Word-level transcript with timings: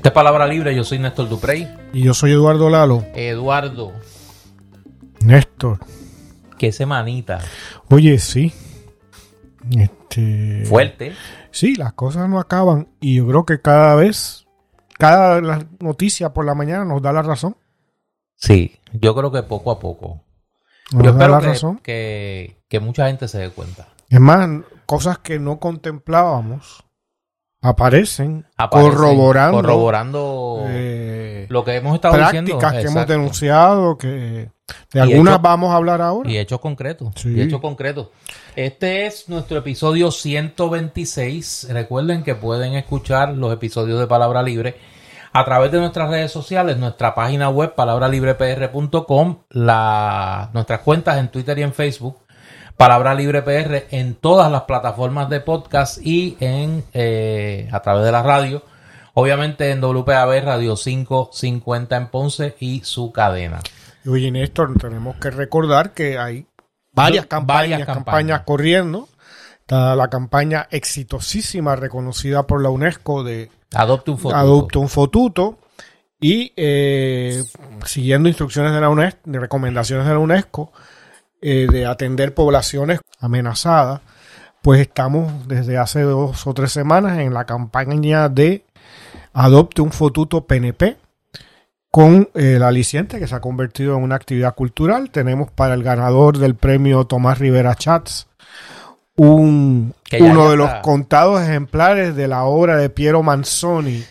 Esta 0.00 0.08
es 0.08 0.14
Palabra 0.14 0.46
Libre, 0.46 0.74
yo 0.74 0.82
soy 0.82 0.98
Néstor 0.98 1.28
Duprey. 1.28 1.68
Y 1.92 2.04
yo 2.04 2.14
soy 2.14 2.32
Eduardo 2.32 2.70
Lalo. 2.70 3.04
Eduardo, 3.14 3.92
Néstor. 5.20 5.78
qué 6.56 6.72
semanita. 6.72 7.40
Oye, 7.90 8.18
sí. 8.18 8.50
Este. 9.76 10.64
Fuerte. 10.64 11.12
Sí, 11.50 11.74
las 11.76 11.92
cosas 11.92 12.30
no 12.30 12.40
acaban. 12.40 12.88
Y 12.98 13.16
yo 13.16 13.26
creo 13.26 13.44
que 13.44 13.60
cada 13.60 13.94
vez, 13.94 14.46
cada 14.96 15.66
noticia 15.80 16.32
por 16.32 16.46
la 16.46 16.54
mañana 16.54 16.86
nos 16.86 17.02
da 17.02 17.12
la 17.12 17.20
razón. 17.20 17.58
Sí, 18.36 18.80
yo 18.94 19.14
creo 19.14 19.30
que 19.30 19.42
poco 19.42 19.70
a 19.70 19.78
poco. 19.78 20.24
Nos 20.92 21.04
yo 21.04 21.12
da 21.12 21.18
espero 21.18 21.40
que, 21.40 21.46
razón. 21.46 21.78
que, 21.82 22.56
que 22.70 22.80
mucha 22.80 23.08
gente 23.08 23.28
se 23.28 23.36
dé 23.36 23.50
cuenta. 23.50 23.88
Es 24.08 24.18
más, 24.18 24.48
cosas 24.86 25.18
que 25.18 25.38
no 25.38 25.60
contemplábamos 25.60 26.84
aparecen, 27.62 28.46
Aparecen 28.56 28.92
corroborando, 28.92 29.56
corroborando 29.58 30.64
eh, 30.68 31.46
lo 31.48 31.64
que 31.64 31.76
hemos 31.76 31.94
estado 31.94 32.16
diciendo. 32.16 32.58
prácticas 32.58 32.82
que 32.82 32.88
hemos 32.90 33.06
denunciado, 33.06 33.98
que 33.98 34.50
de 34.92 35.00
algunas 35.00 35.34
hecho- 35.34 35.42
vamos 35.42 35.70
a 35.70 35.76
hablar 35.76 36.00
ahora. 36.00 36.30
Y 36.30 36.38
hechos 36.38 36.60
concretos. 36.60 37.12
Sí. 37.16 37.30
Y 37.34 37.40
hechos 37.42 37.60
concretos. 37.60 38.08
Este 38.56 39.06
es 39.06 39.28
nuestro 39.28 39.58
episodio 39.58 40.10
126. 40.10 41.68
Recuerden 41.70 42.22
que 42.22 42.34
pueden 42.34 42.74
escuchar 42.74 43.30
los 43.34 43.52
episodios 43.52 43.98
de 44.00 44.06
Palabra 44.06 44.42
Libre 44.42 44.76
a 45.32 45.44
través 45.44 45.70
de 45.70 45.78
nuestras 45.78 46.10
redes 46.10 46.32
sociales, 46.32 46.76
nuestra 46.78 47.14
página 47.14 47.50
web 47.50 47.74
palabralibrepr.com, 47.76 49.38
la, 49.50 50.50
nuestras 50.52 50.80
cuentas 50.80 51.18
en 51.18 51.28
Twitter 51.28 51.58
y 51.58 51.62
en 51.62 51.72
Facebook, 51.72 52.18
Palabra 52.80 53.12
Libre 53.12 53.42
PR 53.42 53.88
en 53.90 54.14
todas 54.14 54.50
las 54.50 54.62
plataformas 54.62 55.28
de 55.28 55.40
podcast 55.40 55.98
y 56.02 56.38
en 56.40 56.82
eh, 56.94 57.68
a 57.70 57.82
través 57.82 58.06
de 58.06 58.10
la 58.10 58.22
radio. 58.22 58.62
Obviamente 59.12 59.70
en 59.70 59.82
WPAB 59.82 60.42
Radio 60.42 60.76
550 60.76 61.94
en 61.94 62.06
Ponce 62.06 62.56
y 62.58 62.80
su 62.82 63.12
cadena. 63.12 63.60
Oye, 64.06 64.30
Néstor, 64.30 64.78
tenemos 64.78 65.16
que 65.16 65.30
recordar 65.30 65.92
que 65.92 66.18
hay 66.18 66.46
varias 66.94 66.94
Varias 66.94 67.26
campañas, 67.26 67.84
campañas. 67.84 68.40
corriendo. 68.46 69.10
Está 69.60 69.94
la 69.94 70.08
campaña 70.08 70.66
exitosísima 70.70 71.76
reconocida 71.76 72.46
por 72.46 72.62
la 72.62 72.70
UNESCO 72.70 73.22
de 73.22 73.50
Adopte 73.74 74.12
un 74.12 74.18
foto. 74.18 74.34
Adopta 74.34 74.78
un 74.78 74.88
Fotuto. 74.88 75.58
Y 76.18 76.54
eh, 76.56 77.44
siguiendo 77.84 78.30
instrucciones 78.30 78.72
de 78.72 78.80
la 78.80 78.88
UNESCO, 78.88 79.18
de 79.24 79.38
recomendaciones 79.38 80.06
de 80.06 80.12
la 80.14 80.18
UNESCO, 80.18 80.72
eh, 81.42 81.66
de 81.70 81.86
atender 81.86 82.34
poblaciones 82.34 83.00
amenazadas, 83.18 84.00
pues 84.62 84.80
estamos 84.80 85.48
desde 85.48 85.78
hace 85.78 86.02
dos 86.02 86.46
o 86.46 86.54
tres 86.54 86.72
semanas 86.72 87.18
en 87.18 87.32
la 87.32 87.46
campaña 87.46 88.28
de 88.28 88.64
Adopte 89.32 89.80
un 89.80 89.92
Fotuto 89.92 90.46
PNP 90.46 90.96
con 91.90 92.28
eh, 92.34 92.54
el 92.56 92.62
aliciente 92.62 93.18
que 93.18 93.26
se 93.26 93.34
ha 93.34 93.40
convertido 93.40 93.96
en 93.96 94.02
una 94.02 94.16
actividad 94.16 94.54
cultural. 94.54 95.10
Tenemos 95.10 95.50
para 95.50 95.74
el 95.74 95.82
ganador 95.82 96.38
del 96.38 96.54
premio 96.54 97.04
Tomás 97.04 97.38
Rivera 97.38 97.74
Chats 97.74 98.28
un, 99.16 99.94
uno 100.18 100.50
de 100.50 100.56
los 100.56 100.70
contados 100.82 101.42
ejemplares 101.42 102.16
de 102.16 102.26
la 102.26 102.44
obra 102.44 102.76
de 102.76 102.88
Piero 102.88 103.22
Manzoni 103.22 104.02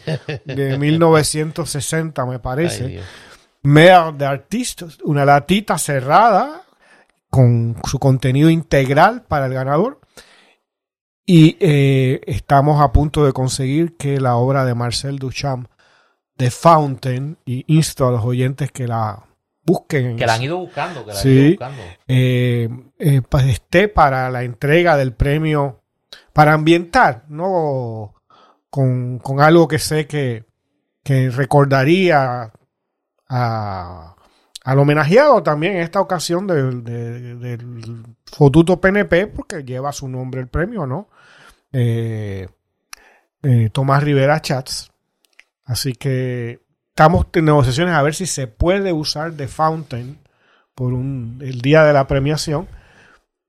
de 0.46 0.78
1960, 0.80 2.26
me 2.26 2.40
parece. 2.40 2.86
Ay. 2.86 3.02
Mare 3.62 4.14
de 4.18 4.26
Artistas, 4.26 5.00
una 5.04 5.26
latita 5.26 5.78
cerrada 5.78 6.64
con 7.30 7.76
su 7.88 8.00
contenido 8.00 8.50
integral 8.50 9.24
para 9.28 9.46
el 9.48 9.54
ganador. 9.54 10.00
Y 11.26 11.58
eh, 11.60 12.22
estamos 12.26 12.82
a 12.82 12.92
punto 12.92 13.24
de 13.26 13.34
conseguir 13.34 13.96
que 13.98 14.20
la 14.20 14.36
obra 14.36 14.66
de 14.66 14.74
Marcel 14.74 15.20
Duchamp, 15.20 15.70
The 16.38 16.50
Fountain, 16.50 17.38
y 17.46 17.66
insto 17.68 18.08
a 18.08 18.12
los 18.12 18.24
oyentes 18.26 18.72
que 18.72 18.88
la 18.88 19.24
busquen, 19.64 20.06
en 20.08 20.18
Que 20.18 20.26
la 20.26 20.34
han 20.36 20.42
ido 20.42 20.58
buscando, 20.58 21.06
que 21.06 21.14
la 21.14 21.20
han 21.20 21.28
ido 21.28 21.50
buscando. 21.52 21.82
eh, 22.08 22.70
eh, 22.98 23.22
pues 23.28 23.46
esté 23.46 23.88
para 23.90 24.32
la 24.32 24.42
entrega 24.44 24.98
del 24.98 25.14
premio, 25.14 25.82
para 26.34 26.54
ambientar, 26.54 27.26
¿no? 27.28 28.16
Con, 28.72 29.20
con 29.20 29.40
algo 29.42 29.68
que 29.68 29.78
sé 29.78 30.08
que, 30.08 30.46
que 31.04 31.30
recordaría 31.30 32.52
a- 33.28 34.16
al 34.72 34.80
homenajeado 34.80 35.42
también 35.44 35.74
en 35.78 35.80
esta 35.82 36.00
ocasión 36.02 36.46
del, 36.48 36.84
de- 36.84 37.36
del 37.36 38.04
Fotuto 38.26 38.80
PNP, 38.80 39.28
porque 39.28 39.64
lleva 39.64 39.92
su 39.92 40.08
nombre 40.08 40.42
el 40.42 40.48
premio, 40.48 40.86
¿no? 40.86 41.10
Eh, 41.72 42.48
eh, 43.44 43.70
Tomás 43.72 44.04
Rivera 44.04 44.42
Chats. 44.42 44.92
Así 45.66 45.94
que 45.94 46.60
estamos 46.90 47.28
en 47.34 47.46
negociaciones 47.46 47.94
a 47.94 48.02
ver 48.02 48.16
si 48.16 48.26
se 48.26 48.48
puede 48.48 48.92
usar 48.94 49.34
The 49.34 49.48
Fountain 49.48 50.20
por 50.76 50.94
un, 50.94 51.40
el 51.42 51.62
día 51.62 51.84
de 51.84 51.94
la 51.94 52.08
premiación. 52.08 52.68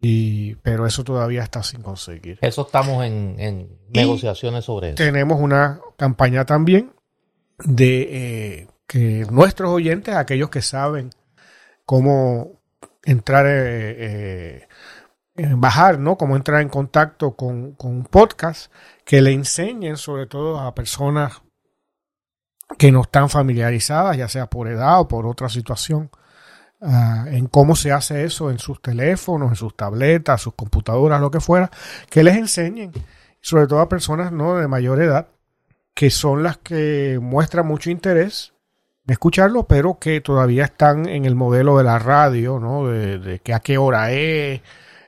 Y, 0.02 0.54
pero 0.56 0.86
eso 0.86 1.04
todavía 1.04 1.42
está 1.42 1.62
sin 1.62 1.82
conseguir. 1.82 2.38
Eso 2.40 2.62
estamos 2.62 3.04
en, 3.04 3.36
en 3.38 3.78
negociaciones 3.90 4.64
sobre 4.64 4.88
eso. 4.90 4.96
Tenemos 4.96 5.38
una 5.40 5.80
campaña 5.98 6.46
también 6.46 6.92
de 7.64 8.08
eh, 8.62 8.68
que 8.90 9.24
nuestros 9.30 9.70
oyentes, 9.70 10.16
aquellos 10.16 10.50
que 10.50 10.62
saben 10.62 11.10
cómo 11.86 12.60
entrar, 13.04 13.46
eh, 13.46 14.66
eh, 15.36 15.54
bajar, 15.56 16.00
¿no? 16.00 16.16
Cómo 16.16 16.34
entrar 16.34 16.60
en 16.60 16.68
contacto 16.68 17.36
con, 17.36 17.74
con 17.74 17.92
un 17.92 18.04
podcast, 18.04 18.72
que 19.04 19.22
le 19.22 19.30
enseñen 19.30 19.96
sobre 19.96 20.26
todo 20.26 20.58
a 20.58 20.74
personas 20.74 21.40
que 22.78 22.90
no 22.90 23.02
están 23.02 23.30
familiarizadas, 23.30 24.16
ya 24.16 24.26
sea 24.26 24.50
por 24.50 24.66
edad 24.66 24.98
o 24.98 25.06
por 25.06 25.24
otra 25.24 25.48
situación, 25.48 26.10
ah, 26.80 27.26
en 27.28 27.46
cómo 27.46 27.76
se 27.76 27.92
hace 27.92 28.24
eso 28.24 28.50
en 28.50 28.58
sus 28.58 28.82
teléfonos, 28.82 29.50
en 29.50 29.56
sus 29.56 29.76
tabletas, 29.76 30.42
sus 30.42 30.54
computadoras, 30.54 31.20
lo 31.20 31.30
que 31.30 31.38
fuera, 31.38 31.70
que 32.10 32.24
les 32.24 32.34
enseñen, 32.34 32.90
sobre 33.40 33.68
todo 33.68 33.78
a 33.78 33.88
personas 33.88 34.32
no 34.32 34.56
de 34.56 34.66
mayor 34.66 35.00
edad, 35.00 35.28
que 35.94 36.10
son 36.10 36.42
las 36.42 36.58
que 36.58 37.20
muestran 37.22 37.68
mucho 37.68 37.88
interés 37.88 38.52
escucharlo, 39.10 39.64
pero 39.66 39.98
que 39.98 40.20
todavía 40.20 40.64
están 40.64 41.08
en 41.08 41.24
el 41.24 41.34
modelo 41.34 41.78
de 41.78 41.84
la 41.84 41.98
radio, 41.98 42.58
¿no? 42.58 42.86
De, 42.88 43.40
que 43.40 43.54
a 43.54 43.60
qué 43.60 43.78
hora 43.78 44.12
es, 44.12 44.60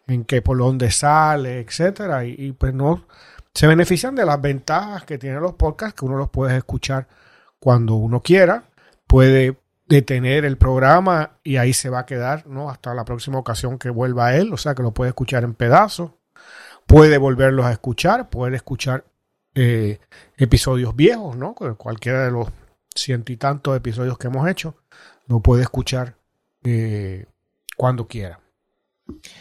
en 0.06 0.24
qué 0.24 0.42
por 0.42 0.58
dónde 0.58 0.90
sale, 0.90 1.60
etcétera, 1.60 2.24
y, 2.24 2.34
y 2.38 2.52
pues 2.52 2.74
no 2.74 3.06
se 3.54 3.66
benefician 3.66 4.14
de 4.14 4.24
las 4.24 4.40
ventajas 4.40 5.04
que 5.04 5.18
tienen 5.18 5.40
los 5.40 5.54
podcasts, 5.54 5.98
que 5.98 6.04
uno 6.06 6.16
los 6.16 6.30
puede 6.30 6.56
escuchar 6.56 7.06
cuando 7.58 7.94
uno 7.94 8.20
quiera, 8.22 8.64
puede 9.06 9.56
detener 9.86 10.44
el 10.46 10.56
programa 10.56 11.32
y 11.44 11.56
ahí 11.58 11.72
se 11.74 11.90
va 11.90 12.00
a 12.00 12.06
quedar, 12.06 12.46
¿no? 12.46 12.70
Hasta 12.70 12.94
la 12.94 13.04
próxima 13.04 13.38
ocasión 13.38 13.78
que 13.78 13.90
vuelva 13.90 14.34
él, 14.34 14.52
o 14.52 14.56
sea 14.56 14.74
que 14.74 14.82
lo 14.82 14.92
puede 14.92 15.10
escuchar 15.10 15.44
en 15.44 15.54
pedazos, 15.54 16.12
puede 16.86 17.19
volverlos 17.19 17.66
a 17.66 17.72
escuchar, 17.72 18.30
puede 18.30 18.56
escuchar 18.56 19.04
eh, 19.54 19.98
episodios 20.38 20.96
viejos, 20.96 21.36
¿no? 21.36 21.54
Cu- 21.54 21.76
Cualquiera 21.76 22.24
de 22.24 22.30
los 22.30 22.48
ciento 22.94 23.32
y 23.32 23.36
tantos 23.36 23.76
episodios 23.76 24.19
que 24.19 24.28
hemos 24.28 24.48
hecho, 24.48 24.76
lo 25.26 25.41
puede 25.41 25.62
escuchar 25.62 26.16
eh, 26.64 27.26
cuando 27.76 28.06
quiera. 28.06 28.41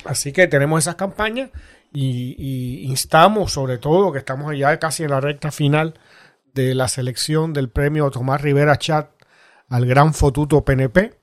Así 0.05 0.31
que 0.31 0.47
tenemos 0.47 0.83
esas 0.83 0.95
campañas 0.95 1.51
y, 1.93 2.83
instamos 2.83 3.51
sobre 3.51 3.77
todo 3.77 4.11
que 4.11 4.19
estamos 4.19 4.57
ya 4.57 4.79
casi 4.79 5.03
en 5.03 5.11
la 5.11 5.21
recta 5.21 5.51
final 5.51 5.99
de 6.53 6.75
la 6.75 6.87
selección 6.87 7.53
del 7.53 7.69
premio 7.69 8.11
Tomás 8.11 8.41
Rivera 8.41 8.77
Chat 8.77 9.09
al 9.69 9.85
Gran 9.85 10.13
Fotuto 10.13 10.65
PNP, 10.65 11.19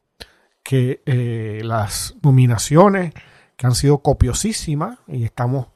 que 0.62 1.02
eh, 1.04 1.60
las 1.64 2.14
nominaciones 2.22 3.12
que 3.56 3.66
han 3.66 3.74
sido 3.74 3.98
copiosísimas 3.98 4.98
y 5.06 5.24
estamos, 5.24 5.68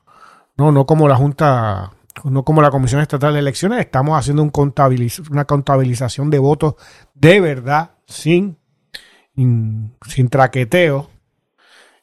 no, 0.57 0.73
no 0.73 0.87
como 0.87 1.09
la 1.09 1.17
Junta, 1.17 1.93
no 2.25 2.45
como 2.45 2.63
la 2.63 2.71
Comisión 2.71 3.01
Estatal 3.01 3.33
de 3.35 3.41
Elecciones, 3.41 3.81
estamos 3.81 4.19
haciendo 4.19 4.43
un 4.43 4.51
contabiliz- 4.53 5.29
una 5.31 5.45
contabilización 5.45 6.31
de 6.31 6.39
votos 6.39 6.75
de 7.15 7.41
verdad, 7.41 7.93
sin, 8.07 8.57
in- 9.37 9.95
sin 10.07 10.29
traqueteo. 10.29 11.09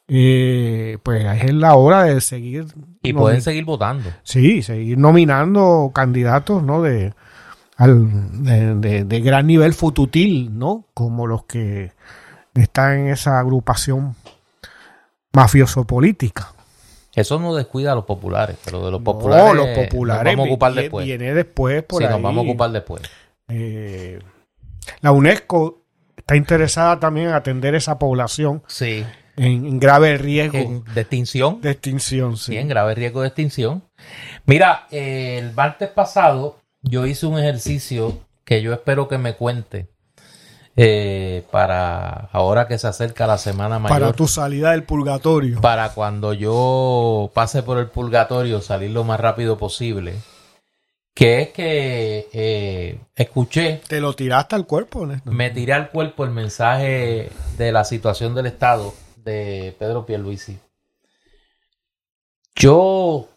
Eh, 0.08 0.98
pues 1.04 1.24
es 1.44 1.54
la 1.54 1.76
hora 1.76 2.04
de 2.04 2.20
seguir 2.20 2.66
Y 3.04 3.14
pueden 3.14 3.42
seguir 3.44 3.64
votando. 3.66 4.10
Sí, 4.24 4.64
seguir 4.64 4.98
nominando 4.98 5.92
candidatos, 5.94 6.64
¿no? 6.64 6.82
De, 6.82 7.14
al- 7.78 8.44
de, 8.44 8.76
de- 8.76 9.04
de 9.06 9.22
gran 9.22 9.46
nivel 9.46 9.74
fututil, 9.74 10.58
¿no? 10.58 10.88
Como 10.96 11.28
los 11.28 11.44
que 11.46 11.92
están 12.56 13.02
en 13.02 13.08
esa 13.10 13.40
agrupación 13.40 14.16
mafioso-política. 15.34 16.54
Eso 17.16 17.40
no 17.40 17.56
descuida 17.56 17.92
a 17.92 17.96
los 17.96 18.06
populares, 18.06 18.58
pero 18.64 18.86
de 18.86 18.92
los 18.92 19.00
No, 19.02 19.04
populares, 19.04 19.54
los 19.56 19.68
populares 19.88 20.24
nos 20.26 20.36
vamos 20.38 20.48
a 20.48 20.50
ocupar 20.52 20.72
viene- 20.72 20.82
después. 20.84 21.06
viene 21.06 21.34
después 21.34 21.84
por 21.84 22.00
sí, 22.02 22.06
ahí. 22.06 22.12
nos 22.14 22.22
vamos 22.22 22.46
a 22.46 22.50
ocupar 22.50 22.72
después. 22.72 23.02
Eh, 23.48 24.20
la 25.02 25.12
UNESCO 25.12 25.82
está 26.18 26.36
interesada 26.36 27.00
también 27.00 27.28
en 27.30 27.34
atender 27.34 27.74
esa 27.76 27.98
población 27.98 28.62
Sí. 28.68 29.04
en, 29.38 29.66
en 29.66 29.80
grave 29.80 30.18
riesgo 30.18 30.58
En, 30.58 30.84
de 30.94 31.02
extinción. 31.02 31.62
de 31.62 31.72
extinción. 31.72 32.38
Sí. 32.38 32.52
Sí, 32.54 32.58
en 32.58 32.68
grave 32.68 32.94
riesgo 32.96 33.22
de 33.22 33.28
extinción. 33.28 33.84
Mira, 34.46 34.88
eh, 34.92 35.40
el 35.40 35.54
martes 35.54 35.90
pasado 35.90 36.58
yo 36.82 37.06
hice 37.08 37.26
un 37.26 37.40
ejercicio 37.40 38.20
que 38.46 38.62
yo 38.62 38.72
espero 38.74 39.08
que 39.08 39.18
me 39.18 39.34
cuente 39.34 39.88
eh, 40.82 41.44
para 41.52 42.30
ahora 42.32 42.66
que 42.66 42.78
se 42.78 42.88
acerca 42.88 43.28
la 43.28 43.38
semana 43.38 43.80
mayor. 43.80 44.00
Para 44.00 44.14
tu 44.14 44.30
salida 44.30 44.72
del 44.72 44.84
purgatorio. 44.84 45.60
Para 45.60 45.90
cuando 45.90 46.32
yo 46.32 47.30
pase 47.34 47.64
por 47.64 47.80
el 47.80 47.88
purgatorio 47.88 48.62
salir 48.62 48.92
lo 48.92 49.04
más 49.04 49.20
rápido 49.20 49.58
posible. 49.58 50.16
Que 51.14 51.42
es 51.42 51.50
que 51.50 52.30
eh, 52.32 52.98
escuché. 53.14 53.82
Te 53.90 54.00
lo 54.00 54.14
tiraste 54.14 54.56
al 54.56 54.66
cuerpo, 54.66 55.06
Néstor? 55.06 55.34
Me 55.34 55.50
tiré 55.50 55.74
al 55.74 55.90
cuerpo 55.90 56.24
el 56.24 56.32
mensaje 56.32 57.30
de 57.58 57.72
la 57.74 57.84
situación 57.84 58.34
del 58.34 58.46
Estado 58.46 58.94
de 59.18 59.76
Pedro 59.78 60.06
Pierluisi. 60.06 60.60
Yo 62.56 63.28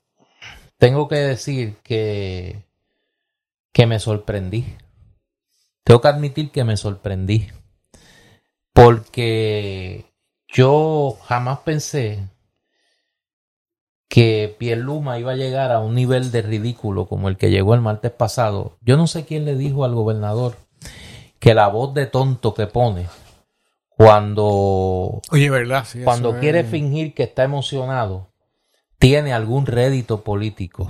tengo 0.79 1.09
que 1.09 1.17
decir 1.17 1.75
que, 1.83 2.63
que 3.73 3.87
me 3.87 3.99
sorprendí. 3.99 4.77
Tengo 5.85 6.01
que 6.01 6.09
admitir 6.09 6.51
que 6.51 6.65
me 6.65 6.77
sorprendí. 6.77 7.49
Porque 8.73 10.07
yo 10.49 11.19
jamás 11.25 11.61
pensé 11.61 12.29
que 14.09 14.55
Pierluma 14.59 15.19
iba 15.19 15.33
a 15.33 15.37
llegar 15.37 15.73
a 15.73 15.81
un 15.81 15.95
nivel 15.95 16.31
de 16.31 16.43
ridículo 16.43 17.07
como 17.07 17.29
el 17.29 17.37
que 17.37 17.51
llegó 17.51 17.75
el 17.75 17.81
martes 17.81 18.13
pasado. 18.13 18.77
Yo 18.83 18.97
no 18.97 19.07
sé 19.07 19.25
quién 19.25 19.45
le 19.45 19.57
dijo 19.57 19.85
al 19.85 19.95
gobernador 19.95 20.57
que 21.39 21.55
la 21.55 21.69
voz 21.69 21.95
de 21.95 22.07
tonto 22.07 22.55
que 22.55 22.67
pone 22.67 23.07
cuando 23.89 25.23
Oye, 25.31 25.51
¿verdad? 25.51 25.87
cuando 26.05 26.39
quiere 26.39 26.65
fingir 26.65 27.15
que 27.15 27.23
está 27.23 27.45
emocionado 27.45 28.33
tiene 28.99 29.33
algún 29.33 29.67
rédito 29.67 30.23
político 30.23 30.89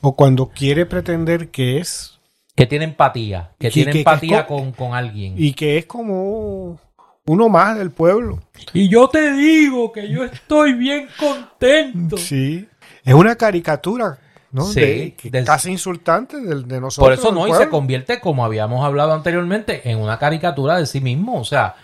o 0.00 0.16
cuando 0.16 0.48
quiere 0.48 0.84
pretender 0.84 1.50
que 1.50 1.78
es 1.78 2.13
que 2.54 2.66
tiene 2.66 2.84
empatía, 2.84 3.52
que 3.58 3.70
tiene 3.70 3.92
empatía 3.92 4.46
con, 4.46 4.72
con, 4.72 4.94
alguien. 4.94 5.34
Y 5.36 5.52
que 5.54 5.78
es 5.78 5.86
como 5.86 6.78
uno 7.26 7.48
más 7.48 7.76
del 7.76 7.90
pueblo. 7.90 8.42
Y 8.72 8.88
yo 8.88 9.08
te 9.08 9.32
digo 9.32 9.92
que 9.92 10.08
yo 10.08 10.24
estoy 10.24 10.74
bien 10.74 11.08
contento. 11.18 12.16
Sí, 12.16 12.68
es 13.04 13.14
una 13.14 13.36
caricatura. 13.36 14.18
¿no? 14.52 14.66
Sí, 14.66 15.16
casi 15.44 15.72
insultante 15.72 16.40
de, 16.40 16.62
de, 16.62 16.80
nosotros. 16.80 16.96
Por 16.98 17.12
eso 17.12 17.32
no, 17.32 17.48
y 17.48 17.52
se 17.54 17.68
convierte, 17.68 18.20
como 18.20 18.44
habíamos 18.44 18.84
hablado 18.84 19.12
anteriormente, 19.12 19.90
en 19.90 19.98
una 19.98 20.20
caricatura 20.20 20.78
de 20.78 20.86
sí 20.86 21.00
mismo. 21.00 21.40
O 21.40 21.44
sea, 21.44 21.74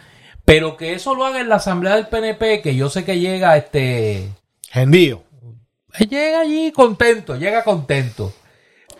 pero 0.44 0.76
que 0.76 0.94
eso 0.94 1.16
lo 1.16 1.24
haga 1.24 1.40
en 1.40 1.48
la 1.48 1.56
asamblea 1.56 1.96
del 1.96 2.06
PNP, 2.06 2.62
que 2.62 2.76
yo 2.76 2.88
sé 2.88 3.04
que 3.04 3.18
llega 3.18 3.56
este. 3.56 4.28
Gendío. 4.68 5.24
Llega 5.98 6.40
allí 6.40 6.70
contento, 6.70 7.36
llega 7.36 7.64
contento. 7.64 8.32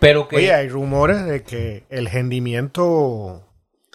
Pero 0.01 0.27
que. 0.27 0.37
Oye, 0.37 0.53
hay 0.53 0.69
rumores 0.69 1.25
de 1.25 1.43
que 1.43 1.85
el 1.91 2.07
rendimiento. 2.07 3.47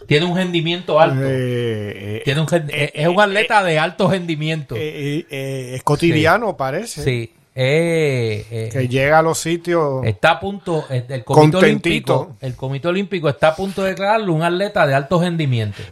Tiene 0.06 0.26
un 0.26 0.36
rendimiento 0.36 1.00
alto. 1.00 1.20
Eh, 1.22 2.22
Tiene 2.24 2.40
un, 2.40 2.46
eh, 2.68 2.92
es 2.94 3.08
un 3.08 3.20
atleta 3.20 3.64
de 3.64 3.78
alto 3.78 4.08
rendimiento. 4.08 4.74
Eh, 4.78 5.74
es 5.74 5.82
cotidiano, 5.82 6.56
parece. 6.56 7.02
Sí. 7.02 7.32
que 7.54 8.88
llega 8.88 9.18
a 9.18 9.22
los 9.22 9.38
sitios. 9.38 10.04
Está 10.06 10.32
a 10.32 10.40
punto. 10.40 10.86
El 10.88 11.24
comité 11.24 11.56
olímpico. 11.56 12.36
El 12.40 12.54
comité 12.54 12.88
olímpico 12.88 13.28
está 13.28 13.48
a 13.48 13.56
punto 13.56 13.82
de 13.82 13.90
declararlo 13.90 14.32
un 14.32 14.42
atleta 14.42 14.86
de 14.86 14.94
alto 14.94 15.20
rendimiento. 15.20 15.82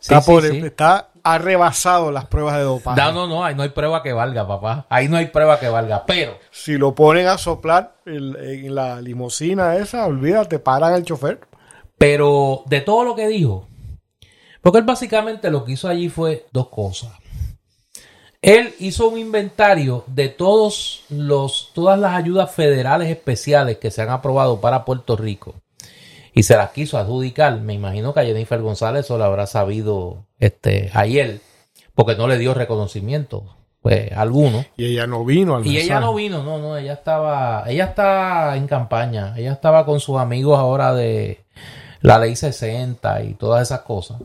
Está, 0.00 0.20
por, 0.20 0.44
está 0.44 1.09
ha 1.22 1.38
rebasado 1.38 2.10
las 2.10 2.26
pruebas 2.26 2.56
de 2.56 2.62
dopaje. 2.62 3.00
No, 3.00 3.12
no, 3.12 3.26
no, 3.26 3.44
ahí 3.44 3.54
no 3.54 3.62
hay 3.62 3.70
prueba 3.70 4.02
que 4.02 4.12
valga, 4.12 4.46
papá. 4.46 4.86
Ahí 4.88 5.08
no 5.08 5.16
hay 5.16 5.26
prueba 5.26 5.58
que 5.58 5.68
valga, 5.68 6.04
pero... 6.06 6.38
Si 6.50 6.76
lo 6.76 6.94
ponen 6.94 7.26
a 7.26 7.38
soplar 7.38 7.96
en, 8.06 8.74
la 8.74 9.00
limosina 9.00 9.76
esa, 9.76 10.06
olvídate, 10.06 10.58
paran 10.58 10.94
el 10.94 11.04
chofer. 11.04 11.40
Pero 11.98 12.62
de 12.66 12.80
todo 12.80 13.04
lo 13.04 13.14
que 13.14 13.28
dijo, 13.28 13.68
porque 14.62 14.78
él 14.78 14.84
básicamente 14.84 15.50
lo 15.50 15.64
que 15.64 15.72
hizo 15.72 15.88
allí 15.88 16.08
fue 16.08 16.46
dos 16.50 16.68
cosas. 16.68 17.12
Él 18.42 18.74
hizo 18.78 19.08
un 19.08 19.18
inventario 19.18 20.04
de 20.06 20.30
todos 20.30 21.04
los, 21.10 21.72
todas 21.74 21.98
las 21.98 22.14
ayudas 22.14 22.50
federales 22.50 23.10
especiales 23.10 23.76
que 23.76 23.90
se 23.90 24.00
han 24.00 24.08
aprobado 24.08 24.62
para 24.62 24.86
Puerto 24.86 25.16
Rico 25.16 25.54
y 26.32 26.42
se 26.42 26.56
las 26.56 26.70
quiso 26.70 26.98
adjudicar. 26.98 27.60
Me 27.60 27.74
imagino 27.74 28.14
que 28.14 28.20
a 28.20 28.24
Jennifer 28.24 28.60
González 28.60 29.04
eso 29.04 29.18
lo 29.18 29.24
habrá 29.24 29.46
sabido 29.46 30.26
este, 30.38 30.90
ayer, 30.94 31.40
porque 31.94 32.16
no 32.16 32.28
le 32.28 32.38
dio 32.38 32.54
reconocimiento. 32.54 33.56
Pues 33.80 34.12
alguno. 34.12 34.66
Y 34.76 34.86
ella 34.86 35.06
no 35.06 35.24
vino 35.24 35.56
al 35.56 35.66
Y 35.66 35.78
ella 35.78 36.00
no 36.00 36.14
vino, 36.14 36.42
no, 36.42 36.58
no, 36.58 36.76
ella 36.76 36.92
estaba, 36.92 37.64
ella 37.66 37.84
está 37.86 38.54
en 38.56 38.66
campaña, 38.66 39.32
ella 39.38 39.52
estaba 39.52 39.86
con 39.86 40.00
sus 40.00 40.18
amigos 40.18 40.58
ahora 40.58 40.92
de 40.92 41.44
la 42.02 42.18
ley 42.18 42.36
60 42.36 43.22
y 43.22 43.34
todas 43.34 43.62
esas 43.62 43.80
cosas. 43.80 44.20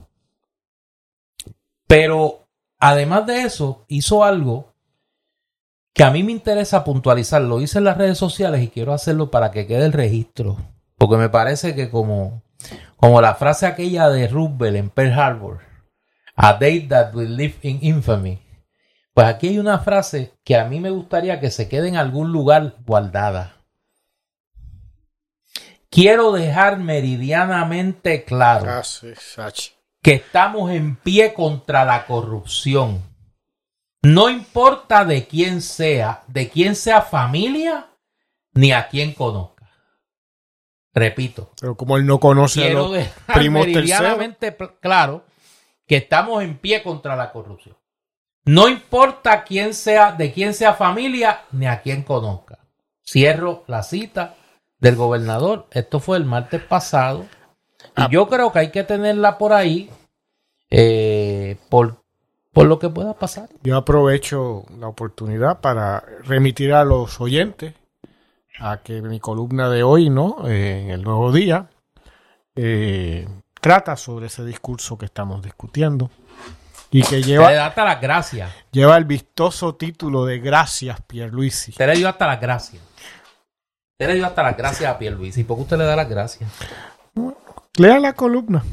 Pero 1.87 2.47
además 2.79 3.25
de 3.27 3.43
eso, 3.43 3.85
hizo 3.87 4.25
algo 4.25 4.73
que 5.93 6.03
a 6.03 6.11
mí 6.11 6.23
me 6.23 6.33
interesa 6.33 6.83
puntualizar. 6.83 7.41
Lo 7.41 7.61
hice 7.61 7.77
en 7.77 7.85
las 7.85 7.97
redes 7.97 8.17
sociales 8.17 8.61
y 8.61 8.67
quiero 8.67 8.91
hacerlo 8.91 9.31
para 9.31 9.51
que 9.51 9.65
quede 9.65 9.85
el 9.85 9.93
registro. 9.93 10.57
Porque 11.05 11.21
me 11.21 11.29
parece 11.29 11.75
que 11.75 11.91
como, 11.91 12.41
como 12.95 13.21
la 13.21 13.35
frase 13.35 13.67
aquella 13.67 14.09
de 14.09 14.27
Roosevelt 14.27 14.75
en 14.75 14.89
Pearl 14.89 15.13
Harbor, 15.13 15.59
a 16.35 16.53
date 16.53 16.87
that 16.89 17.13
will 17.13 17.37
live 17.37 17.53
in 17.61 17.77
infamy. 17.83 18.41
Pues 19.13 19.27
aquí 19.27 19.49
hay 19.49 19.59
una 19.59 19.77
frase 19.77 20.33
que 20.43 20.55
a 20.55 20.65
mí 20.65 20.79
me 20.79 20.89
gustaría 20.89 21.39
que 21.39 21.51
se 21.51 21.69
quede 21.69 21.89
en 21.89 21.95
algún 21.95 22.31
lugar 22.31 22.77
guardada. 22.87 23.57
Quiero 25.91 26.31
dejar 26.31 26.79
meridianamente 26.79 28.23
claro 28.23 28.65
ah, 28.67 29.51
que 30.01 30.13
estamos 30.13 30.71
en 30.71 30.95
pie 30.95 31.35
contra 31.35 31.85
la 31.85 32.07
corrupción. 32.07 33.03
No 34.01 34.31
importa 34.31 35.05
de 35.05 35.27
quién 35.27 35.61
sea, 35.61 36.23
de 36.25 36.49
quién 36.49 36.75
sea 36.75 37.03
familia, 37.03 37.89
ni 38.55 38.71
a 38.71 38.87
quién 38.87 39.13
conozca. 39.13 39.54
Repito. 40.95 41.51
Pero 41.60 41.75
como 41.75 41.98
él 41.98 42.05
no 42.05 42.22
conoce 42.22 42.62
quiero 42.62 42.86
a 42.86 42.98
los 42.98 43.08
primos 43.34 43.67
claro 44.79 45.25
que 45.86 45.98
estamos 45.98 46.41
en 46.41 46.58
pie 46.58 46.81
contra 46.81 47.17
la 47.17 47.34
corrupción. 47.34 47.75
No 48.46 48.69
importa 48.69 49.43
quién 49.43 49.74
sea, 49.74 50.13
de 50.13 50.31
quién 50.31 50.53
sea 50.53 50.74
familia, 50.74 51.41
ni 51.51 51.67
a 51.67 51.81
quién 51.81 52.03
conozca. 52.03 52.60
Cierro 53.05 53.65
la 53.67 53.84
cita 53.84 54.36
del 54.79 54.96
gobernador. 54.96 55.67
Esto 55.72 56.00
fue 56.00 56.17
el 56.17 56.25
martes 56.25 56.62
pasado. 56.62 57.25
Y 57.98 58.01
ah. 58.01 58.10
yo 58.10 58.27
creo 58.29 58.51
que 58.51 58.60
hay 58.60 58.72
que 58.72 58.84
tenerla 58.84 59.38
por 59.38 59.51
ahí 59.51 59.89
eh, 60.69 61.58
por, 61.69 62.03
por 62.53 62.67
lo 62.67 62.79
que 62.79 62.89
pueda 62.89 63.13
pasar. 63.15 63.50
Yo 63.63 63.75
aprovecho 63.75 64.63
la 64.79 64.88
oportunidad 64.88 65.60
para 65.60 66.03
remitir 66.24 66.74
a 66.74 66.86
los 66.86 67.19
oyentes 67.19 67.74
a 68.59 68.77
que 68.77 69.01
mi 69.01 69.19
columna 69.19 69.69
de 69.69 69.83
hoy, 69.83 70.09
¿no? 70.09 70.47
Eh, 70.47 70.83
en 70.83 70.89
el 70.91 71.03
nuevo 71.03 71.31
día, 71.31 71.69
eh, 72.55 73.27
trata 73.59 73.95
sobre 73.95 74.27
ese 74.27 74.45
discurso 74.45 74.97
que 74.97 75.05
estamos 75.05 75.41
discutiendo 75.41 76.09
y 76.91 77.03
que 77.03 77.21
lleva. 77.21 77.50
Te 77.50 77.57
hasta 77.57 77.83
las 77.83 78.01
gracias. 78.01 78.51
Lleva 78.71 78.97
el 78.97 79.05
vistoso 79.05 79.75
título 79.75 80.25
de 80.25 80.39
Gracias, 80.39 81.01
Pierluisi. 81.01 81.74
Te 81.74 81.88
le 81.88 81.95
dio 81.95 82.07
hasta 82.07 82.27
las 82.27 82.39
gracias. 82.39 82.81
Te 83.97 84.07
le 84.07 84.15
dio 84.15 84.25
hasta 84.25 84.43
las 84.43 84.57
gracias 84.57 84.91
a 84.91 84.97
Pierluisi. 84.97 85.43
¿Por 85.43 85.57
qué 85.57 85.63
usted 85.63 85.77
le 85.77 85.85
da 85.85 85.95
las 85.95 86.09
gracias? 86.09 86.50
lea 87.77 88.00
la 88.00 88.13
columna. 88.13 88.63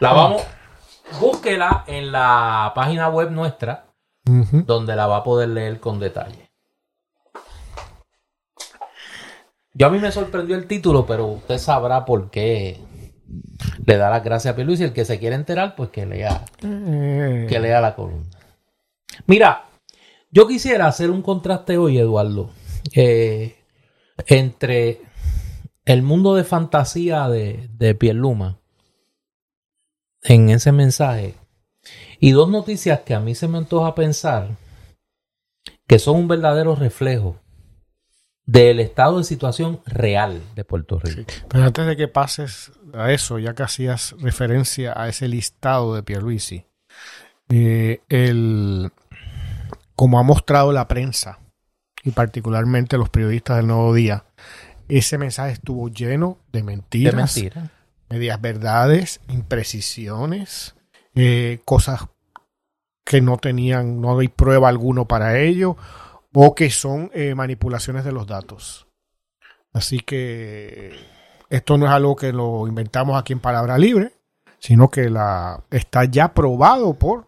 La 0.00 0.12
vamos. 0.12 0.42
Búsquela 1.20 1.84
en 1.86 2.12
la 2.12 2.72
página 2.74 3.08
web 3.08 3.30
nuestra, 3.30 3.86
donde 4.24 4.94
la 4.94 5.06
va 5.06 5.18
a 5.18 5.22
poder 5.22 5.48
leer 5.48 5.80
con 5.80 5.98
detalle. 5.98 6.47
Yo 9.78 9.86
a 9.86 9.90
mí 9.90 10.00
me 10.00 10.10
sorprendió 10.10 10.56
el 10.56 10.66
título, 10.66 11.06
pero 11.06 11.26
usted 11.28 11.56
sabrá 11.56 12.04
por 12.04 12.30
qué 12.30 12.80
le 13.86 13.96
da 13.96 14.10
las 14.10 14.24
gracias 14.24 14.52
a 14.52 14.56
Pierluisi. 14.56 14.82
El 14.82 14.92
que 14.92 15.04
se 15.04 15.20
quiere 15.20 15.36
enterar, 15.36 15.76
pues 15.76 15.90
que 15.90 16.04
lea, 16.04 16.44
eh. 16.64 17.46
que 17.48 17.60
lea 17.60 17.80
la 17.80 17.94
columna. 17.94 18.28
Mira, 19.26 19.68
yo 20.32 20.48
quisiera 20.48 20.88
hacer 20.88 21.10
un 21.10 21.22
contraste 21.22 21.78
hoy, 21.78 21.96
Eduardo, 21.96 22.50
eh, 22.92 23.56
entre 24.26 25.00
el 25.84 26.02
mundo 26.02 26.34
de 26.34 26.42
fantasía 26.42 27.28
de, 27.28 27.70
de 27.72 27.94
Pierluma 27.94 28.58
en 30.24 30.50
ese 30.50 30.72
mensaje 30.72 31.36
y 32.18 32.32
dos 32.32 32.48
noticias 32.48 33.02
que 33.02 33.14
a 33.14 33.20
mí 33.20 33.36
se 33.36 33.46
me 33.46 33.58
antoja 33.58 33.94
pensar 33.94 34.56
que 35.86 36.00
son 36.00 36.16
un 36.16 36.28
verdadero 36.28 36.74
reflejo 36.74 37.36
del 38.48 38.80
estado 38.80 39.18
de 39.18 39.24
situación 39.24 39.80
real 39.84 40.40
de 40.54 40.64
Puerto 40.64 40.98
Rico. 40.98 41.30
Pero 41.50 41.64
antes 41.64 41.86
de 41.86 41.98
que 41.98 42.08
pases 42.08 42.72
a 42.94 43.12
eso, 43.12 43.38
ya 43.38 43.54
que 43.54 43.62
hacías 43.62 44.14
referencia 44.20 44.94
a 44.96 45.06
ese 45.06 45.28
listado 45.28 45.94
de 45.94 46.02
Pierluisi, 46.02 46.64
eh, 47.50 48.00
el, 48.08 48.90
como 49.94 50.18
ha 50.18 50.22
mostrado 50.22 50.72
la 50.72 50.88
prensa 50.88 51.40
y 52.02 52.12
particularmente 52.12 52.96
los 52.96 53.10
periodistas 53.10 53.58
del 53.58 53.66
Nuevo 53.66 53.92
Día, 53.92 54.24
ese 54.88 55.18
mensaje 55.18 55.52
estuvo 55.52 55.90
lleno 55.90 56.38
de 56.50 56.62
mentiras, 56.62 57.38
medias 58.08 58.40
verdades, 58.40 59.20
imprecisiones, 59.28 60.74
eh, 61.14 61.60
cosas 61.66 62.06
que 63.04 63.20
no 63.20 63.36
tenían, 63.36 64.00
no 64.00 64.18
hay 64.18 64.28
prueba 64.28 64.70
alguno 64.70 65.06
para 65.06 65.38
ello, 65.38 65.76
o 66.32 66.54
que 66.54 66.70
son 66.70 67.10
eh, 67.14 67.34
manipulaciones 67.34 68.04
de 68.04 68.12
los 68.12 68.26
datos. 68.26 68.86
Así 69.72 70.00
que 70.00 70.92
esto 71.50 71.78
no 71.78 71.86
es 71.86 71.92
algo 71.92 72.16
que 72.16 72.32
lo 72.32 72.66
inventamos 72.66 73.18
aquí 73.18 73.32
en 73.32 73.40
Palabra 73.40 73.78
Libre, 73.78 74.12
sino 74.58 74.88
que 74.90 75.08
la, 75.08 75.62
está 75.70 76.04
ya 76.04 76.34
probado 76.34 76.94
por 76.94 77.26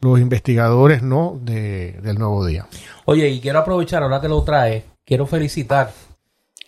los 0.00 0.20
investigadores 0.20 1.02
no 1.02 1.38
de, 1.40 1.92
del 2.02 2.18
nuevo 2.18 2.44
día. 2.44 2.66
Oye, 3.06 3.28
y 3.28 3.40
quiero 3.40 3.60
aprovechar 3.60 4.02
ahora 4.02 4.20
que 4.20 4.28
lo 4.28 4.42
trae, 4.42 4.84
quiero 5.04 5.26
felicitar 5.26 5.92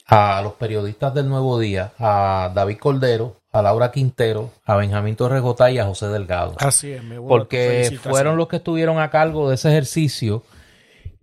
a 0.06 0.40
los 0.42 0.54
periodistas 0.54 1.12
del 1.12 1.28
Nuevo 1.28 1.58
Día, 1.58 1.92
a 1.98 2.50
David 2.54 2.78
Cordero, 2.78 3.36
a 3.52 3.60
Laura 3.60 3.92
Quintero, 3.92 4.50
a 4.64 4.76
Benjamín 4.76 5.16
Torregota 5.16 5.70
y 5.70 5.78
a 5.78 5.84
José 5.84 6.06
Delgado. 6.08 6.54
Así 6.58 6.92
es, 6.92 7.04
me 7.04 7.20
porque 7.20 7.98
fueron 8.02 8.38
los 8.38 8.48
que 8.48 8.56
estuvieron 8.56 8.98
a 8.98 9.10
cargo 9.10 9.50
de 9.50 9.56
ese 9.56 9.68
ejercicio 9.68 10.42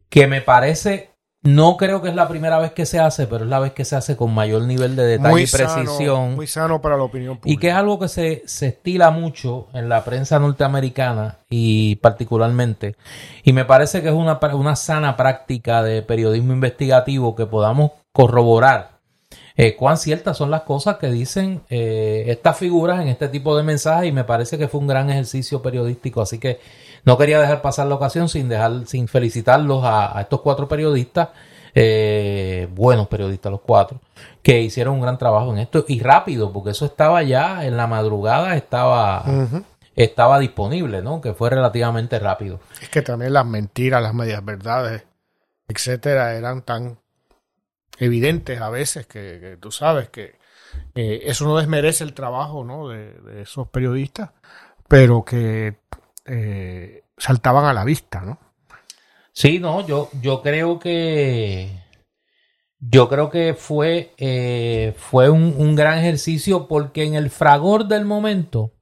que 0.09 0.27
me 0.27 0.41
parece 0.41 1.15
no 1.45 1.77
creo 1.77 2.01
que 2.01 2.09
es 2.09 2.15
la 2.15 2.27
primera 2.27 2.57
vez 2.57 2.71
que 2.71 2.87
se 2.87 2.99
hace, 2.99 3.27
pero 3.27 3.43
es 3.43 3.49
la 3.51 3.59
vez 3.59 3.71
que 3.71 3.85
se 3.85 3.95
hace 3.95 4.17
con 4.17 4.33
mayor 4.33 4.63
nivel 4.63 4.95
de 4.95 5.05
detalle 5.05 5.43
y 5.43 5.47
precisión. 5.47 6.33
muy 6.33 6.47
sano 6.47 6.81
para 6.81 6.97
la 6.97 7.03
opinión 7.03 7.37
pública. 7.37 7.53
Y 7.53 7.57
que 7.57 7.67
es 7.67 7.75
algo 7.75 7.99
que 7.99 8.07
se, 8.07 8.41
se 8.47 8.67
estila 8.69 9.11
mucho 9.11 9.67
en 9.73 9.87
la 9.87 10.03
prensa 10.03 10.39
norteamericana 10.39 11.37
y 11.47 11.97
particularmente. 11.97 12.95
Y 13.43 13.53
me 13.53 13.63
parece 13.63 14.01
que 14.01 14.07
es 14.07 14.13
una, 14.15 14.39
una 14.53 14.75
sana 14.75 15.15
práctica 15.15 15.83
de 15.83 16.01
periodismo 16.01 16.51
investigativo 16.51 17.35
que 17.35 17.45
podamos 17.45 17.91
corroborar 18.11 18.95
eh, 19.57 19.75
cuán 19.75 19.97
ciertas 19.97 20.37
son 20.37 20.51
las 20.51 20.63
cosas 20.63 20.97
que 20.97 21.09
dicen 21.09 21.61
eh, 21.69 22.25
estas 22.27 22.57
figuras 22.57 23.01
en 23.01 23.07
este 23.07 23.29
tipo 23.29 23.55
de 23.55 23.63
mensajes 23.63 24.09
y 24.09 24.11
me 24.11 24.25
parece 24.25 24.57
que 24.57 24.67
fue 24.67 24.81
un 24.81 24.87
gran 24.87 25.09
ejercicio 25.09 25.61
periodístico. 25.61 26.21
Así 26.21 26.39
que 26.39 26.59
no 27.05 27.17
quería 27.17 27.39
dejar 27.39 27.61
pasar 27.61 27.87
la 27.87 27.95
ocasión 27.95 28.27
sin 28.27 28.49
dejar, 28.49 28.87
sin 28.87 29.07
felicitarlos 29.07 29.83
a, 29.83 30.19
estos 30.19 30.41
cuatro 30.41 30.67
periodistas, 30.67 31.29
eh, 31.75 32.67
buenos 32.71 33.07
periodistas 33.07 33.51
los 33.51 33.61
cuatro, 33.61 34.01
que 34.41 34.61
hicieron 34.61 34.95
un 34.95 35.01
gran 35.01 35.17
trabajo 35.17 35.51
en 35.53 35.59
esto 35.59 35.85
y 35.87 35.99
rápido, 35.99 36.51
porque 36.51 36.71
eso 36.71 36.85
estaba 36.85 37.21
ya 37.21 37.65
en 37.65 37.77
la 37.77 37.85
madrugada, 37.85 38.55
estaba, 38.55 39.23
estaba 39.95 40.39
disponible, 40.39 41.03
¿no? 41.03 41.21
Que 41.21 41.33
fue 41.33 41.51
relativamente 41.51 42.17
rápido. 42.17 42.59
Es 42.81 42.89
que 42.89 43.03
también 43.03 43.33
las 43.33 43.45
mentiras, 43.45 44.01
las 44.01 44.13
medias 44.13 44.43
verdades, 44.43 45.03
etcétera, 45.67 46.33
eran 46.35 46.63
tan 46.63 46.97
evidentes 47.99 48.59
a 48.59 48.69
veces 48.69 49.05
que, 49.05 49.57
tú 49.61 49.71
sabes 49.71 50.09
que 50.09 50.39
eh, 50.95 51.21
eso 51.25 51.45
no 51.45 51.57
desmerece 51.57 52.03
el 52.03 52.13
trabajo, 52.13 52.63
¿no? 52.63 52.89
De, 52.89 53.13
de 53.13 53.43
esos 53.43 53.67
periodistas, 53.67 54.31
pero 54.87 55.23
que 55.23 55.77
eh, 56.25 57.03
saltaban 57.17 57.65
a 57.65 57.73
la 57.73 57.83
vista, 57.83 58.21
¿no? 58.21 58.39
Sí, 59.31 59.59
no, 59.59 59.85
yo, 59.85 60.09
yo 60.21 60.41
creo 60.41 60.79
que 60.79 61.85
yo 62.79 63.09
creo 63.09 63.29
que 63.29 63.53
fue, 63.53 64.13
eh, 64.17 64.93
fue 64.97 65.29
un, 65.29 65.75
gran 65.75 65.99
ejercicio 65.99 66.67
porque 66.67 67.03
en 67.03 67.15
el 67.15 67.29
fragor 67.29 67.87
del 67.87 68.05
momento 68.05 68.73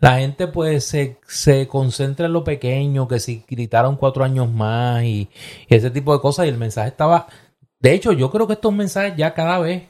la 0.00 0.18
gente 0.18 0.48
pues 0.48 0.84
se, 0.84 1.18
se, 1.26 1.68
concentra 1.68 2.26
en 2.26 2.32
lo 2.32 2.44
pequeño, 2.44 3.08
que 3.08 3.20
si 3.20 3.44
gritaron 3.48 3.96
cuatro 3.96 4.24
años 4.24 4.50
más 4.50 5.04
y, 5.04 5.30
ese 5.68 5.90
tipo 5.90 6.12
de 6.12 6.20
cosas 6.20 6.46
y 6.46 6.48
el 6.48 6.58
mensaje 6.58 6.88
estaba... 6.88 7.26
De 7.78 7.92
hecho, 7.94 8.12
yo 8.12 8.30
creo 8.30 8.46
que 8.46 8.52
estos 8.54 8.72
mensajes 8.72 9.14
ya 9.16 9.34
cada 9.34 9.58
vez 9.58 9.88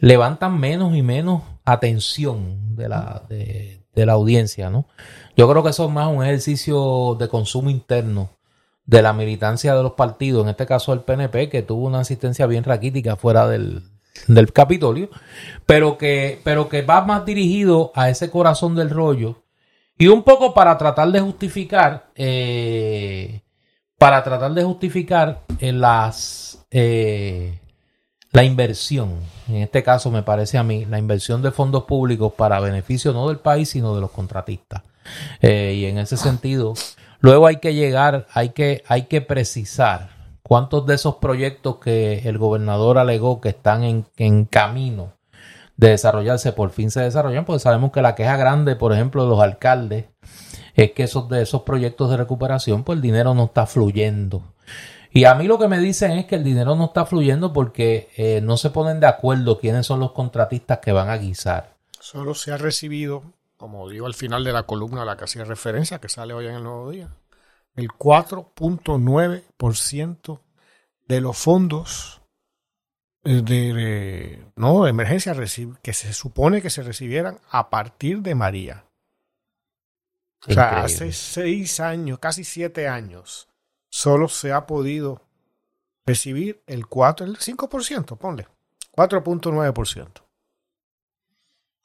levantan 0.00 0.58
menos 0.58 0.96
y 0.96 1.02
menos 1.02 1.42
atención 1.64 2.74
de 2.74 2.88
la, 2.88 3.24
de, 3.28 3.84
de 3.94 4.06
la 4.06 4.14
audiencia, 4.14 4.70
¿no? 4.70 4.86
Yo 5.36 5.48
creo 5.48 5.62
que 5.62 5.70
eso 5.70 5.86
es 5.86 5.90
más 5.90 6.08
un 6.08 6.22
ejercicio 6.22 7.16
de 7.18 7.28
consumo 7.28 7.70
interno 7.70 8.30
de 8.84 9.02
la 9.02 9.12
militancia 9.12 9.74
de 9.74 9.82
los 9.82 9.92
partidos, 9.92 10.42
en 10.42 10.50
este 10.50 10.66
caso 10.66 10.92
el 10.92 11.00
PNP, 11.00 11.48
que 11.48 11.62
tuvo 11.62 11.86
una 11.86 12.00
asistencia 12.00 12.46
bien 12.46 12.64
raquítica 12.64 13.16
fuera 13.16 13.46
del, 13.48 13.82
del 14.26 14.52
Capitolio, 14.52 15.08
pero 15.66 15.96
que, 15.98 16.40
pero 16.44 16.68
que 16.68 16.82
va 16.82 17.02
más 17.02 17.24
dirigido 17.24 17.92
a 17.94 18.10
ese 18.10 18.30
corazón 18.30 18.74
del 18.74 18.90
rollo 18.90 19.42
y 19.98 20.08
un 20.08 20.22
poco 20.22 20.52
para 20.52 20.76
tratar 20.78 21.10
de 21.10 21.20
justificar, 21.20 22.10
eh, 22.14 23.42
para 23.98 24.22
tratar 24.22 24.52
de 24.52 24.64
justificar 24.64 25.42
eh, 25.60 25.72
las, 25.72 26.66
eh, 26.70 27.58
la 28.32 28.44
inversión, 28.44 29.20
en 29.48 29.56
este 29.56 29.82
caso 29.82 30.10
me 30.10 30.22
parece 30.22 30.58
a 30.58 30.62
mí, 30.62 30.84
la 30.86 30.98
inversión 30.98 31.40
de 31.40 31.52
fondos 31.52 31.84
públicos 31.84 32.32
para 32.32 32.60
beneficio 32.60 33.12
no 33.12 33.28
del 33.28 33.38
país, 33.38 33.70
sino 33.70 33.94
de 33.94 34.00
los 34.00 34.10
contratistas. 34.10 34.82
Eh, 35.40 35.74
y 35.76 35.84
en 35.86 35.98
ese 35.98 36.16
sentido, 36.16 36.74
luego 37.20 37.46
hay 37.46 37.56
que 37.56 37.74
llegar, 37.74 38.26
hay 38.32 38.50
que, 38.50 38.82
hay 38.86 39.02
que 39.02 39.20
precisar 39.20 40.10
cuántos 40.42 40.86
de 40.86 40.94
esos 40.94 41.16
proyectos 41.16 41.76
que 41.76 42.28
el 42.28 42.38
gobernador 42.38 42.98
alegó 42.98 43.40
que 43.40 43.50
están 43.50 43.84
en, 43.84 44.06
en 44.16 44.44
camino 44.44 45.12
de 45.76 45.88
desarrollarse 45.88 46.52
por 46.52 46.70
fin 46.70 46.90
se 46.90 47.00
desarrollan, 47.00 47.44
porque 47.44 47.60
sabemos 47.60 47.90
que 47.92 48.02
la 48.02 48.14
queja 48.14 48.36
grande, 48.36 48.76
por 48.76 48.92
ejemplo, 48.92 49.24
de 49.24 49.30
los 49.30 49.40
alcaldes 49.40 50.06
es 50.74 50.92
que 50.92 51.02
esos 51.02 51.28
de 51.28 51.42
esos 51.42 51.62
proyectos 51.62 52.10
de 52.10 52.16
recuperación, 52.16 52.84
pues 52.84 52.96
el 52.96 53.02
dinero 53.02 53.34
no 53.34 53.46
está 53.46 53.66
fluyendo. 53.66 54.42
Y 55.10 55.24
a 55.24 55.34
mí 55.34 55.46
lo 55.46 55.58
que 55.58 55.68
me 55.68 55.78
dicen 55.78 56.12
es 56.12 56.26
que 56.26 56.36
el 56.36 56.44
dinero 56.44 56.74
no 56.74 56.86
está 56.86 57.04
fluyendo 57.04 57.52
porque 57.52 58.08
eh, 58.16 58.40
no 58.42 58.56
se 58.56 58.70
ponen 58.70 58.98
de 59.00 59.06
acuerdo 59.06 59.58
quiénes 59.58 59.84
son 59.84 60.00
los 60.00 60.12
contratistas 60.12 60.78
que 60.78 60.92
van 60.92 61.10
a 61.10 61.18
guisar. 61.18 61.74
Solo 62.00 62.34
se 62.34 62.52
ha 62.52 62.56
recibido 62.56 63.22
como 63.62 63.88
digo 63.88 64.04
al 64.06 64.14
final 64.14 64.42
de 64.42 64.52
la 64.52 64.64
columna 64.64 65.02
a 65.02 65.04
la 65.04 65.16
que 65.16 65.22
hacía 65.22 65.44
referencia, 65.44 66.00
que 66.00 66.08
sale 66.08 66.34
hoy 66.34 66.48
en 66.48 66.56
el 66.56 66.64
Nuevo 66.64 66.90
Día, 66.90 67.10
el 67.76 67.90
4.9% 67.90 70.40
de 71.06 71.20
los 71.20 71.38
fondos 71.38 72.22
eh, 73.22 73.40
de, 73.40 74.44
no, 74.56 74.82
de 74.82 74.90
emergencia 74.90 75.36
que 75.80 75.92
se 75.92 76.12
supone 76.12 76.60
que 76.60 76.70
se 76.70 76.82
recibieran 76.82 77.38
a 77.50 77.70
partir 77.70 78.20
de 78.20 78.34
María. 78.34 78.84
O 80.48 80.52
sea, 80.52 80.82
hace 80.82 81.12
seis 81.12 81.78
años, 81.78 82.18
casi 82.18 82.42
siete 82.42 82.88
años, 82.88 83.46
solo 83.88 84.26
se 84.26 84.50
ha 84.50 84.66
podido 84.66 85.22
recibir 86.04 86.64
el 86.66 86.88
4, 86.88 87.26
el 87.26 87.38
5%, 87.38 88.18
ponle, 88.18 88.48
4.9%. 88.90 90.20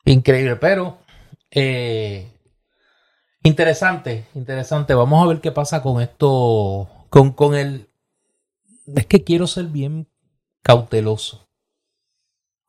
Increíble, 0.05 0.55
pero 0.55 1.05
eh, 1.51 2.31
interesante, 3.43 4.25
interesante. 4.33 4.93
Vamos 4.93 5.23
a 5.23 5.27
ver 5.27 5.41
qué 5.41 5.51
pasa 5.51 5.81
con 5.81 6.01
esto, 6.01 6.89
con, 7.09 7.31
con 7.31 7.55
el... 7.55 7.89
Es 8.95 9.05
que 9.05 9.23
quiero 9.23 9.47
ser 9.47 9.65
bien 9.65 10.07
cauteloso 10.63 11.47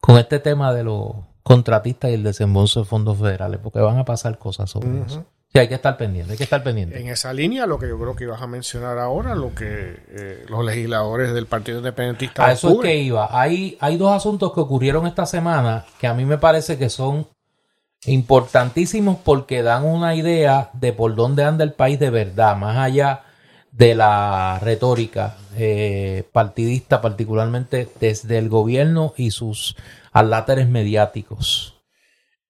con 0.00 0.18
este 0.18 0.38
tema 0.38 0.72
de 0.72 0.84
los 0.84 1.16
contratistas 1.42 2.10
y 2.10 2.14
el 2.14 2.22
desembolso 2.22 2.80
de 2.80 2.86
fondos 2.86 3.18
federales, 3.18 3.60
porque 3.62 3.80
van 3.80 3.98
a 3.98 4.04
pasar 4.04 4.38
cosas 4.38 4.70
sobre 4.70 5.02
eso. 5.02 5.24
Sí, 5.50 5.58
hay 5.58 5.68
que 5.68 5.74
estar 5.74 5.96
pendiente, 5.96 6.32
hay 6.32 6.38
que 6.38 6.44
estar 6.44 6.62
pendiente. 6.62 7.00
En 7.00 7.08
esa 7.08 7.32
línea, 7.32 7.66
lo 7.66 7.78
que 7.78 7.88
yo 7.88 7.98
creo 7.98 8.14
que 8.14 8.24
ibas 8.24 8.42
a 8.42 8.46
mencionar 8.46 8.98
ahora, 8.98 9.34
lo 9.34 9.54
que 9.54 9.96
eh, 10.08 10.44
los 10.46 10.62
legisladores 10.62 11.32
del 11.32 11.46
Partido 11.46 11.78
Independentista. 11.78 12.44
A 12.44 12.52
eso 12.52 12.70
es 12.70 12.78
que 12.80 12.98
iba. 12.98 13.28
Hay, 13.30 13.78
hay 13.80 13.96
dos 13.96 14.12
asuntos 14.12 14.52
que 14.52 14.60
ocurrieron 14.60 15.06
esta 15.06 15.24
semana 15.24 15.86
que 15.98 16.06
a 16.06 16.12
mí 16.12 16.26
me 16.26 16.36
parece 16.36 16.76
que 16.76 16.90
son 16.90 17.26
importantísimos 18.06 19.18
porque 19.24 19.62
dan 19.62 19.84
una 19.84 20.14
idea 20.14 20.70
de 20.74 20.92
por 20.92 21.14
dónde 21.14 21.44
anda 21.44 21.64
el 21.64 21.72
país 21.72 21.98
de 21.98 22.10
verdad, 22.10 22.56
más 22.56 22.76
allá 22.76 23.22
de 23.72 23.94
la 23.94 24.58
retórica 24.60 25.36
eh, 25.56 26.28
partidista, 26.32 27.00
particularmente 27.00 27.88
desde 28.00 28.38
el 28.38 28.48
gobierno 28.48 29.14
y 29.16 29.30
sus 29.30 29.76
aláteres 30.12 30.68
mediáticos. 30.68 31.74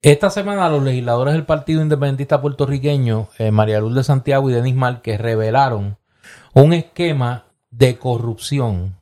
Esta 0.00 0.30
semana 0.30 0.68
los 0.68 0.82
legisladores 0.82 1.34
del 1.34 1.44
Partido 1.44 1.82
Independentista 1.82 2.40
Puertorriqueño, 2.40 3.28
eh, 3.38 3.50
María 3.50 3.80
Luz 3.80 3.94
de 3.94 4.04
Santiago 4.04 4.48
y 4.48 4.52
Denis 4.52 4.76
Márquez, 4.76 5.20
revelaron 5.20 5.98
un 6.54 6.72
esquema 6.72 7.46
de 7.70 7.98
corrupción 7.98 8.97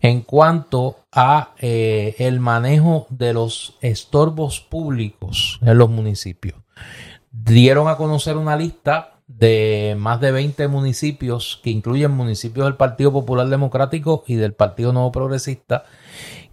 en 0.00 0.22
cuanto 0.22 0.96
a 1.12 1.54
eh, 1.58 2.14
el 2.18 2.40
manejo 2.40 3.06
de 3.10 3.32
los 3.32 3.76
estorbos 3.80 4.60
públicos 4.60 5.58
en 5.62 5.78
los 5.78 5.90
municipios. 5.90 6.56
Dieron 7.30 7.88
a 7.88 7.96
conocer 7.96 8.36
una 8.36 8.56
lista 8.56 9.14
de 9.26 9.94
más 9.98 10.20
de 10.20 10.32
20 10.32 10.68
municipios 10.68 11.60
que 11.62 11.70
incluyen 11.70 12.12
municipios 12.12 12.66
del 12.66 12.76
Partido 12.76 13.12
Popular 13.12 13.48
Democrático 13.48 14.24
y 14.26 14.36
del 14.36 14.54
Partido 14.54 14.92
Nuevo 14.92 15.12
Progresista 15.12 15.84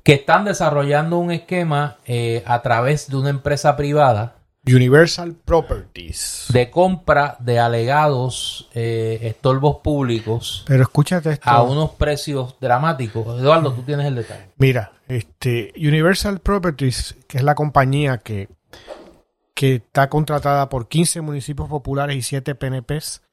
que 0.03 0.13
están 0.13 0.45
desarrollando 0.45 1.17
un 1.17 1.31
esquema 1.31 1.97
eh, 2.05 2.43
a 2.45 2.61
través 2.61 3.09
de 3.09 3.17
una 3.17 3.29
empresa 3.29 3.75
privada 3.75 4.34
Universal 4.67 5.35
Properties. 5.35 6.45
De 6.51 6.71
compra 6.71 7.37
de 7.39 7.59
alegados 7.59 8.69
eh, 8.73 9.19
estorbos 9.23 9.77
públicos. 9.77 10.63
Pero 10.67 10.83
escúchate 10.83 11.31
esto. 11.31 11.49
A 11.49 11.63
unos 11.63 11.91
precios 11.91 12.55
dramáticos. 12.59 13.39
Eduardo, 13.39 13.73
tú 13.73 13.83
tienes 13.83 14.07
el 14.07 14.15
detalle. 14.15 14.49
Mira, 14.57 14.93
este 15.07 15.73
Universal 15.77 16.39
Properties, 16.39 17.15
que 17.27 17.37
es 17.37 17.43
la 17.43 17.55
compañía 17.55 18.17
que 18.17 18.49
que 19.55 19.75
está 19.75 20.09
contratada 20.09 20.69
por 20.69 20.87
15 20.87 21.21
municipios 21.21 21.69
populares 21.69 22.17
y 22.17 22.21
7 22.21 22.55
PNPs. 22.55 23.23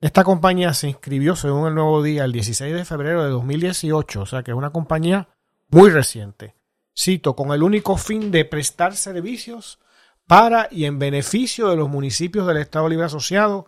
Esta 0.00 0.24
compañía 0.24 0.74
se 0.74 0.88
inscribió, 0.88 1.36
según 1.36 1.68
el 1.68 1.74
nuevo 1.74 2.02
día, 2.02 2.24
el 2.24 2.32
16 2.32 2.74
de 2.74 2.84
febrero 2.84 3.22
de 3.22 3.30
2018, 3.30 4.20
o 4.20 4.26
sea 4.26 4.42
que 4.42 4.50
es 4.50 4.56
una 4.56 4.70
compañía 4.70 5.28
muy 5.68 5.90
reciente. 5.90 6.56
Cito, 6.98 7.36
con 7.36 7.52
el 7.52 7.62
único 7.62 7.96
fin 7.96 8.30
de 8.30 8.44
prestar 8.44 8.96
servicios 8.96 9.78
para 10.30 10.68
y 10.70 10.84
en 10.84 11.00
beneficio 11.00 11.70
de 11.70 11.76
los 11.76 11.88
municipios 11.88 12.46
del 12.46 12.58
Estado 12.58 12.88
Libre 12.88 13.06
Asociado, 13.06 13.66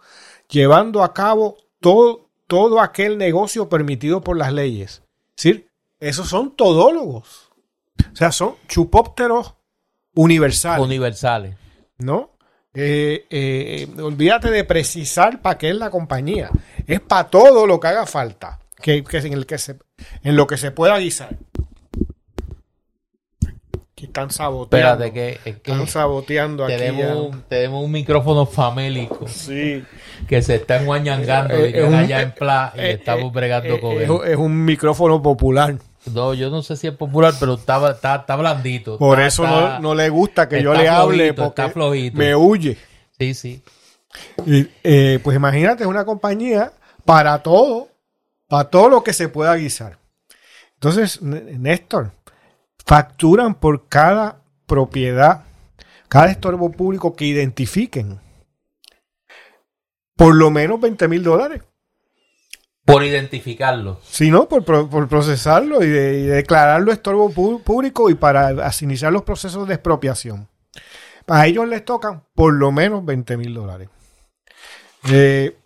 llevando 0.49 1.03
a 1.03 1.13
cabo 1.13 1.57
todo, 1.81 2.29
todo 2.47 2.81
aquel 2.81 3.19
negocio 3.19 3.69
permitido 3.69 4.21
por 4.21 4.37
las 4.37 4.53
leyes. 4.53 5.03
Es 5.37 5.43
decir, 5.43 5.67
esos 5.99 6.29
son 6.29 6.55
todólogos. 6.55 7.51
O 8.13 8.15
sea, 8.15 8.31
son 8.31 8.55
chupópteros 8.69 9.57
universales. 10.15 10.87
Universales. 10.87 11.57
¿No? 11.99 12.37
Eh, 12.73 13.27
eh, 13.29 13.89
olvídate 14.01 14.53
de 14.53 14.63
precisar 14.63 15.43
para 15.43 15.59
qué 15.59 15.71
es 15.71 15.77
la 15.77 15.91
compañía. 15.91 16.49
Es 16.87 17.01
para 17.01 17.29
todo 17.29 17.67
lo 17.67 17.81
que 17.81 17.89
haga 17.89 18.07
falta. 18.07 18.61
Que, 18.81 19.03
que 19.03 19.19
en, 19.19 19.33
el 19.33 19.47
que 19.47 19.59
se, 19.59 19.81
en 20.23 20.37
lo 20.37 20.47
que 20.47 20.57
se 20.57 20.71
pueda 20.71 20.97
guisar. 20.99 21.37
Que 24.03 24.07
están 24.07 24.31
saboteando. 24.33 25.05
Espérate, 25.05 25.13
que, 25.13 25.49
es 25.51 25.57
que 25.61 25.71
están 25.71 25.87
saboteando 25.87 26.65
aquí. 26.65 26.75
tenemos, 26.77 27.27
un, 27.35 27.43
tenemos 27.43 27.85
un 27.85 27.93
micrófono 27.93 28.47
famélico 28.47 29.29
Sí. 29.29 29.85
que 30.27 30.43
se 30.43 30.57
está 30.57 30.81
enguañangando 30.81 31.55
Eh, 31.55 31.85
un- 31.85 31.95
allá 31.95 32.21
en 32.23 32.33
Pla 32.33 32.73
y 32.75 32.81
eh, 32.81 32.91
estamos 32.95 33.27
eh, 33.27 33.31
bregando 33.33 33.75
eh, 33.75 33.81
con 33.81 33.93
es, 33.93 34.09
él. 34.11 34.33
es 34.33 34.37
un 34.37 34.65
micrófono 34.65 35.23
popular. 35.23 35.77
No, 36.13 36.35
yo 36.35 36.51
no 36.51 36.63
sé 36.63 36.75
si 36.77 36.89
es 36.89 36.95
popular, 36.95 37.33
pero 37.39 37.55
está, 37.55 37.93
está, 37.93 38.17
está 38.17 38.35
blandito. 38.35 38.99
Por 38.99 39.21
Está- 39.21 39.29
eso 39.29 39.47
no, 39.47 39.79
no 39.79 39.95
le 39.95 40.09
gusta 40.09 40.49
que 40.49 40.61
yo 40.61 40.75
le 40.75 40.89
hable 40.89 41.33
porque 41.33 41.63
está 41.63 41.71
flojito. 41.71 42.19
me 42.19 42.35
huye. 42.35 42.77
Sí, 43.21 43.35
sí. 43.35 43.63
Y, 44.45 44.67
eh, 44.83 45.21
pues 45.23 45.37
imagínate, 45.37 45.85
es 45.85 45.89
una 45.89 46.05
compañía 46.05 46.73
para 47.05 47.39
todo, 47.41 47.87
para 48.49 48.65
todo 48.69 48.89
lo 48.89 49.05
que 49.05 49.13
se 49.13 49.29
pueda 49.29 49.55
guisar. 49.55 49.97
Entonces, 50.75 51.21
N- 51.23 51.57
Néstor, 51.57 52.11
facturan 52.87 53.55
por 53.55 53.89
cada 53.89 54.43
propiedad, 54.67 55.45
cada 56.09 56.31
estorbo 56.31 56.71
público 56.73 57.15
que 57.15 57.25
identifiquen, 57.27 58.21
por 60.17 60.35
lo 60.35 60.51
menos 60.51 60.81
20 60.81 61.09
mil 61.09 61.23
dólares. 61.23 61.63
Por 62.85 63.05
identificarlo. 63.05 64.01
Si 64.03 64.31
no, 64.31 64.49
por, 64.49 64.65
por 64.65 65.09
procesarlo 65.09 65.85
y, 65.85 65.89
de- 65.89 66.19
y 66.21 66.23
declararlo 66.25 66.91
estorbo 66.93 67.31
público 67.61 68.11
y 68.11 68.15
para 68.15 68.53
iniciar 68.81 69.13
los 69.13 69.23
procesos 69.23 69.69
de 69.69 69.75
expropiación. 69.75 70.49
A 71.29 71.47
ellos 71.47 71.69
les 71.69 71.85
tocan 71.85 72.25
por 72.35 72.53
lo 72.55 72.73
menos 72.73 73.05
20 73.05 73.37
mil 73.37 73.55
dólares. 73.55 73.89
Eh, 75.11 75.57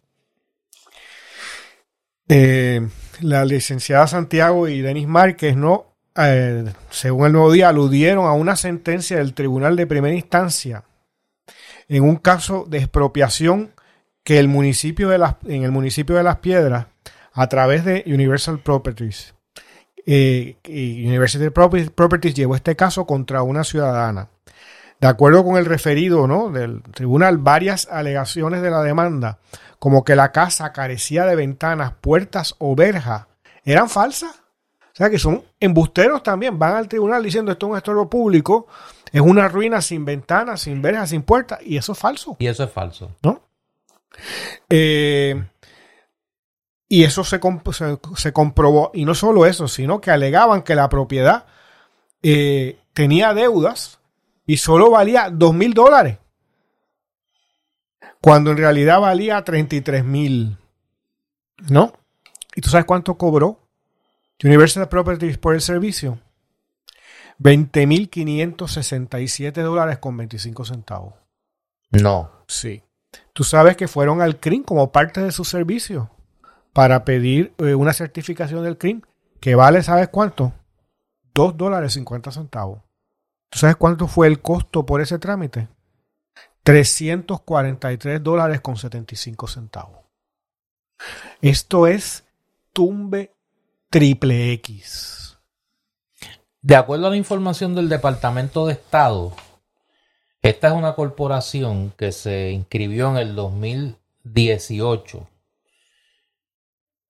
eh, 2.29 2.87
la 3.21 3.45
licenciada 3.47 4.07
Santiago 4.07 4.69
y 4.69 4.81
Denis 4.83 5.07
Márquez, 5.07 5.57
¿no? 5.57 5.96
Eh, 6.19 6.65
según 6.91 7.27
el 7.27 7.33
nuevo 7.33 7.53
día, 7.53 7.69
aludieron 7.69 8.27
a 8.27 8.33
una 8.33 8.57
sentencia 8.57 9.19
del 9.19 9.35
Tribunal 9.35 9.77
de 9.77 9.87
Primera 9.87 10.15
Instancia 10.15 10.85
en 11.89 12.03
un 12.03 12.17
caso 12.17 12.65
de 12.69 12.79
expropiación 12.79 13.73
que 14.25 14.39
el 14.39 14.49
municipio 14.49 15.09
de 15.09 15.19
las, 15.19 15.37
en 15.47 15.63
el 15.63 15.71
municipio 15.71 16.17
de 16.17 16.23
Las 16.23 16.39
Piedras, 16.39 16.87
a 17.33 17.49
través 17.49 17.85
de 17.85 18.03
Universal 18.07 18.61
Properties, 18.61 19.35
eh, 20.05 20.57
University 20.67 21.51
Properties 21.51 22.35
llevó 22.35 22.57
este 22.57 22.77
caso 22.77 23.07
contra 23.07 23.43
una 23.43 23.65
ciudadana. 23.65 24.31
De 25.01 25.09
acuerdo 25.09 25.45
con 25.45 25.57
el 25.57 25.67
referido 25.67 26.27
¿no? 26.27 26.51
del 26.51 26.83
tribunal, 26.83 27.39
varias 27.39 27.87
alegaciones 27.91 28.63
de 28.63 28.71
la 28.71 28.83
demanda, 28.83 29.39
como 29.79 30.05
que 30.05 30.17
la 30.17 30.33
casa 30.33 30.73
carecía 30.73 31.27
de 31.27 31.37
ventanas, 31.37 31.93
puertas 32.01 32.55
o 32.59 32.75
verja, 32.75 33.29
eran 33.65 33.91
falsas. 33.91 34.43
O 34.97 34.99
sea 34.99 35.11
que 35.11 35.19
son 35.19 35.45
embusteros 35.61 36.23
también. 36.23 36.59
Van 36.59 36.75
al 36.75 36.89
tribunal 36.89 37.23
diciendo 37.23 37.53
esto 37.53 37.67
es 37.67 37.71
un 37.73 37.77
estorbo 37.77 38.09
público, 38.09 38.67
es 39.13 39.21
una 39.21 39.47
ruina 39.47 39.83
sin 39.83 40.07
ventanas, 40.07 40.63
sin 40.63 40.81
verjas, 40.81 41.11
sin 41.11 41.21
puertas, 41.23 41.59
y 41.63 41.77
eso 41.77 41.93
es 41.93 41.99
falso. 41.99 42.35
Y 42.39 42.47
eso 42.47 42.65
es 42.65 42.71
falso. 42.71 43.11
¿no? 43.23 43.43
Eh, 44.71 45.45
y 46.89 47.05
eso 47.05 47.25
se, 47.25 47.39
comp- 47.39 47.73
se- 47.75 47.99
se 48.19 48.33
comprobó. 48.33 48.91
Y 48.95 49.05
no 49.05 49.15
solo 49.15 49.45
eso, 49.45 49.69
sino 49.69 50.01
que 50.01 50.11
alegaban 50.11 50.63
que 50.63 50.75
la 50.75 50.89
propiedad 50.89 51.45
eh, 52.23 52.79
tenía 52.95 53.35
deudas 53.35 53.99
y 54.47 54.57
solo 54.57 54.91
valía 54.91 55.29
dos 55.31 55.53
mil 55.53 55.75
dólares. 55.75 56.17
Cuando 58.23 58.51
en 58.53 58.57
realidad 58.57 58.99
valía 59.01 59.45
33 59.45 60.05
mil. 60.05 60.57
¿No? 61.69 61.93
¿Y 62.55 62.63
tú 62.63 62.71
sabes 62.71 62.87
cuánto 62.87 63.19
cobró 63.19 63.61
Universal 64.43 64.89
Properties 64.89 65.39
por 65.39 65.55
el 65.55 65.61
servicio? 65.61 66.19
20.567 67.39 69.63
dólares 69.63 69.99
con 69.99 70.17
25 70.17 70.65
centavos. 70.65 71.15
No. 71.91 72.31
Sí. 72.47 72.83
Tú 73.33 73.45
sabes 73.45 73.77
que 73.77 73.89
fueron 73.89 74.23
al 74.23 74.41
CRIM 74.41 74.63
como 74.63 74.93
parte 74.93 75.21
de 75.21 75.33
su 75.33 75.45
servicio 75.45 76.11
para 76.73 77.05
pedir 77.05 77.53
eh, 77.59 77.75
una 77.75 77.93
certificación 77.93 78.65
del 78.65 78.79
CRIM 78.79 79.03
que 79.41 79.55
vale, 79.55 79.83
¿sabes 79.83 80.09
cuánto? 80.09 80.53
2 81.35 81.57
dólares 81.57 81.93
50 81.93 82.31
centavos. 82.31 82.83
¿Tú 83.51 83.59
sabes 83.59 83.77
cuánto 83.77 84.09
fue 84.09 84.27
el 84.27 84.41
costo 84.41 84.85
por 84.85 85.01
ese 85.01 85.19
trámite? 85.19 85.69
343 86.63 88.23
dólares 88.23 88.61
con 88.61 88.77
75 88.77 89.47
centavos. 89.47 90.01
Esto 91.41 91.87
es 91.87 92.25
tumbe 92.73 93.36
triple 93.91 94.53
X. 94.55 95.39
De 96.61 96.77
acuerdo 96.77 97.07
a 97.07 97.11
la 97.11 97.17
información 97.17 97.75
del 97.75 97.89
Departamento 97.89 98.67
de 98.67 98.73
Estado, 98.73 99.35
esta 100.43 100.69
es 100.69 100.75
una 100.75 100.95
corporación 100.95 101.93
que 101.97 102.13
se 102.13 102.51
inscribió 102.51 103.11
en 103.11 103.17
el 103.19 103.35
2018, 103.37 105.29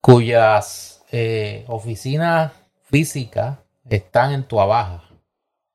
cuyas 0.01 1.03
eh, 1.11 1.65
oficinas 1.69 2.53
físicas 2.85 3.59
están 3.89 4.33
en 4.33 4.45
Tuabaja. 4.45 5.05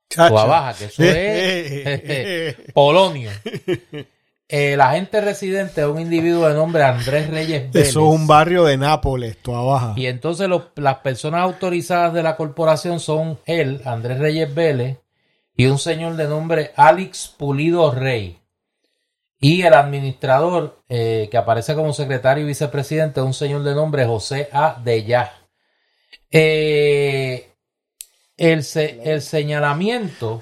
Tuabaja, 0.08 0.78
que 0.78 0.86
eso 0.86 1.04
es 1.06 2.72
Polonio. 2.74 3.32
El 4.52 4.82
agente 4.82 5.22
residente 5.22 5.80
es 5.82 5.88
un 5.88 6.00
individuo 6.00 6.48
de 6.48 6.54
nombre 6.54 6.84
Andrés 6.84 7.30
Reyes 7.30 7.72
Vélez. 7.72 7.88
Eso 7.90 8.02
es 8.02 8.20
un 8.20 8.28
barrio 8.28 8.66
de 8.66 8.76
Nápoles, 8.78 9.38
Tuabaja. 9.38 9.94
Y 9.96 10.08
entonces 10.08 10.50
los- 10.50 10.66
las 10.76 10.98
personas 10.98 11.42
autorizadas 11.42 12.14
de 12.14 12.22
la 12.22 12.36
corporación 12.36 13.00
son 13.00 13.40
él, 13.46 13.82
Andrés 13.86 14.20
Reyes 14.20 14.54
Vélez, 14.54 14.98
y 15.56 15.68
un 15.68 15.80
señor 15.80 16.18
de 16.18 16.28
nombre 16.28 16.72
Alex 16.76 17.34
Pulido 17.38 17.92
Rey. 17.92 18.40
Y 19.40 19.62
el 19.62 19.74
administrador, 19.74 20.84
eh, 20.90 21.30
que 21.32 21.38
aparece 21.38 21.74
como 21.74 21.94
secretario 21.94 22.44
y 22.44 22.48
vicepresidente, 22.48 23.22
es 23.22 23.26
un 23.26 23.34
señor 23.34 23.64
de 23.64 23.74
nombre 23.74 24.06
José 24.06 24.50
A. 24.52 24.80
Deyá. 24.84 25.32
Eh, 26.30 27.52
el, 28.38 28.64
se- 28.64 29.00
el 29.12 29.22
señalamiento, 29.22 30.42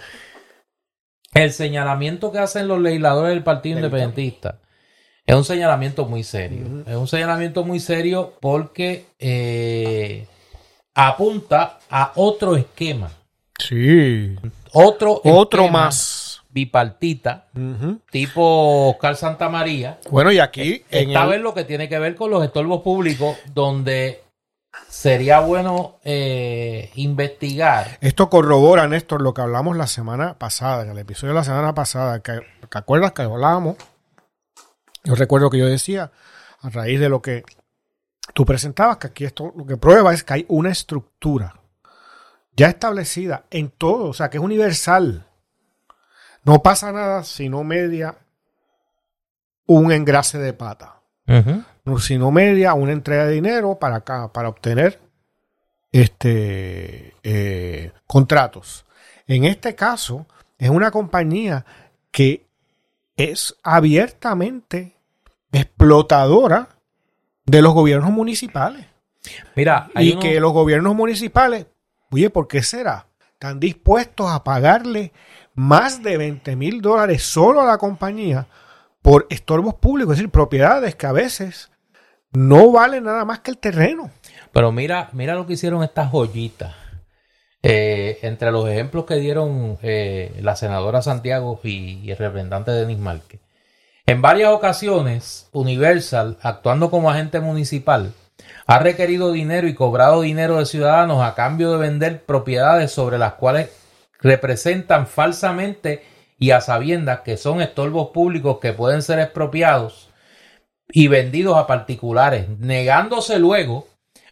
el 1.34 1.52
señalamiento 1.54 2.32
que 2.32 2.40
hacen 2.40 2.68
los 2.68 2.80
legisladores 2.82 3.32
del 3.34 3.44
Partido 3.44 3.78
Independentista 3.78 4.60
es 5.26 5.36
un 5.36 5.44
señalamiento 5.46 6.06
muy 6.06 6.24
serio. 6.24 6.84
Es 6.88 6.96
un 6.96 7.08
señalamiento 7.08 7.64
muy 7.64 7.80
serio 7.80 8.34
porque 8.42 9.06
eh, 9.20 10.26
apunta 10.96 11.80
a 11.90 12.12
otro 12.16 12.56
esquema. 12.56 13.12
Sí. 13.60 14.36
Otro, 14.74 15.22
Otro 15.24 15.64
esquema 15.64 15.86
más. 15.86 16.42
Bipartita, 16.52 17.46
tipo 18.12 18.90
Oscar 18.90 19.16
Santa 19.16 19.50
María. 19.50 20.00
Bueno, 20.10 20.32
y 20.32 20.40
aquí 20.40 20.84
en 20.90 21.10
Esta 21.10 21.24
el- 21.26 21.30
vez 21.30 21.42
lo 21.42 21.54
que 21.54 21.64
tiene 21.64 21.88
que 21.88 22.00
ver 22.00 22.16
con 22.16 22.32
los 22.32 22.44
estorbos 22.44 22.82
públicos, 22.82 23.38
donde 23.54 24.24
sería 24.88 25.40
bueno 25.40 26.00
eh, 26.04 26.92
investigar. 26.96 27.98
esto 28.02 28.30
corrobora, 28.30 28.88
Néstor, 28.88 29.22
lo 29.22 29.34
que 29.34 29.42
hablamos 29.42 29.78
la 29.78 29.88
semana 29.88 30.38
pasada, 30.38 30.84
en 30.84 30.92
el 30.92 30.98
episodio 30.98 31.34
de 31.34 31.40
la 31.40 31.44
semana 31.44 31.74
pasada. 31.74 32.22
Que, 32.22 32.42
¿Te 32.70 32.78
acuerdas 32.78 33.14
que 33.14 33.24
hablábamos? 33.24 33.78
Yo 35.04 35.16
recuerdo 35.16 35.50
que 35.50 35.58
yo 35.58 35.66
decía, 35.66 36.12
a 36.62 36.70
raíz 36.70 37.00
de 37.00 37.10
lo 37.10 37.22
que 37.22 37.44
tú 38.34 38.46
presentabas, 38.46 38.98
que 38.98 39.08
aquí 39.08 39.26
esto 39.26 39.54
lo 39.56 39.66
que 39.66 39.78
prueba 39.78 40.14
es 40.14 40.24
que 40.24 40.34
hay 40.34 40.46
una 40.50 40.70
estructura 40.70 41.56
ya 42.56 42.68
establecida 42.68 43.46
en 43.52 43.70
todo, 43.70 44.10
o 44.10 44.14
sea, 44.14 44.30
que 44.30 44.38
es 44.38 44.44
universal. 44.44 45.26
No 46.44 46.62
pasa 46.62 46.92
nada 46.92 47.24
si 47.24 47.48
no 47.48 47.64
media 47.64 48.18
un 49.66 49.92
engrase 49.92 50.40
de 50.40 50.52
pata. 50.52 50.99
No, 51.86 52.00
sino 52.00 52.32
media 52.32 52.74
una 52.74 52.92
entrega 52.92 53.26
de 53.26 53.34
dinero 53.34 53.78
para 53.80 53.98
acá, 53.98 54.32
para 54.34 54.50
obtener 54.50 55.00
este 55.92 57.16
eh, 57.24 57.92
contratos. 58.08 58.86
En 59.28 59.46
este 59.46 59.76
caso, 59.76 60.26
es 60.58 60.70
una 60.70 60.92
compañía 60.92 61.66
que 62.12 62.48
es 63.16 63.56
abiertamente 63.64 64.96
explotadora 65.52 66.70
de 67.46 67.62
los 67.62 67.74
gobiernos 67.74 68.12
municipales. 68.12 68.86
Mira, 69.56 69.90
y 69.96 70.18
que 70.18 70.40
los 70.40 70.54
gobiernos 70.54 70.96
municipales, 70.96 71.68
oye, 72.12 72.30
¿por 72.30 72.48
qué 72.48 72.64
será? 72.64 73.08
Están 73.34 73.60
dispuestos 73.60 74.30
a 74.30 74.44
pagarle 74.44 75.12
más 75.54 76.02
de 76.02 76.18
20 76.18 76.56
mil 76.56 76.82
dólares 76.82 77.24
solo 77.24 77.62
a 77.62 77.66
la 77.66 77.78
compañía 77.78 78.48
por 79.10 79.26
estorbos 79.32 79.74
públicos, 79.74 80.14
es 80.14 80.20
decir, 80.20 80.30
propiedades 80.30 80.94
que 80.94 81.08
a 81.08 81.12
veces 81.12 81.72
no 82.32 82.72
valen 82.72 83.06
nada 83.06 83.26
más 83.26 83.40
que 83.40 83.50
el 83.50 83.58
terreno. 83.58 84.12
Pero 84.52 84.72
mira, 84.72 85.10
mira 85.14 85.34
lo 85.34 85.48
que 85.48 85.54
hicieron 85.54 85.82
estas 85.82 86.12
joyitas. 86.12 86.76
Eh, 87.64 88.20
entre 88.22 88.52
los 88.52 88.70
ejemplos 88.70 89.06
que 89.06 89.16
dieron 89.16 89.80
eh, 89.82 90.38
la 90.44 90.56
senadora 90.56 91.02
Santiago 91.02 91.60
y, 91.64 92.12
el 92.12 92.18
representante 92.18 92.70
Denis 92.70 93.00
Márquez. 93.00 93.42
En 94.06 94.22
varias 94.22 94.52
ocasiones, 94.52 95.50
Universal, 95.54 96.38
actuando 96.44 96.92
como 96.92 97.10
agente 97.10 97.40
municipal, 97.40 98.14
ha 98.68 98.78
requerido 98.78 99.32
dinero 99.32 99.68
y 99.68 99.74
cobrado 99.74 100.22
dinero 100.22 100.60
de 100.60 100.68
ciudadanos 100.68 101.24
a 101.24 101.34
cambio 101.34 101.72
de 101.72 101.80
vender 101.80 102.26
propiedades 102.26 102.92
sobre 102.92 103.18
las 103.18 103.34
cuales 103.34 103.72
representan 104.22 105.08
falsamente 105.08 106.04
y 106.40 106.52
a 106.52 106.62
sabiendas 106.62 107.20
que 107.20 107.38
son 107.38 107.62
estorbos 107.62 108.10
públicos 108.10 108.58
que 108.62 108.74
pueden 108.74 109.02
ser 109.02 109.20
expropiados 109.20 110.10
y 110.92 111.08
vendidos 111.08 111.58
a 111.58 111.68
particulares, 111.68 112.48
negándose 112.58 113.38
luego 113.38 113.88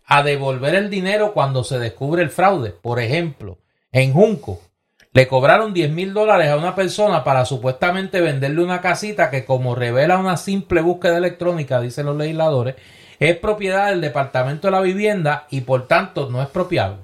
a 0.06 0.24
devolver 0.24 0.74
el 0.74 0.90
dinero 0.90 1.34
cuando 1.34 1.66
se 1.66 1.78
descubre 1.80 2.24
el 2.24 2.30
fraude. 2.30 2.72
Por 2.72 3.00
ejemplo, 3.02 3.60
en 3.92 4.14
Junco 4.14 4.62
le 5.12 5.28
cobraron 5.28 5.74
10 5.74 5.92
mil 5.92 6.14
dólares 6.14 6.50
a 6.50 6.58
una 6.58 6.76
persona 6.76 7.24
para 7.24 7.46
supuestamente 7.46 8.22
venderle 8.22 8.64
una 8.64 8.82
casita 8.82 9.30
que, 9.30 9.46
como 9.46 9.76
revela 9.76 10.18
una 10.18 10.38
simple 10.38 10.82
búsqueda 10.82 11.18
electrónica, 11.18 11.82
dicen 11.82 12.06
los 12.06 12.16
legisladores, 12.16 12.76
es 13.20 13.36
propiedad 13.38 13.90
del 13.90 14.00
Departamento 14.00 14.68
de 14.68 14.72
la 14.72 14.82
Vivienda 14.82 15.48
y 15.50 15.62
por 15.62 15.88
tanto 15.88 16.30
no 16.30 16.42
es 16.42 16.48
propiable. 16.48 17.00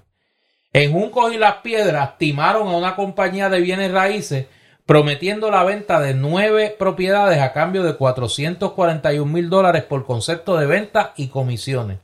En 0.71 0.93
Juncos 0.93 1.33
y 1.33 1.37
Las 1.37 1.57
Piedras 1.57 2.17
timaron 2.17 2.67
a 2.67 2.77
una 2.77 2.95
compañía 2.95 3.49
de 3.49 3.61
bienes 3.61 3.91
raíces 3.91 4.47
prometiendo 4.85 5.49
la 5.49 5.63
venta 5.63 5.99
de 5.99 6.13
nueve 6.13 6.75
propiedades 6.77 7.39
a 7.39 7.53
cambio 7.53 7.83
de 7.83 7.95
441 7.95 9.31
mil 9.31 9.49
dólares 9.49 9.83
por 9.83 10.05
concepto 10.05 10.57
de 10.57 10.65
venta 10.65 11.13
y 11.15 11.27
comisiones. 11.27 11.99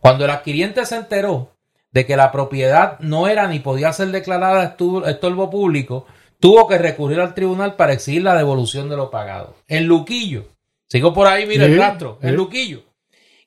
Cuando 0.00 0.24
el 0.24 0.30
adquiriente 0.30 0.84
se 0.86 0.96
enteró 0.96 1.50
de 1.92 2.06
que 2.06 2.16
la 2.16 2.32
propiedad 2.32 2.98
no 2.98 3.28
era 3.28 3.46
ni 3.46 3.60
podía 3.60 3.92
ser 3.92 4.08
declarada 4.08 4.76
estorbo 5.06 5.50
público, 5.50 6.06
tuvo 6.40 6.66
que 6.66 6.78
recurrir 6.78 7.20
al 7.20 7.34
tribunal 7.34 7.76
para 7.76 7.92
exigir 7.92 8.22
la 8.22 8.36
devolución 8.36 8.88
de 8.88 8.96
lo 8.96 9.10
pagado. 9.10 9.54
En 9.68 9.86
Luquillo, 9.86 10.48
sigo 10.88 11.14
por 11.14 11.28
ahí, 11.28 11.46
mira 11.46 11.66
el 11.66 11.78
rastro, 11.78 12.18
en 12.20 12.34
Luquillo, 12.34 12.82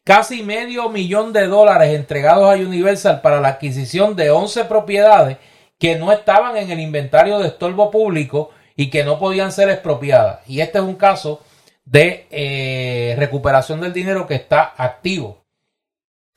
casi 0.05 0.43
medio 0.43 0.87
millón 0.89 1.33
de 1.33 1.47
dólares 1.47 1.93
entregados 1.93 2.49
a 2.49 2.55
Universal 2.57 3.19
para 3.19 3.41
la 3.41 3.49
adquisición 3.49 4.15
de 4.15 4.31
11 4.31 4.63
propiedades 4.65 5.37
que 5.77 5.97
no 5.97 6.13
estaban 6.13 6.55
en 6.55 6.71
el 6.71 6.79
inventario 6.79 7.39
de 7.39 7.49
estorbo 7.49 7.91
público 7.91 8.51
y 8.77 8.89
que 8.91 9.03
no 9.03 9.19
podían 9.19 9.51
ser 9.51 9.69
expropiadas. 9.69 10.47
Y 10.47 10.61
este 10.61 10.77
es 10.77 10.83
un 10.83 10.95
caso 10.95 11.43
de 11.83 12.27
eh, 12.29 13.15
recuperación 13.17 13.81
del 13.81 13.91
dinero 13.91 14.27
que 14.27 14.35
está 14.35 14.75
activo. 14.77 15.43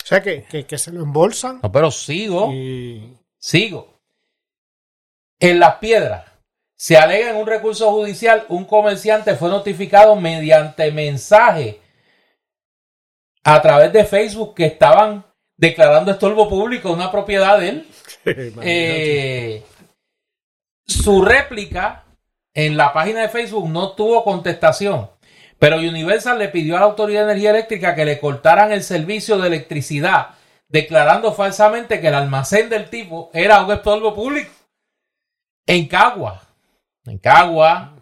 O 0.02 0.06
sea, 0.06 0.22
que, 0.22 0.66
se 0.78 0.90
lo 0.90 1.02
embolsan. 1.02 1.60
No, 1.62 1.70
pero 1.70 1.90
sigo. 1.90 2.50
Sigo. 3.38 3.94
En 5.38 5.60
las 5.60 5.76
piedras. 5.76 6.24
Se 6.76 6.96
alega 6.96 7.30
en 7.30 7.36
un 7.36 7.46
recurso 7.46 7.92
judicial, 7.92 8.46
un 8.48 8.64
comerciante 8.64 9.36
fue 9.36 9.50
notificado 9.50 10.16
mediante 10.16 10.90
mensaje 10.90 11.78
a 13.44 13.60
través 13.60 13.92
de 13.92 14.06
Facebook 14.06 14.54
que 14.54 14.64
estaban 14.64 15.22
declarando 15.58 16.10
estorbo 16.10 16.48
público 16.48 16.90
una 16.90 17.12
propiedad 17.12 17.58
de 17.58 17.68
él. 17.68 17.86
Eh, 18.62 19.62
su 20.86 21.22
réplica 21.22 22.04
en 22.54 22.76
la 22.76 22.92
página 22.92 23.20
de 23.20 23.28
Facebook 23.28 23.68
no 23.68 23.92
tuvo 23.92 24.24
contestación. 24.24 25.10
Pero 25.58 25.76
Universal 25.76 26.38
le 26.38 26.48
pidió 26.48 26.76
a 26.76 26.80
la 26.80 26.86
Autoridad 26.86 27.26
de 27.26 27.32
Energía 27.32 27.50
Eléctrica 27.50 27.94
que 27.94 28.04
le 28.04 28.18
cortaran 28.18 28.72
el 28.72 28.82
servicio 28.82 29.38
de 29.38 29.48
electricidad, 29.48 30.30
declarando 30.68 31.32
falsamente 31.34 32.00
que 32.00 32.08
el 32.08 32.14
almacén 32.14 32.70
del 32.70 32.88
tipo 32.88 33.30
era 33.34 33.62
un 33.62 33.70
estorbo 33.70 34.14
público. 34.14 34.50
En 35.66 35.86
Cagua, 35.86 36.42
en 37.04 37.18
Cagua, 37.18 37.94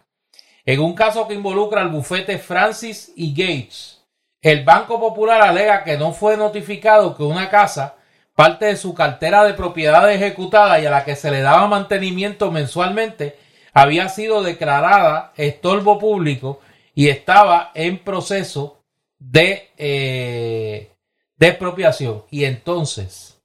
en 0.65 0.81
un 0.81 0.95
caso 0.95 1.27
que 1.27 1.35
involucra 1.35 1.81
al 1.81 1.89
bufete 1.89 2.39
Francis 2.39 3.13
y 3.17 3.33
Gates, 3.33 4.05
el 4.41 4.65
Banco 4.65 5.01
Popular 5.01 5.43
alega 5.43 5.83
que 5.83 5.99
no 5.99 6.13
fue 6.13 6.37
notificado 6.37 7.17
que 7.17 7.25
una 7.25 7.51
casa, 7.51 7.97
parte 8.37 8.67
de 8.67 8.77
su 8.77 8.95
cartera 8.95 9.43
de 9.43 9.55
propiedad 9.55 10.09
ejecutada 10.13 10.79
y 10.79 10.87
a 10.87 10.91
la 10.91 11.05
que 11.05 11.17
se 11.17 11.33
le 11.33 11.41
daba 11.41 11.67
mantenimiento 11.67 12.53
mensualmente, 12.53 13.37
había 13.81 14.09
sido 14.09 14.43
declarada 14.43 15.33
estorbo 15.37 15.99
público 15.99 16.61
y 16.95 17.09
estaba 17.09 17.71
en 17.75 18.03
proceso 18.03 18.83
de, 19.19 19.71
eh, 19.77 20.91
de 21.37 21.47
expropiación. 21.47 22.25
Y 22.31 22.45
entonces, 22.45 23.41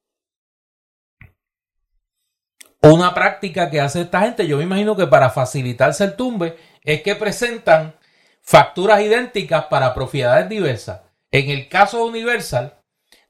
una 2.82 3.13
práctica 3.13 3.69
que 3.69 3.80
hace 3.80 4.02
esta 4.02 4.22
gente, 4.22 4.48
yo 4.48 4.58
me 4.58 4.63
imagino 4.63 4.96
que 4.96 5.06
para 5.06 5.30
facilitarse 5.30 6.04
el 6.04 6.15
tumbe, 6.15 6.58
es 6.84 7.04
que 7.04 7.15
presentan 7.15 7.96
facturas 8.41 9.02
idénticas 9.02 9.65
para 9.65 9.93
propiedades 9.93 10.50
diversas. 10.50 11.02
En 11.32 11.52
el 11.52 11.69
caso 11.69 12.04
Universal, 12.06 12.74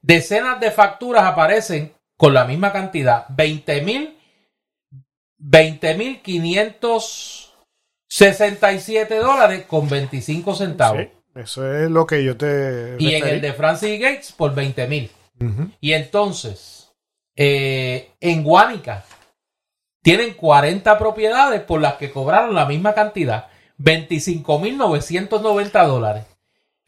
decenas 0.00 0.58
de 0.58 0.70
facturas 0.70 1.24
aparecen 1.24 1.94
con 2.16 2.32
la 2.32 2.46
misma 2.46 2.72
cantidad, 2.72 3.26
20 3.28 3.82
mil, 3.82 4.18
20 5.46 5.94
mil 5.94 6.20
500 6.22 7.44
67 8.08 9.16
dólares 9.16 9.64
con 9.66 9.88
25 9.88 10.54
centavos. 10.54 11.02
eso 11.34 11.74
es 11.74 11.90
lo 11.90 12.06
que 12.06 12.22
yo 12.22 12.36
te. 12.36 12.94
Y 13.00 13.14
en 13.14 13.26
el 13.26 13.40
de 13.40 13.52
Francis 13.52 14.00
Gates 14.00 14.30
por 14.30 14.54
20 14.54 14.86
mil. 14.86 15.10
Y 15.80 15.92
entonces, 15.92 16.92
eh, 17.34 18.12
en 18.20 18.44
Guánica, 18.44 19.04
tienen 20.00 20.34
40 20.34 20.96
propiedades 20.96 21.60
por 21.62 21.80
las 21.80 21.94
que 21.94 22.12
cobraron 22.12 22.54
la 22.54 22.66
misma 22.66 22.94
cantidad, 22.94 23.48
25 23.78 24.60
mil 24.60 24.78
990 24.78 25.84
dólares. 25.84 26.24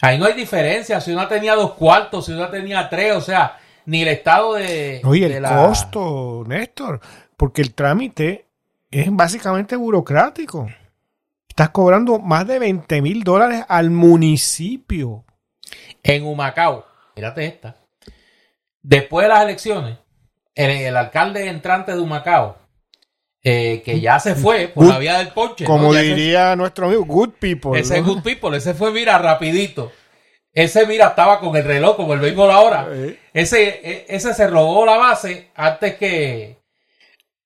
Ahí 0.00 0.18
no 0.18 0.26
hay 0.26 0.34
diferencia 0.34 1.00
si 1.00 1.10
una 1.12 1.28
tenía 1.28 1.56
dos 1.56 1.72
cuartos, 1.72 2.26
si 2.26 2.32
una 2.32 2.50
tenía 2.50 2.88
tres, 2.88 3.16
o 3.16 3.20
sea, 3.20 3.58
ni 3.84 4.02
el 4.02 4.08
estado 4.08 4.54
de. 4.54 5.02
Oye, 5.04 5.26
el 5.26 5.42
costo, 5.42 6.44
Néstor, 6.46 7.00
porque 7.36 7.62
el 7.62 7.74
trámite 7.74 8.45
es 8.90 9.08
básicamente 9.10 9.76
burocrático. 9.76 10.68
Estás 11.48 11.70
cobrando 11.70 12.18
más 12.18 12.46
de 12.46 12.58
20 12.58 13.02
mil 13.02 13.24
dólares 13.24 13.64
al 13.68 13.90
municipio. 13.90 15.24
En 16.02 16.24
Humacao, 16.24 16.86
mírate 17.16 17.46
esta. 17.46 17.76
Después 18.82 19.24
de 19.24 19.28
las 19.30 19.42
elecciones, 19.42 19.98
el, 20.54 20.96
alcalde 20.96 21.48
entrante 21.48 21.92
de 21.92 22.00
Humacao, 22.00 22.58
eh, 23.42 23.82
que 23.84 24.00
ya 24.00 24.18
se 24.20 24.34
fue 24.34 24.68
por 24.68 24.86
la 24.86 24.98
vía 24.98 25.18
del 25.18 25.28
ponche. 25.28 25.64
Como 25.64 25.94
diría 25.94 26.56
nuestro 26.56 26.86
amigo, 26.86 27.04
good 27.04 27.34
people. 27.38 27.78
Ese 27.78 28.00
good 28.00 28.22
people, 28.22 28.56
ese 28.56 28.74
fue, 28.74 28.92
mira, 28.92 29.18
rapidito. 29.18 29.92
Ese, 30.52 30.86
mira, 30.86 31.08
estaba 31.08 31.38
con 31.38 31.54
el 31.56 31.64
reloj, 31.64 31.96
como 31.96 32.14
el 32.14 32.20
béisbol 32.20 32.50
ahora. 32.50 32.88
Ese, 33.32 33.68
e, 33.68 34.06
ese 34.08 34.32
se 34.34 34.46
robó 34.46 34.86
la 34.86 34.96
base 34.96 35.50
antes 35.54 35.96
que, 35.96 36.55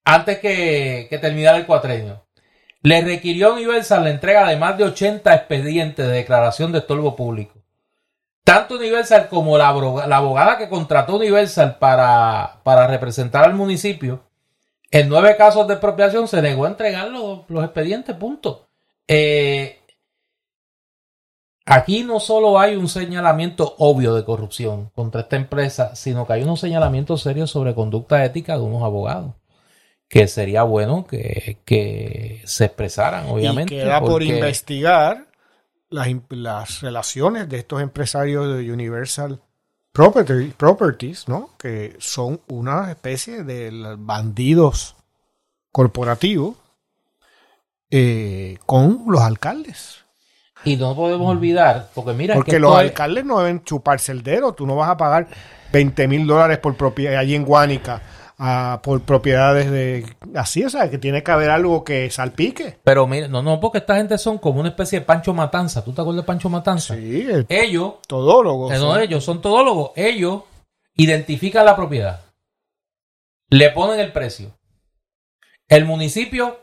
antes 0.03 0.39
que, 0.39 1.07
que 1.09 1.17
terminara 1.17 1.57
el 1.57 1.65
cuatrenio 1.65 2.23
le 2.83 3.01
requirió 3.01 3.49
a 3.49 3.53
Universal 3.53 4.03
la 4.03 4.09
entrega 4.09 4.47
de 4.47 4.57
más 4.57 4.77
de 4.77 4.85
80 4.85 5.33
expedientes 5.33 6.05
de 6.05 6.13
declaración 6.13 6.71
de 6.71 6.79
estorbo 6.79 7.15
público. 7.15 7.59
Tanto 8.43 8.75
Universal 8.75 9.29
como 9.29 9.57
la, 9.57 9.69
abogada 9.69 10.57
que 10.57 10.67
contrató 10.67 11.15
Universal 11.15 11.77
para, 11.77 12.59
para, 12.63 12.87
representar 12.87 13.45
al 13.45 13.53
municipio, 13.53 14.23
en 14.89 15.09
nueve 15.09 15.35
casos 15.37 15.67
de 15.67 15.75
expropiación 15.75 16.27
se 16.27 16.41
negó 16.41 16.65
a 16.65 16.69
entregar 16.69 17.09
los, 17.09 17.63
expedientes, 17.63 18.15
punto. 18.15 18.67
Eh, 19.07 19.79
aquí 21.65 22.03
no 22.03 22.19
solo 22.19 22.59
hay 22.59 22.75
un 22.75 22.89
señalamiento 22.89 23.75
obvio 23.77 24.15
de 24.15 24.25
corrupción 24.25 24.89
contra 24.95 25.21
esta 25.21 25.35
empresa, 25.35 25.95
sino 25.95 26.25
que 26.25 26.33
hay 26.33 26.43
unos 26.43 26.59
señalamientos 26.59 27.21
serios 27.21 27.51
sobre 27.51 27.75
conducta 27.75 28.25
ética 28.25 28.57
de 28.57 28.63
unos 28.63 28.81
abogados 28.83 29.35
que 30.11 30.27
sería 30.27 30.63
bueno 30.63 31.07
que, 31.07 32.41
se 32.43 32.65
expresaran, 32.65 33.29
obviamente. 33.29 33.75
Y 33.75 33.77
queda 33.77 34.01
por 34.01 34.21
investigar 34.21 35.25
las, 35.89 36.81
relaciones 36.81 37.47
de 37.47 37.59
estos 37.59 37.81
empresarios 37.81 38.57
de 38.57 38.73
Universal 38.73 39.41
Properties, 39.93 41.29
¿no? 41.29 41.51
Que 41.57 41.95
son 41.99 42.41
una 42.49 42.91
especie 42.91 43.45
de 43.45 43.95
bandidos 43.97 44.97
corporativos 45.71 46.57
eh, 47.89 48.57
con 48.65 49.05
los 49.07 49.21
alcaldes. 49.21 49.99
Y 50.65 50.75
no 50.75 50.93
podemos 50.93 51.29
olvidar, 51.29 51.89
porque 51.95 52.11
mira, 52.11 52.35
Porque 52.35 52.51
que 52.51 52.59
los 52.59 52.73
es- 52.73 52.79
alcaldes 52.81 53.23
no 53.23 53.39
deben 53.39 53.63
chuparse 53.63 54.11
el 54.11 54.23
dedo. 54.23 54.51
Tú 54.53 54.67
no 54.67 54.75
vas 54.75 54.89
a 54.89 54.97
pagar 54.97 55.29
20 55.71 56.05
mil 56.09 56.27
dólares 56.27 56.57
por 56.57 56.75
propiedad 56.75 57.17
allí 57.17 57.33
en 57.33 57.45
Guánica 57.45 58.01
por 58.81 59.01
propiedades 59.03 59.69
de 59.69 60.05
así, 60.35 60.63
o 60.63 60.69
sea, 60.69 60.89
que 60.89 60.97
tiene 60.97 61.21
que 61.21 61.31
haber 61.31 61.49
algo 61.51 61.83
que 61.83 62.09
salpique. 62.09 62.79
Pero 62.83 63.05
mira, 63.05 63.27
no, 63.27 63.41
no, 63.43 63.59
porque 63.59 63.77
esta 63.79 63.97
gente 63.97 64.17
son 64.17 64.37
como 64.39 64.59
una 64.59 64.69
especie 64.69 64.99
de 64.99 65.05
Pancho 65.05 65.33
Matanza. 65.33 65.83
¿Tú 65.83 65.93
te 65.93 66.01
acuerdas 66.01 66.23
de 66.23 66.27
Pancho 66.27 66.49
Matanza? 66.49 66.95
Sí, 66.95 67.27
el 67.29 67.45
Ellos, 67.49 67.95
todólogo. 68.07 68.71
eh, 68.71 68.77
no 68.79 68.97
ellos, 68.97 69.23
son 69.23 69.41
todólogos. 69.41 69.91
Ellos 69.95 70.41
identifican 70.95 71.65
la 71.65 71.75
propiedad. 71.75 72.21
Le 73.49 73.69
ponen 73.71 73.99
el 73.99 74.11
precio. 74.11 74.51
El 75.67 75.85
municipio 75.85 76.59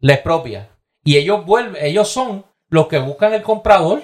le 0.00 0.14
expropia. 0.14 0.70
Y 1.04 1.16
ellos 1.16 1.44
vuelven, 1.44 1.76
ellos 1.84 2.08
son 2.08 2.44
los 2.70 2.88
que 2.88 2.98
buscan 2.98 3.34
el 3.34 3.42
comprador. 3.42 4.02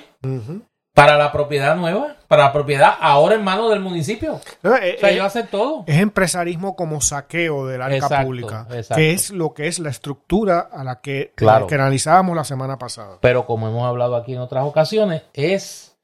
Para 0.94 1.16
la 1.18 1.32
propiedad 1.32 1.74
nueva, 1.76 2.16
para 2.28 2.44
la 2.44 2.52
propiedad 2.52 2.94
ahora 3.00 3.34
en 3.34 3.42
manos 3.42 3.68
del 3.70 3.80
municipio. 3.80 4.40
No, 4.62 4.76
eh, 4.76 4.94
O 4.96 5.00
sea, 5.00 5.08
eh, 5.10 5.12
ellos 5.14 5.26
hacen 5.26 5.48
todo. 5.48 5.82
es 5.88 5.98
empresarismo 6.00 6.76
como 6.76 7.00
saqueo 7.00 7.66
del 7.66 7.82
arca 7.82 7.96
Exacto, 7.96 8.24
pública, 8.26 8.66
exacto. 8.70 8.94
que 8.94 9.10
es 9.12 9.30
lo 9.30 9.52
que 9.54 9.66
es 9.66 9.80
la 9.80 9.90
estructura 9.90 10.60
a 10.60 10.84
la 10.84 11.00
que, 11.00 11.32
Claro. 11.34 11.66
que 11.66 11.74
analizábamos 11.74 12.36
la 12.36 12.44
semana 12.44 12.78
pasada. 12.78 13.18
pero 13.20 13.44
como 13.44 13.66
hemos 13.68 13.84
hablado 13.84 14.14
aquí 14.14 14.34
en 14.34 14.38
otras 14.40 14.64
ocasiones, 14.64 15.22
es 15.34 15.96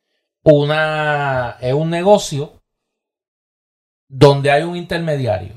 una 0.43 1.57
es 1.61 1.73
un 1.75 1.89
negocio 1.91 2.53
donde 4.09 4.51
hay 4.51 4.63
un 4.65 4.77
intermediario. 4.77 5.55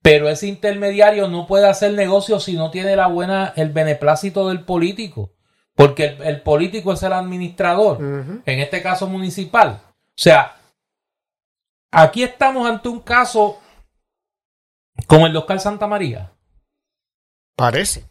Pero 0.00 0.28
ese 0.28 0.46
intermediario 0.46 1.26
no 1.26 1.48
puede 1.48 1.66
hacer 1.66 1.92
negocio 1.94 2.38
si 2.38 2.52
no 2.54 2.70
tiene 2.70 2.94
la 2.94 3.08
buena 3.08 3.52
el 3.56 3.70
beneplácito 3.70 4.46
del 4.48 4.60
político, 4.64 5.32
porque 5.76 6.06
el, 6.06 6.22
el 6.22 6.42
político 6.42 6.92
es 6.92 7.02
el 7.04 7.12
administrador, 7.12 7.98
en 8.00 8.58
este 8.58 8.82
caso 8.82 9.06
municipal. 9.06 9.80
O 9.84 10.18
sea, 10.18 10.56
aquí 11.92 12.22
estamos 12.24 12.68
ante 12.68 12.88
un 12.88 13.00
caso 13.00 13.58
como 15.06 15.26
el 15.26 15.32
de 15.32 15.38
Oscar 15.38 15.60
Santa 15.60 15.86
María. 15.86 16.32
Parece. 17.56 18.04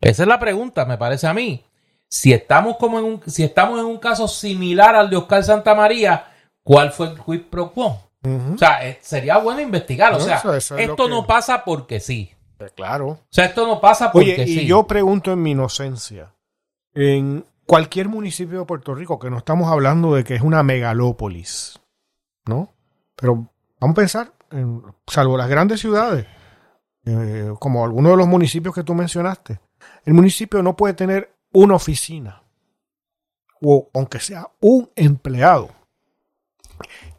Esa 0.00 0.22
es 0.22 0.28
la 0.28 0.38
pregunta, 0.38 0.84
me 0.86 0.96
parece 0.98 1.26
a 1.26 1.34
mí. 1.34 1.64
Si 2.08 2.32
estamos 2.32 2.76
como 2.76 2.98
en 2.98 3.04
un, 3.04 3.22
si 3.26 3.44
estamos 3.44 3.78
en 3.78 3.86
un 3.86 3.98
caso 3.98 4.26
similar 4.26 4.96
al 4.96 5.10
de 5.10 5.16
Oscar 5.16 5.44
Santa 5.44 5.74
María, 5.74 6.32
¿cuál 6.64 6.90
fue 6.92 7.08
el 7.08 7.20
quid 7.20 7.42
pro 7.50 7.72
quo? 7.72 8.10
O 8.54 8.58
sea, 8.58 8.86
eh, 8.86 8.98
sería 9.00 9.38
bueno 9.38 9.60
investigar. 9.60 10.12
O 10.14 10.20
sea, 10.20 10.38
eso- 10.38 10.54
eso 10.54 10.76
es 10.76 10.86
lo 10.86 10.92
esto 10.94 11.04
que- 11.04 11.10
no 11.10 11.26
pasa 11.26 11.64
porque 11.64 12.00
sí. 12.00 12.34
Pues 12.58 12.72
claro. 12.72 13.06
O 13.08 13.18
sea, 13.30 13.46
esto 13.46 13.66
no 13.66 13.80
pasa 13.80 14.12
porque 14.12 14.34
Oye, 14.34 14.42
y 14.44 14.58
sí. 14.60 14.66
yo 14.66 14.86
pregunto 14.86 15.32
en 15.32 15.42
mi 15.42 15.52
inocencia, 15.52 16.34
en 16.94 17.44
cualquier 17.66 18.08
municipio 18.08 18.60
de 18.60 18.64
Puerto 18.66 18.94
Rico, 18.94 19.18
que 19.18 19.30
no 19.30 19.38
estamos 19.38 19.70
hablando 19.70 20.14
de 20.14 20.24
que 20.24 20.34
es 20.34 20.42
una 20.42 20.62
megalópolis, 20.62 21.78
¿no? 22.46 22.72
Pero 23.16 23.48
vamos 23.78 23.94
a 23.94 24.00
pensar, 24.00 24.32
en- 24.50 24.82
salvo 25.06 25.36
las 25.36 25.48
grandes 25.48 25.80
ciudades, 25.80 26.26
eh, 27.04 27.52
como 27.58 27.84
algunos 27.84 28.12
de 28.12 28.16
los 28.18 28.26
municipios 28.26 28.74
que 28.74 28.82
tú 28.84 28.94
mencionaste, 28.94 29.60
el 30.04 30.14
municipio 30.14 30.62
no 30.62 30.76
puede 30.76 30.94
tener 30.94 31.34
una 31.52 31.74
oficina, 31.76 32.42
o 33.62 33.88
aunque 33.94 34.20
sea 34.20 34.48
un 34.60 34.90
empleado, 34.96 35.70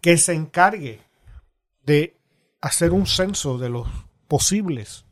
que 0.01 0.17
se 0.17 0.33
encargue 0.33 1.01
de 1.83 2.17
hacer 2.61 2.91
un 2.91 3.05
censo 3.05 3.57
de 3.57 3.69
los 3.69 3.87
posibles 4.27 5.05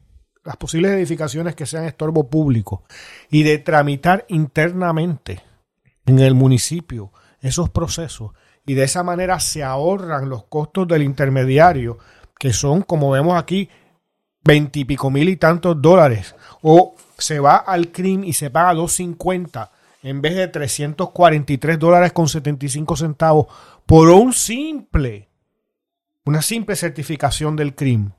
las 0.43 0.57
posibles 0.57 0.91
edificaciones 0.91 1.55
que 1.55 1.65
sean 1.65 1.85
estorbo 1.85 2.29
público 2.29 2.83
y 3.29 3.43
de 3.43 3.57
tramitar 3.57 4.25
internamente 4.29 5.41
en 6.05 6.19
el 6.19 6.33
municipio 6.33 7.11
esos 7.41 7.69
procesos 7.69 8.31
y 8.65 8.73
de 8.73 8.83
esa 8.83 9.03
manera 9.03 9.39
se 9.39 9.63
ahorran 9.63 10.29
los 10.29 10.45
costos 10.45 10.87
del 10.87 11.03
intermediario 11.03 11.97
que 12.37 12.53
son 12.53 12.81
como 12.81 13.11
vemos 13.11 13.37
aquí 13.37 13.69
veintipico 14.43 15.09
mil 15.09 15.29
y 15.29 15.35
tantos 15.35 15.81
dólares 15.81 16.35
o 16.61 16.95
se 17.17 17.39
va 17.39 17.57
al 17.57 17.91
CRIM 17.91 18.23
y 18.23 18.33
se 18.33 18.49
paga 18.49 18.73
250 18.73 19.71
en 20.01 20.21
vez 20.21 20.35
de 20.35 20.47
343 20.47 21.77
dólares 21.77 22.13
con 22.13 22.29
75 22.29 22.95
centavos 22.95 23.47
por 23.85 24.09
un 24.09 24.33
simple 24.33 25.27
una 26.23 26.41
simple 26.41 26.75
certificación 26.75 27.55
del 27.55 27.75
CRIM 27.75 28.11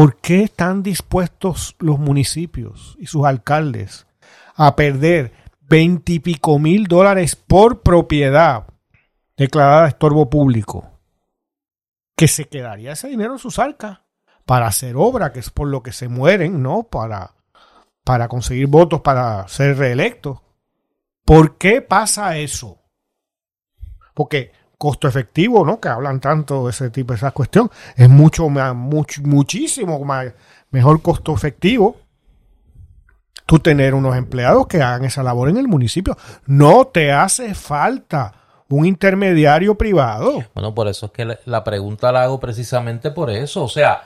¿Por 0.00 0.16
qué 0.16 0.44
están 0.44 0.82
dispuestos 0.82 1.76
los 1.78 1.98
municipios 1.98 2.96
y 2.98 3.04
sus 3.04 3.26
alcaldes 3.26 4.06
a 4.54 4.74
perder 4.74 5.30
veintipico 5.60 6.58
mil 6.58 6.86
dólares 6.86 7.36
por 7.36 7.82
propiedad 7.82 8.64
declarada 9.36 9.82
de 9.82 9.88
estorbo 9.88 10.30
público? 10.30 10.90
Que 12.16 12.28
se 12.28 12.48
quedaría 12.48 12.92
ese 12.92 13.08
dinero 13.08 13.34
en 13.34 13.38
sus 13.38 13.58
arcas 13.58 13.98
para 14.46 14.68
hacer 14.68 14.96
obra, 14.96 15.34
que 15.34 15.40
es 15.40 15.50
por 15.50 15.68
lo 15.68 15.82
que 15.82 15.92
se 15.92 16.08
mueren, 16.08 16.62
¿no? 16.62 16.84
Para, 16.84 17.34
para 18.02 18.26
conseguir 18.28 18.68
votos 18.68 19.02
para 19.02 19.46
ser 19.48 19.76
reelectos. 19.76 20.38
¿Por 21.26 21.58
qué 21.58 21.82
pasa 21.82 22.38
eso? 22.38 22.78
Porque 24.14 24.52
costo 24.80 25.06
efectivo, 25.06 25.62
¿no? 25.66 25.78
Que 25.78 25.88
hablan 25.90 26.20
tanto 26.20 26.64
de 26.64 26.70
ese 26.70 26.88
tipo 26.88 27.12
de 27.12 27.18
esa 27.18 27.32
cuestión, 27.32 27.70
es 27.96 28.08
mucho 28.08 28.48
más, 28.48 28.74
much- 28.74 29.20
muchísimo 29.22 30.02
más, 30.06 30.32
mejor 30.70 31.02
costo 31.02 31.34
efectivo 31.34 31.98
tú 33.44 33.58
tener 33.58 33.94
unos 33.94 34.16
empleados 34.16 34.66
que 34.68 34.80
hagan 34.80 35.04
esa 35.04 35.22
labor 35.22 35.50
en 35.50 35.58
el 35.58 35.68
municipio. 35.68 36.16
No 36.46 36.86
te 36.86 37.12
hace 37.12 37.54
falta 37.54 38.32
un 38.68 38.86
intermediario 38.86 39.74
privado. 39.76 40.44
Bueno, 40.54 40.74
por 40.74 40.88
eso 40.88 41.06
es 41.06 41.12
que 41.12 41.24
la- 41.26 41.38
la 41.44 41.62
pregunta 41.62 42.10
la 42.12 42.22
hago 42.22 42.40
precisamente 42.40 43.10
por 43.10 43.28
eso. 43.28 43.62
O 43.64 43.68
sea, 43.68 44.04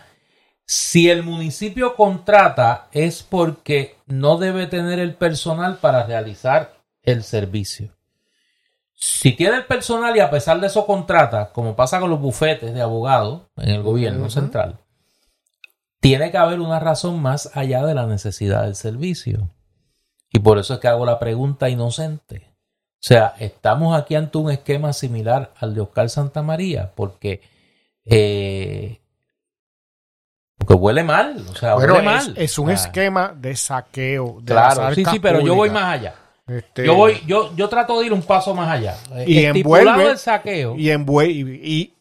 si 0.64 1.08
el 1.08 1.22
municipio 1.22 1.94
contrata 1.94 2.88
es 2.90 3.22
porque 3.22 3.96
no 4.06 4.38
debe 4.38 4.66
tener 4.66 4.98
el 4.98 5.14
personal 5.14 5.76
para 5.76 6.04
realizar 6.04 6.72
el 7.02 7.22
servicio. 7.22 7.93
Si 8.94 9.32
tiene 9.32 9.56
el 9.56 9.66
personal 9.66 10.16
y 10.16 10.20
a 10.20 10.30
pesar 10.30 10.60
de 10.60 10.68
eso 10.68 10.86
contrata, 10.86 11.52
como 11.52 11.74
pasa 11.74 12.00
con 12.00 12.10
los 12.10 12.20
bufetes 12.20 12.72
de 12.72 12.80
abogados 12.80 13.42
en 13.56 13.70
el 13.70 13.82
gobierno 13.82 14.30
central, 14.30 14.78
tiene 16.00 16.30
que 16.30 16.38
haber 16.38 16.60
una 16.60 16.78
razón 16.78 17.20
más 17.20 17.50
allá 17.54 17.84
de 17.84 17.94
la 17.94 18.06
necesidad 18.06 18.64
del 18.64 18.74
servicio. 18.74 19.50
Y 20.30 20.38
por 20.38 20.58
eso 20.58 20.74
es 20.74 20.80
que 20.80 20.88
hago 20.88 21.06
la 21.06 21.18
pregunta 21.18 21.68
inocente. 21.68 22.54
O 23.04 23.06
sea, 23.06 23.34
estamos 23.38 23.96
aquí 23.98 24.14
ante 24.14 24.38
un 24.38 24.50
esquema 24.50 24.92
similar 24.92 25.52
al 25.58 25.74
de 25.74 25.80
Oscar 25.82 26.08
Santa 26.08 26.42
María, 26.42 26.92
porque, 26.94 27.42
eh, 28.04 29.00
porque 30.56 30.74
huele 30.74 31.04
mal. 31.04 31.44
O 31.50 31.54
sea, 31.54 31.74
Bueno, 31.74 31.94
huele 31.94 32.16
es, 32.16 32.26
mal. 32.26 32.34
es 32.36 32.58
un 32.58 32.70
O 32.70 32.76
sea, 32.76 32.86
esquema 32.86 33.34
de 33.36 33.56
saqueo. 33.56 34.38
De 34.40 34.52
Claro, 34.52 34.94
sí, 34.94 35.04
sí, 35.04 35.18
pero 35.20 35.40
yo 35.40 35.54
voy 35.54 35.70
más 35.70 36.00
allá. 36.00 36.14
Este, 36.46 36.84
Yo 36.84 36.94
voy, 36.94 37.22
yo, 37.26 37.54
yo 37.56 37.68
trato 37.68 37.98
de 38.00 38.06
ir 38.06 38.12
un 38.12 38.22
paso 38.22 38.54
más 38.54 38.68
allá. 38.68 38.96
Eh, 39.14 39.24
Y 39.26 39.44
Estipulado 39.46 39.90
envuelve- 40.00 40.10
el 40.12 40.18
saqueo. 40.18 40.76
y, 40.76 40.88
envue- 40.90 41.30
y, 41.30 41.40
y 41.62 41.94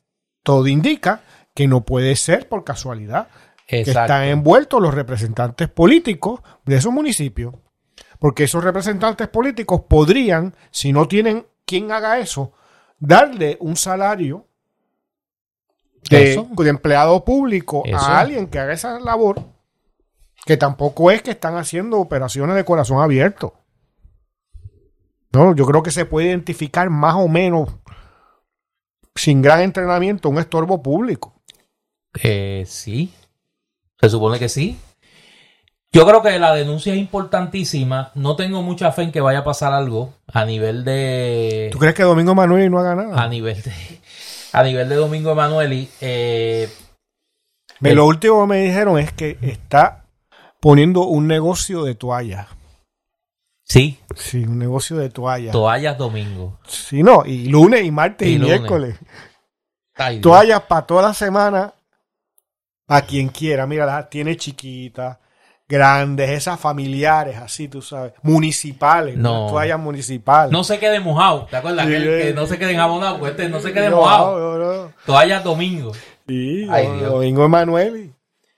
todo 0.44 0.68
indica 0.68 1.22
que 1.54 1.68
no 1.68 1.82
puede 1.86 2.16
ser 2.16 2.50
por 2.50 2.64
casualidad 2.64 3.28
que 3.68 3.82
están 3.82 4.24
envueltos 4.26 4.82
los 4.82 4.94
representantes 4.94 5.70
políticos 5.70 6.42
de 6.66 6.76
esos 6.78 6.92
municipios. 6.92 7.56
Porque 8.20 8.44
esos 8.46 8.64
representantes 8.64 9.28
políticos 9.30 9.82
podrían, 9.88 10.54
si 10.72 10.92
no 10.94 11.08
tienen 11.08 11.46
quien 11.66 11.92
haga 11.92 12.20
eso, 12.20 12.52
darle 13.00 13.58
un 13.62 13.76
salario 13.78 14.46
de, 16.10 16.46
de 16.50 16.70
empleado 16.70 17.24
público 17.24 17.84
Eso. 17.86 17.98
a 17.98 18.20
alguien 18.20 18.48
que 18.48 18.60
haga 18.60 18.74
esa 18.74 19.00
labor, 19.00 19.42
que 20.46 20.58
tampoco 20.58 21.12
es 21.12 21.22
que 21.22 21.32
están 21.32 21.56
haciendo 21.56 22.00
operaciones 22.00 22.56
de 22.56 22.66
corazón 22.66 23.02
abierto. 23.02 23.54
No, 25.34 25.56
yo 25.56 25.66
creo 25.66 25.82
que 25.84 25.92
se 25.92 26.06
puede 26.06 26.28
identificar 26.28 26.90
más 26.90 27.16
o 27.16 27.28
menos 27.28 27.70
sin 29.16 29.42
gran 29.42 29.62
entrenamiento 29.62 30.30
un 30.30 30.38
estorbo 30.40 30.82
público. 30.82 31.34
Eh, 32.22 32.64
sí. 32.68 33.14
Se 34.00 34.10
supone 34.10 34.38
que 34.40 34.50
sí. 34.50 34.78
Yo 35.92 36.06
creo 36.08 36.22
que 36.24 36.38
la 36.40 36.54
denuncia 36.56 36.94
es 36.94 37.00
importantísima. 37.00 38.12
No 38.16 38.36
tengo 38.36 38.62
mucha 38.64 38.92
fe 38.92 39.04
en 39.04 39.12
que 39.12 39.22
vaya 39.22 39.40
a 39.40 39.44
pasar 39.44 39.74
algo 39.74 40.14
a 40.32 40.44
nivel 40.46 40.84
de. 40.84 41.70
¿Tú 41.72 41.78
crees 41.78 41.94
que 41.96 42.04
Domingo 42.04 42.34
Manuel 42.34 42.72
no 42.72 42.80
haga 42.80 42.96
nada? 42.96 43.22
A 43.24 43.28
nivel 43.28 43.62
de. 43.62 43.72
A 44.54 44.64
nivel 44.64 44.90
de 44.90 44.96
Domingo 44.96 45.32
Emanueli. 45.32 45.90
Eh, 46.02 46.70
Me- 47.80 47.94
lo 47.96 48.06
último 48.06 48.42
que 48.42 48.48
me 48.48 48.62
dijeron 48.64 48.98
es 49.00 49.12
que 49.14 49.38
está 49.42 50.06
poniendo 50.60 51.02
un 51.06 51.28
negocio 51.28 51.84
de 51.84 51.94
toallas. 51.96 52.48
Sí, 53.64 54.00
Sí, 54.16 54.44
un 54.46 54.60
negocio 54.60 54.98
de 54.98 55.10
toallas. 55.10 55.52
toallas 55.52 55.98
domingo. 55.98 56.60
Sí, 56.68 57.02
no, 57.04 57.26
y 57.26 57.46
lunes 57.48 57.84
y 57.84 57.92
martes 57.92 58.28
y, 58.28 58.38
miércoles. 58.40 58.96
Ay. 59.96 60.20
Toallas 60.22 60.62
para 60.64 60.86
toda 60.86 61.02
la 61.04 61.14
semana. 61.14 61.74
A 62.88 63.02
quien 63.02 63.30
quiera. 63.30 63.66
Mira, 63.66 63.86
las 63.86 64.10
tiene 64.10 64.36
chiquitas, 64.36 65.18
grandes, 65.68 66.30
esas 66.30 66.60
familiares, 66.60 67.38
así, 67.38 67.68
tú 67.68 67.82
sabes, 67.82 68.14
municipales, 68.22 69.18
No. 69.18 69.48
toallas 69.48 69.80
municipales. 69.80 70.52
No 70.52 70.64
se 70.64 70.78
quede 70.80 71.00
mojado. 71.00 71.48
¿Te 71.50 71.56
acuerdas? 71.56 71.86
Sí, 71.88 71.92
que 71.94 72.30
eh. 72.30 72.34
no 72.34 72.46
se 72.46 72.60
queden 72.60 72.76
jabonados. 72.78 73.20
Pues 73.20 73.32
este 73.32 73.50
no 73.50 73.60
se 73.62 73.72
quede 73.74 73.90
No, 73.90 73.98
mojado. 73.98 74.58
no, 74.60 74.84
no. 74.86 74.94
Toallas 75.06 75.44
domingo. 75.44 75.94
Sí, 76.28 76.68
Ay, 76.70 76.88
Dios. 76.98 77.12
Domingo 77.12 77.46
Emanuel, 77.46 78.13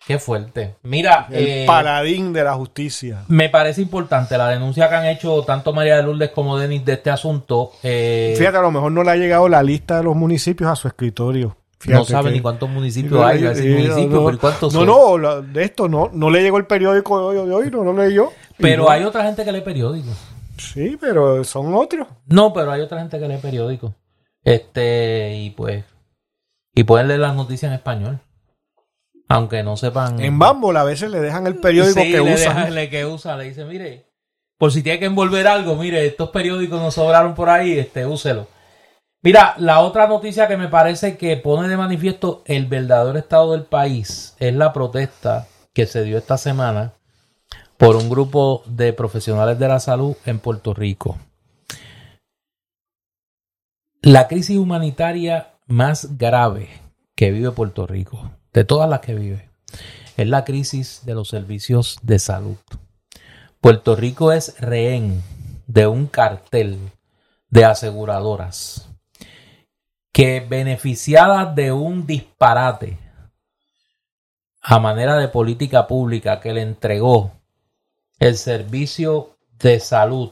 Qué 0.08 0.20
fuerte. 0.20 0.76
Mira, 0.84 1.28
el 1.32 1.48
eh, 1.48 1.64
paladín 1.66 2.32
de 2.32 2.44
la 2.44 2.54
justicia. 2.54 3.24
me 3.28 3.50
parece 3.50 3.82
importante 3.82 4.38
la 4.38 4.50
denuncia 4.50 4.88
que 4.88 4.96
han 4.96 5.06
hecho 5.08 5.42
tanto 5.44 5.74
María 5.74 5.96
de 5.98 6.04
Lourdes 6.04 6.30
como 6.30 6.58
Denis 6.60 6.86
de 6.86 6.94
este 6.94 7.10
asunto. 7.10 7.72
Eh, 7.82 8.36
Fíjate, 8.38 8.58
a 8.58 8.62
lo 8.62 8.72
mejor 8.72 8.92
no 8.92 9.04
le 9.04 9.12
ha 9.12 9.16
llegado 9.16 9.50
la 9.50 9.64
lista 9.64 9.98
de 9.98 10.04
los 10.04 10.16
municipios 10.16 10.70
a 10.70 10.76
su 10.76 10.88
escritorio. 10.88 11.58
Fíjate 11.80 12.00
no 12.00 12.06
sabe 12.06 12.30
que- 12.30 12.36
ni 12.36 12.42
cuántos 12.42 12.70
municipios 12.70 13.24
hay. 13.24 13.40
Sí, 13.56 13.68
municipios, 13.68 14.10
no, 14.34 14.40
¿cuántos 14.40 14.74
no, 14.74 14.86
son? 14.86 15.22
no, 15.22 15.42
de 15.42 15.64
esto 15.64 15.88
no, 15.90 16.10
no 16.14 16.30
le 16.30 16.42
llegó 16.44 16.58
el 16.58 16.66
periódico 16.68 17.32
de 17.32 17.40
hoy, 17.40 17.48
de 17.48 17.54
hoy 17.56 17.72
no 17.72 17.84
lo 17.84 17.94
leyó. 17.94 18.32
Pero 18.58 18.84
no- 18.84 18.90
hay 18.90 19.04
otra 19.04 19.24
gente 19.24 19.44
que 19.44 19.52
lee 19.52 19.62
periódicos. 19.62 20.16
Sí, 20.58 20.98
pero 21.02 21.44
son 21.44 21.74
otros. 21.74 22.08
No, 22.28 22.54
pero 22.54 22.72
hay 22.72 22.82
otra 22.82 23.00
gente 23.00 23.20
que 23.20 23.28
lee 23.28 23.38
periódicos. 23.42 23.92
Este, 24.44 25.34
y 25.36 25.50
pues. 25.50 25.84
Y 26.74 26.84
pueden 26.84 27.08
leer 27.08 27.20
las 27.22 27.36
noticias 27.36 27.70
en 27.72 27.76
español. 27.76 28.20
Aunque 29.28 29.64
no 29.64 29.76
sepan. 29.78 30.20
En 30.20 30.38
Bumble 30.38 30.78
a 30.78 30.84
veces 30.84 31.10
le 31.10 31.20
dejan 31.20 31.48
el 31.48 31.56
periódico 31.56 32.00
Sí, 32.02 32.12
que 32.12 32.22
le 32.22 32.34
usan. 32.34 32.56
deja- 32.56 32.70
le 32.70 32.90
que 32.90 33.06
usa, 33.06 33.36
le 33.38 33.46
dice, 33.46 33.66
mire, 33.66 34.06
por 34.58 34.72
si 34.72 34.84
tiene 34.84 35.00
que 35.00 35.06
envolver 35.06 35.48
algo, 35.48 35.76
mire, 35.76 36.06
estos 36.06 36.30
periódicos 36.30 36.80
nos 36.82 36.94
sobraron 36.94 37.34
por 37.34 37.50
ahí, 37.50 37.78
este, 37.78 38.06
úselo. 38.06 38.48
Mira, 39.24 39.56
la 39.58 39.80
otra 39.80 40.08
noticia 40.08 40.48
que 40.48 40.56
me 40.58 40.68
parece 40.68 41.18
que 41.18 41.36
pone 41.38 41.68
de 41.68 41.78
manifiesto 41.78 42.44
el 42.46 42.68
verdadero 42.68 43.18
estado 43.18 43.54
del 43.54 43.64
país 43.64 44.36
es 44.40 44.54
la 44.54 44.72
protesta 44.72 45.48
que 45.74 45.88
se 45.88 46.04
dio 46.04 46.20
esta 46.20 46.38
semana 46.38 46.94
por 47.78 47.96
un 47.96 48.08
grupo 48.10 48.62
de 48.68 48.94
profesionales 48.94 49.58
de 49.58 49.68
la 49.68 49.80
salud 49.80 50.16
en 50.26 50.38
Puerto 50.40 50.76
Rico. 50.76 51.18
La 54.02 54.28
crisis 54.28 54.58
humanitaria 54.58 55.54
más 55.68 56.18
grave 56.18 56.70
que 57.16 57.32
vive 57.32 57.52
Puerto 57.52 57.88
Rico, 57.88 58.32
de 58.56 58.64
todas 58.64 58.90
las 58.90 59.02
que 59.02 59.16
vive, 59.16 59.50
es 60.16 60.28
la 60.28 60.46
crisis 60.46 61.02
de 61.04 61.14
los 61.14 61.28
servicios 61.28 62.00
de 62.04 62.20
salud. 62.20 62.56
Puerto 63.60 63.98
Rico 63.98 64.32
es 64.32 64.58
rehén 64.62 65.22
de 65.68 65.88
un 65.88 66.08
cartel 66.08 66.80
de 67.50 67.66
aseguradoras 67.66 68.90
que 70.14 70.40
beneficiadas 70.40 71.54
de 71.54 71.74
un 71.74 72.08
disparate 72.08 72.98
a 74.62 74.80
manera 74.80 75.18
de 75.18 75.28
política 75.28 75.86
pública 75.86 76.40
que 76.40 76.54
le 76.54 76.62
entregó 76.62 77.34
el 78.20 78.38
servicio 78.38 79.38
de 79.52 79.82
salud 79.82 80.32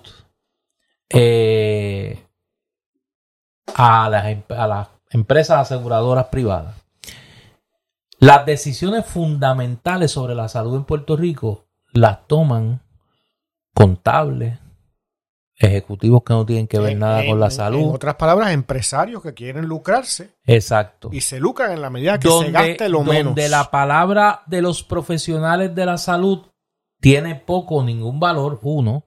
eh, 1.10 2.26
a, 3.76 4.10
las, 4.10 4.26
em- 4.28 4.44
a 4.48 4.68
las 4.68 4.88
empresas 5.10 5.60
aseguradoras 5.60 6.28
privadas. 6.28 6.83
Las 8.24 8.46
decisiones 8.46 9.06
fundamentales 9.06 10.12
sobre 10.12 10.34
la 10.34 10.48
salud 10.48 10.78
en 10.78 10.86
Puerto 10.86 11.18
Rico 11.18 11.66
las 11.92 12.26
toman 12.26 12.82
contables, 13.76 14.60
ejecutivos 15.58 16.24
que 16.24 16.34
no 16.34 16.46
tienen 16.46 16.68
que 16.68 16.80
ver 16.80 16.94
En- 16.94 17.00
nada 17.00 17.26
con 17.26 17.38
la 17.38 17.50
salud. 17.50 17.82
En 17.82 17.90
otras 17.96 18.16
palabras, 18.16 18.52
empresarios 18.52 19.22
que 19.22 19.34
quieren 19.34 19.66
lucrarse 19.66 20.36
Exacto. 20.46 21.10
y 21.12 21.20
se 21.20 21.38
lucran 21.42 21.74
en 21.74 21.82
la 21.82 21.90
medida 21.90 22.18
que 22.18 22.30
se 22.30 22.50
gaste 22.52 22.88
lo 22.88 23.04
menos. 23.04 23.36
donde 23.36 23.50
la 23.50 23.70
palabra 23.70 24.44
de 24.46 24.62
los 24.62 24.84
profesionales 24.84 25.76
de 25.76 25.86
la 25.86 25.98
salud 25.98 26.44
tiene 27.02 27.36
poco 27.36 27.76
o 27.76 27.84
ningún 27.84 28.22
valor, 28.22 28.58
uno, 28.64 29.06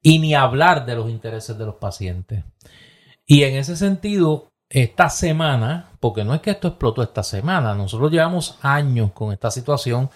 y 0.00 0.20
ni 0.20 0.34
hablar 0.34 0.86
de 0.86 0.94
los 0.94 1.10
intereses 1.10 1.58
de 1.58 1.66
los 1.66 1.74
pacientes. 1.74 2.44
Y 3.26 3.42
en 3.42 3.56
ese 3.56 3.76
sentido, 3.76 4.47
esta 4.70 5.08
semana, 5.08 5.90
porque 6.00 6.24
no 6.24 6.34
es 6.34 6.40
que 6.40 6.50
esto 6.50 6.68
explotó 6.68 7.02
esta 7.02 7.22
semana, 7.22 7.74
nosotros 7.74 8.10
llevamos 8.10 8.58
años 8.62 9.12
con 9.12 9.32
esta 9.32 9.50
situación 9.50 10.10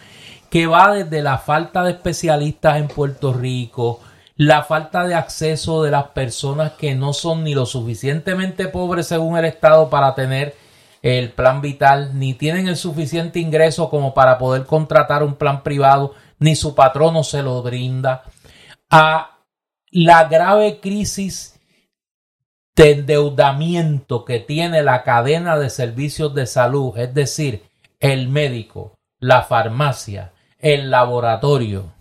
que 0.50 0.66
va 0.66 0.92
desde 0.92 1.22
la 1.22 1.38
falta 1.38 1.82
de 1.82 1.92
especialistas 1.92 2.76
en 2.76 2.88
Puerto 2.88 3.32
Rico, 3.32 4.00
la 4.36 4.62
falta 4.62 5.04
de 5.06 5.14
acceso 5.14 5.82
de 5.82 5.90
las 5.90 6.08
personas 6.08 6.72
que 6.72 6.94
no 6.94 7.12
son 7.12 7.44
ni 7.44 7.54
lo 7.54 7.64
suficientemente 7.64 8.68
pobres 8.68 9.06
según 9.06 9.38
el 9.38 9.46
Estado 9.46 9.88
para 9.88 10.14
tener 10.14 10.54
el 11.00 11.30
plan 11.32 11.60
vital, 11.60 12.18
ni 12.18 12.34
tienen 12.34 12.68
el 12.68 12.76
suficiente 12.76 13.40
ingreso 13.40 13.88
como 13.88 14.14
para 14.14 14.38
poder 14.38 14.66
contratar 14.66 15.22
un 15.22 15.34
plan 15.34 15.62
privado, 15.62 16.14
ni 16.38 16.54
su 16.54 16.74
patrono 16.74 17.24
se 17.24 17.42
lo 17.42 17.62
brinda, 17.62 18.24
a 18.90 19.38
la 19.90 20.24
grave 20.24 20.80
crisis 20.80 21.51
de 22.74 22.92
endeudamiento 22.92 24.24
que 24.24 24.38
tiene 24.40 24.82
la 24.82 25.02
cadena 25.02 25.58
de 25.58 25.70
servicios 25.70 26.34
de 26.34 26.46
salud, 26.46 26.96
es 26.96 27.12
decir, 27.14 27.64
el 28.00 28.28
médico, 28.28 28.94
la 29.18 29.42
farmacia, 29.42 30.32
el 30.58 30.90
laboratorio, 30.90 31.92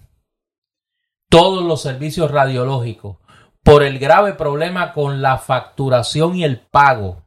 todos 1.29 1.63
los 1.63 1.81
servicios 1.81 2.31
radiológicos, 2.31 3.17
por 3.63 3.84
el 3.84 3.99
grave 3.99 4.34
problema 4.34 4.93
con 4.93 5.21
la 5.21 5.38
facturación 5.38 6.36
y 6.36 6.43
el 6.43 6.60
pago 6.60 7.23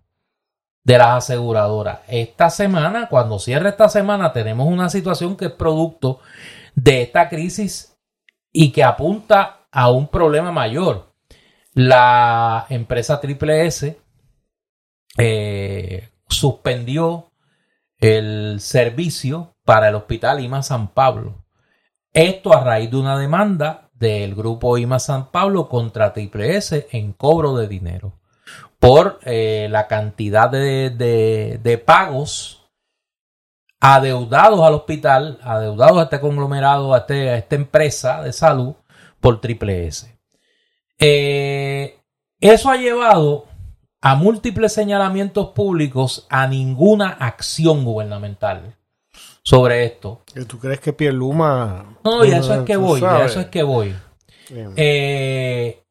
de 0.83 0.99
las 0.99 1.25
aseguradoras. 1.25 2.01
Esta 2.09 2.51
semana, 2.51 3.09
cuando 3.09 3.39
cierre 3.39 3.71
esta 3.71 3.89
semana, 3.89 4.33
tenemos 4.33 4.67
una 4.67 4.89
situación 4.89 5.37
que 5.37 5.47
es 5.47 5.53
producto 5.53 6.21
de 6.75 7.03
esta 7.03 7.29
crisis 7.29 7.97
y 8.53 8.73
que 8.73 8.85
apunta 8.85 9.67
a 9.71 9.91
un 9.91 10.09
problema 10.09 10.53
mayor. 10.53 11.14
La 11.75 12.67
empresa 12.69 13.21
Triple 13.21 13.67
S 13.67 13.99
eh, 15.19 16.09
suspendió 16.29 17.33
el 17.99 18.61
servicio 18.61 19.57
para 19.65 19.89
el 19.89 19.95
hospital 19.97 20.41
IMA 20.41 20.63
San 20.63 20.89
Pablo. 20.89 21.45
Esto 22.13 22.55
a 22.55 22.63
raíz 22.63 22.91
de 22.91 22.97
una 22.97 23.19
demanda 23.19 23.91
del 23.95 24.35
grupo 24.35 24.79
IMA 24.79 24.99
San 25.01 25.31
Pablo 25.33 25.69
contra 25.69 26.13
Triple 26.13 26.57
S 26.57 26.87
en 26.93 27.13
cobro 27.13 27.57
de 27.57 27.67
dinero 27.67 28.21
por 28.79 29.19
eh, 29.25 29.69
la 29.71 29.87
cantidad 29.89 30.51
de, 30.51 30.91
de- 30.91 31.79
pagos 31.79 32.69
adeudados 33.81 34.61
al 34.61 34.75
hospital, 34.75 35.39
adeudados 35.43 35.99
a 35.99 36.03
este 36.05 36.21
conglomerado, 36.21 36.95
a, 36.95 36.99
este- 36.99 37.31
a 37.31 37.37
esta 37.39 37.57
empresa 37.57 38.23
de 38.23 38.33
salud 38.33 38.75
por 39.21 39.41
Triple 39.41 39.87
S. 39.87 40.14
Eh, 40.99 41.99
eso 42.41 42.71
ha 42.71 42.77
llevado 42.77 43.47
a 44.01 44.15
múltiples 44.17 44.73
señalamientos 44.73 45.49
públicos 45.51 46.27
a 46.31 46.47
ninguna 46.47 47.09
acción 47.09 47.85
gubernamental 47.85 48.77
sobre 49.43 49.85
esto. 49.85 50.23
¿Que 50.33 50.45
¿Tú 50.45 50.59
crees 50.59 50.81
que 50.81 50.93
Pierluma... 50.93 51.97
No, 52.05 52.25
y 52.25 52.33
a 52.33 52.39
eso 52.39 52.55
es 52.55 52.63
que 52.65 52.77
voy, 52.77 53.01
y 53.01 53.05
a 53.05 53.25
eso 53.25 53.41
es 53.41 53.47
que 53.47 53.63
voy. 53.63 53.95
Eh, 54.77 55.83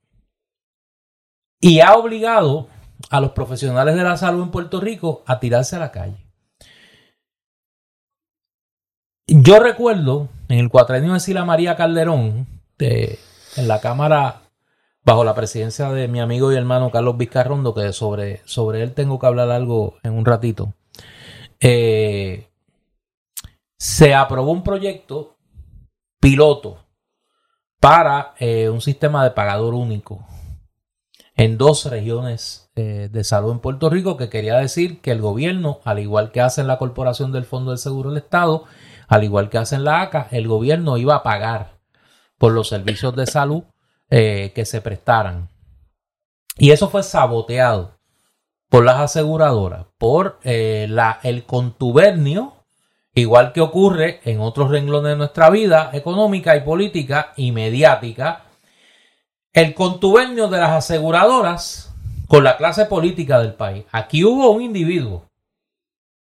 y 1.60 1.80
ha 1.80 1.96
obligado 1.96 2.68
a 3.10 3.20
los 3.20 3.32
profesionales 3.32 3.96
de 3.96 4.04
la 4.04 4.16
salud 4.18 4.44
en 4.44 4.52
Puerto 4.52 4.80
Rico 4.80 5.24
a 5.26 5.40
tirarse 5.40 5.76
a 5.76 5.80
la 5.80 5.92
calle. 5.92 6.18
Yo 9.28 9.60
recuerdo 9.60 10.30
en 10.50 10.60
el 10.60 10.70
cuatrenio 10.70 11.14
de 11.14 11.20
Sila 11.20 11.46
María 11.46 11.76
Calderón, 11.76 12.48
de- 12.78 13.18
en 13.56 13.68
la 13.68 13.80
Cámara, 13.82 14.43
bajo 15.06 15.24
la 15.24 15.36
presidencia 15.36 15.92
de 15.92 16.08
mi 16.08 16.20
amigo 16.20 16.52
y 16.52 16.56
hermano 16.56 16.92
Carlos 16.92 17.18
Vizcarrondo, 17.18 17.74
que 17.74 17.92
sobre, 17.94 18.42
sobre 18.46 18.84
él 18.84 18.94
tengo 18.94 19.20
que 19.20 19.28
hablar 19.28 19.52
algo 19.52 19.98
en 20.04 20.14
un 20.14 20.26
ratito, 20.26 20.74
eh, 21.60 22.50
se 23.78 24.14
aprobó 24.14 24.52
un 24.52 24.64
proyecto 24.64 25.36
piloto 26.20 26.86
para 27.80 28.34
eh, 28.40 28.70
un 28.70 28.82
sistema 28.82 29.24
de 29.24 29.32
pagador 29.32 29.74
único 29.74 30.26
en 31.36 31.58
dos 31.58 31.86
regiones 31.86 32.72
eh, 32.76 33.10
de 33.12 33.24
salud 33.24 33.52
en 33.52 33.60
Puerto 33.60 33.90
Rico, 33.90 34.18
que 34.18 34.30
quería 34.30 34.58
decir 34.58 35.02
que 35.02 35.12
el 35.12 35.20
gobierno, 35.20 35.80
al 35.84 36.00
igual 36.00 36.32
que 36.32 36.42
hace 36.42 36.62
en 36.62 36.68
la 36.68 36.78
Corporación 36.78 37.32
del 37.32 37.46
Fondo 37.46 37.72
del 37.72 37.80
Seguro 37.80 38.10
del 38.10 38.20
Estado, 38.20 38.66
al 39.08 39.24
igual 39.24 39.50
que 39.50 39.58
hace 39.58 39.76
en 39.76 39.84
la 39.84 40.02
ACA, 40.02 40.28
el 40.32 40.48
gobierno 40.48 40.98
iba 40.98 41.16
a 41.16 41.24
pagar 41.24 41.80
por 42.38 42.54
los 42.54 42.70
servicios 42.70 43.16
de 43.16 43.26
salud 43.26 43.64
eh, 44.10 44.52
que 44.54 44.66
se 44.66 44.82
prestaran. 44.82 45.50
Y 46.58 46.72
eso 46.72 46.90
fue 46.90 47.04
saboteado 47.04 47.98
por 48.70 48.86
las 48.86 49.00
aseguradoras, 49.00 49.86
por 49.98 50.40
eh, 50.44 50.88
la, 50.90 51.20
el 51.24 51.46
contubernio 51.46 52.64
Igual 53.16 53.54
que 53.54 53.62
ocurre 53.62 54.22
en 54.24 54.40
otros 54.40 54.72
renglones 54.72 55.12
de 55.12 55.18
nuestra 55.18 55.52
vida 55.52 55.92
económica 55.94 56.56
y 56.56 56.62
política 56.62 57.34
y 57.36 57.52
mediática, 57.52 58.46
el 59.54 59.76
contubernio 59.76 60.48
de 60.48 60.58
las 60.58 60.72
aseguradoras 60.72 61.94
con 62.28 62.44
la 62.44 62.58
clase 62.58 62.86
política 62.86 63.40
del 63.40 63.54
país. 63.54 63.86
Aquí 63.92 64.24
hubo 64.24 64.50
un 64.50 64.64
individuo, 64.64 65.30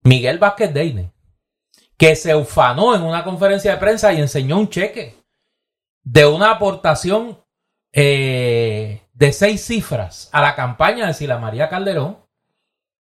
Miguel 0.03 0.37
Vázquez 0.37 0.73
Deine, 0.73 1.13
que 1.97 2.17
se 2.17 2.35
ufanó 2.35 2.93
en 2.93 3.03
una 3.03 3.23
conferencia 3.23 3.71
de 3.71 3.77
prensa 3.77 4.11
y 4.11 4.19
enseñó 4.19 4.57
un 4.57 4.69
cheque 4.69 5.15
de 6.03 6.25
una 6.25 6.51
aportación 6.51 7.39
eh, 7.97 9.07
de 9.13 9.31
seis 9.31 9.65
cifras 9.65 10.29
a 10.33 10.41
la 10.41 10.53
campaña 10.53 11.07
de 11.07 11.13
Sila 11.13 11.37
María 11.37 11.69
Calderón, 11.69 12.17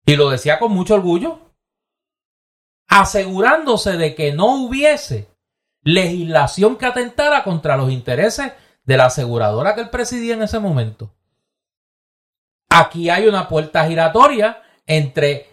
y 0.04 0.16
lo 0.16 0.28
decía 0.28 0.58
con 0.58 0.72
mucho 0.72 0.94
orgullo, 0.94 1.38
asegurándose 2.88 3.96
de 3.96 4.16
que 4.16 4.32
no 4.32 4.64
hubiese 4.64 5.28
legislación 5.84 6.76
que 6.76 6.86
atentara 6.86 7.44
contra 7.44 7.76
los 7.76 7.92
intereses 7.92 8.52
de 8.84 8.96
la 8.96 9.06
aseguradora 9.06 9.76
que 9.76 9.82
él 9.82 9.90
presidía 9.90 10.34
en 10.34 10.42
ese 10.42 10.58
momento. 10.58 11.14
Aquí 12.68 13.08
hay 13.08 13.28
una 13.28 13.48
puerta 13.48 13.86
giratoria 13.86 14.62
entre 14.86 15.48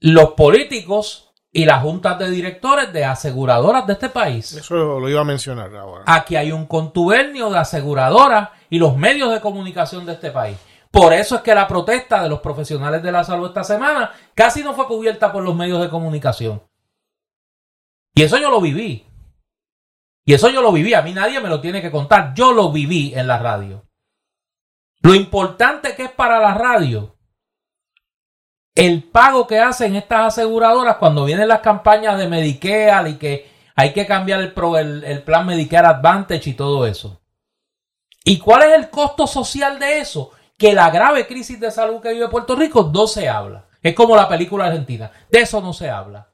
los 0.00 0.32
políticos 0.32 1.31
y 1.52 1.66
las 1.66 1.82
juntas 1.82 2.18
de 2.18 2.30
directores 2.30 2.92
de 2.92 3.04
aseguradoras 3.04 3.86
de 3.86 3.92
este 3.92 4.08
país. 4.08 4.52
Eso 4.54 4.98
lo 4.98 5.08
iba 5.08 5.20
a 5.20 5.24
mencionar 5.24 5.74
ahora. 5.76 6.04
Aquí 6.06 6.34
hay 6.34 6.50
un 6.50 6.66
contubernio 6.66 7.50
de 7.50 7.58
aseguradoras 7.58 8.48
y 8.70 8.78
los 8.78 8.96
medios 8.96 9.30
de 9.30 9.40
comunicación 9.40 10.06
de 10.06 10.14
este 10.14 10.30
país. 10.30 10.56
Por 10.90 11.12
eso 11.12 11.36
es 11.36 11.42
que 11.42 11.54
la 11.54 11.68
protesta 11.68 12.22
de 12.22 12.30
los 12.30 12.40
profesionales 12.40 13.02
de 13.02 13.12
la 13.12 13.22
salud 13.22 13.48
esta 13.48 13.64
semana 13.64 14.12
casi 14.34 14.62
no 14.62 14.74
fue 14.74 14.86
cubierta 14.86 15.30
por 15.30 15.42
los 15.42 15.54
medios 15.54 15.80
de 15.80 15.90
comunicación. 15.90 16.62
Y 18.14 18.22
eso 18.22 18.38
yo 18.38 18.50
lo 18.50 18.60
viví. 18.60 19.06
Y 20.24 20.34
eso 20.34 20.48
yo 20.48 20.62
lo 20.62 20.72
viví. 20.72 20.94
A 20.94 21.02
mí 21.02 21.12
nadie 21.12 21.40
me 21.40 21.48
lo 21.48 21.60
tiene 21.60 21.82
que 21.82 21.90
contar. 21.90 22.32
Yo 22.34 22.52
lo 22.52 22.72
viví 22.72 23.12
en 23.14 23.26
la 23.26 23.38
radio. 23.38 23.84
Lo 25.02 25.14
importante 25.14 25.94
que 25.94 26.04
es 26.04 26.12
para 26.12 26.38
la 26.38 26.54
radio 26.54 27.16
el 28.74 29.02
pago 29.02 29.46
que 29.46 29.58
hacen 29.58 29.96
estas 29.96 30.34
aseguradoras 30.34 30.96
cuando 30.96 31.24
vienen 31.24 31.48
las 31.48 31.60
campañas 31.60 32.18
de 32.18 32.28
Medicare 32.28 33.10
y 33.10 33.14
que 33.16 33.50
hay 33.74 33.92
que 33.92 34.06
cambiar 34.06 34.40
el, 34.40 34.52
plan 34.52 35.46
Medicare 35.46 35.88
Advantage 35.88 36.50
y 36.50 36.54
todo 36.54 36.86
eso. 36.86 37.20
¿Y 38.24 38.38
cuál 38.38 38.62
es 38.62 38.78
el 38.78 38.90
costo 38.90 39.26
social 39.26 39.78
de 39.78 39.98
eso? 39.98 40.30
Que 40.56 40.74
la 40.74 40.90
grave 40.90 41.26
crisis 41.26 41.58
de 41.58 41.70
salud 41.70 42.00
que 42.00 42.12
vive 42.12 42.28
Puerto 42.28 42.54
Rico 42.54 42.90
no 42.92 43.06
se 43.06 43.28
habla. 43.28 43.66
Es 43.82 43.94
como 43.94 44.14
la 44.14 44.28
película 44.28 44.66
argentina. 44.66 45.10
De 45.30 45.40
eso 45.40 45.60
no 45.60 45.72
se 45.72 45.90
habla. 45.90 46.28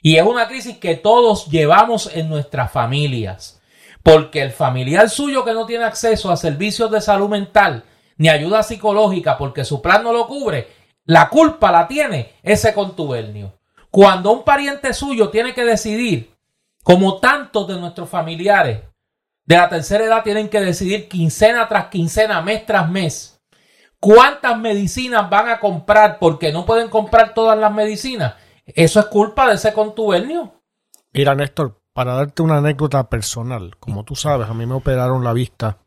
Y 0.00 0.16
es 0.16 0.24
una 0.24 0.48
crisis 0.48 0.78
que 0.78 0.94
todos 0.94 1.46
llevamos 1.46 2.10
en 2.14 2.28
nuestras 2.28 2.72
familias. 2.72 3.60
Porque 4.02 4.40
el 4.40 4.52
familiar 4.52 5.10
suyo 5.10 5.44
que 5.44 5.52
no 5.52 5.66
tiene 5.66 5.84
acceso 5.84 6.30
a 6.30 6.36
servicios 6.36 6.90
de 6.90 7.00
salud 7.00 7.28
mental 7.28 7.84
ni 8.18 8.28
ayuda 8.28 8.62
psicológica 8.62 9.36
porque 9.36 9.64
su 9.64 9.82
plan 9.82 10.02
no 10.02 10.12
lo 10.12 10.26
cubre, 10.26 10.68
la 11.06 11.28
culpa 11.28 11.72
la 11.72 11.88
tiene 11.88 12.34
ese 12.42 12.74
contubernio. 12.74 13.54
Cuando 13.90 14.32
un 14.32 14.44
pariente 14.44 14.92
suyo 14.92 15.30
tiene 15.30 15.54
que 15.54 15.64
decidir, 15.64 16.34
como 16.82 17.18
tantos 17.18 17.66
de 17.66 17.80
nuestros 17.80 18.08
familiares 18.08 18.80
de 19.44 19.56
la 19.56 19.68
tercera 19.68 20.04
edad 20.04 20.22
tienen 20.22 20.48
que 20.48 20.60
decidir 20.60 21.08
quincena 21.08 21.68
tras 21.68 21.86
quincena, 21.86 22.42
mes 22.42 22.66
tras 22.66 22.90
mes, 22.90 23.40
cuántas 24.00 24.58
medicinas 24.58 25.30
van 25.30 25.48
a 25.48 25.60
comprar 25.60 26.18
porque 26.18 26.52
no 26.52 26.66
pueden 26.66 26.88
comprar 26.88 27.32
todas 27.32 27.56
las 27.56 27.72
medicinas, 27.72 28.34
eso 28.66 29.00
es 29.00 29.06
culpa 29.06 29.48
de 29.48 29.54
ese 29.54 29.72
contubernio. 29.72 30.60
Mira, 31.12 31.34
Néstor, 31.34 31.80
para 31.92 32.14
darte 32.14 32.42
una 32.42 32.58
anécdota 32.58 33.08
personal, 33.08 33.76
como 33.78 34.04
tú 34.04 34.16
sabes, 34.16 34.48
a 34.48 34.54
mí 34.54 34.66
me 34.66 34.74
operaron 34.74 35.22
la 35.24 35.32
vista 35.32 35.78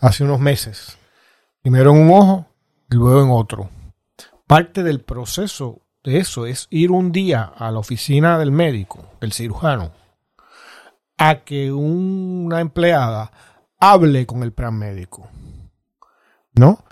hace 0.00 0.24
unos 0.24 0.40
meses. 0.40 0.96
Primero 1.60 1.90
en 1.90 1.98
un 1.98 2.10
ojo 2.10 2.46
y 2.90 2.94
luego 2.94 3.22
en 3.22 3.30
otro. 3.30 3.81
Parte 4.52 4.82
del 4.82 5.00
proceso 5.00 5.80
de 6.04 6.18
eso 6.18 6.44
es 6.44 6.66
ir 6.68 6.90
un 6.90 7.10
día 7.10 7.42
a 7.56 7.70
la 7.70 7.78
oficina 7.78 8.38
del 8.38 8.52
médico, 8.52 9.02
del 9.18 9.32
cirujano, 9.32 9.92
a 11.16 11.36
que 11.36 11.72
una 11.72 12.60
empleada 12.60 13.32
hable 13.78 14.26
con 14.26 14.42
el 14.42 14.52
plan 14.52 14.78
médico. 14.78 15.26
¿No? 16.54 16.84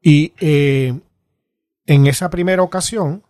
Y 0.00 0.32
eh, 0.40 0.98
en 1.86 2.06
esa 2.08 2.30
primera 2.30 2.64
ocasión, 2.64 3.22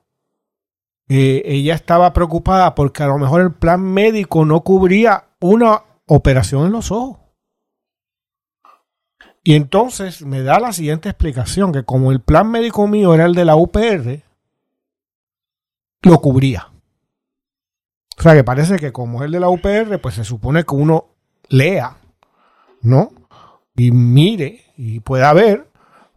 eh, 1.06 1.42
ella 1.44 1.74
estaba 1.74 2.14
preocupada 2.14 2.74
porque 2.74 3.02
a 3.02 3.08
lo 3.08 3.18
mejor 3.18 3.42
el 3.42 3.52
plan 3.52 3.82
médico 3.82 4.46
no 4.46 4.62
cubría 4.62 5.26
una 5.40 5.82
operación 6.06 6.64
en 6.64 6.72
los 6.72 6.90
ojos. 6.90 7.18
Y 9.46 9.54
entonces 9.54 10.22
me 10.22 10.42
da 10.42 10.58
la 10.58 10.72
siguiente 10.72 11.10
explicación, 11.10 11.70
que 11.70 11.84
como 11.84 12.10
el 12.10 12.20
plan 12.20 12.50
médico 12.50 12.88
mío 12.88 13.12
era 13.12 13.26
el 13.26 13.34
de 13.34 13.44
la 13.44 13.56
UPR, 13.56 14.22
lo 16.02 16.20
cubría. 16.22 16.70
O 18.18 18.22
sea, 18.22 18.32
que 18.32 18.42
parece 18.42 18.76
que 18.76 18.90
como 18.90 19.18
es 19.18 19.26
el 19.26 19.32
de 19.32 19.40
la 19.40 19.50
UPR, 19.50 20.00
pues 20.00 20.14
se 20.14 20.24
supone 20.24 20.64
que 20.64 20.74
uno 20.74 21.08
lea, 21.48 21.98
¿no? 22.80 23.10
Y 23.76 23.90
mire 23.90 24.64
y 24.78 25.00
pueda 25.00 25.30
ver, 25.34 25.68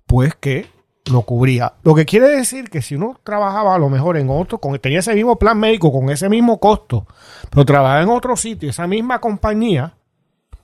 pues 0.05 0.33
que 0.35 0.67
lo 1.11 1.23
cubría. 1.23 1.73
Lo 1.83 1.95
que 1.95 2.05
quiere 2.05 2.29
decir 2.29 2.69
que 2.69 2.81
si 2.81 2.95
uno 2.95 3.19
trabajaba 3.23 3.75
a 3.75 3.79
lo 3.79 3.89
mejor 3.89 4.15
en 4.15 4.29
otro, 4.29 4.59
con, 4.59 4.77
tenía 4.79 4.99
ese 4.99 5.13
mismo 5.15 5.37
plan 5.37 5.59
médico 5.59 5.91
con 5.91 6.09
ese 6.09 6.29
mismo 6.29 6.61
costo, 6.61 7.05
pero 7.49 7.65
trabajaba 7.65 8.01
en 8.03 8.09
otro 8.09 8.37
sitio, 8.37 8.69
esa 8.69 8.87
misma 8.87 9.19
compañía, 9.19 9.97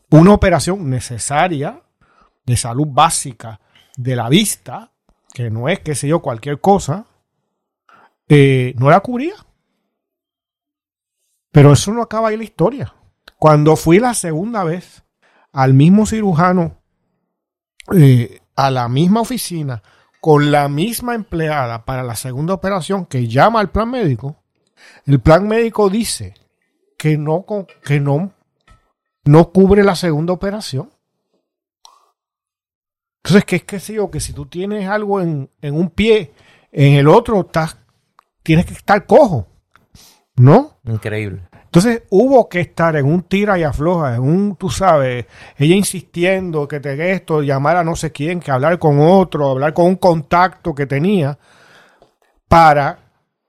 una 0.10 0.34
operación 0.34 0.90
necesaria 0.90 1.83
de 2.46 2.58
salud 2.58 2.88
básica 2.88 3.60
de 3.98 4.16
la 4.16 4.30
vista, 4.30 4.92
que 5.34 5.50
no 5.50 5.70
es, 5.70 5.80
qué 5.80 5.96
sé 5.96 6.08
yo, 6.08 6.22
cualquier 6.22 6.60
cosa, 6.60 7.06
eh, 8.28 8.74
no 8.78 8.90
la 8.90 9.00
cubría. 9.00 9.36
Pero 11.52 11.74
eso 11.74 11.94
no 11.94 12.02
acaba 12.02 12.30
ahí 12.30 12.38
la 12.38 12.44
historia. 12.44 12.94
Cuando 13.38 13.76
fui 13.76 14.00
la 14.00 14.14
segunda 14.14 14.64
vez 14.64 15.04
al 15.52 15.74
mismo 15.74 16.06
cirujano, 16.06 16.82
eh, 17.96 18.42
a 18.56 18.72
la 18.72 18.88
misma 18.88 19.22
oficina, 19.22 19.84
con 20.22 20.52
la 20.52 20.70
misma 20.70 21.16
empleada 21.16 21.86
para 21.86 22.04
la 22.04 22.16
segunda 22.16 22.54
operación 22.54 23.06
que 23.06 23.28
llama 23.28 23.60
al 23.60 23.72
plan 23.72 23.92
médico, 23.92 24.38
el 25.06 25.20
plan 25.20 25.48
médico 25.48 25.90
dice 25.90 26.34
que 26.98 27.18
no, 27.18 27.46
que 27.84 28.00
no, 28.00 28.34
no 29.26 29.52
cubre 29.52 29.84
la 29.84 29.96
segunda 29.96 30.34
operación. 30.34 30.92
Entonces, 33.24 33.46
¿qué 33.46 33.56
es 33.56 33.64
que 33.64 33.80
sé 33.80 33.94
yo? 33.94 34.12
Que 34.12 34.20
si 34.20 34.34
tú 34.34 34.48
tienes 34.48 34.86
algo 34.88 35.22
en, 35.22 35.50
un 35.62 35.90
pie, 35.92 36.34
en 36.74 36.96
el 36.96 37.08
otro 37.08 37.40
estás, 37.42 37.78
tienes 38.44 38.66
que 38.66 38.74
estar 38.74 39.06
cojo. 39.06 39.48
¿No? 40.36 40.80
Increíble. 40.84 41.44
Entonces 41.64 42.04
hubo 42.10 42.50
que 42.50 42.60
estar 42.60 42.98
en 42.98 43.06
un 43.06 43.24
tira 43.24 43.58
y 43.58 43.64
afloja, 43.64 44.16
en 44.16 44.22
un, 44.22 44.56
tú 44.58 44.70
sabes, 44.70 45.26
ella 45.58 45.74
insistiendo 45.74 46.68
que 46.68 46.82
te 46.82 47.14
esto, 47.14 47.42
llamar 47.42 47.78
a 47.78 47.84
no 47.84 47.96
sé 47.96 48.12
quién, 48.12 48.42
que 48.42 48.52
hablar 48.52 48.78
con 48.78 49.00
otro, 49.00 49.52
hablar 49.52 49.74
con 49.74 49.86
un 49.86 49.96
contacto 49.96 50.76
que 50.76 50.86
tenía, 50.86 51.40
para 52.48 53.00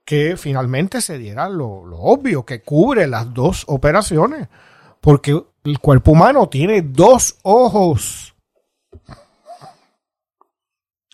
que 0.05 0.37
finalmente 0.37 1.01
se 1.01 1.17
diera 1.17 1.49
lo, 1.49 1.85
lo 1.85 1.97
obvio, 1.99 2.45
que 2.45 2.61
cubre 2.61 3.07
las 3.07 3.33
dos 3.33 3.65
operaciones. 3.67 4.47
Porque 5.01 5.43
el 5.65 5.79
cuerpo 5.79 6.11
humano 6.11 6.47
tiene 6.47 6.81
dos 6.81 7.37
ojos. 7.43 8.35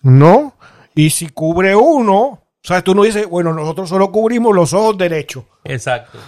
¿No? 0.01 0.55
Y 0.95 1.09
si 1.09 1.29
cubre 1.29 1.75
uno, 1.75 2.17
o 2.63 2.67
sea, 2.67 2.83
tú 2.83 2.93
no 2.93 3.03
dices, 3.03 3.27
bueno, 3.27 3.53
nosotros 3.53 3.89
solo 3.89 4.11
cubrimos 4.11 4.55
los 4.55 4.73
ojos 4.73 4.97
derechos. 4.97 5.45
Exacto. 5.63 6.19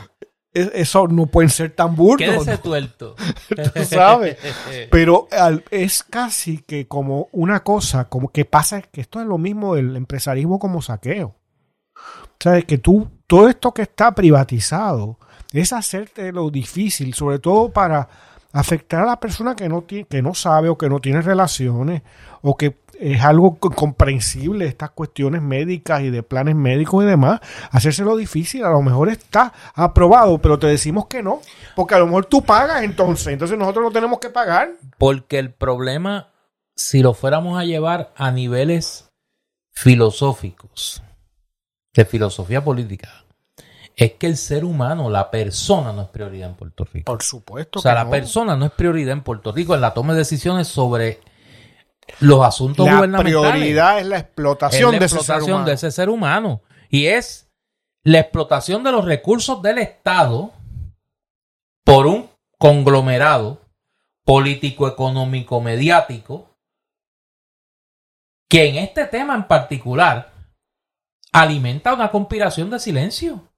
Eso 0.54 1.08
no 1.08 1.26
pueden 1.26 1.50
ser 1.50 1.72
tan 1.72 1.96
burdos. 1.96 2.28
Quédese 2.28 2.58
tuerto. 2.60 3.16
tú 3.74 3.84
sabes. 3.86 4.38
Pero 4.92 5.28
es 5.72 6.04
casi 6.04 6.60
que 6.60 6.88
como 6.88 7.28
una 7.32 7.64
cosa, 7.64 8.08
como 8.08 8.30
que 8.30 8.46
pasa, 8.46 8.82
que 8.84 9.02
esto 9.02 9.20
es 9.20 9.26
lo 9.26 9.40
mismo 9.40 9.76
del 9.76 9.96
empresarismo 9.96 10.60
como 10.60 10.82
saqueo. 10.82 11.36
O 11.96 12.38
sea, 12.40 12.62
que 12.62 12.78
tú, 12.78 13.08
todo 13.26 13.50
esto 13.50 13.74
que 13.74 13.82
está 13.82 14.14
privatizado, 14.14 15.18
es 15.52 15.74
hacerte 15.74 16.32
lo 16.32 16.50
difícil, 16.50 17.14
sobre 17.14 17.40
todo 17.40 17.72
para 17.72 18.08
afectar 18.52 19.04
a 19.04 19.08
la 19.08 19.20
persona 19.20 19.56
que 19.56 19.70
no, 19.70 19.82
tiene, 19.84 20.06
que 20.06 20.22
no 20.22 20.34
sabe 20.34 20.70
o 20.70 20.78
que 20.78 20.90
no 20.90 21.00
tiene 21.00 21.22
relaciones 21.22 22.04
o 22.42 22.56
que 22.56 22.83
es 23.00 23.22
algo 23.22 23.58
comprensible 23.58 24.66
estas 24.66 24.92
cuestiones 24.92 25.42
médicas 25.42 26.02
y 26.02 26.10
de 26.10 26.24
planes 26.24 26.56
médicos 26.56 27.04
y 27.04 27.08
demás, 27.08 27.40
hacérselo 27.72 28.16
difícil, 28.16 28.64
a 28.64 28.70
lo 28.70 28.82
mejor 28.82 29.10
está 29.10 29.54
aprobado, 29.74 30.40
pero 30.40 30.60
te 30.60 30.68
decimos 30.68 31.08
que 31.08 31.24
no, 31.24 31.42
porque 31.76 31.96
a 31.96 32.00
lo 32.00 32.08
mejor 32.08 32.26
tú 32.26 32.42
pagas 32.42 32.84
entonces, 32.84 33.28
entonces 33.28 33.58
nosotros 33.58 33.86
no 33.86 33.92
tenemos 33.92 34.20
que 34.20 34.30
pagar. 34.30 34.72
Porque 34.98 35.40
el 35.40 35.52
problema, 35.52 36.30
si 36.76 37.02
lo 37.02 37.14
fuéramos 37.14 37.60
a 37.60 37.66
llevar 37.66 38.14
a 38.16 38.32
niveles 38.32 39.12
filosóficos, 39.72 41.02
de 41.94 42.06
filosofía 42.06 42.64
política, 42.64 43.24
es 43.96 44.14
que 44.14 44.28
el 44.28 44.38
ser 44.38 44.66
humano, 44.66 45.10
la 45.10 45.30
persona 45.30 45.94
no 45.94 46.04
es 46.04 46.08
prioridad 46.08 46.50
en 46.50 46.56
Puerto 46.56 46.86
Rico. 46.92 47.12
Por 47.12 47.22
supuesto. 47.22 47.80
O 47.80 47.82
sea, 47.82 47.94
la 47.94 48.10
persona 48.10 48.56
no 48.56 48.66
es 48.66 48.72
prioridad 48.72 49.14
en 49.14 49.22
Puerto 49.22 49.52
Rico 49.52 49.76
en 49.76 49.82
la 49.82 49.94
toma 49.94 50.14
de 50.14 50.20
decisiones 50.20 50.68
sobre 50.68 51.20
los 52.20 52.46
asuntos 52.46 52.86
la 52.86 52.98
gubernamentales. 52.98 53.44
La 53.44 53.52
prioridad 53.52 54.00
es 54.00 54.06
la 54.06 54.20
explotación, 54.20 55.00
de, 55.00 55.06
ese 55.74 55.92
ser 55.92 56.10
humano. 56.10 56.62
Y 56.90 57.08
es 57.08 57.50
la 58.04 58.20
explotación 58.20 58.84
de 58.84 58.92
los 58.92 59.06
recursos 59.06 59.62
del 59.62 59.78
Estado 59.80 60.54
por 61.84 62.08
un 62.08 62.30
conglomerado 62.58 63.62
político, 64.24 64.88
económico, 64.88 65.60
mediático, 65.62 66.56
que 68.50 68.70
en 68.70 68.76
este 68.78 69.06
tema 69.06 69.36
en 69.36 69.48
particular 69.48 70.32
alimenta 71.32 71.94
una 71.94 72.12
conspiración 72.12 72.70
de 72.70 72.80
silencio. 72.80 73.50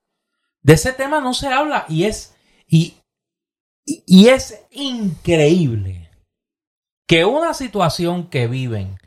De 0.61 0.73
ese 0.73 0.93
tema 0.93 1.19
no 1.19 1.33
se 1.33 1.47
habla 1.47 1.85
y 1.87 2.05
es, 2.05 2.35
y, 2.67 2.95
y 3.85 4.29
es 4.29 4.65
increíble 4.71 6.04
que 7.07 7.25
una 7.25 7.53
situación 7.53 8.29
que 8.29 8.47
viven 8.47 8.97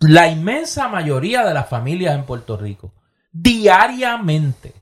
la 0.00 0.28
inmensa 0.28 0.88
mayoría 0.88 1.44
de 1.44 1.54
las 1.54 1.68
familias 1.68 2.14
en 2.14 2.24
Puerto 2.24 2.56
Rico 2.56 2.92
diariamente 3.32 4.74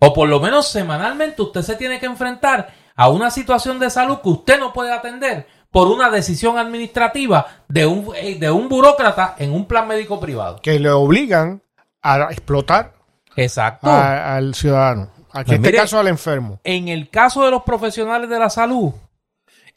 o 0.00 0.12
por 0.12 0.28
lo 0.28 0.40
menos 0.40 0.68
semanalmente 0.68 1.42
usted 1.42 1.62
se 1.62 1.76
tiene 1.76 1.98
que 1.98 2.06
enfrentar 2.06 2.72
a 2.94 3.08
una 3.08 3.30
situación 3.30 3.78
de 3.78 3.90
salud 3.90 4.18
que 4.22 4.28
usted 4.28 4.58
no 4.58 4.72
puede 4.72 4.92
atender 4.92 5.46
por 5.70 5.88
una 5.88 6.10
decisión 6.10 6.58
administrativa 6.58 7.46
de 7.68 7.86
un, 7.86 8.08
eh, 8.16 8.38
de 8.38 8.50
un 8.50 8.68
burócrata 8.68 9.34
en 9.38 9.52
un 9.52 9.66
plan 9.66 9.86
médico 9.86 10.18
privado. 10.18 10.60
Que 10.62 10.78
le 10.78 10.90
obligan 10.90 11.62
a 12.02 12.28
explotar 12.30 12.94
Exacto. 13.36 13.90
al 13.90 14.54
ciudadano. 14.54 15.10
en 15.18 15.26
Pues 15.32 15.46
este 15.48 15.58
mire, 15.58 15.76
caso 15.76 15.98
al 15.98 16.08
enfermo. 16.08 16.60
En 16.64 16.88
el 16.88 17.10
caso 17.10 17.44
de 17.44 17.50
los 17.50 17.62
profesionales 17.62 18.30
de 18.30 18.38
la 18.38 18.48
salud, 18.48 18.92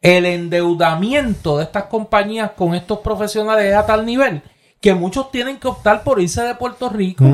el 0.02 0.26
endeudamiento 0.26 1.58
de 1.58 1.66
estas 1.66 1.86
compañías 1.86 2.52
con 2.52 2.74
estos 2.74 3.00
profesionales 3.00 3.66
es 3.66 3.76
a 3.76 3.86
tal 3.86 4.06
nivel 4.06 4.42
que 4.82 4.94
muchos 4.94 5.30
tienen 5.32 5.60
que 5.60 5.68
optar 5.68 6.04
por 6.04 6.22
irse 6.22 6.42
de 6.42 6.56
Puerto 6.56 6.90
Rico. 6.90 7.26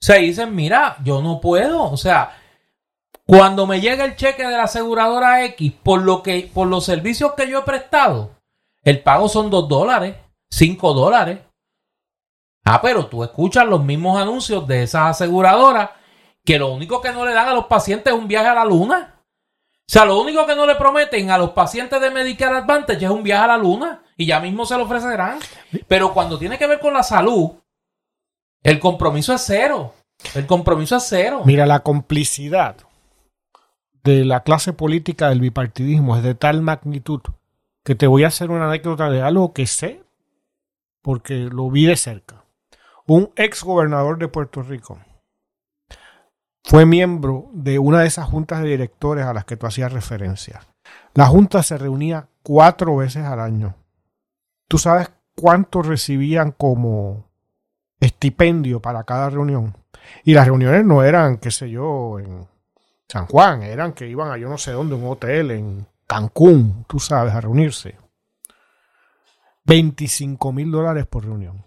Se 0.00 0.18
dicen, 0.18 0.54
mira, 0.54 0.96
yo 1.02 1.20
no 1.20 1.40
puedo. 1.40 1.90
O 1.90 1.96
sea, 1.96 2.36
cuando 3.26 3.66
me 3.66 3.80
llega 3.80 4.04
el 4.04 4.16
cheque 4.16 4.46
de 4.46 4.56
la 4.56 4.64
aseguradora 4.64 5.44
X 5.46 5.72
por 5.82 6.02
lo 6.02 6.22
que, 6.22 6.50
por 6.52 6.68
los 6.68 6.84
servicios 6.84 7.34
que 7.34 7.48
yo 7.48 7.60
he 7.60 7.62
prestado, 7.62 8.36
el 8.82 9.02
pago 9.02 9.28
son 9.28 9.50
2 9.50 9.68
dólares, 9.68 10.16
5 10.50 10.94
dólares. 10.94 11.40
Ah, 12.64 12.80
pero 12.80 13.06
tú 13.06 13.24
escuchas 13.24 13.66
los 13.66 13.82
mismos 13.82 14.20
anuncios 14.20 14.66
de 14.66 14.84
esas 14.84 15.10
aseguradoras 15.10 15.90
que 16.44 16.58
lo 16.58 16.72
único 16.72 17.00
que 17.00 17.12
no 17.12 17.24
le 17.26 17.34
dan 17.34 17.48
a 17.48 17.54
los 17.54 17.66
pacientes 17.66 18.12
es 18.12 18.18
un 18.18 18.28
viaje 18.28 18.48
a 18.48 18.54
la 18.54 18.64
luna. 18.64 19.19
O 19.90 19.92
sea, 19.92 20.04
lo 20.04 20.20
único 20.20 20.46
que 20.46 20.54
no 20.54 20.66
le 20.66 20.76
prometen 20.76 21.32
a 21.32 21.36
los 21.36 21.50
pacientes 21.50 22.00
de 22.00 22.12
Medicare 22.12 22.58
Advantage 22.58 23.04
es 23.04 23.10
un 23.10 23.24
viaje 23.24 23.42
a 23.42 23.48
la 23.48 23.58
luna 23.58 24.04
y 24.16 24.24
ya 24.24 24.38
mismo 24.38 24.64
se 24.64 24.76
lo 24.76 24.84
ofrecerán. 24.84 25.40
Pero 25.88 26.14
cuando 26.14 26.38
tiene 26.38 26.56
que 26.58 26.68
ver 26.68 26.78
con 26.78 26.94
la 26.94 27.02
salud, 27.02 27.50
el 28.62 28.78
compromiso 28.78 29.34
es 29.34 29.42
cero. 29.44 29.92
El 30.36 30.46
compromiso 30.46 30.96
es 30.96 31.06
cero. 31.08 31.42
Mira, 31.44 31.66
la 31.66 31.80
complicidad 31.80 32.76
de 34.04 34.24
la 34.24 34.44
clase 34.44 34.72
política 34.72 35.28
del 35.28 35.40
bipartidismo 35.40 36.16
es 36.16 36.22
de 36.22 36.36
tal 36.36 36.62
magnitud 36.62 37.22
que 37.82 37.96
te 37.96 38.06
voy 38.06 38.22
a 38.22 38.28
hacer 38.28 38.52
una 38.52 38.68
anécdota 38.68 39.10
de 39.10 39.22
algo 39.22 39.52
que 39.52 39.66
sé 39.66 40.04
porque 41.02 41.48
lo 41.50 41.68
vi 41.68 41.86
de 41.86 41.96
cerca. 41.96 42.44
Un 43.08 43.32
ex 43.34 43.64
gobernador 43.64 44.18
de 44.18 44.28
Puerto 44.28 44.62
Rico 44.62 45.00
fue 46.70 46.86
miembro 46.86 47.50
de 47.52 47.80
una 47.80 48.02
de 48.02 48.06
esas 48.06 48.28
juntas 48.28 48.62
de 48.62 48.68
directores 48.68 49.26
a 49.26 49.34
las 49.34 49.44
que 49.44 49.56
tú 49.56 49.66
hacías 49.66 49.92
referencia. 49.92 50.60
La 51.14 51.26
junta 51.26 51.64
se 51.64 51.76
reunía 51.76 52.28
cuatro 52.44 52.94
veces 52.94 53.24
al 53.24 53.40
año. 53.40 53.74
¿Tú 54.68 54.78
sabes 54.78 55.10
cuánto 55.34 55.82
recibían 55.82 56.52
como 56.52 57.26
estipendio 57.98 58.78
para 58.78 59.02
cada 59.02 59.30
reunión? 59.30 59.76
Y 60.22 60.32
las 60.32 60.46
reuniones 60.46 60.84
no 60.84 61.02
eran, 61.02 61.38
qué 61.38 61.50
sé 61.50 61.68
yo, 61.68 62.20
en 62.20 62.46
San 63.08 63.26
Juan, 63.26 63.64
eran 63.64 63.92
que 63.92 64.06
iban 64.06 64.30
a 64.30 64.38
yo 64.38 64.48
no 64.48 64.56
sé 64.56 64.70
dónde, 64.70 64.94
un 64.94 65.08
hotel 65.08 65.50
en 65.50 65.88
Cancún, 66.06 66.84
tú 66.86 67.00
sabes, 67.00 67.34
a 67.34 67.40
reunirse. 67.40 67.96
25 69.64 70.52
mil 70.52 70.70
dólares 70.70 71.04
por 71.04 71.24
reunión. 71.24 71.64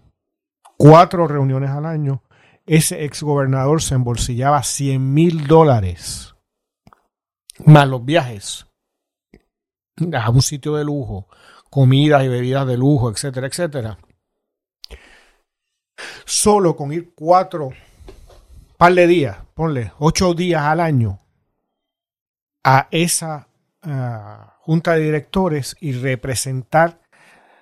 Cuatro 0.78 1.28
reuniones 1.28 1.68
al 1.68 1.84
año. 1.84 2.22
Ese 2.66 3.04
exgobernador 3.04 3.82
se 3.82 3.94
embolsillaba 3.94 4.62
100 4.62 5.12
mil 5.12 5.46
dólares. 5.46 6.34
Más 7.64 7.88
los 7.88 8.04
viajes 8.04 8.66
a 10.12 10.30
un 10.30 10.42
sitio 10.42 10.74
de 10.74 10.84
lujo, 10.84 11.28
comidas 11.70 12.24
y 12.24 12.28
bebidas 12.28 12.66
de 12.66 12.76
lujo, 12.76 13.10
etcétera, 13.10 13.46
etcétera. 13.46 13.98
Solo 16.24 16.74
con 16.74 16.92
ir 16.92 17.14
cuatro 17.14 17.70
par 18.76 18.94
de 18.94 19.06
días, 19.06 19.38
ponle 19.54 19.92
ocho 19.98 20.34
días 20.34 20.62
al 20.62 20.80
año 20.80 21.20
a 22.64 22.88
esa 22.90 23.48
ah, 23.82 24.56
junta 24.60 24.94
de 24.94 25.02
directores 25.02 25.76
y 25.80 25.92
representar 25.92 27.00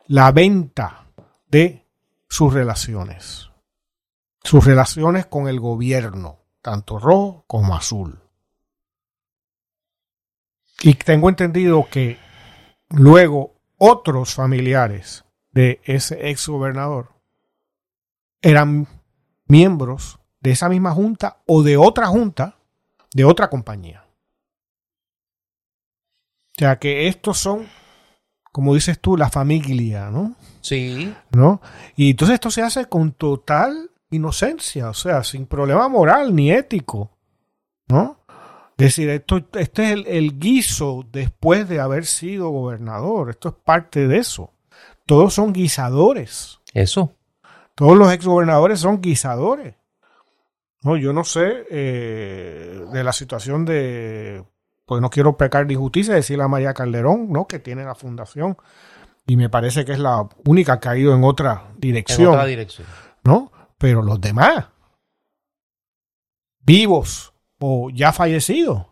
la 0.07 0.31
venta 0.33 1.07
de 1.49 1.87
sus 2.29 2.53
relaciones. 2.53 3.52
Sus 4.45 4.65
relaciones 4.65 5.27
con 5.27 5.49
el 5.49 5.61
gobierno, 5.61 6.41
tanto 6.61 6.99
rojo 6.99 7.45
como 7.47 7.75
azul. 7.75 8.21
Y 10.83 10.95
tengo 10.95 11.29
entendido 11.29 11.87
que 11.89 12.19
luego 12.89 13.55
otros 13.79 14.35
familiares 14.35 15.25
de 15.53 15.81
ese 15.85 16.29
ex 16.31 16.49
gobernador 16.49 17.13
eran 18.41 18.89
miembros 19.47 20.19
de 20.41 20.51
esa 20.51 20.69
misma 20.69 20.93
junta 20.93 21.43
o 21.47 21.63
de 21.63 21.77
otra 21.77 22.07
junta 22.07 22.57
de 23.15 23.25
otra 23.25 23.49
compañía. 23.49 24.05
O 26.57 26.59
sea 26.59 26.79
que 26.79 27.09
estos 27.09 27.39
son, 27.39 27.69
como 28.51 28.75
dices 28.75 28.99
tú, 29.01 29.17
la 29.17 29.31
familia, 29.31 30.11
¿no? 30.11 30.35
Sí. 30.61 31.15
¿No? 31.31 31.61
Y 31.97 32.11
entonces 32.11 32.35
esto 32.35 32.51
se 32.51 32.63
hace 32.63 32.87
con 32.87 33.13
total 33.13 33.91
inocencia, 34.13 34.91
o 34.91 34.95
sea, 34.95 35.25
sin 35.25 35.47
problema 35.47 35.89
moral 35.89 36.35
ni 36.35 36.53
ético, 36.53 37.11
¿no? 37.89 38.21
Es 38.79 38.87
decir, 38.87 39.11
esto, 39.11 39.41
este 39.55 39.85
es 39.85 39.91
el, 39.93 40.07
el 40.07 40.39
guiso 40.39 41.05
después 41.11 41.69
de 41.69 41.81
haber 41.81 42.07
sido 42.07 42.51
gobernador, 42.51 43.31
esto 43.31 43.51
es 43.51 43.55
parte 43.55 44.09
de 44.09 44.19
eso. 44.19 44.53
Todos 45.07 45.35
son 45.35 45.53
guisadores. 45.53 46.61
Eso. 46.73 47.13
Todos 47.75 47.97
los 47.97 48.13
exgobernadores 48.13 48.81
son 48.81 49.01
guisadores. 49.01 49.75
No, 50.83 50.97
yo 50.97 51.13
no 51.13 51.23
sé 51.25 51.67
eh, 51.71 52.85
de 52.93 53.05
la 53.05 53.13
situación 53.13 53.65
de, 53.65 54.45
pues 54.85 55.01
no 55.01 55.11
quiero 55.11 55.37
pecar 55.37 55.67
de 55.67 55.75
injusticia, 55.75 56.15
decirle 56.15 56.45
a 56.45 56.49
María 56.49 56.75
Calderón, 56.75 57.31
¿no? 57.31 57.47
Que 57.47 57.61
tiene 57.61 57.85
la 57.85 57.95
fundación 57.95 58.57
y 59.27 59.37
me 59.37 59.49
parece 59.49 59.85
que 59.85 59.93
es 59.93 59.99
la 59.99 60.29
única 60.45 60.81
que 60.81 60.89
ha 60.89 60.97
ido 60.97 61.15
en 61.15 61.23
otra 61.23 61.69
En 61.75 61.81
dirección, 61.81 62.29
otra 62.29 62.47
dirección. 62.47 62.87
¿no? 63.25 63.52
Pero 63.83 64.01
los 64.01 64.21
demás, 64.21 64.67
vivos 66.61 67.33
o 67.59 67.91
ya 67.91 68.13
fallecidos, 68.13 68.87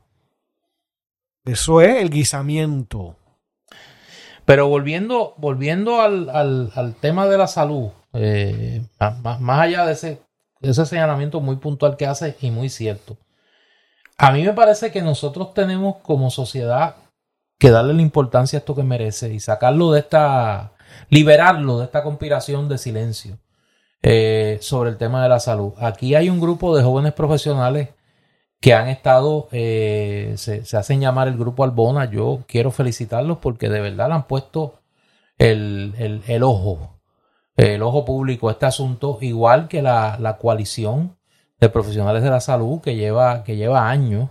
eso 1.44 1.80
es 1.80 2.02
el 2.02 2.10
guisamiento. 2.10 3.14
Pero 4.44 4.66
volviendo, 4.66 5.34
volviendo 5.36 6.00
al, 6.00 6.28
al- 6.28 6.96
tema 7.00 7.28
de 7.28 7.38
la 7.38 7.46
salud, 7.46 7.90
eh, 8.14 8.82
más, 8.98 9.20
más- 9.20 9.40
más 9.40 9.60
allá 9.60 9.86
de 9.86 9.92
ese, 9.92 10.22
de 10.58 10.70
ese 10.70 10.84
señalamiento 10.84 11.40
muy 11.40 11.54
puntual 11.54 11.96
que 11.96 12.06
hace 12.08 12.36
y 12.40 12.50
muy 12.50 12.68
cierto, 12.68 13.16
a 14.18 14.32
mí 14.32 14.42
me 14.42 14.54
parece 14.54 14.90
que 14.90 15.02
nosotros 15.02 15.54
tenemos 15.54 15.98
como 15.98 16.30
sociedad 16.30 16.96
que 17.60 17.70
darle 17.70 17.94
la 17.94 18.02
importancia 18.02 18.56
a 18.56 18.60
esto 18.60 18.74
que 18.74 18.82
merece 18.82 19.32
y 19.32 19.38
sacarlo 19.38 19.92
de 19.92 20.00
esta, 20.00 20.72
liberarlo 21.10 21.78
de 21.78 21.84
esta 21.84 22.02
conspiración 22.02 22.68
de 22.68 22.76
silencio 22.76 23.38
eh, 24.02 24.58
sobre 24.60 24.90
el 24.90 24.96
tema 24.98 25.22
de 25.22 25.28
la 25.28 25.40
salud. 25.40 25.72
Aquí 25.78 26.14
hay 26.14 26.30
un 26.30 26.40
grupo 26.40 26.76
de 26.76 26.82
jóvenes 26.82 27.12
profesionales 27.12 27.90
que 28.60 28.74
han 28.74 28.88
estado, 28.88 29.48
eh, 29.52 30.34
se, 30.36 30.64
se 30.64 30.76
hacen 30.76 31.00
llamar 31.00 31.28
el 31.28 31.38
grupo 31.38 31.64
Albona. 31.64 32.10
Yo 32.10 32.40
quiero 32.46 32.70
felicitarlos 32.70 33.38
porque 33.38 33.68
de 33.68 33.80
verdad 33.80 34.08
le 34.08 34.14
han 34.14 34.26
puesto 34.26 34.74
el, 35.38 35.94
el- 35.98 36.22
el 36.26 36.42
ojo, 36.42 37.00
el 37.56 37.82
ojo 37.82 38.04
público 38.04 38.48
a 38.48 38.52
este 38.52 38.66
asunto, 38.66 39.18
igual 39.22 39.68
que 39.68 39.82
la, 39.82 40.18
la 40.20 40.36
coalición 40.38 41.16
de 41.60 41.68
profesionales 41.68 42.22
de 42.22 42.30
la 42.30 42.40
salud 42.40 42.80
que 42.80 42.96
lleva, 42.96 43.44
que 43.44 43.56
lleva 43.56 43.88
años 43.90 44.30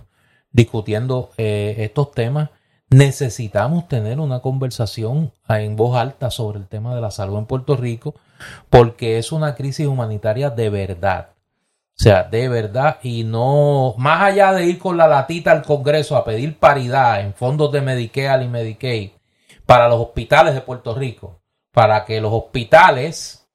discutiendo 0.52 1.30
eh, 1.38 1.76
estos 1.80 2.12
temas. 2.12 2.50
Necesitamos 2.92 3.88
tener 3.88 4.20
una 4.20 4.40
conversación 4.42 5.32
en 5.48 5.76
voz 5.76 5.96
alta 5.96 6.32
sobre 6.32 6.58
el 6.60 6.68
tema 6.68 6.96
de 6.96 7.02
la 7.02 7.12
salud 7.12 7.38
en 7.38 7.46
Puerto 7.46 7.76
Rico 7.76 8.16
porque 8.70 9.18
es 9.18 9.32
una 9.32 9.56
crisis 9.56 9.88
humanitaria 9.88 10.50
de 10.50 10.70
verdad. 10.70 11.30
O 12.00 12.02
sea, 12.02 12.24
de 12.24 12.48
verdad, 12.48 13.00
y 13.04 13.26
no, 13.26 13.94
más 13.98 14.24
allá 14.24 14.54
de 14.54 14.66
ir 14.66 14.80
con 14.80 14.96
la 14.96 15.08
latita 15.08 15.52
al 15.52 15.64
Congreso 15.64 16.16
a 16.16 16.24
pedir 16.24 16.58
paridad 16.58 17.20
en 17.20 17.34
fondos 17.34 17.74
de 17.74 17.82
Medicare 17.82 18.46
y 18.46 18.48
Medicaid 18.48 19.10
para 19.66 19.90
los 19.90 20.00
hospitales 20.00 20.54
de 20.54 20.62
Puerto 20.62 20.96
Rico, 20.96 21.42
para 21.74 22.06
que 22.06 22.22
los 22.22 22.32
hospitales 22.32 23.50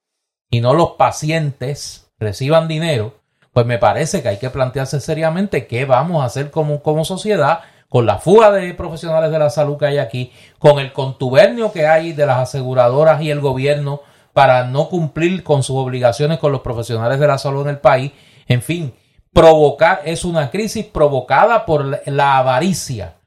y 0.51 0.61
no 0.61 0.75
los 0.75 0.91
pacientes 0.91 2.11
reciban 2.19 2.69
dinero, 2.69 3.15
pues 3.55 3.65
me 3.65 3.79
parece 3.79 4.23
que 4.23 4.29
hay 4.29 4.37
que 4.37 4.51
plantearse 4.51 5.01
seriamente 5.01 5.67
qué 5.67 5.87
vamos 5.87 6.23
a 6.23 6.27
hacer 6.27 6.51
como, 6.51 6.83
como 6.83 7.05
sociedad 7.05 7.61
con 7.89 8.07
la 8.07 8.19
fuga 8.19 8.51
de 8.51 8.75
profesionales 8.75 9.31
de 9.31 9.39
la 9.39 9.51
salud 9.51 9.79
que 9.79 9.87
hay 9.87 9.99
aquí, 9.99 10.33
con 10.59 10.81
el 10.81 10.93
contubernio 10.93 11.73
que 11.73 11.87
hay 11.87 12.13
de 12.13 12.27
las 12.27 12.39
aseguradoras 12.39 13.23
y 13.23 13.31
el 13.31 13.41
gobierno 13.41 14.01
para 14.35 14.65
no 14.65 14.91
cumplir 14.91 15.43
con 15.43 15.63
sus 15.63 15.77
obligaciones 15.77 16.39
con 16.39 16.53
los 16.53 16.61
profesionales 16.61 17.19
de 17.19 17.27
la 17.27 17.39
salud 17.39 17.63
en 17.63 17.71
el 17.71 17.79
país, 17.79 18.13
en 18.47 18.61
fin, 18.61 18.93
provocar 19.33 20.03
es 20.05 20.27
una 20.27 20.51
crisis 20.51 20.85
provocada 20.85 21.65
por 21.65 22.03
la 22.07 22.39
avaricia 22.39 23.21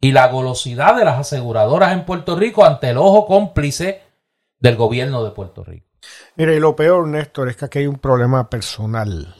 y 0.00 0.10
la 0.12 0.28
golosidad 0.28 0.96
de 0.96 1.04
las 1.04 1.18
aseguradoras 1.18 1.92
en 1.92 2.04
Puerto 2.04 2.34
Rico 2.34 2.64
ante 2.64 2.90
el 2.90 2.98
ojo 2.98 3.26
cómplice 3.26 4.02
del 4.58 4.76
gobierno 4.76 5.22
de 5.22 5.30
Puerto 5.30 5.62
Rico. 5.62 5.86
Mire, 6.36 6.56
y 6.56 6.60
lo 6.60 6.74
peor, 6.74 7.06
Néstor, 7.06 7.48
es 7.48 7.56
que 7.56 7.64
aquí 7.66 7.78
hay 7.80 7.86
un 7.86 7.98
problema 7.98 8.48
personal. 8.48 9.34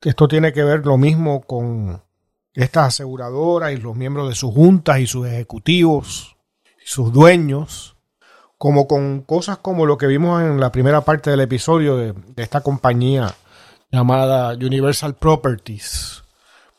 Esto 0.00 0.28
tiene 0.28 0.52
que 0.52 0.64
ver 0.64 0.84
lo 0.84 0.98
mismo 0.98 1.42
con 1.42 2.02
estas 2.52 2.88
aseguradoras 2.88 3.72
y 3.72 3.76
los 3.76 3.96
miembros 3.96 4.28
de 4.28 4.34
sus 4.34 4.52
juntas 4.52 4.98
y 4.98 5.06
sus 5.06 5.26
ejecutivos 5.26 6.36
y 6.84 6.86
sus 6.86 7.12
dueños, 7.12 7.93
como 8.64 8.88
con 8.88 9.20
cosas 9.20 9.58
como 9.58 9.84
lo 9.84 9.98
que 9.98 10.06
vimos 10.06 10.40
en 10.40 10.58
la 10.58 10.72
primera 10.72 11.02
parte 11.02 11.28
del 11.28 11.42
episodio 11.42 11.98
de, 11.98 12.14
esta 12.36 12.62
compañía 12.62 13.34
llamada 13.92 14.54
Universal 14.54 15.16
Properties, 15.16 16.24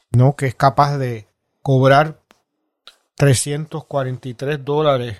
¿no? 0.09 0.35
que 0.35 0.47
es 0.47 0.55
capaz 0.55 0.97
de 0.97 1.27
cobrar 1.61 2.21
343 3.17 4.65
dólares 4.65 5.17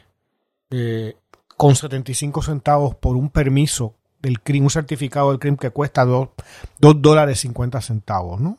eh, 0.71 1.15
con 1.55 1.75
75 1.75 2.41
centavos 2.41 2.95
por 2.95 3.15
un 3.15 3.29
permiso 3.29 3.93
del 4.19 4.41
crimen, 4.41 4.63
un 4.63 4.71
certificado 4.71 5.29
del 5.29 5.39
crimen 5.39 5.57
que 5.57 5.69
cuesta 5.69 6.03
2, 6.03 6.29
dólares 6.79 7.41
50 7.41 7.79
centavos, 7.81 8.41
¿no? 8.41 8.57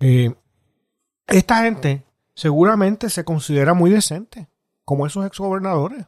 Eh, 0.00 0.34
esta 1.28 1.62
gente 1.62 2.04
seguramente 2.34 3.08
se 3.08 3.24
considera 3.24 3.72
muy 3.72 3.90
decente, 3.90 4.48
como 4.84 5.06
esos 5.06 5.24
exgobernadores. 5.24 6.04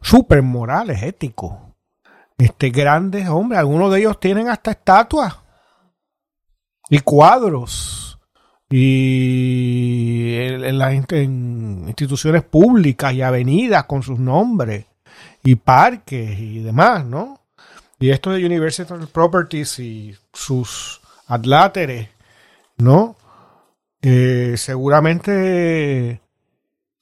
Súper 0.00 0.42
morales, 0.42 1.02
éticos. 1.02 1.52
Este, 2.38 2.70
grandes 2.70 3.28
hombres, 3.28 3.58
algunos 3.58 3.92
de 3.92 4.00
ellos 4.00 4.18
tienen 4.18 4.48
hasta 4.48 4.70
estatuas 4.70 5.36
y 6.88 6.98
cuadros 7.00 8.18
y 8.70 10.36
en, 10.36 10.78
las 10.78 10.94
instituciones 10.94 12.42
públicas 12.44 13.12
y 13.12 13.20
avenidas 13.20 13.84
con 13.84 14.02
sus 14.02 14.18
nombres 14.18 14.86
y 15.42 15.56
parques 15.56 16.38
y 16.38 16.60
demás, 16.60 17.04
¿no? 17.04 17.40
Y 17.98 18.10
esto 18.10 18.30
de 18.30 18.46
Universal 18.46 19.08
Properties 19.12 19.78
y 19.80 20.16
sus 20.32 21.00
adláteres, 21.26 22.08
¿no? 22.78 23.16
Eh, 24.00 24.54
seguramente 24.56 26.22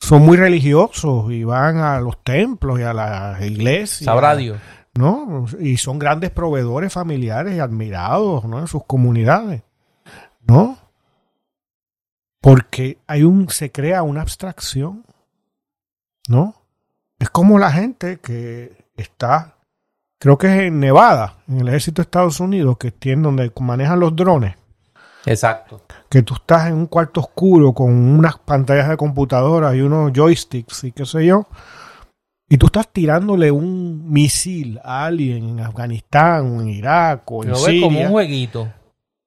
son 0.00 0.22
muy 0.22 0.36
religiosos 0.36 1.30
y 1.32 1.44
van 1.44 1.78
a 1.78 2.00
los 2.00 2.22
templos 2.22 2.80
y 2.80 2.82
a 2.82 2.92
las 2.92 3.40
iglesias. 3.42 4.04
Sabrá 4.04 4.36
Dios. 4.36 4.58
¿No? 4.94 5.46
Y 5.60 5.76
son 5.76 5.98
grandes 5.98 6.30
proveedores 6.30 6.92
familiares 6.92 7.54
y 7.56 7.60
admirados, 7.60 8.44
¿no? 8.44 8.58
En 8.58 8.66
sus 8.66 8.84
comunidades, 8.84 9.62
¿no? 10.46 10.76
Porque 12.40 12.98
hay 13.06 13.22
un, 13.22 13.48
se 13.48 13.70
crea 13.70 14.02
una 14.02 14.22
abstracción, 14.22 15.04
¿no? 16.26 16.54
Es 17.18 17.30
como 17.30 17.58
la 17.58 17.70
gente 17.70 18.18
que 18.18 18.86
está, 18.96 19.54
creo 20.18 20.36
que 20.36 20.48
es 20.48 20.62
en 20.62 20.80
Nevada, 20.80 21.36
en 21.46 21.60
el 21.60 21.68
ejército 21.68 22.02
de 22.02 22.06
Estados 22.06 22.40
Unidos, 22.40 22.76
que 22.78 22.90
tiene 22.90 23.22
donde 23.22 23.52
manejan 23.60 24.00
los 24.00 24.16
drones. 24.16 24.56
Exacto. 25.26 25.82
Que 26.08 26.22
tú 26.22 26.34
estás 26.34 26.68
en 26.68 26.74
un 26.74 26.86
cuarto 26.86 27.20
oscuro 27.20 27.72
con 27.72 27.92
unas 27.92 28.38
pantallas 28.38 28.88
de 28.88 28.96
computadora 28.96 29.74
y 29.74 29.80
unos 29.80 30.12
joysticks 30.12 30.84
y 30.84 30.92
qué 30.92 31.04
sé 31.04 31.26
yo. 31.26 31.46
Y 32.48 32.56
tú 32.56 32.66
estás 32.66 32.88
tirándole 32.88 33.50
un 33.50 34.10
misil 34.10 34.80
a 34.82 35.04
alguien 35.04 35.50
en 35.50 35.60
Afganistán 35.60 36.56
o 36.56 36.62
en 36.62 36.68
Irak 36.68 37.30
o 37.30 37.44
en 37.44 37.54
Siria. 37.54 37.86
como 37.86 38.00
un 38.00 38.08
jueguito. 38.08 38.72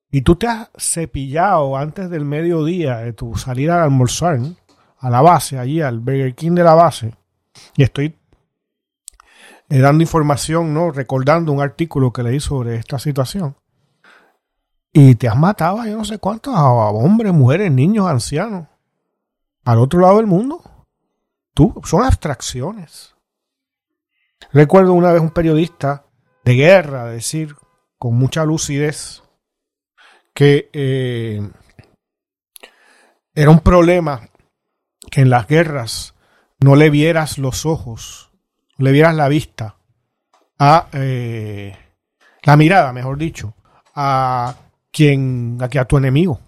Y 0.09 0.21
tú 0.21 0.35
te 0.35 0.47
has 0.47 0.69
cepillado 0.77 1.77
antes 1.77 2.09
del 2.09 2.25
mediodía 2.25 2.97
de 2.97 3.13
tu 3.13 3.35
salida 3.35 3.79
a 3.79 3.83
almorzar 3.83 4.39
a 4.97 5.09
la 5.09 5.21
base, 5.21 5.57
allí 5.57 5.81
al 5.81 5.99
Burger 5.99 6.35
King 6.35 6.51
de 6.51 6.63
la 6.63 6.73
base. 6.73 7.13
Y 7.77 7.83
estoy 7.83 8.15
eh, 9.69 9.79
dando 9.79 10.03
información, 10.03 10.73
¿no? 10.73 10.91
Recordando 10.91 11.53
un 11.53 11.61
artículo 11.61 12.11
que 12.11 12.23
leí 12.23 12.39
sobre 12.39 12.75
esta 12.75 12.99
situación. 12.99 13.55
Y 14.93 15.15
te 15.15 15.27
has 15.27 15.37
matado 15.37 15.79
a 15.79 15.87
yo 15.87 15.97
no 15.97 16.05
sé 16.05 16.17
cuántos, 16.17 16.53
a 16.55 16.69
hombres, 16.69 17.33
mujeres, 17.33 17.71
niños, 17.71 18.07
ancianos. 18.07 18.67
Al 19.63 19.79
otro 19.79 19.99
lado 20.01 20.17
del 20.17 20.27
mundo. 20.27 20.61
Tú, 21.53 21.81
son 21.83 22.03
abstracciones. 22.03 23.15
Recuerdo 24.51 24.93
una 24.93 25.11
vez 25.11 25.21
un 25.21 25.29
periodista 25.29 26.05
de 26.43 26.55
guerra 26.55 27.05
decir 27.05 27.55
con 27.97 28.15
mucha 28.15 28.45
lucidez 28.45 29.21
que 30.33 30.69
eh, 30.73 31.49
era 33.33 33.49
un 33.49 33.59
problema 33.59 34.29
que 35.09 35.21
en 35.21 35.29
las 35.29 35.47
guerras 35.47 36.15
no 36.59 36.75
le 36.75 36.89
vieras 36.89 37.37
los 37.37 37.65
ojos, 37.65 38.31
le 38.77 38.91
vieras 38.91 39.15
la 39.15 39.27
vista, 39.27 39.77
a 40.57 40.87
eh, 40.93 41.77
la 42.43 42.55
mirada, 42.55 42.93
mejor 42.93 43.17
dicho, 43.17 43.53
a 43.95 44.55
quien, 44.91 45.57
a, 45.61 45.79
a 45.79 45.85
tu 45.85 45.97
enemigo. 45.97 46.39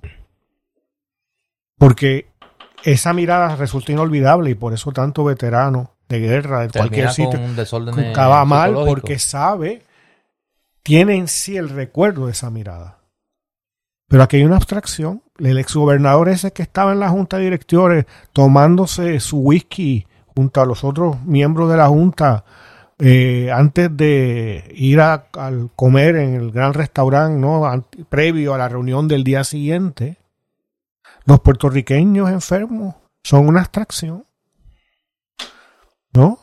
Porque 1.77 2.27
esa 2.83 3.13
mirada 3.13 3.55
resulta 3.55 3.91
inolvidable 3.91 4.51
y 4.51 4.55
por 4.55 4.73
eso 4.73 4.91
tanto 4.91 5.23
veterano 5.23 5.91
de 6.09 6.19
guerra, 6.19 6.61
de 6.61 6.69
cualquier 6.69 7.09
sitio, 7.09 7.39
acaba 8.11 8.45
mal 8.45 8.73
porque 8.73 9.17
sabe, 9.19 9.83
tiene 10.83 11.15
en 11.15 11.27
sí 11.27 11.57
el 11.57 11.69
recuerdo 11.69 12.25
de 12.25 12.33
esa 12.33 12.49
mirada. 12.49 12.99
Pero 14.07 14.23
aquí 14.23 14.37
hay 14.37 14.43
una 14.43 14.57
abstracción. 14.57 15.23
El 15.39 15.57
exgobernador 15.57 16.29
ese 16.29 16.51
que 16.51 16.61
estaba 16.61 16.91
en 16.91 16.99
la 16.99 17.09
junta 17.09 17.37
de 17.37 17.45
directores 17.45 18.05
tomándose 18.31 19.19
su 19.19 19.39
whisky 19.39 20.05
junto 20.35 20.61
a 20.61 20.65
los 20.65 20.83
otros 20.83 21.19
miembros 21.23 21.69
de 21.71 21.77
la 21.77 21.87
junta 21.87 22.43
eh, 23.05 23.51
antes 23.51 23.89
de 23.97 24.71
ir 24.77 25.01
a, 25.01 25.27
comer 25.75 26.15
en 26.15 26.35
el 26.35 26.51
gran 26.51 26.73
restaurante, 26.73 27.37
¿no? 27.37 27.63
previo 28.07 28.53
a 28.53 28.57
la 28.57 28.69
reunión 28.69 29.09
del 29.09 29.25
día 29.25 29.43
siguiente, 29.43 30.19
los 31.25 31.41
puertorriqueños 31.41 32.29
enfermos 32.29 32.95
son 33.21 33.49
una 33.49 33.59
abstracción. 33.59 34.25
¿No? 36.13 36.39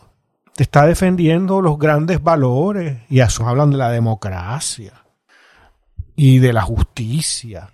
Está 0.58 0.84
defendiendo 0.84 1.62
los 1.62 1.78
grandes 1.78 2.22
valores 2.22 3.04
y 3.08 3.20
eso 3.20 3.48
hablan 3.48 3.70
de 3.70 3.78
la 3.78 3.90
democracia 3.90 5.06
y 6.14 6.40
de 6.40 6.52
la 6.52 6.60
justicia 6.60 7.70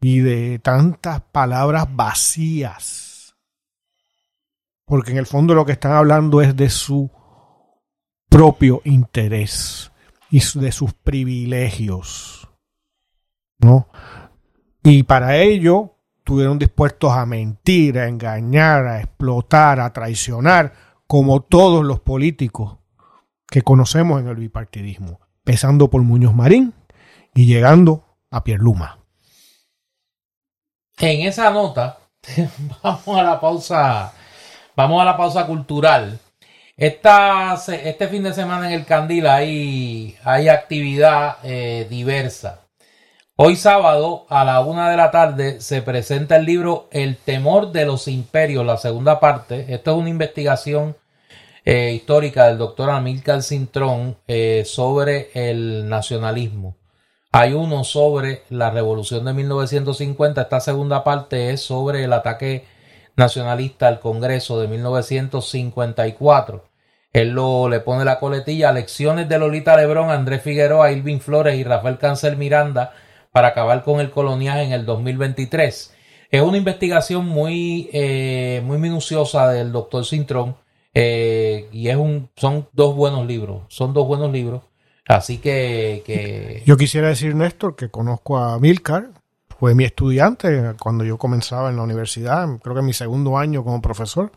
y 0.00 0.18
de 0.18 0.58
tantas 0.58 1.20
palabras 1.20 1.86
vacías. 1.88 3.36
Porque 4.84 5.12
en 5.12 5.18
el 5.18 5.26
fondo 5.26 5.54
lo 5.54 5.64
que 5.64 5.72
están 5.72 5.92
hablando 5.92 6.42
es 6.42 6.56
de 6.56 6.68
su 6.68 7.08
propio 8.34 8.82
interés 8.82 9.92
y 10.28 10.40
de 10.58 10.72
sus 10.72 10.92
privilegios. 10.92 12.48
¿No? 13.60 13.86
Y 14.82 15.04
para 15.04 15.36
ello 15.36 15.94
estuvieron 16.18 16.58
dispuestos 16.58 17.12
a 17.12 17.26
mentir, 17.26 17.96
a 17.96 18.08
engañar, 18.08 18.88
a 18.88 18.98
explotar, 18.98 19.78
a 19.78 19.92
traicionar, 19.92 20.72
como 21.06 21.42
todos 21.42 21.84
los 21.84 22.00
políticos 22.00 22.78
que 23.46 23.62
conocemos 23.62 24.20
en 24.20 24.26
el 24.26 24.34
bipartidismo, 24.34 25.20
empezando 25.44 25.88
por 25.88 26.02
Muñoz 26.02 26.34
Marín 26.34 26.74
y 27.36 27.46
llegando 27.46 28.02
a 28.32 28.42
Pierluma. 28.42 28.98
En 30.98 31.28
esa 31.28 31.52
nota, 31.52 32.00
vamos 32.82 33.16
a 33.16 33.22
la 33.22 33.40
pausa, 33.40 34.12
vamos 34.74 35.00
a 35.00 35.04
la 35.04 35.16
pausa 35.16 35.46
cultural. 35.46 36.18
Esta, 36.76 37.54
este 37.54 38.08
fin 38.08 38.24
de 38.24 38.34
semana 38.34 38.66
en 38.66 38.72
el 38.72 38.84
Candil 38.84 39.28
hay, 39.28 40.16
hay 40.24 40.48
actividad 40.48 41.36
eh, 41.44 41.86
diversa. 41.88 42.62
Hoy 43.36 43.54
sábado 43.54 44.26
a 44.28 44.44
la 44.44 44.60
una 44.60 44.90
de 44.90 44.96
la 44.96 45.12
tarde 45.12 45.60
se 45.60 45.82
presenta 45.82 46.34
el 46.36 46.46
libro 46.46 46.88
El 46.90 47.16
temor 47.16 47.70
de 47.70 47.86
los 47.86 48.08
imperios, 48.08 48.66
la 48.66 48.76
segunda 48.76 49.20
parte. 49.20 49.66
Esto 49.72 49.92
es 49.92 49.98
una 49.98 50.08
investigación 50.08 50.96
eh, 51.64 51.92
histórica 51.92 52.46
del 52.48 52.58
doctor 52.58 52.90
Amílcar 52.90 53.44
Cintrón 53.44 54.16
eh, 54.26 54.64
sobre 54.66 55.30
el 55.34 55.88
nacionalismo. 55.88 56.76
Hay 57.30 57.52
uno 57.52 57.84
sobre 57.84 58.42
la 58.50 58.70
revolución 58.70 59.24
de 59.24 59.32
1950. 59.32 60.42
Esta 60.42 60.58
segunda 60.58 61.04
parte 61.04 61.50
es 61.50 61.60
sobre 61.60 62.02
el 62.02 62.12
ataque 62.12 62.64
nacionalista 63.16 63.88
al 63.88 64.00
Congreso 64.00 64.60
de 64.60 64.68
1954. 64.68 66.64
Él 67.12 67.30
lo, 67.30 67.68
le 67.68 67.80
pone 67.80 68.04
la 68.04 68.18
coletilla 68.18 68.72
Lecciones 68.72 69.28
de 69.28 69.38
Lolita 69.38 69.76
Lebrón, 69.76 70.10
Andrés 70.10 70.42
Figueroa, 70.42 70.90
Irving 70.90 71.20
Flores 71.20 71.56
y 71.56 71.62
Rafael 71.64 71.98
Cancel 71.98 72.36
Miranda 72.36 72.92
para 73.30 73.48
acabar 73.48 73.82
con 73.84 74.00
el 74.00 74.10
coloniaje 74.10 74.62
en 74.62 74.72
el 74.72 74.84
2023. 74.84 75.94
Es 76.30 76.42
una 76.42 76.56
investigación 76.56 77.26
muy, 77.26 77.88
eh, 77.92 78.60
muy 78.64 78.78
minuciosa 78.78 79.48
del 79.50 79.70
doctor 79.70 80.04
Cintrón. 80.04 80.56
eh, 80.92 81.68
y 81.72 81.88
es 81.88 81.96
un, 81.96 82.30
son 82.36 82.68
dos 82.72 82.94
buenos 82.96 83.26
libros. 83.26 83.62
Son 83.68 83.92
dos 83.92 84.06
buenos 84.06 84.32
libros. 84.32 84.62
Así 85.06 85.38
que, 85.38 86.02
que 86.06 86.62
Yo 86.66 86.76
quisiera 86.76 87.08
decir, 87.08 87.34
Néstor, 87.34 87.76
que 87.76 87.90
conozco 87.90 88.38
a 88.38 88.58
Milcar. 88.58 89.10
Fue 89.64 89.74
mi 89.74 89.84
estudiante 89.84 90.74
cuando 90.78 91.04
yo 91.04 91.16
comenzaba 91.16 91.70
en 91.70 91.76
la 91.76 91.82
universidad, 91.84 92.46
creo 92.62 92.74
que 92.74 92.80
en 92.80 92.84
mi 92.84 92.92
segundo 92.92 93.38
año 93.38 93.64
como 93.64 93.80
profesor. 93.80 94.30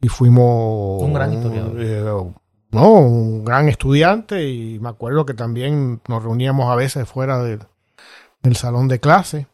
Y 0.00 0.08
fuimos... 0.08 1.02
Un 1.02 1.12
gran 1.12 1.34
historiador. 1.34 1.76
eh, 1.78 2.32
no, 2.70 2.90
un 2.92 3.44
gran 3.44 3.68
estudiante 3.68 4.48
y 4.48 4.78
me 4.78 4.88
acuerdo 4.88 5.26
que 5.26 5.34
también 5.34 6.00
nos 6.08 6.22
reuníamos 6.22 6.72
a 6.72 6.74
veces 6.74 7.06
fuera 7.06 7.42
del- 7.42 7.64
del 8.42 8.56
salón 8.56 8.88
de 8.88 8.98
clase. 8.98 9.46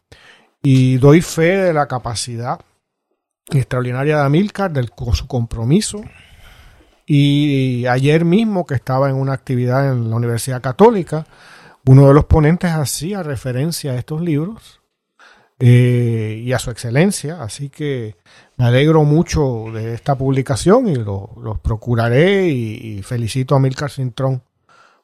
Y 0.62 0.98
doy 0.98 1.20
fe 1.20 1.57
de 1.57 1.72
la 1.72 1.88
capacidad 1.88 2.61
extraordinaria 3.50 4.18
de 4.18 4.22
Amilcar, 4.22 4.70
del, 4.72 4.92
su 5.14 5.26
compromiso. 5.26 6.00
Y 7.07 7.86
ayer 7.86 8.24
mismo 8.24 8.66
que 8.66 8.74
estaba 8.74 9.11
en 9.11 9.16
una 9.16 9.32
actividad 9.32 9.90
en 9.90 10.11
la 10.11 10.14
Universidad 10.14 10.62
Católica, 10.62 11.26
uno 11.86 12.07
de 12.07 12.14
los 12.14 12.26
ponentes 12.26 12.70
hacía 12.70 13.24
referencia 13.24 13.90
a 13.90 13.96
estos 13.96 14.20
libros 14.20 14.78
eh, 15.64 16.42
y 16.44 16.52
a 16.52 16.58
su 16.58 16.72
excelencia. 16.72 17.40
Así 17.40 17.68
que 17.68 18.16
me 18.56 18.64
alegro 18.64 19.04
mucho 19.04 19.66
de 19.72 19.94
esta 19.94 20.16
publicación 20.16 20.88
y 20.88 20.96
lo- 20.96 21.30
los 21.40 21.60
procuraré 21.60 22.48
y, 22.48 22.98
y 22.98 23.02
felicito 23.02 23.54
a 23.54 23.60
Milcar 23.60 23.90
Cintrón 23.90 24.42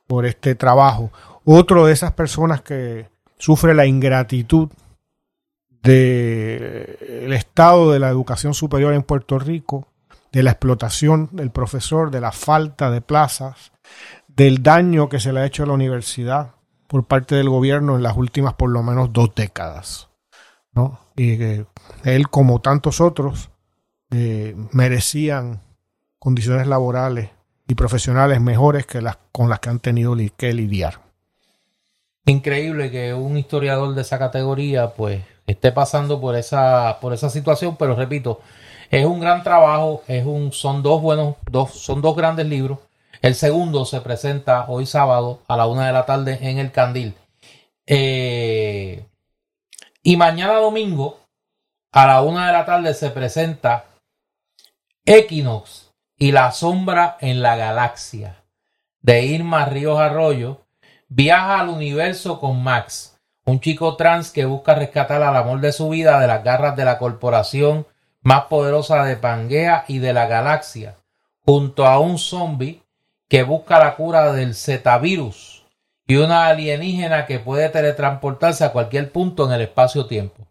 por 0.09 0.27
este 0.27 0.57
trabajo. 0.57 1.13
Otro 1.45 1.87
de 1.87 1.93
esas 1.93 2.13
personas 2.13 2.61
que 2.63 3.07
sufre 3.39 3.73
la 3.73 3.87
ingratitud 3.87 4.69
del 5.81 7.33
estado 7.33 7.93
de 7.93 8.01
la 8.01 8.09
educación 8.09 8.53
superior 8.53 8.95
en 8.95 9.05
Puerto 9.05 9.39
Rico, 9.39 9.87
de 10.33 10.43
la 10.43 10.51
explotación 10.51 11.29
del 11.33 11.51
profesor, 11.53 12.11
de 12.11 12.21
la 12.21 12.33
falta 12.33 12.91
de 12.91 13.01
plazas, 13.01 13.71
del 14.27 14.63
daño 14.63 15.09
que 15.09 15.21
se 15.21 15.33
le 15.33 15.41
ha 15.41 15.47
hecho 15.47 15.63
a 15.63 15.67
la 15.67 15.73
universidad 15.75 16.51
por 16.89 17.05
parte 17.05 17.37
del 17.37 17.49
gobierno 17.49 17.95
en 17.97 18.03
las 18.03 18.17
últimas 18.17 18.55
por 18.55 18.71
lo 18.71 18.83
menos 18.83 19.13
dos 19.13 19.35
décadas. 19.37 20.08
¿No? 20.73 20.99
Y 21.17 21.37
que 21.39 21.67
él, 22.05 22.29
como 22.29 22.61
tantos 22.61 23.01
otros, 23.01 23.51
eh, 24.11 24.55
merecían 24.73 25.61
condiciones 26.19 26.67
laborales 26.67 27.31
y 27.67 27.75
profesionales 27.75 28.41
mejores 28.41 28.87
que 28.87 29.03
las 29.03 29.19
con 29.33 29.49
las 29.51 29.61
que 29.61 29.69
han 29.71 29.81
tenido 29.81 30.17
que 30.37 30.53
lidiar. 30.53 31.01
increíble 32.27 32.91
que 32.91 33.15
un 33.15 33.37
historiador 33.37 33.95
de 33.95 34.03
esa 34.03 34.19
categoría 34.19 34.93
pues 34.95 35.23
esté 35.47 35.73
pasando 35.73 36.21
por 36.21 36.37
esa 36.37 36.99
por 37.01 37.13
esa 37.13 37.31
situación 37.31 37.77
pero 37.79 37.95
repito 37.95 38.41
es 38.91 39.05
un 39.07 39.21
gran 39.21 39.43
trabajo 39.43 40.03
es 40.09 40.25
un 40.27 40.53
son 40.53 40.83
dos 40.83 41.01
buenos 41.03 41.37
dos 41.51 41.73
son 41.73 42.01
dos 42.03 42.17
grandes 42.17 42.47
libros 42.47 42.79
el 43.23 43.35
segundo 43.35 43.85
se 43.85 44.01
presenta 44.01 44.67
hoy 44.69 44.87
sábado 44.87 45.41
a 45.49 45.57
la 45.57 45.67
una 45.67 45.87
de 45.87 45.93
la 45.93 46.07
tarde 46.07 46.39
en 46.43 46.59
el 46.59 46.71
Candil 46.73 47.15
Eh, 47.87 49.05
y 50.09 50.17
mañana 50.17 50.55
domingo 50.55 51.21
a 51.93 52.07
la 52.07 52.23
una 52.23 52.47
de 52.47 52.55
la 52.55 52.65
tarde 52.65 52.95
se 52.95 53.11
presenta 53.11 53.85
Equinox 55.05 55.93
y 56.17 56.33
la 56.33 56.51
sombra 56.51 57.19
en 57.21 57.43
la 57.43 57.57
galaxia 57.57 58.43
de 59.03 59.27
Irma 59.27 59.67
Ríos 59.67 60.01
Arroyo. 60.01 60.65
Viaja 61.09 61.61
al 61.61 61.69
universo 61.69 62.41
con 62.41 62.63
Max, 62.63 63.19
un 63.45 63.61
chico 63.61 63.97
trans 63.97 64.31
que 64.31 64.47
busca 64.47 64.75
rescatar 64.75 65.23
al 65.23 65.37
amor 65.37 65.61
de 65.61 65.73
su 65.73 65.91
vida 65.91 66.19
de 66.19 66.27
las 66.27 66.43
garras 66.43 66.75
de 66.75 66.87
la 66.87 66.97
corporación 66.97 67.87
más 68.23 68.45
poderosa 68.45 69.05
de 69.05 69.17
Pangea 69.17 69.85
y 69.89 69.99
de 69.99 70.15
la 70.15 70.27
galaxia, 70.27 70.97
junto 71.45 71.85
a 71.85 71.99
un 71.99 72.17
zombie 72.17 72.83
que 73.29 73.43
busca 73.43 73.79
la 73.79 73.95
cura 73.95 74.33
del 74.33 74.55
Z-virus 74.55 75.58
y 76.09 76.17
una 76.17 76.47
alienígena 76.49 77.27
que 77.27 77.39
puede 77.39 77.69
teletransportarse 77.69 78.65
a 78.65 78.73
cualquier 78.73 79.13
punto 79.13 79.47
en 79.47 79.53
el 79.53 79.61
espacio-tiempo. 79.61 80.47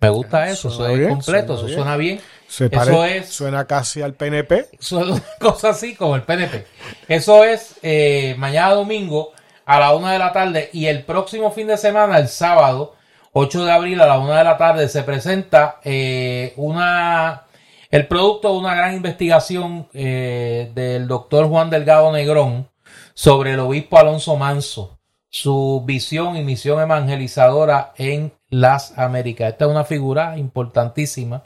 Me 0.00 0.08
gusta 0.08 0.48
eso, 0.50 0.70
Suena 0.70 0.86
eso 0.86 0.92
es 0.94 0.98
bien, 0.98 1.10
completo, 1.10 1.56
suena 1.56 1.68
eso 1.70 1.74
suena 1.82 1.96
bien. 1.96 2.20
Se 2.48 2.66
Eso 2.66 2.74
pare- 2.76 3.16
es- 3.18 3.28
Suena 3.28 3.64
casi 3.66 4.02
al 4.02 4.14
PNP. 4.14 4.68
Son 4.78 5.10
una 5.12 5.22
cosa 5.40 5.68
así 5.70 5.94
como 5.94 6.16
el 6.16 6.22
PNP. 6.22 6.66
Eso 7.08 7.44
es 7.44 7.76
eh, 7.82 8.34
mañana 8.38 8.74
domingo 8.74 9.32
a 9.66 9.78
la 9.80 9.94
una 9.94 10.12
de 10.12 10.18
la 10.18 10.32
tarde 10.32 10.68
y 10.72 10.86
el 10.86 11.04
próximo 11.04 11.52
fin 11.52 11.66
de 11.68 11.76
semana, 11.78 12.18
el 12.18 12.28
sábado 12.28 12.96
8 13.32 13.64
de 13.64 13.72
abril 13.72 14.00
a 14.00 14.06
la 14.06 14.18
una 14.18 14.38
de 14.38 14.44
la 14.44 14.56
tarde, 14.58 14.88
se 14.88 15.02
presenta 15.04 15.80
eh, 15.84 16.52
una 16.56 17.44
el 17.90 18.06
producto 18.08 18.52
de 18.52 18.58
una 18.58 18.74
gran 18.74 18.94
investigación 18.94 19.88
eh, 19.94 20.70
del 20.74 21.06
doctor 21.08 21.46
Juan 21.48 21.70
Delgado 21.70 22.10
Negrón 22.12 22.68
sobre 23.14 23.52
el 23.52 23.60
obispo 23.60 23.98
Alonso 23.98 24.36
Manso, 24.36 24.98
su 25.30 25.82
visión 25.86 26.36
y 26.36 26.42
misión 26.42 26.80
evangelizadora 26.80 27.92
en 27.96 28.32
las 28.50 28.98
Américas. 28.98 29.52
Esta 29.52 29.64
es 29.64 29.70
una 29.70 29.84
figura 29.84 30.36
importantísima 30.36 31.44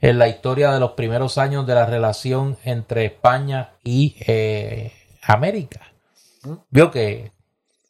en 0.00 0.18
la 0.18 0.28
historia 0.28 0.72
de 0.72 0.80
los 0.80 0.92
primeros 0.92 1.38
años 1.38 1.66
de 1.66 1.74
la 1.74 1.86
relación 1.86 2.56
entre 2.64 3.06
España 3.06 3.70
y 3.82 4.16
eh, 4.26 4.92
América. 5.22 5.80
Vio 6.70 6.90
que 6.90 7.32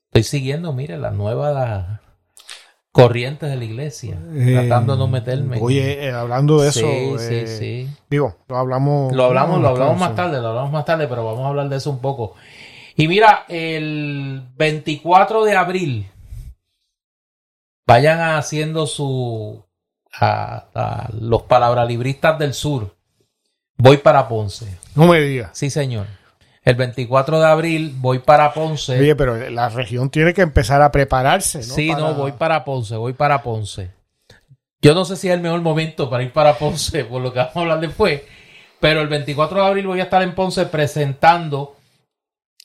estoy 0.06 0.22
siguiendo, 0.22 0.72
mire, 0.72 0.96
las 0.96 1.12
nuevas 1.12 2.00
corrientes 2.96 3.50
de 3.50 3.56
la 3.56 3.64
iglesia, 3.64 4.18
tratando 4.52 4.94
de 4.94 4.98
no 4.98 5.08
meterme. 5.08 5.58
Eh, 5.58 5.62
Oye, 5.62 6.06
eh, 6.06 6.12
hablando 6.12 6.58
de 6.60 6.70
eso, 6.70 6.80
sí, 6.80 7.14
sí, 7.18 7.34
eh, 7.34 7.46
sí. 7.46 7.88
digo, 8.08 8.36
lo 8.48 8.56
hablamos. 8.56 9.12
Lo 9.14 9.26
hablamos, 9.26 9.60
lo 9.60 9.68
hablamos 9.68 9.98
más 9.98 10.14
tarde, 10.14 10.40
lo 10.40 10.48
hablamos 10.48 10.72
más 10.72 10.86
tarde, 10.86 11.06
pero 11.06 11.24
vamos 11.24 11.44
a 11.44 11.48
hablar 11.48 11.68
de 11.68 11.76
eso 11.76 11.90
un 11.90 11.98
poco. 11.98 12.34
Y 12.96 13.08
mira, 13.08 13.44
el 13.48 14.42
24 14.56 15.44
de 15.44 15.54
abril, 15.54 16.06
vayan 17.86 18.20
haciendo 18.20 18.86
su. 18.86 19.64
A, 20.18 20.64
a 20.74 21.10
los 21.20 21.42
palabralibristas 21.42 22.38
del 22.38 22.54
sur. 22.54 22.96
Voy 23.76 23.98
para 23.98 24.26
Ponce. 24.28 24.78
No 24.94 25.06
me 25.06 25.20
digas. 25.20 25.50
Sí, 25.52 25.68
señor. 25.68 26.06
El 26.62 26.74
24 26.74 27.38
de 27.38 27.46
abril 27.46 27.94
voy 27.98 28.20
para 28.20 28.54
Ponce. 28.54 28.98
Oye, 28.98 29.14
pero 29.14 29.36
la 29.50 29.68
región 29.68 30.08
tiene 30.08 30.32
que 30.32 30.40
empezar 30.40 30.80
a 30.80 30.90
prepararse, 30.90 31.58
¿no? 31.58 31.64
sí, 31.64 31.88
Para- 31.90 32.00
no, 32.00 32.14
voy 32.14 32.32
para 32.32 32.64
Ponce, 32.64 32.96
voy 32.96 33.12
para 33.12 33.42
Ponce. 33.42 33.90
Yo 34.80 34.94
no 34.94 35.04
sé 35.04 35.16
si 35.16 35.28
es 35.28 35.34
el 35.34 35.40
mejor 35.42 35.60
momento 35.60 36.08
para 36.08 36.22
ir 36.22 36.32
para 36.32 36.54
Ponce, 36.56 37.04
por 37.04 37.20
lo 37.20 37.30
que 37.32 37.40
vamos 37.40 37.56
a 37.56 37.60
hablar 37.60 37.80
después, 37.80 38.22
pero 38.80 39.02
el 39.02 39.08
24 39.08 39.60
de 39.60 39.66
abril 39.66 39.86
voy 39.86 40.00
a 40.00 40.04
estar 40.04 40.22
en 40.22 40.34
Ponce 40.34 40.64
presentando 40.66 41.75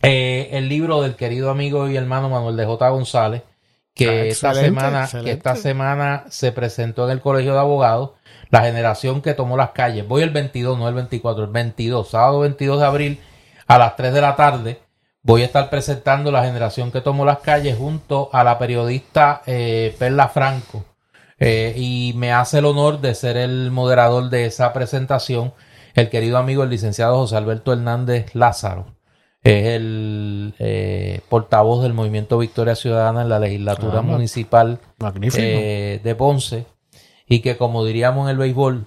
eh, 0.02 0.50
el 0.52 0.70
libro 0.70 1.02
del 1.02 1.16
querido 1.16 1.50
amigo 1.50 1.90
y 1.90 1.98
hermano 1.98 2.30
Manuel 2.30 2.58
de 2.58 2.66
J. 2.66 2.90
González, 2.90 3.44
que, 3.94 4.08
Ah, 4.08 4.26
esta 4.26 4.50
excelente, 4.50 4.82
semana, 4.82 5.10
que 5.24 5.32
esta 5.32 5.56
semana 5.56 6.26
se 6.30 6.52
presentó 6.52 7.06
en 7.06 7.12
el 7.12 7.22
Colegio 7.22 7.54
de 7.54 7.60
Abogados, 7.60 8.12
la 8.50 8.62
generación 8.62 9.22
que 9.22 9.34
tomó 9.34 9.58
las 9.58 9.72
calles. 9.72 10.08
Voy 10.08 10.24
el 10.24 10.30
22, 10.30 10.78
no 10.78 10.88
el 10.88 10.96
24, 10.96 11.44
el 11.46 11.50
22, 11.52 12.10
sábado 12.10 12.40
22 12.40 12.80
de 12.80 12.86
abril 12.86 13.20
a 13.68 13.78
las 13.78 13.96
3 13.96 14.14
de 14.14 14.22
la 14.22 14.36
tarde. 14.36 14.82
Voy 15.24 15.44
a 15.44 15.46
estar 15.46 15.70
presentando 15.70 16.32
la 16.32 16.44
generación 16.44 16.92
que 16.92 17.02
tomó 17.02 17.26
las 17.26 17.40
calles 17.40 17.78
junto 17.78 18.30
a 18.34 18.44
la 18.44 18.58
periodista 18.58 19.42
eh, 19.46 19.96
Perla 20.00 20.30
Franco. 20.30 20.86
Eh, 21.38 21.74
y 21.76 22.14
me 22.16 22.32
hace 22.32 22.60
el 22.60 22.66
honor 22.66 23.02
de 23.02 23.16
ser 23.16 23.38
el 23.38 23.72
moderador 23.72 24.30
de 24.30 24.46
esa 24.46 24.74
presentación 24.74 25.54
el 25.96 26.10
querido 26.10 26.38
amigo 26.38 26.64
el 26.64 26.70
licenciado 26.70 27.18
José 27.18 27.36
Alberto 27.36 27.74
Hernández 27.74 28.34
Lázaro. 28.36 28.86
Es 29.44 29.66
el 29.68 30.54
eh, 30.60 31.22
portavoz 31.30 31.82
del 31.82 31.94
Movimiento 31.94 32.38
Victoria 32.38 32.76
Ciudadana 32.76 33.24
en 33.24 33.30
la 33.30 33.40
legislatura 33.40 34.00
Ah, 34.00 34.04
municipal 34.04 34.80
eh, 35.36 36.00
de 36.04 36.16
Ponce 36.16 36.66
y 37.28 37.40
que 37.40 37.58
como 37.58 37.84
diríamos 37.86 38.26
en 38.26 38.32
el 38.32 38.38
béisbol 38.38 38.86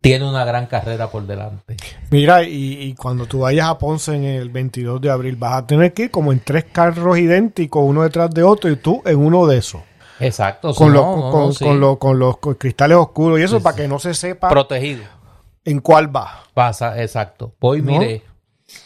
tiene 0.00 0.28
una 0.28 0.44
gran 0.44 0.66
carrera 0.66 1.08
por 1.10 1.26
delante. 1.26 1.76
Mira, 2.10 2.42
y, 2.42 2.82
y 2.82 2.94
cuando 2.94 3.26
tú 3.26 3.40
vayas 3.40 3.68
a 3.68 3.78
Ponce 3.78 4.14
en 4.14 4.24
el 4.24 4.50
22 4.50 5.00
de 5.00 5.10
abril, 5.10 5.36
vas 5.36 5.62
a 5.62 5.66
tener 5.66 5.94
que 5.94 6.04
ir 6.04 6.10
como 6.10 6.32
en 6.32 6.40
tres 6.40 6.64
carros 6.64 7.16
idénticos, 7.16 7.82
uno 7.86 8.02
detrás 8.02 8.30
de 8.32 8.42
otro, 8.42 8.70
y 8.70 8.76
tú 8.76 9.00
en 9.06 9.16
uno 9.18 9.46
de 9.46 9.58
esos. 9.58 9.80
Exacto, 10.20 10.74
Con, 10.74 10.92
los, 10.92 11.02
no, 11.04 11.30
con, 11.30 11.46
no, 11.46 11.52
sí. 11.52 11.64
con 11.64 11.80
los, 11.80 11.96
con 11.98 12.18
los 12.18 12.36
cristales 12.58 12.96
oscuros 12.98 13.38
y 13.40 13.44
eso, 13.44 13.58
Sí, 13.58 13.62
para 13.62 13.76
que 13.76 13.88
no 13.88 13.98
se 13.98 14.12
sepa 14.14 14.48
protegido. 14.50 15.04
en 15.64 15.80
cuál 15.80 16.14
va. 16.14 16.42
Pasa, 16.52 17.00
exacto. 17.00 17.54
Voy, 17.58 17.80
mire, 17.80 18.22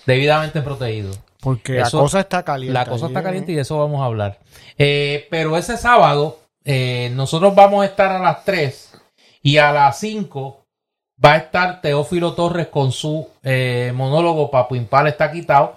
debidamente 0.06 0.60
protegido. 0.62 1.12
Porque 1.40 1.78
Eso- 1.80 1.98
la 1.98 2.02
cosa 2.02 2.20
está 2.20 2.42
caliente. 2.42 2.74
La 2.74 2.86
cosa 2.86 3.06
está 3.06 3.20
¿eh? 3.20 3.22
caliente 3.22 3.52
y 3.52 3.54
de 3.54 3.62
eso 3.62 3.78
vamos 3.78 4.00
a 4.00 4.06
hablar. 4.06 4.38
Eh, 4.76 5.26
pero 5.30 5.56
ese 5.56 5.76
sábado, 5.76 6.38
eh, 6.64 7.10
nosotros 7.14 7.54
vamos 7.54 7.82
a 7.82 7.86
estar 7.86 8.10
a 8.10 8.18
las 8.18 8.44
3 8.44 8.92
y 9.42 9.58
a 9.58 9.72
las 9.72 9.98
5 10.00 10.64
va 11.24 11.34
a 11.34 11.36
estar 11.38 11.80
Teófilo 11.80 12.34
Torres 12.34 12.68
con 12.68 12.92
su 12.92 13.28
eh, 13.42 13.92
monólogo 13.94 14.50
Papo 14.50 14.74
Impala 14.76 15.08
está 15.08 15.30
quitado, 15.30 15.74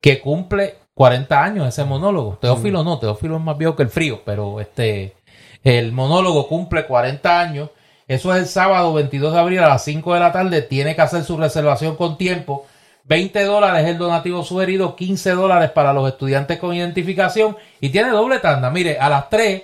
que 0.00 0.20
cumple 0.20 0.76
40 0.94 1.42
años 1.42 1.68
ese 1.68 1.84
monólogo. 1.84 2.38
Teófilo 2.40 2.82
no, 2.82 2.98
Teófilo 2.98 3.36
es 3.36 3.42
más 3.42 3.58
viejo 3.58 3.76
que 3.76 3.82
el 3.84 3.90
frío, 3.90 4.22
pero 4.24 4.60
este 4.60 5.14
el 5.62 5.92
monólogo 5.92 6.46
cumple 6.48 6.86
40 6.86 7.40
años 7.40 7.70
Eso 8.06 8.32
es 8.32 8.40
el 8.40 8.46
sábado 8.46 8.92
22 8.94 9.32
de 9.32 9.38
abril 9.40 9.58
a 9.60 9.68
las 9.68 9.82
5 9.84 10.14
de 10.14 10.20
la 10.20 10.30
tarde. 10.30 10.62
Tiene 10.62 10.94
que 10.94 11.02
hacer 11.02 11.24
su 11.24 11.36
reservación 11.36 11.96
con 11.96 12.16
tiempo. 12.16 12.64
20 13.08 13.44
dólares 13.44 13.84
es 13.84 13.90
el 13.90 13.98
donativo 13.98 14.42
sugerido, 14.42 14.96
15 14.96 15.30
dólares 15.30 15.70
para 15.70 15.92
los 15.92 16.08
estudiantes 16.08 16.58
con 16.58 16.74
identificación 16.74 17.56
y 17.80 17.90
tiene 17.90 18.10
doble 18.10 18.40
tanda. 18.40 18.68
Mire, 18.70 18.98
a 18.98 19.08
las 19.08 19.30
3 19.30 19.62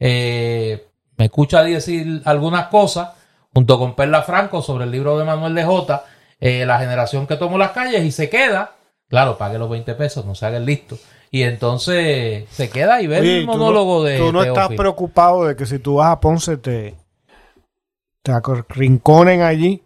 eh, 0.00 0.86
me 1.16 1.26
escucha 1.26 1.62
decir 1.62 2.22
algunas 2.24 2.66
cosas 2.66 3.10
junto 3.54 3.78
con 3.78 3.94
Perla 3.94 4.22
Franco 4.22 4.62
sobre 4.62 4.84
el 4.84 4.90
libro 4.90 5.16
de 5.16 5.24
Manuel 5.24 5.54
de 5.54 5.64
J, 5.64 6.04
eh, 6.40 6.66
La 6.66 6.80
generación 6.80 7.26
que 7.26 7.36
tomó 7.36 7.56
las 7.56 7.70
calles 7.70 8.02
y 8.02 8.10
se 8.10 8.28
queda. 8.28 8.72
Claro, 9.08 9.38
pague 9.38 9.58
los 9.58 9.70
20 9.70 9.94
pesos, 9.94 10.24
no 10.24 10.34
se 10.34 10.46
haga 10.46 10.56
el 10.56 10.66
listo. 10.66 10.98
Y 11.30 11.44
entonces 11.44 12.48
se 12.50 12.68
queda 12.68 13.00
y 13.00 13.06
ve 13.06 13.18
el 13.18 13.46
monólogo 13.46 14.02
de. 14.02 14.18
Tú 14.18 14.32
no 14.32 14.42
estás 14.42 14.68
preocupado 14.70 15.44
de 15.44 15.54
que 15.54 15.66
si 15.66 15.78
tú 15.78 15.96
vas 15.96 16.10
a 16.10 16.20
Ponce 16.20 16.56
te, 16.56 16.96
te 18.22 18.32
rinconen 18.68 19.42
allí 19.42 19.82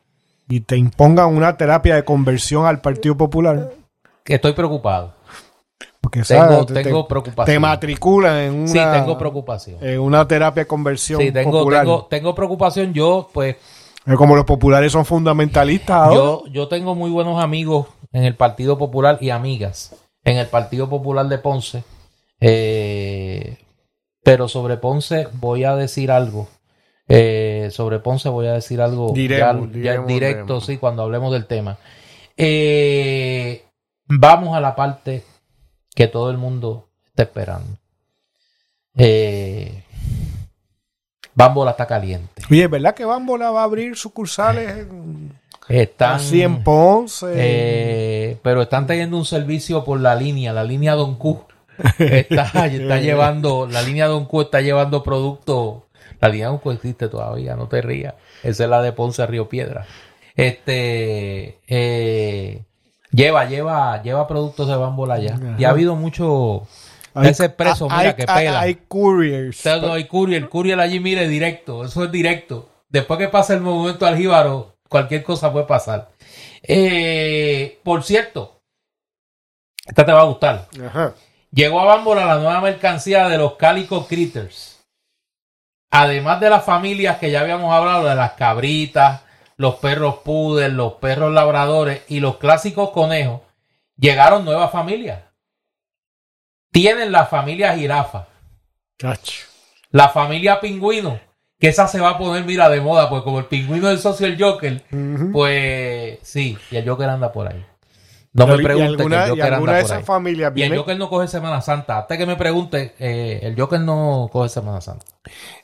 y 0.49 0.61
te 0.61 0.77
impongan 0.77 1.35
una 1.35 1.57
terapia 1.57 1.97
de 1.97 2.05
conversión 2.05 2.67
al 2.67 2.81
Partido 2.81 3.17
Popular. 3.17 3.71
Que 4.25 4.35
estoy 4.35 4.53
preocupado. 4.53 5.15
Porque 6.01 6.23
tengo, 6.23 6.65
tengo 6.67 7.09
preocupación. 7.09 7.47
Te 7.47 7.59
matriculan 7.59 8.39
en 8.39 8.55
una. 8.55 8.69
Sí, 8.69 8.79
tengo 8.79 9.19
preocupación. 9.19 9.79
En 9.81 10.01
una 10.01 10.27
terapia 10.27 10.63
de 10.63 10.67
conversión. 10.67 11.21
Sí, 11.21 11.33
tengo, 11.33 11.69
tengo, 11.69 12.07
tengo 12.07 12.35
preocupación. 12.35 12.93
Yo, 12.93 13.29
pues. 13.33 13.57
Como 14.17 14.37
los 14.37 14.45
populares 14.45 14.93
son 14.93 15.05
fundamentalistas. 15.05 16.15
Yo, 16.15 16.45
yo 16.47 16.69
tengo 16.69 16.95
muy 16.95 17.11
buenos 17.11 17.43
amigos 17.43 17.89
en 18.13 18.23
el 18.23 18.37
Partido 18.37 18.79
Popular 18.79 19.19
y 19.21 19.31
amigas 19.31 19.97
en 20.27 20.39
el 20.39 20.49
Partido 20.49 20.91
Popular 20.91 21.29
de 21.29 21.39
Ponce. 21.39 21.85
Eh, 22.41 23.59
pero 24.23 24.49
sobre 24.49 24.77
Ponce 24.77 25.29
voy 25.35 25.65
a 25.65 25.77
decir 25.77 26.11
algo. 26.11 26.49
Eh, 27.09 27.69
sobre 27.71 28.01
Ponce 28.01 28.29
voy 28.29 28.49
a 28.49 28.55
decir 28.55 28.81
algo 28.81 29.15
ya, 29.15 29.53
directo, 30.03 30.61
sí, 30.61 30.77
cuando 30.77 31.03
hablemos 31.03 31.33
del 31.33 31.47
tema. 31.47 31.79
Eh, 32.37 33.65
vamos 34.07 34.57
a 34.57 34.61
la 34.61 34.75
parte 34.75 35.25
que 35.95 36.09
todo 36.09 36.31
el 36.31 36.37
mundo 36.37 36.89
está 37.07 37.23
esperando. 37.23 37.79
Eh, 38.97 39.83
Bambola 41.35 41.73
está 41.73 41.87
caliente. 41.87 42.43
Oye, 42.51 42.67
¿verdad 42.67 42.95
que 42.95 43.05
Bambola 43.05 43.51
va 43.51 43.61
a 43.61 43.65
abrir 43.65 43.97
sucursales 43.97 44.87
están, 45.69 46.15
así 46.15 46.43
en 46.43 46.63
Ponce? 46.65 47.27
Eh, 47.35 48.39
pero 48.43 48.63
están 48.63 48.87
teniendo 48.87 49.17
un 49.17 49.25
servicio 49.25 49.85
por 49.85 50.01
la 50.01 50.15
línea, 50.17 50.53
la 50.53 50.65
línea 50.65 50.95
Don 50.95 51.17
Q. 51.17 51.45
Está, 51.99 52.67
está 52.67 53.01
llevando, 53.01 53.69
la 53.71 53.83
línea 53.83 54.07
Don 54.07 54.25
Q 54.25 54.43
está 54.43 54.61
llevando 54.61 55.03
productos 55.03 55.86
la 56.21 56.29
Don 56.29 56.59
Q 56.59 56.71
existe 56.73 57.09
todavía, 57.09 57.57
no 57.57 57.69
te 57.69 57.83
rías. 57.83 58.15
Esa 58.43 58.65
es 58.65 58.71
la 58.71 58.83
de 58.83 58.93
Ponce 58.93 59.23
a 59.23 59.27
Río 59.27 59.49
Piedra. 59.49 59.87
Este 60.35 61.59
eh, 61.67 62.63
lleva, 63.11 63.47
lleva, 63.47 64.03
lleva 64.03 64.27
productos 64.27 64.69
de 64.69 64.77
bambola 64.77 65.19
ya. 65.19 65.39
Y 65.59 65.65
ha 65.65 65.71
habido 65.71 65.97
mucho 65.97 66.67
ese 67.23 67.47
expreso, 67.47 67.89
mira, 67.89 68.15
que 68.15 68.27
pela. 68.27 68.61
Hay 68.61 68.75
couriers. 68.89 69.65
No, 69.81 69.95
hay 69.95 70.05
courier, 70.05 70.43
el 70.43 70.49
courier 70.49 70.81
allí 70.81 71.01
mire 71.01 71.27
directo, 71.29 71.85
eso 71.85 72.05
es 72.05 72.13
directo. 72.13 72.69
Después 72.89 73.19
que 73.19 73.29
pasa 73.29 73.55
el 73.55 73.61
movimiento 73.61 74.07
al 74.07 74.17
jíbaro, 74.17 74.77
cualquier 74.89 75.23
cosa 75.23 75.53
puede 75.53 75.67
pasar. 75.67 76.11
Eh, 76.63 77.79
por 77.83 78.03
cierto, 78.03 78.61
esta 79.87 80.05
te 80.05 80.13
va 80.13 80.21
a 80.21 80.25
gustar. 80.25 80.69
Llegó 81.53 81.81
a 81.81 81.85
Bambola 81.85 82.27
la 82.27 82.37
nueva 82.37 82.61
mercancía 82.61 83.29
de 83.29 83.39
los 83.39 83.55
Calico 83.55 84.07
Critters. 84.07 84.76
Además 85.91 86.41
de 86.41 86.51
las 86.51 86.65
familias 86.65 87.19
que 87.19 87.31
ya 87.31 87.41
habíamos 87.41 87.73
hablado, 87.73 88.07
de 88.07 88.15
las 88.15 88.33
cabritas, 88.33 89.23
los 89.57 89.77
perros 89.77 90.17
pudel, 90.25 90.75
los 90.75 90.95
perros 90.95 91.33
labradores 91.33 92.03
y 92.09 92.21
los 92.21 92.37
clásicos 92.37 92.91
conejos, 92.91 93.41
llegaron 93.97 94.45
nuevas 94.45 94.71
familias. 94.71 95.23
Tienen 96.71 97.13
la 97.13 97.27
familia 97.27 97.75
jirafa. 97.75 98.27
La 99.91 100.09
familia 100.11 100.61
pingüino, 100.61 101.19
que 101.59 101.69
esa 101.69 101.87
se 101.89 102.01
va 102.01 102.11
a 102.11 102.19
poner, 102.19 102.45
mira, 102.45 102.69
de 102.69 102.81
moda, 102.81 103.09
pues 103.09 103.23
como 103.23 103.39
el 103.39 103.47
pingüino 103.47 103.89
del 103.89 103.99
socio 103.99 104.27
el 104.27 104.39
Joker, 104.39 104.83
pues 105.33 106.19
sí, 106.23 106.59
y 106.71 106.77
el 106.77 106.87
Joker 106.87 107.09
anda 107.09 107.33
por 107.33 107.49
ahí. 107.49 107.65
No 108.37 108.47
me 108.47 108.63
pregunte 108.63 108.97
que 108.97 109.15
el 109.15 109.29
Joker 109.31 109.55
anda 109.55 109.59
por 109.59 109.71
ahí. 109.71 109.85
Y 110.57 110.63
el 110.63 110.77
Joker 110.77 110.99
no 110.99 111.09
coge 111.09 111.29
Semana 111.29 111.61
Santa. 111.61 112.01
Hasta 112.01 112.19
que 112.19 112.27
me 112.27 112.37
pregunte, 112.37 112.95
eh, 112.99 113.41
el 113.43 113.59
Joker 113.59 113.81
no 113.81 114.29
coge 114.31 114.49
Semana 114.49 114.81
Santa. 114.81 115.07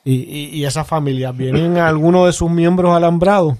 ¿Y, 0.04 0.14
y, 0.14 0.48
y 0.58 0.64
esa 0.64 0.84
familia 0.84 1.32
vienen 1.32 1.76
algunos 1.78 2.26
de 2.26 2.32
sus 2.32 2.50
miembros 2.50 2.96
alambrados? 2.96 3.58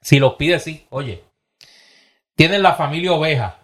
Si 0.00 0.18
los 0.18 0.34
pide, 0.34 0.58
sí. 0.58 0.86
Oye, 0.90 1.24
tienen 2.34 2.62
la 2.62 2.74
familia 2.74 3.12
oveja, 3.12 3.58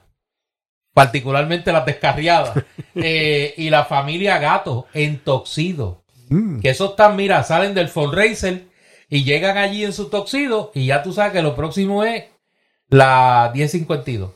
particularmente 0.92 1.72
las 1.72 1.86
descarriadas, 1.86 2.64
eh, 2.94 3.54
y 3.56 3.70
la 3.70 3.84
familia 3.84 4.38
gato 4.38 4.86
en 4.94 5.18
toxido. 5.18 6.02
Mm. 6.28 6.60
Que 6.60 6.70
esos 6.70 6.90
están, 6.90 7.16
mira, 7.16 7.42
salen 7.44 7.74
del 7.74 7.88
fundraiser 7.88 8.64
y 9.08 9.24
llegan 9.24 9.58
allí 9.58 9.84
en 9.84 9.92
su 9.92 10.08
toxido 10.08 10.72
y 10.74 10.86
ya 10.86 11.02
tú 11.02 11.12
sabes 11.12 11.32
que 11.32 11.42
lo 11.42 11.54
próximo 11.54 12.04
es 12.04 12.24
la 12.88 13.50
1052. 13.54 14.30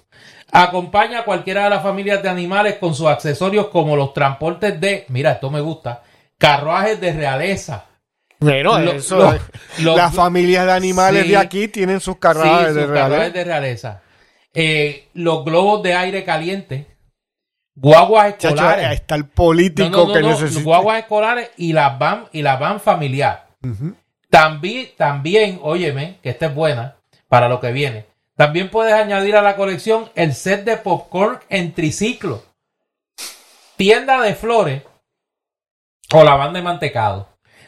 Acompaña 0.50 1.20
a 1.20 1.24
cualquiera 1.24 1.64
de 1.64 1.70
las 1.70 1.82
familias 1.82 2.22
de 2.22 2.28
animales 2.28 2.76
con 2.76 2.94
sus 2.94 3.06
accesorios 3.06 3.68
como 3.68 3.96
los 3.96 4.14
transportes 4.14 4.80
de, 4.80 5.04
mira, 5.08 5.32
esto 5.32 5.50
me 5.50 5.60
gusta, 5.60 6.02
carruajes 6.38 7.00
de 7.00 7.12
realeza. 7.12 7.84
Bueno, 8.40 8.78
eso, 8.78 9.34
las 9.78 10.14
familias 10.14 10.64
de 10.64 10.72
animales 10.72 11.28
de 11.28 11.36
aquí 11.36 11.68
tienen 11.68 12.00
sus 12.00 12.18
carruajes, 12.18 12.74
de, 12.74 12.86
realeza. 12.86 14.00
Eh, 14.54 15.08
los 15.14 15.44
globos 15.44 15.82
de 15.82 15.94
aire 15.94 16.24
caliente, 16.24 16.86
guaguas 17.74 18.34
escolares. 18.38 18.84
Chacho, 18.84 18.94
está 18.94 19.14
el 19.16 19.26
político 19.26 20.12
que 20.12 20.22
necesita. 20.22 20.62
Guaguas 20.62 21.00
escolares 21.00 21.50
y 21.56 21.72
la 21.72 21.90
van 21.90 22.28
y 22.32 22.42
la 22.42 22.56
van 22.56 22.80
familiar. 22.80 23.48
También, 24.30 24.88
también, 24.96 25.58
óyeme, 25.62 26.18
que 26.22 26.30
esta 26.30 26.46
es 26.46 26.54
buena 26.54 26.96
para 27.28 27.48
lo 27.48 27.60
que 27.60 27.72
viene. 27.72 28.07
También 28.38 28.70
puedes 28.70 28.94
añadir 28.94 29.34
a 29.34 29.42
la 29.42 29.56
colección 29.56 30.10
el 30.14 30.32
set 30.32 30.64
de 30.64 30.76
popcorn 30.76 31.40
en 31.48 31.74
triciclo, 31.74 32.44
tienda 33.74 34.22
de 34.22 34.36
flores 34.36 34.84
o 36.12 36.22
la 36.22 36.36
banda 36.36 36.60
de 36.60 36.64
mantecado. 36.64 37.26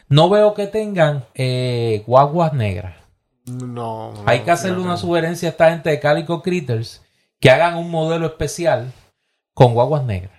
No 0.09 0.29
veo 0.29 0.55
que 0.55 0.69
tengan 0.69 1.25
eh, 1.35 2.05
guaguas 2.07 2.53
negras. 2.53 2.95
No, 3.47 4.15
Hay 4.27 4.43
que 4.43 4.53
hacerle 4.53 4.81
una 4.81 4.97
sugerencia 4.97 5.49
a 5.49 5.51
esta 5.51 5.71
gente 5.71 5.91
de 5.91 5.99
Calico 5.99 6.41
Critters 6.41 7.03
que 7.41 7.51
hagan 7.51 7.77
un 7.77 7.91
modelo 7.91 8.27
especial 8.27 8.93
con 9.53 9.75
guaguas 9.75 10.05
negras. 10.05 10.39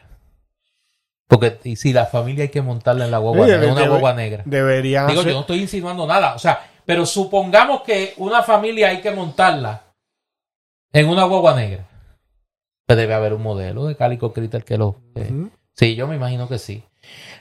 Porque 1.28 1.60
y 1.66 1.76
si 1.76 1.92
la 1.92 2.06
familia 2.06 2.44
hay 2.44 2.52
que 2.52 2.62
montarla 2.62 3.04
en 3.04 3.12
la 3.12 3.18
guagua, 3.18 3.48
una 3.48 3.86
guagua 3.86 4.14
negra. 4.14 4.44
Deberían. 4.46 5.08
Digo, 5.08 5.24
yo 5.24 5.34
no 5.34 5.42
estoy 5.42 5.60
insinuando 5.60 6.08
nada. 6.08 6.36
O 6.36 6.40
sea, 6.40 6.72
pero 6.86 7.06
supongamos 7.06 7.82
que 7.82 8.14
una 8.16 8.44
familia 8.44 8.88
hay 8.88 9.02
que 9.02 9.12
montarla 9.12 9.91
en 10.94 11.08
una 11.08 11.24
guagua 11.24 11.56
negra. 11.56 11.88
Pues 12.86 12.98
debe 12.98 13.14
haber 13.14 13.34
un 13.34 13.44
modelo 13.44 13.86
de 13.86 13.96
Calico 13.96 14.34
Critter 14.34 14.64
que 14.64 14.78
lo. 14.78 14.98
Sí, 15.74 15.96
yo 15.96 16.08
me 16.08 16.16
imagino 16.16 16.48
que 16.48 16.58
sí. 16.58 16.84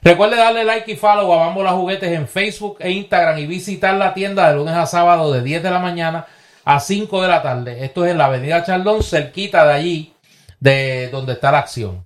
Recuerde 0.02 0.36
darle 0.36 0.64
like 0.64 0.90
y 0.90 0.96
follow 0.96 1.32
a 1.32 1.46
Bambola 1.46 1.72
Juguetes 1.72 2.10
en 2.10 2.26
Facebook 2.26 2.76
e 2.80 2.90
Instagram 2.90 3.38
y 3.38 3.46
visitar 3.46 3.94
la 3.94 4.14
tienda 4.14 4.48
de 4.48 4.56
lunes 4.56 4.74
a 4.74 4.86
sábado 4.86 5.32
de 5.32 5.42
10 5.42 5.62
de 5.62 5.70
la 5.70 5.78
mañana 5.78 6.26
a 6.64 6.80
5 6.80 7.22
de 7.22 7.28
la 7.28 7.42
tarde. 7.42 7.84
Esto 7.84 8.04
es 8.04 8.12
en 8.12 8.18
la 8.18 8.26
Avenida 8.26 8.64
Charlón, 8.64 9.02
cerquita 9.02 9.66
de 9.66 9.72
allí, 9.72 10.14
de 10.60 11.08
donde 11.10 11.34
está 11.34 11.52
la 11.52 11.58
acción. 11.58 12.04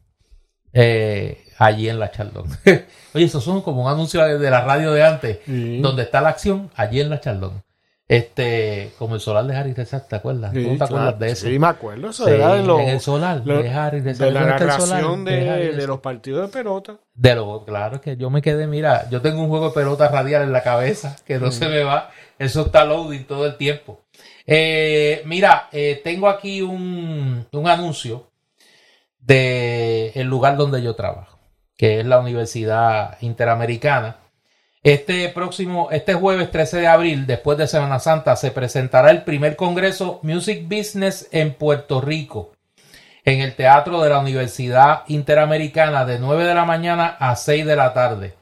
Eh, 0.73 1.45
allí 1.59 1.89
en 1.89 2.01
la 2.01 2.11
Chaldón. 2.11 2.49
Oye, 3.15 3.25
eso 3.25 3.41
son 3.41 3.63
como 3.63 3.85
un 3.85 3.91
anuncio 3.91 4.39
de 4.39 4.51
la 4.51 4.63
radio 4.63 4.93
de 4.93 5.05
antes. 5.05 5.39
Donde 5.47 6.03
está 6.03 6.21
la 6.21 6.31
acción, 6.31 6.71
allí 6.75 7.01
en 7.01 7.11
la 7.11 7.21
Chaldón. 7.21 7.63
Este, 8.07 8.93
como 8.99 9.15
el 9.15 9.21
solar 9.23 9.47
de 9.47 9.57
Harry 9.57 9.73
Rezak, 9.73 10.09
¿te 10.09 10.17
acuerdas? 10.17 10.53
¿Tú 10.53 10.77
te 10.77 10.85
acuerdas 10.85 11.19
de 11.19 11.31
eso? 11.31 11.47
Sí, 11.47 11.59
me 11.59 11.69
acuerdo. 11.69 12.11
Eso 12.11 12.29
era 12.29 12.59
en 12.59 12.89
el 12.89 13.01
solar 13.01 13.43
de 13.43 13.71
Harry 13.71 14.01
De 14.01 14.31
la 14.31 14.45
narración 14.45 15.25
de, 15.25 15.73
de, 15.73 15.87
los 15.87 16.01
partidos 16.01 16.47
de 16.47 16.53
pelota. 16.53 16.99
De 17.15 17.35
lo, 17.35 17.65
claro, 17.65 18.03
que 18.03 18.19
yo 18.19 18.29
me 18.29 18.43
quedé, 18.43 18.67
mira, 18.67 19.09
yo 19.09 19.23
tengo 19.23 19.41
un 19.41 19.49
juego 19.49 19.69
de 19.69 19.75
pelota 19.75 20.09
radial 20.09 20.43
en 20.43 20.53
la 20.53 20.63
cabeza 20.63 21.17
que 21.27 21.39
no 21.39 21.51
se 21.51 21.67
me 21.69 21.83
va. 21.83 22.11
Eso 22.39 22.67
está 22.67 22.85
loading 22.85 23.25
todo 23.25 23.47
el 23.47 23.57
tiempo. 23.57 24.03
Eh, 24.47 25.23
mira, 25.25 25.69
eh, 25.73 26.01
tengo 26.05 26.29
aquí 26.29 26.61
un, 26.61 27.47
un 27.51 27.69
anuncio 27.69 28.31
de 29.19 30.13
el 30.15 30.27
lugar 30.27 30.59
donde 30.59 30.83
yo 30.83 30.95
trabajo, 30.95 31.39
que 31.75 32.01
es 32.01 32.07
la 32.07 32.19
Universidad 32.19 33.17
Interamericana 33.23 34.19
este 34.85 35.31
próximo, 35.31 35.89
este 35.91 36.13
jueves 36.13 36.51
13 36.51 36.81
de 36.81 36.87
abril, 36.87 37.27
después 37.27 37.57
de 37.57 37.67
Semana 37.67 37.99
Santa, 37.99 38.37
se 38.37 38.51
presentará 38.51 39.11
el 39.11 39.23
primer 39.23 39.57
Congreso 39.57 40.21
Music 40.23 40.65
Business 40.69 41.27
en 41.33 41.55
Puerto 41.55 42.03
Rico, 42.03 42.53
en 43.25 43.41
el 43.41 43.57
Teatro 43.57 44.03
de 44.03 44.11
la 44.11 44.19
Universidad 44.19 45.05
Interamericana, 45.09 46.05
de 46.05 46.19
9 46.19 46.45
de 46.45 46.55
la 46.55 46.67
mañana 46.67 47.17
a 47.19 47.35
6 47.35 47.65
de 47.65 47.77
la 47.77 47.95
tarde. 47.95 48.35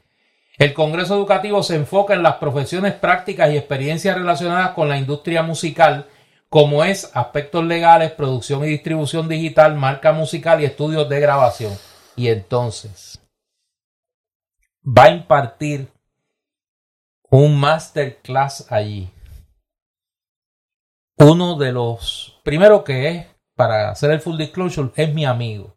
El 0.57 0.73
Congreso 0.73 1.15
Educativo 1.15 1.63
se 1.63 1.77
enfoca 1.77 2.13
en 2.13 2.23
las 2.23 2.35
profesiones 2.35 2.91
prácticas 2.91 3.49
y 3.49 3.57
experiencias 3.57 4.17
relacionadas 4.17 4.71
con 4.71 4.89
la 4.89 4.97
industria 4.97 5.43
musical, 5.43 6.07
como 6.49 6.83
es 6.83 7.09
aspectos 7.13 7.63
legales, 7.63 8.11
producción 8.11 8.65
y 8.65 8.67
distribución 8.67 9.29
digital, 9.29 9.75
marca 9.75 10.11
musical 10.11 10.59
y 10.59 10.65
estudios 10.65 11.07
de 11.07 11.21
grabación. 11.21 11.71
Y 12.17 12.27
entonces 12.27 13.21
va 14.85 15.05
a 15.05 15.11
impartir 15.11 15.92
un 17.33 17.59
masterclass 17.59 18.71
allí. 18.71 19.09
Uno 21.17 21.55
de 21.57 21.71
los, 21.71 22.39
primero 22.43 22.83
que 22.83 23.07
es, 23.07 23.25
para 23.55 23.89
hacer 23.89 24.11
el 24.11 24.21
full 24.21 24.37
disclosure, 24.37 24.91
es 24.95 25.11
mi 25.15 25.25
amigo. 25.25 25.75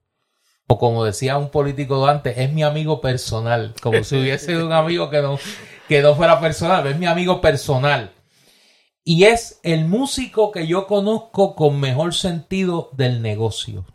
O 0.68 0.76
como 0.78 1.02
decía 1.02 1.38
un 1.38 1.48
político 1.48 2.06
antes, 2.06 2.36
es 2.36 2.52
mi 2.52 2.62
amigo 2.62 3.00
personal. 3.00 3.74
Como 3.80 4.04
si 4.04 4.18
hubiese 4.18 4.46
sido 4.46 4.66
un 4.66 4.72
amigo 4.74 5.08
que 5.08 5.22
no, 5.22 5.38
que 5.88 6.02
no 6.02 6.14
fuera 6.14 6.40
personal, 6.40 6.86
es 6.88 6.98
mi 6.98 7.06
amigo 7.06 7.40
personal. 7.40 8.12
Y 9.02 9.24
es 9.24 9.58
el 9.62 9.86
músico 9.86 10.52
que 10.52 10.66
yo 10.66 10.86
conozco 10.86 11.54
con 11.54 11.80
mejor 11.80 12.12
sentido 12.12 12.90
del 12.92 13.22
negocio. 13.22 13.86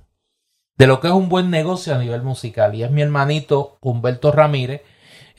De 0.77 0.87
lo 0.87 0.99
que 0.99 1.09
es 1.09 1.13
un 1.13 1.29
buen 1.29 1.51
negocio 1.51 1.93
a 1.93 1.99
nivel 1.99 2.23
musical. 2.23 2.73
Y 2.73 2.81
es 2.81 2.89
mi 2.89 3.03
hermanito 3.03 3.77
Humberto 3.81 4.31
Ramírez, 4.31 4.81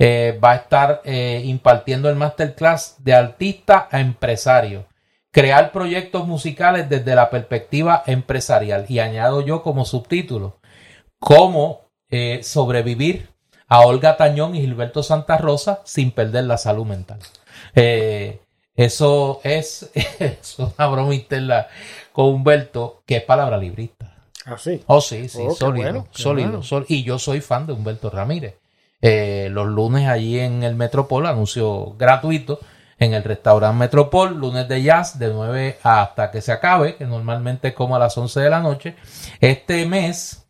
eh, 0.05 0.37
va 0.43 0.51
a 0.51 0.57
estar 0.57 1.01
eh, 1.05 1.43
impartiendo 1.45 2.11
el 2.11 2.17
masterclass 2.17 2.97
de 2.99 3.15
artista 3.15 3.87
a 3.89 4.01
empresario. 4.01 4.87
Crear 5.31 5.71
proyectos 5.71 6.27
musicales 6.27 6.89
desde 6.89 7.15
la 7.15 7.31
perspectiva 7.31 8.03
empresarial. 8.07 8.85
Y 8.89 8.99
añado 8.99 9.43
yo 9.43 9.63
como 9.63 9.85
subtítulo, 9.85 10.59
cómo 11.21 11.83
eh, 12.11 12.41
sobrevivir 12.43 13.29
a 13.69 13.83
Olga 13.83 14.17
Tañón 14.17 14.57
y 14.57 14.63
Gilberto 14.63 15.05
Santa 15.05 15.39
Rosa 15.39 15.83
sin 15.85 16.11
perder 16.11 16.45
la 16.47 16.59
salud 16.59 16.85
mental. 16.85 17.21
eso 18.75 19.41
es, 19.45 19.89
es 20.19 20.59
una 20.59 20.89
broma 20.89 21.15
interna 21.15 21.69
con 22.13 22.25
Humberto, 22.25 23.05
que 23.07 23.19
es 23.19 23.23
palabra 23.23 23.57
librista. 23.57 24.17
¿Ah, 24.47 24.59
sí? 24.59 24.83
Oh, 24.87 25.01
sí, 25.01 25.29
sí, 25.29 25.45
oh, 25.47 25.55
sólido, 25.55 26.09
sólido, 26.11 26.61
Y 26.89 27.05
yo 27.05 27.21
soy 27.21 27.41
fan 27.41 27.69
de 27.69 27.73
Humberto 27.73 28.11
Ramírez. 28.11 28.57
Eh, 29.03 29.49
los 29.51 29.67
lunes 29.67 30.09
allí 30.09 30.39
en 30.39 30.63
el 30.63 30.77
Metropol, 30.77 31.27
anuncio 31.27 31.95
gratuito 31.99 32.61
en 32.99 33.15
el 33.15 33.25
restaurante 33.25 33.77
Metropol, 33.77 34.39
lunes 34.39 34.69
de 34.69 34.81
jazz 34.83 35.19
de 35.19 35.29
9 35.29 35.79
hasta 35.83 36.31
que 36.31 36.41
se 36.41 36.53
acabe, 36.53 36.95
que 36.95 37.05
normalmente 37.05 37.69
es 37.69 37.75
como 37.75 37.97
a 37.97 37.99
las 37.99 38.17
11 38.17 38.41
de 38.41 38.51
la 38.51 38.61
noche. 38.61 38.95
Este 39.41 39.85
mes, 39.87 40.47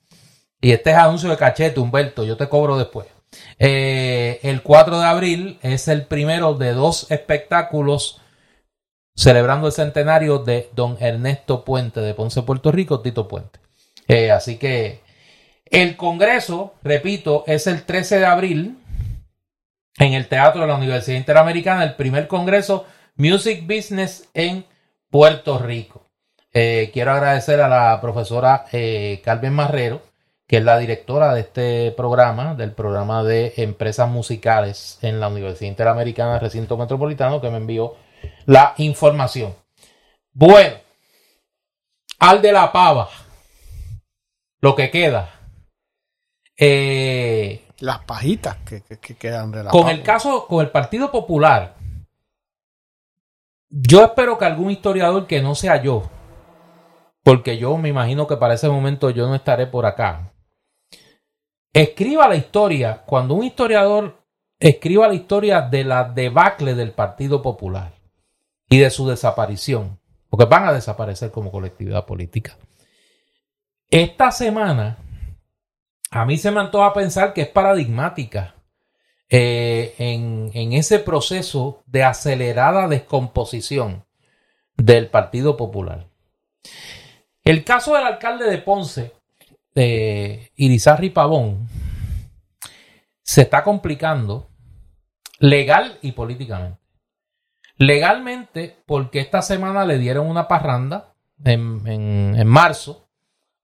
y 0.61 0.73
este 0.73 0.91
es 0.91 0.97
anuncio 0.97 1.31
de 1.31 1.39
cachete, 1.39 1.81
Humberto, 1.81 2.25
yo 2.25 2.37
te 2.37 2.51
cobro 2.51 2.77
después. 2.77 3.07
Eh, 3.59 4.39
el 4.43 4.63
4 4.63 5.01
de 5.01 5.07
abril 5.07 5.59
es 5.63 5.89
el 5.89 6.05
primero 6.05 6.53
de 6.55 6.73
dos 6.73 7.11
espectáculos 7.11 8.21
celebrando 9.17 9.67
el 9.67 9.73
centenario 9.73 10.39
de 10.39 10.69
don 10.75 10.97
Ernesto 11.01 11.65
Puente 11.65 12.01
de 12.01 12.15
Ponce, 12.15 12.43
Puerto 12.43 12.71
Rico, 12.71 13.01
Tito 13.01 13.29
Puente. 13.29 13.61
Eh, 14.09 14.31
así 14.31 14.59
que 14.59 15.02
el 15.73 15.97
Congreso, 15.97 16.75
repito, 16.85 17.45
es 17.47 17.67
el 17.67 17.85
13 17.85 18.21
de 18.21 18.27
abril 18.27 18.79
en 19.99 20.13
el 20.13 20.29
Teatro 20.29 20.61
de 20.61 20.69
la 20.69 20.77
Universidad 20.77 21.17
Interamericana, 21.17 21.83
el 21.83 21.97
primer 21.97 22.29
Congreso 22.29 22.87
Music 23.17 23.63
Business 23.67 24.29
en 24.35 24.67
Puerto 25.11 25.59
Rico. 25.59 26.11
Eh, 26.53 26.91
quiero 26.93 27.13
agradecer 27.13 27.63
a 27.63 27.69
la 27.69 27.99
profesora 28.03 28.67
eh, 28.73 29.23
Carmen 29.25 29.55
Marrero, 29.55 30.03
que 30.47 30.59
es 30.59 30.65
la 30.65 30.77
directora 30.77 31.33
de 31.33 31.41
este 31.41 31.91
programa, 31.93 32.55
del 32.55 32.73
programa 32.73 33.25
de 33.25 33.55
empresas 33.57 34.11
musicales 34.11 34.99
en 35.01 35.21
la 35.21 35.29
Universidad 35.29 35.71
Interamericana 35.71 36.39
Recinto 36.39 36.77
Metropolitano, 36.77 37.41
que 37.41 37.49
me 37.49 37.57
envió 37.57 37.97
la 38.45 38.75
información. 38.77 39.55
Bueno, 40.35 40.77
al 42.19 42.43
de 42.43 42.53
la 42.53 42.71
pava, 42.71 43.09
lo 44.61 44.77
que 44.77 44.91
queda 44.91 45.42
eh, 46.65 47.65
Las 47.81 48.01
pajitas 48.05 48.59
que, 48.59 48.83
quedan 49.17 49.51
de 49.51 49.65
la 49.65 49.71
Con 49.71 49.89
el 49.89 50.03
caso, 50.03 50.47
con 50.47 50.65
el 50.65 50.71
Partido 50.71 51.11
Popular, 51.11 51.75
yo 53.69 54.05
espero 54.05 54.39
que 54.39 54.45
algún 54.45 54.71
historiador 54.71 55.27
que 55.27 55.43
no 55.43 55.55
sea 55.55 55.83
yo, 55.83 56.09
porque 57.25 57.59
yo 57.59 57.77
me 57.79 57.89
imagino 57.89 58.27
que 58.27 58.37
para 58.37 58.55
ese 58.55 58.69
momento 58.69 59.11
yo 59.11 59.27
no 59.27 59.35
estaré 59.35 59.67
por 59.67 59.87
acá, 59.87 60.33
escriba 61.73 62.29
la 62.29 62.37
historia, 62.37 63.03
cuando 63.07 63.35
un 63.35 63.45
historiador 63.45 64.23
escriba 64.61 65.09
la 65.09 65.15
historia 65.15 65.63
de 65.63 65.83
la 65.83 66.05
debacle 66.05 66.75
del 66.75 66.93
Partido 66.93 67.43
Popular 67.43 67.93
y 68.69 68.79
de 68.79 68.91
su 68.91 69.09
desaparición, 69.09 69.99
porque 70.29 70.45
van 70.45 70.67
a 70.67 70.73
desaparecer 70.73 71.33
como 71.33 71.51
colectividad 71.51 72.07
política. 72.07 72.57
Esta 73.91 74.31
semana 74.31 74.99
a 76.13 76.27
mí 76.27 76.37
se 76.37 76.51
me 76.51 76.61
antoja 76.61 76.93
pensar 76.93 77.33
que 77.33 77.41
es 77.41 77.49
paradigmática 77.49 78.55
eh, 79.31 79.95
en, 79.97 80.73
ese 80.75 80.99
proceso 80.99 81.83
de 81.87 82.05
acelerada 82.05 82.87
descomposición 82.87 84.05
del 84.77 85.09
Partido 85.09 85.57
Popular. 85.57 86.07
El 87.45 87.65
caso 87.65 87.95
del 87.95 88.05
alcalde 88.05 88.49
de 88.51 88.59
Ponce, 88.59 89.15
de 89.75 90.53
Irizarri 90.57 91.09
Pavón, 91.09 91.67
se 93.23 93.41
está 93.41 93.65
complicando 93.65 94.51
legal 95.39 95.99
y 96.03 96.13
políticamente. 96.13 96.79
Legalmente, 97.79 98.77
porque 98.85 99.19
esta 99.19 99.41
semana 99.41 99.87
le 99.87 99.97
dieron 99.97 100.27
una 100.27 100.47
parranda 100.47 101.15
en 101.43 102.47
marzo 102.47 103.02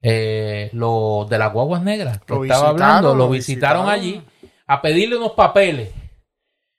eh, 0.01 0.71
lo 0.73 1.27
de 1.29 1.39
las 1.39 1.53
guaguas 1.53 1.83
negras 1.83 2.21
que 2.21 2.35
estaba 2.35 2.69
hablando, 2.69 3.15
lo, 3.15 3.29
visitaron, 3.29 3.89
allí 3.89 4.23
a 4.67 4.81
pedirle 4.81 5.17
unos 5.17 5.33
papeles 5.33 5.91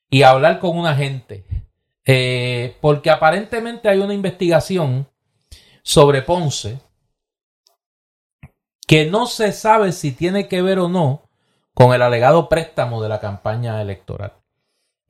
y 0.09 0.21
a 0.21 0.31
hablar 0.31 0.59
con 0.59 0.77
una 0.77 0.95
gente. 0.95 1.43
Eh, 2.05 2.77
porque 2.81 3.11
aparentemente 3.11 3.89
hay 3.89 3.99
una 3.99 4.13
investigación 4.13 5.07
sobre 5.83 6.21
Ponce 6.21 6.79
que 8.87 9.05
no 9.05 9.27
se 9.27 9.51
sabe 9.51 9.91
si 9.91 10.11
tiene 10.13 10.47
que 10.47 10.63
ver 10.63 10.79
o 10.79 10.87
no 10.87 11.29
con 11.75 11.93
el 11.93 12.01
alegado 12.01 12.49
préstamo 12.49 13.03
de 13.03 13.09
la 13.09 13.19
campaña 13.19 13.81
electoral. 13.81 14.33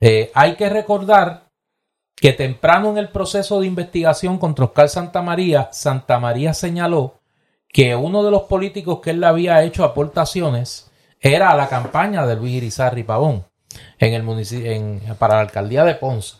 Eh, 0.00 0.30
hay 0.34 0.56
que 0.56 0.68
recordar 0.68 1.48
que 2.14 2.34
temprano 2.34 2.90
en 2.90 2.98
el 2.98 3.08
proceso 3.08 3.60
de 3.60 3.66
investigación 3.66 4.36
contra 4.36 4.66
Oscar 4.66 4.88
Santa 4.90 5.22
María, 5.22 5.70
Santa 5.72 6.18
María 6.18 6.52
señaló 6.52 7.19
que 7.72 7.94
uno 7.94 8.22
de 8.22 8.30
los 8.30 8.42
políticos 8.42 9.00
que 9.00 9.10
él 9.10 9.20
le 9.20 9.26
había 9.26 9.62
hecho 9.62 9.84
aportaciones 9.84 10.90
era 11.20 11.50
a 11.50 11.56
la 11.56 11.68
campaña 11.68 12.26
de 12.26 12.36
Luis 12.36 12.54
Irizarri 12.54 13.04
Pavón 13.04 13.46
en 13.98 14.14
el 14.14 14.22
municipio, 14.22 15.14
para 15.18 15.36
la 15.36 15.40
alcaldía 15.42 15.84
de 15.84 15.94
Ponce. 15.94 16.36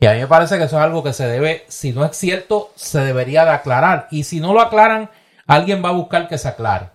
Y 0.00 0.06
a 0.06 0.14
mí 0.14 0.20
me 0.20 0.26
parece 0.26 0.58
que 0.58 0.64
eso 0.64 0.76
es 0.78 0.82
algo 0.82 1.04
que 1.04 1.12
se 1.12 1.26
debe, 1.26 1.64
si 1.68 1.92
no 1.92 2.04
es 2.04 2.16
cierto, 2.16 2.72
se 2.74 2.98
debería 3.00 3.44
de 3.44 3.52
aclarar. 3.52 4.08
Y 4.10 4.24
si 4.24 4.40
no 4.40 4.52
lo 4.52 4.60
aclaran, 4.60 5.10
alguien 5.46 5.84
va 5.84 5.90
a 5.90 5.92
buscar 5.92 6.26
que 6.26 6.38
se 6.38 6.48
aclare. 6.48 6.90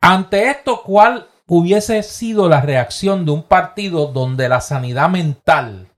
Ante 0.00 0.50
esto, 0.50 0.82
¿cuál 0.84 1.26
hubiese 1.46 2.02
sido 2.04 2.48
la 2.48 2.60
reacción 2.60 3.24
de 3.24 3.32
un 3.32 3.42
partido 3.42 4.06
donde 4.06 4.48
la 4.48 4.60
sanidad 4.60 5.08
mental 5.08 5.88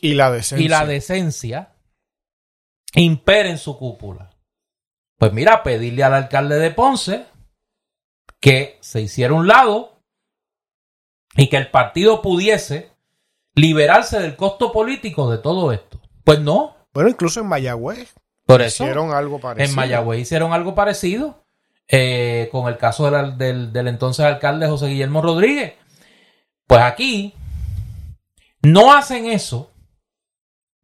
y 0.00 0.14
la 0.14 0.30
decencia, 0.30 0.64
y 0.64 0.68
la 0.68 0.86
decencia 0.86 1.74
imperen 2.94 3.58
su 3.58 3.76
cúpula? 3.76 4.27
Pues 5.18 5.32
mira, 5.32 5.64
pedirle 5.64 6.04
al 6.04 6.14
alcalde 6.14 6.58
de 6.58 6.70
Ponce 6.70 7.26
que 8.40 8.78
se 8.80 9.00
hiciera 9.00 9.34
un 9.34 9.48
lado 9.48 10.00
y 11.36 11.48
que 11.48 11.56
el 11.56 11.70
partido 11.70 12.22
pudiese 12.22 12.92
liberarse 13.54 14.20
del 14.20 14.36
costo 14.36 14.70
político 14.70 15.30
de 15.30 15.38
todo 15.38 15.72
esto. 15.72 16.00
Pues 16.24 16.40
no. 16.40 16.76
Bueno, 16.94 17.10
incluso 17.10 17.40
en 17.40 17.46
Mayagüez. 17.46 18.14
Por 18.46 18.62
eso, 18.62 18.84
hicieron 18.84 19.12
algo 19.12 19.40
parecido. 19.40 19.68
En 19.68 19.74
Mayagüez 19.74 20.20
hicieron 20.20 20.52
algo 20.52 20.74
parecido 20.74 21.44
eh, 21.88 22.48
con 22.52 22.68
el 22.68 22.78
caso 22.78 23.10
del, 23.10 23.72
del 23.72 23.88
entonces 23.88 24.24
alcalde 24.24 24.68
José 24.68 24.86
Guillermo 24.86 25.20
Rodríguez. 25.20 25.74
Pues 26.66 26.80
aquí 26.80 27.34
no 28.62 28.92
hacen 28.92 29.26
eso 29.26 29.72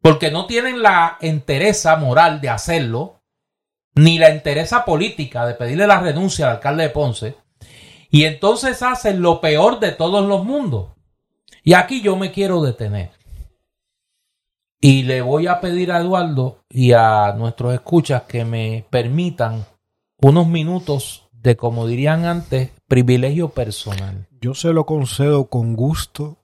porque 0.01 0.29
no 0.29 0.45
tienen 0.45 0.81
la 0.81 1.17
entereza 1.21 1.95
moral 1.95 2.41
de 2.41 2.49
hacerlo 2.49 3.14
ni 3.95 4.19
la 4.19 4.29
interesa 4.29 4.85
política 4.85 5.45
de 5.45 5.53
pedirle 5.53 5.87
la 5.87 5.99
renuncia 5.99 6.45
al 6.45 6.55
alcalde 6.57 6.83
de 6.83 6.89
Ponce, 6.89 7.35
y 8.09 8.25
entonces 8.25 8.81
hacen 8.81 9.21
lo 9.21 9.41
peor 9.41 9.79
de 9.79 9.91
todos 9.91 10.25
los 10.25 10.45
mundos. 10.45 10.89
Y 11.63 11.73
aquí 11.73 12.01
yo 12.01 12.15
me 12.15 12.31
quiero 12.31 12.61
detener. 12.61 13.11
Y 14.79 15.03
le 15.03 15.21
voy 15.21 15.47
a 15.47 15.59
pedir 15.61 15.91
a 15.91 15.99
Eduardo 15.99 16.59
y 16.69 16.91
a 16.91 17.33
nuestros 17.35 17.73
escuchas 17.73 18.23
que 18.23 18.45
me 18.45 18.85
permitan 18.89 19.65
unos 20.21 20.47
minutos 20.47 21.27
de, 21.31 21.55
como 21.55 21.87
dirían 21.87 22.25
antes, 22.25 22.69
privilegio 22.87 23.49
personal. 23.49 24.27
Yo 24.39 24.53
se 24.53 24.73
lo 24.73 24.85
concedo 24.85 25.47
con 25.47 25.75
gusto 25.75 26.37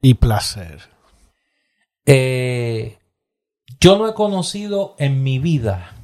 y 0.00 0.14
placer. 0.14 0.80
Eh, 2.04 2.98
yo 3.80 3.98
no 3.98 4.08
he 4.08 4.14
conocido 4.14 4.94
en 4.98 5.24
mi 5.24 5.40
vida, 5.40 5.95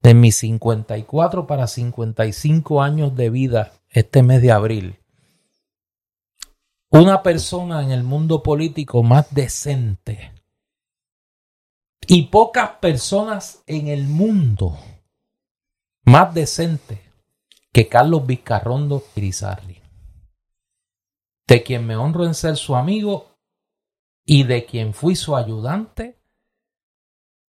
de 0.00 0.14
mis 0.14 0.36
54 0.36 1.46
para 1.46 1.66
55 1.66 2.82
años 2.82 3.14
de 3.16 3.30
vida, 3.30 3.72
este 3.88 4.22
mes 4.22 4.40
de 4.42 4.52
abril, 4.52 5.00
una 6.90 7.22
persona 7.22 7.82
en 7.82 7.92
el 7.92 8.02
mundo 8.02 8.42
político 8.42 9.02
más 9.02 9.32
decente 9.32 10.32
y 12.06 12.22
pocas 12.24 12.70
personas 12.80 13.62
en 13.66 13.88
el 13.88 14.04
mundo 14.08 14.76
más 16.04 16.34
decentes 16.34 16.98
que 17.72 17.88
Carlos 17.88 18.26
Vizcarrondo 18.26 19.04
Irizarry, 19.14 19.80
de 21.46 21.62
quien 21.62 21.86
me 21.86 21.96
honro 21.96 22.24
en 22.24 22.34
ser 22.34 22.56
su 22.56 22.74
amigo 22.74 23.36
y 24.24 24.44
de 24.44 24.64
quien 24.64 24.92
fui 24.92 25.14
su 25.14 25.36
ayudante, 25.36 26.19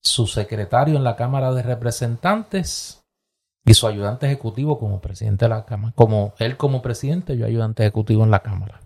su 0.02 0.26
secretario 0.26 0.96
en 0.96 1.04
la 1.04 1.16
Cámara 1.16 1.52
de 1.52 1.62
Representantes 1.62 3.04
y 3.64 3.74
su 3.74 3.86
ayudante 3.86 4.26
ejecutivo 4.26 4.78
como 4.78 5.00
presidente 5.00 5.46
de 5.46 5.48
la 5.48 5.64
Cámara, 5.64 5.92
como 5.96 6.34
él 6.38 6.56
como 6.56 6.82
presidente, 6.82 7.36
yo 7.36 7.46
ayudante 7.46 7.82
ejecutivo 7.82 8.22
en 8.22 8.30
la 8.30 8.40
Cámara. 8.40 8.80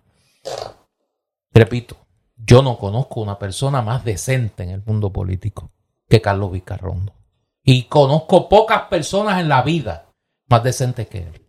Repito, 1.53 1.97
yo 2.37 2.63
no 2.63 2.79
conozco 2.79 3.21
una 3.21 3.39
persona 3.39 3.83
más 3.83 4.05
decente 4.05 4.63
en 4.63 4.71
el 4.71 4.83
mundo 4.85 5.13
político 5.13 5.71
que 6.09 6.21
Carlos 6.21 6.53
Vizcarrondo. 6.53 7.15
Y 7.63 7.85
conozco 7.85 8.49
pocas 8.49 8.83
personas 8.83 9.41
en 9.41 9.49
la 9.49 9.63
vida 9.63 10.07
más 10.49 10.63
decentes 10.65 11.09
que 11.09 11.19
él. 11.19 11.47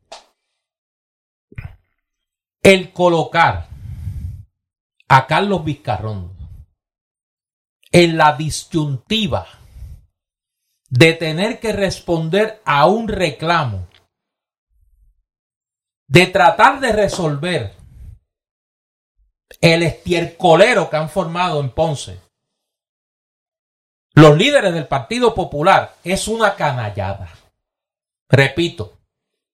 El 2.62 2.91
colocar 2.91 3.68
a 5.07 5.26
Carlos 5.26 5.64
Vizcarrondo 5.64 6.41
en 7.92 8.18
la 8.18 8.34
disyuntiva 8.34 9.48
de 10.89 11.14
tener 11.14 11.60
que 11.60 11.72
responder 11.72 12.62
a 12.66 12.86
un 12.86 13.08
reclamo, 13.08 13.88
de 16.08 16.28
tratar 16.28 16.80
de 16.80 16.92
resolver 16.92 17.74
el 19.62 19.84
estiercolero 19.84 20.89
que 20.89 20.98
han 20.98 21.10
formado 21.10 21.60
en 21.60 21.70
Ponce. 21.70 22.20
Los 24.14 24.38
líderes 24.38 24.74
del 24.74 24.88
Partido 24.88 25.34
Popular 25.34 25.96
es 26.04 26.28
una 26.28 26.56
canallada. 26.56 27.30
Repito, 28.30 28.98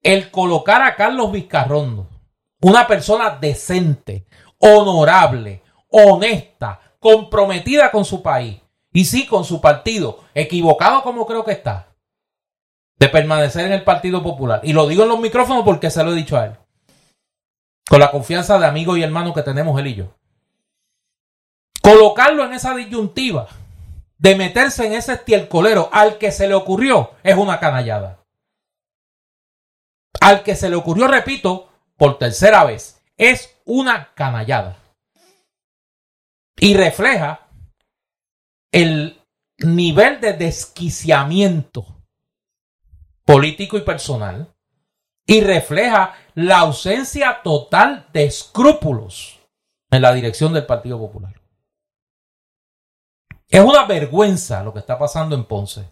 el 0.01 0.31
colocar 0.31 0.81
a 0.81 0.95
Carlos 0.95 1.31
Vizcarrondo, 1.31 2.09
una 2.61 2.87
persona 2.87 3.37
decente, 3.37 4.25
honorable, 4.57 5.61
honesta, 5.89 6.86
comprometida 6.99 7.91
con 7.91 8.05
su 8.05 8.21
país 8.21 8.61
y 8.91 9.05
sí 9.05 9.27
con 9.27 9.43
su 9.43 9.61
partido, 9.61 10.23
equivocado 10.33 11.03
como 11.03 11.25
creo 11.25 11.43
que 11.43 11.51
está, 11.51 11.95
de 12.97 13.09
permanecer 13.09 13.65
en 13.65 13.73
el 13.73 13.83
Partido 13.83 14.23
Popular. 14.23 14.61
Y 14.63 14.73
lo 14.73 14.87
digo 14.87 15.03
en 15.03 15.09
los 15.09 15.19
micrófonos 15.19 15.63
porque 15.63 15.91
se 15.91 16.03
lo 16.03 16.11
he 16.11 16.15
dicho 16.15 16.37
a 16.37 16.45
él 16.45 16.57
con 17.87 17.99
la 17.99 18.11
confianza 18.11 18.59
de 18.59 18.65
amigo 18.65 18.97
y 18.97 19.03
hermano 19.03 19.33
que 19.33 19.43
tenemos 19.43 19.79
él 19.79 19.87
y 19.87 19.95
yo. 19.95 20.13
Colocarlo 21.81 22.43
en 22.45 22.53
esa 22.53 22.75
disyuntiva 22.75 23.47
de 24.17 24.35
meterse 24.35 24.85
en 24.85 24.93
ese 24.93 25.13
estielcolero 25.13 25.89
al 25.91 26.17
que 26.17 26.31
se 26.31 26.47
le 26.47 26.53
ocurrió 26.53 27.11
es 27.23 27.37
una 27.37 27.59
canallada. 27.59 28.19
Al 30.19 30.43
que 30.43 30.55
se 30.55 30.69
le 30.69 30.75
ocurrió, 30.75 31.07
repito, 31.07 31.69
por 31.95 32.17
tercera 32.17 32.65
vez, 32.65 33.01
es 33.17 33.55
una 33.65 34.13
canallada. 34.15 34.77
Y 36.59 36.75
refleja 36.75 37.47
el 38.71 39.21
nivel 39.59 40.19
de 40.19 40.33
desquiciamiento 40.33 41.85
político 43.25 43.77
y 43.77 43.81
personal 43.81 44.53
y 45.25 45.41
refleja 45.41 46.15
la 46.35 46.59
ausencia 46.59 47.41
total 47.43 48.07
de 48.13 48.25
escrúpulos 48.25 49.39
en 49.91 50.01
la 50.01 50.13
dirección 50.13 50.53
del 50.53 50.65
Partido 50.65 50.97
Popular. 50.97 51.33
Es 53.49 53.61
una 53.61 53.85
vergüenza 53.85 54.63
lo 54.63 54.73
que 54.73 54.79
está 54.79 54.97
pasando 54.97 55.35
en 55.35 55.45
Ponce. 55.45 55.89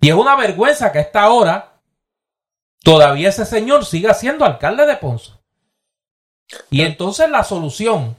Y 0.00 0.08
es 0.08 0.14
una 0.14 0.36
vergüenza 0.36 0.92
que 0.92 0.98
a 0.98 1.02
esta 1.02 1.30
hora 1.30 1.80
todavía 2.82 3.28
ese 3.28 3.46
señor 3.46 3.84
siga 3.84 4.14
siendo 4.14 4.44
alcalde 4.44 4.86
de 4.86 4.96
Ponce. 4.96 5.32
Y 6.70 6.82
entonces 6.82 7.30
la 7.30 7.42
solución 7.44 8.16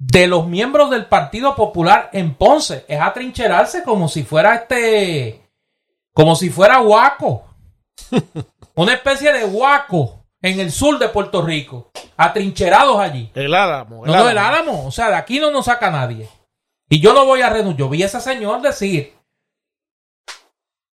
de 0.00 0.26
los 0.26 0.46
miembros 0.46 0.88
del 0.88 1.04
Partido 1.04 1.54
Popular 1.54 2.08
en 2.14 2.34
Ponce 2.34 2.86
es 2.88 2.98
atrincherarse 2.98 3.82
como 3.82 4.08
si 4.08 4.22
fuera 4.22 4.54
este 4.54 5.42
como 6.14 6.34
si 6.34 6.48
fuera 6.48 6.78
guaco. 6.78 7.44
Una 8.74 8.94
especie 8.94 9.30
de 9.30 9.44
guaco 9.44 10.24
en 10.40 10.58
el 10.58 10.72
sur 10.72 10.98
de 10.98 11.08
Puerto 11.08 11.42
Rico. 11.42 11.90
Atrincherados 12.16 12.98
allí. 12.98 13.30
El 13.34 13.54
Álamo. 13.54 14.06
no, 14.06 14.12
no, 14.12 14.30
el 14.30 14.38
Álamo. 14.38 14.86
O 14.86 14.90
sea, 14.90 15.10
de 15.10 15.16
aquí 15.16 15.38
no 15.38 15.50
nos 15.50 15.66
saca 15.66 15.90
nadie. 15.90 16.28
Y 16.88 16.98
yo 17.00 17.12
no 17.12 17.26
voy 17.26 17.42
a 17.42 17.50
renunciar. 17.50 17.78
Yo 17.78 17.88
vi 17.90 18.02
a 18.02 18.06
ese 18.06 18.20
señor 18.22 18.62
decir. 18.62 19.14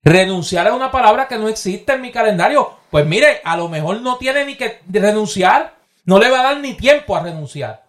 Renunciar 0.02 0.66
a 0.66 0.74
una 0.74 0.90
palabra 0.90 1.28
que 1.28 1.36
no 1.36 1.48
existe 1.48 1.92
en 1.92 2.00
mi 2.00 2.10
calendario. 2.10 2.78
Pues 2.90 3.04
mire, 3.04 3.42
a 3.44 3.54
lo 3.58 3.68
mejor 3.68 4.00
no 4.00 4.16
tiene 4.16 4.46
ni 4.46 4.56
que 4.56 4.80
renunciar. 4.88 5.74
No 6.06 6.18
le 6.18 6.30
va 6.30 6.40
a 6.40 6.44
dar 6.44 6.58
ni 6.60 6.72
tiempo 6.72 7.14
a 7.14 7.22
renunciar. 7.22 7.83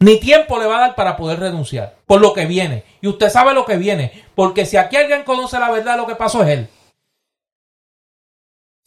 Ni 0.00 0.20
tiempo 0.20 0.58
le 0.58 0.66
va 0.66 0.76
a 0.76 0.80
dar 0.80 0.94
para 0.94 1.16
poder 1.16 1.40
renunciar 1.40 1.96
por 2.06 2.20
lo 2.20 2.32
que 2.32 2.46
viene. 2.46 2.84
Y 3.00 3.08
usted 3.08 3.30
sabe 3.30 3.52
lo 3.52 3.64
que 3.64 3.76
viene. 3.76 4.24
Porque 4.34 4.64
si 4.64 4.76
aquí 4.76 4.96
alguien 4.96 5.24
conoce 5.24 5.58
la 5.58 5.70
verdad 5.70 5.96
lo 5.96 6.06
que 6.06 6.14
pasó 6.14 6.42
es 6.44 6.50
él. 6.50 6.68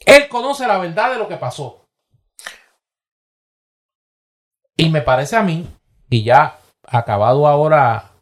Él 0.05 0.27
conoce 0.29 0.67
la 0.67 0.77
verdad 0.77 1.11
de 1.11 1.17
lo 1.17 1.27
que 1.27 1.37
pasó. 1.37 1.85
Y 4.77 4.89
me 4.89 5.01
parece 5.01 5.35
a 5.35 5.43
mí, 5.43 5.67
y 6.09 6.23
ya 6.23 6.59
acabado 6.83 7.45
ahora 7.47 8.13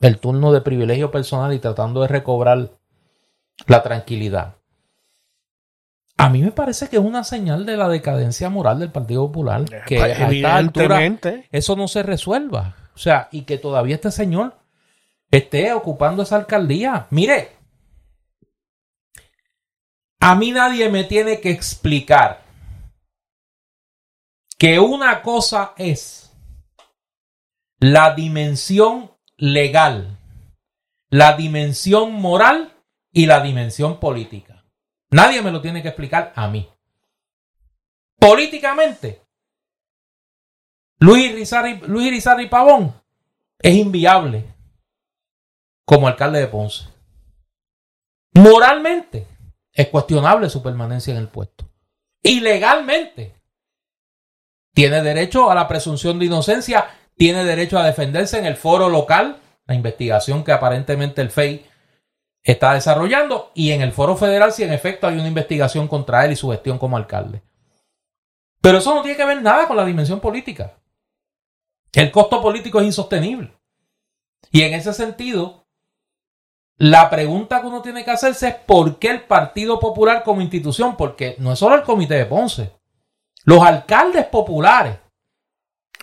el 0.00 0.18
turno 0.18 0.50
de 0.50 0.60
privilegio 0.60 1.10
personal 1.10 1.52
y 1.52 1.60
tratando 1.60 2.00
de 2.00 2.08
recobrar 2.08 2.70
la 3.66 3.82
tranquilidad. 3.82 4.56
A 6.20 6.28
mí 6.28 6.42
me 6.42 6.52
parece 6.52 6.88
que 6.88 6.96
es 6.96 7.02
una 7.02 7.24
señal 7.24 7.64
de 7.64 7.78
la 7.78 7.88
decadencia 7.88 8.50
moral 8.50 8.78
del 8.78 8.92
Partido 8.92 9.26
Popular. 9.26 9.64
Que 9.86 10.02
a 10.02 10.30
esta 10.30 10.56
altura 10.56 11.00
eso 11.50 11.76
no 11.76 11.88
se 11.88 12.02
resuelva. 12.02 12.76
O 12.94 12.98
sea, 12.98 13.30
y 13.32 13.42
que 13.42 13.56
todavía 13.56 13.94
este 13.94 14.10
señor 14.10 14.54
esté 15.30 15.72
ocupando 15.72 16.22
esa 16.22 16.36
alcaldía. 16.36 17.06
Mire, 17.08 17.56
a 20.20 20.34
mí 20.34 20.52
nadie 20.52 20.90
me 20.90 21.04
tiene 21.04 21.40
que 21.40 21.50
explicar 21.50 22.42
que 24.58 24.78
una 24.78 25.22
cosa 25.22 25.72
es 25.78 26.36
la 27.78 28.14
dimensión 28.14 29.10
legal, 29.38 30.18
la 31.08 31.34
dimensión 31.34 32.12
moral 32.12 32.74
y 33.10 33.24
la 33.24 33.40
dimensión 33.40 33.98
política. 33.98 34.49
Nadie 35.10 35.42
me 35.42 35.50
lo 35.50 35.60
tiene 35.60 35.82
que 35.82 35.88
explicar 35.88 36.32
a 36.36 36.48
mí. 36.48 36.68
Políticamente, 38.18 39.22
Luis 40.98 41.32
Rizarri, 41.32 41.80
Luis 41.86 42.24
Pavón 42.50 42.94
es 43.58 43.74
inviable 43.74 44.44
como 45.84 46.06
alcalde 46.06 46.40
de 46.40 46.46
Ponce. 46.46 46.84
Moralmente, 48.34 49.26
es 49.72 49.88
cuestionable 49.88 50.50
su 50.50 50.62
permanencia 50.62 51.12
en 51.12 51.18
el 51.18 51.28
puesto. 51.28 51.68
Y 52.22 52.40
legalmente, 52.40 53.34
tiene 54.74 55.02
derecho 55.02 55.50
a 55.50 55.54
la 55.54 55.66
presunción 55.66 56.18
de 56.18 56.26
inocencia, 56.26 56.88
tiene 57.16 57.44
derecho 57.44 57.78
a 57.78 57.86
defenderse 57.86 58.38
en 58.38 58.46
el 58.46 58.56
foro 58.56 58.88
local, 58.88 59.40
la 59.66 59.74
investigación 59.74 60.44
que 60.44 60.52
aparentemente 60.52 61.22
el 61.22 61.30
FEI 61.30 61.66
está 62.42 62.74
desarrollando 62.74 63.52
y 63.54 63.72
en 63.72 63.82
el 63.82 63.92
foro 63.92 64.16
federal 64.16 64.52
si 64.52 64.62
en 64.62 64.72
efecto 64.72 65.06
hay 65.06 65.18
una 65.18 65.28
investigación 65.28 65.88
contra 65.88 66.24
él 66.24 66.32
y 66.32 66.36
su 66.36 66.50
gestión 66.50 66.78
como 66.78 66.96
alcalde. 66.96 67.42
Pero 68.60 68.78
eso 68.78 68.94
no 68.94 69.02
tiene 69.02 69.16
que 69.16 69.24
ver 69.24 69.42
nada 69.42 69.66
con 69.66 69.76
la 69.76 69.84
dimensión 69.84 70.20
política. 70.20 70.74
El 71.92 72.10
costo 72.10 72.40
político 72.40 72.80
es 72.80 72.86
insostenible. 72.86 73.52
Y 74.50 74.62
en 74.62 74.74
ese 74.74 74.92
sentido, 74.92 75.66
la 76.76 77.10
pregunta 77.10 77.60
que 77.60 77.66
uno 77.66 77.82
tiene 77.82 78.04
que 78.04 78.10
hacerse 78.10 78.48
es 78.48 78.54
por 78.54 78.98
qué 78.98 79.10
el 79.10 79.22
Partido 79.22 79.78
Popular 79.80 80.22
como 80.22 80.40
institución, 80.40 80.96
porque 80.96 81.36
no 81.38 81.52
es 81.52 81.58
solo 81.58 81.74
el 81.74 81.82
Comité 81.82 82.14
de 82.14 82.26
Ponce, 82.26 82.72
los 83.44 83.62
alcaldes 83.62 84.26
populares. 84.26 84.98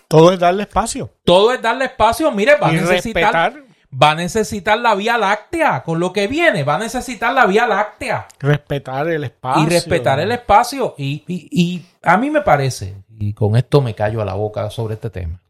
Todo 0.08 0.32
es 0.32 0.38
darle 0.38 0.62
espacio. 0.62 1.10
Todo 1.24 1.52
es 1.52 1.60
darle 1.60 1.86
espacio. 1.86 2.30
Mire, 2.32 2.56
va 2.56 2.68
a 2.68 2.72
necesitar 2.72 3.67
va 3.90 4.12
a 4.12 4.14
necesitar 4.14 4.78
la 4.78 4.94
Vía 4.94 5.18
Láctea. 5.18 5.82
Con 5.82 6.00
lo 6.00 6.12
que 6.12 6.26
viene, 6.26 6.64
va 6.64 6.76
a 6.76 6.78
necesitar 6.78 7.32
la 7.32 7.46
Vía 7.46 7.66
Láctea. 7.66 8.28
Respetar 8.38 9.08
el 9.08 9.24
espacio. 9.24 9.62
Y 9.62 9.66
respetar 9.68 10.20
el 10.20 10.32
espacio. 10.32 10.94
Y, 10.98 11.84
a 12.02 12.16
mí 12.16 12.30
me 12.30 12.42
parece, 12.42 12.96
y 13.18 13.32
con 13.32 13.56
esto 13.56 13.80
me 13.80 13.94
callo 13.94 14.22
a 14.22 14.24
la 14.24 14.34
boca 14.34 14.70
sobre 14.70 14.94
este 14.94 15.10
tema. 15.10 15.40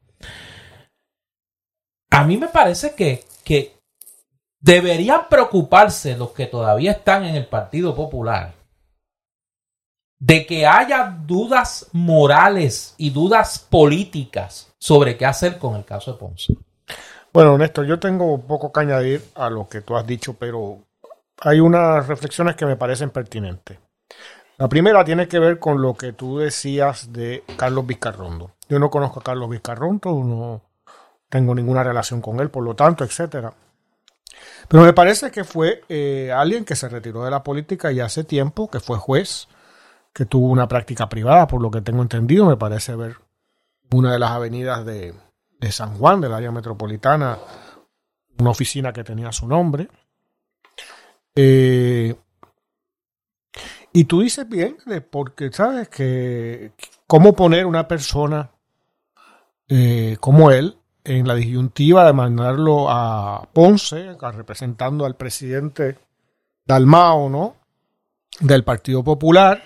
A 2.10 2.24
mí 2.24 2.36
me 2.36 2.48
parece 2.48 2.94
que, 2.94 3.24
que 3.44 3.76
deberían 4.60 5.28
preocuparse 5.28 6.16
los 6.16 6.32
que 6.32 6.46
todavía 6.46 6.92
están 6.92 7.24
en 7.24 7.34
el 7.34 7.46
Partido 7.46 7.94
Popular 7.94 8.58
de 10.18 10.46
que 10.46 10.66
haya 10.66 11.16
dudas 11.26 11.88
morales 11.92 12.94
y 12.98 13.10
dudas 13.10 13.58
políticas 13.58 14.72
sobre 14.78 15.16
qué 15.16 15.26
hacer 15.26 15.58
con 15.58 15.76
el 15.76 15.84
caso 15.84 16.12
de 16.12 16.18
Ponce. 16.18 16.54
Bueno, 17.38 17.56
Néstor, 17.56 17.86
yo 17.86 18.00
tengo 18.00 18.40
poco 18.40 18.72
que 18.72 18.80
añadir 18.80 19.22
a 19.36 19.48
lo 19.48 19.68
que 19.68 19.80
tú 19.80 19.96
has 19.96 20.04
dicho, 20.04 20.34
pero 20.34 20.80
hay 21.40 21.60
unas 21.60 22.08
reflexiones 22.08 22.56
que 22.56 22.66
me 22.66 22.74
parecen 22.74 23.10
pertinentes. 23.10 23.78
La 24.56 24.68
primera 24.68 25.04
tiene 25.04 25.28
que 25.28 25.38
ver 25.38 25.60
con 25.60 25.80
lo 25.80 25.94
que 25.94 26.12
tú 26.12 26.38
decías 26.38 27.12
de 27.12 27.44
Carlos 27.56 27.86
Vizcarrondo. 27.86 28.56
Yo 28.68 28.80
no 28.80 28.90
conozco 28.90 29.20
a 29.20 29.22
Carlos 29.22 29.50
Vizcarrondo, 29.50 30.14
no 30.24 30.62
tengo 31.28 31.54
ninguna 31.54 31.84
relación 31.84 32.20
con 32.20 32.40
él, 32.40 32.50
por 32.50 32.64
lo 32.64 32.74
tanto, 32.74 33.04
etcétera. 33.04 33.54
Pero 34.66 34.82
me 34.82 34.92
parece 34.92 35.30
que 35.30 35.44
fue 35.44 35.84
eh, 35.88 36.32
alguien 36.34 36.64
que 36.64 36.74
se 36.74 36.88
retiró 36.88 37.22
de 37.22 37.30
la 37.30 37.44
política 37.44 37.92
ya 37.92 38.06
hace 38.06 38.24
tiempo, 38.24 38.68
que 38.68 38.80
fue 38.80 38.98
juez, 38.98 39.46
que 40.12 40.24
tuvo 40.24 40.48
una 40.48 40.66
práctica 40.66 41.08
privada, 41.08 41.46
por 41.46 41.62
lo 41.62 41.70
que 41.70 41.82
tengo 41.82 42.02
entendido, 42.02 42.46
me 42.46 42.56
parece 42.56 42.96
ver 42.96 43.18
una 43.92 44.12
de 44.12 44.18
las 44.18 44.32
avenidas 44.32 44.84
de, 44.84 45.14
de 45.58 45.72
San 45.72 45.96
Juan, 45.96 46.20
del 46.20 46.34
área 46.34 46.50
metropolitana, 46.50 47.38
una 48.38 48.50
oficina 48.50 48.92
que 48.92 49.04
tenía 49.04 49.32
su 49.32 49.46
nombre. 49.46 49.88
Eh, 51.34 52.14
y 53.92 54.04
tú 54.04 54.20
dices 54.20 54.48
bien, 54.48 54.76
porque 55.10 55.50
sabes 55.50 55.88
que 55.88 56.72
cómo 57.06 57.32
poner 57.34 57.66
una 57.66 57.88
persona 57.88 58.50
eh, 59.68 60.16
como 60.20 60.50
él 60.50 60.78
en 61.04 61.26
la 61.26 61.34
disyuntiva 61.34 62.04
de 62.04 62.12
mandarlo 62.12 62.88
a 62.90 63.48
Ponce, 63.52 64.16
representando 64.20 65.04
al 65.04 65.16
presidente 65.16 65.98
Dalmao, 66.64 67.28
¿no? 67.28 67.56
Del 68.40 68.62
Partido 68.62 69.02
Popular, 69.02 69.62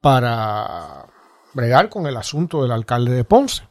para 0.00 1.04
bregar 1.52 1.88
con 1.88 2.06
el 2.06 2.16
asunto 2.16 2.62
del 2.62 2.72
alcalde 2.72 3.12
de 3.12 3.24
Ponce. 3.24 3.67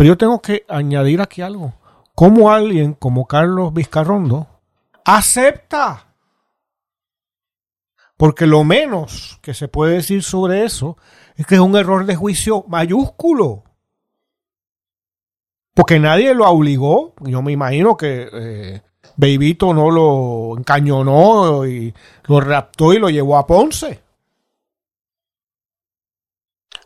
Pero 0.00 0.14
yo 0.14 0.16
tengo 0.16 0.40
que 0.40 0.64
añadir 0.66 1.20
aquí 1.20 1.42
algo. 1.42 1.74
¿Cómo 2.14 2.50
alguien 2.50 2.94
como 2.94 3.26
Carlos 3.26 3.74
Vizcarrondo 3.74 4.46
acepta? 5.04 6.14
Porque 8.16 8.46
lo 8.46 8.64
menos 8.64 9.38
que 9.42 9.52
se 9.52 9.68
puede 9.68 9.96
decir 9.96 10.22
sobre 10.22 10.64
eso 10.64 10.96
es 11.36 11.44
que 11.44 11.56
es 11.56 11.60
un 11.60 11.76
error 11.76 12.06
de 12.06 12.16
juicio 12.16 12.64
mayúsculo. 12.66 13.64
Porque 15.74 16.00
nadie 16.00 16.32
lo 16.32 16.48
obligó. 16.48 17.12
Yo 17.20 17.42
me 17.42 17.52
imagino 17.52 17.98
que 17.98 18.26
eh, 18.32 18.82
no 19.18 19.90
lo 19.90 20.56
encañonó 20.56 21.66
y 21.66 21.92
lo 22.24 22.40
raptó 22.40 22.94
y 22.94 22.98
lo 22.98 23.10
llevó 23.10 23.36
a 23.36 23.46
Ponce. 23.46 24.00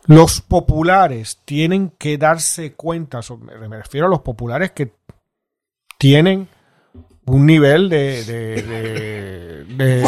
Los 0.07 0.41
populares 0.41 1.39
tienen 1.45 1.91
que 1.97 2.17
darse 2.17 2.73
cuenta, 2.73 3.21
me 3.41 3.77
refiero 3.77 4.07
a 4.07 4.09
los 4.09 4.21
populares 4.21 4.71
que 4.71 4.93
tienen 5.97 6.47
un 7.25 7.45
nivel 7.45 7.89
de, 7.89 8.23
de, 9.65 10.03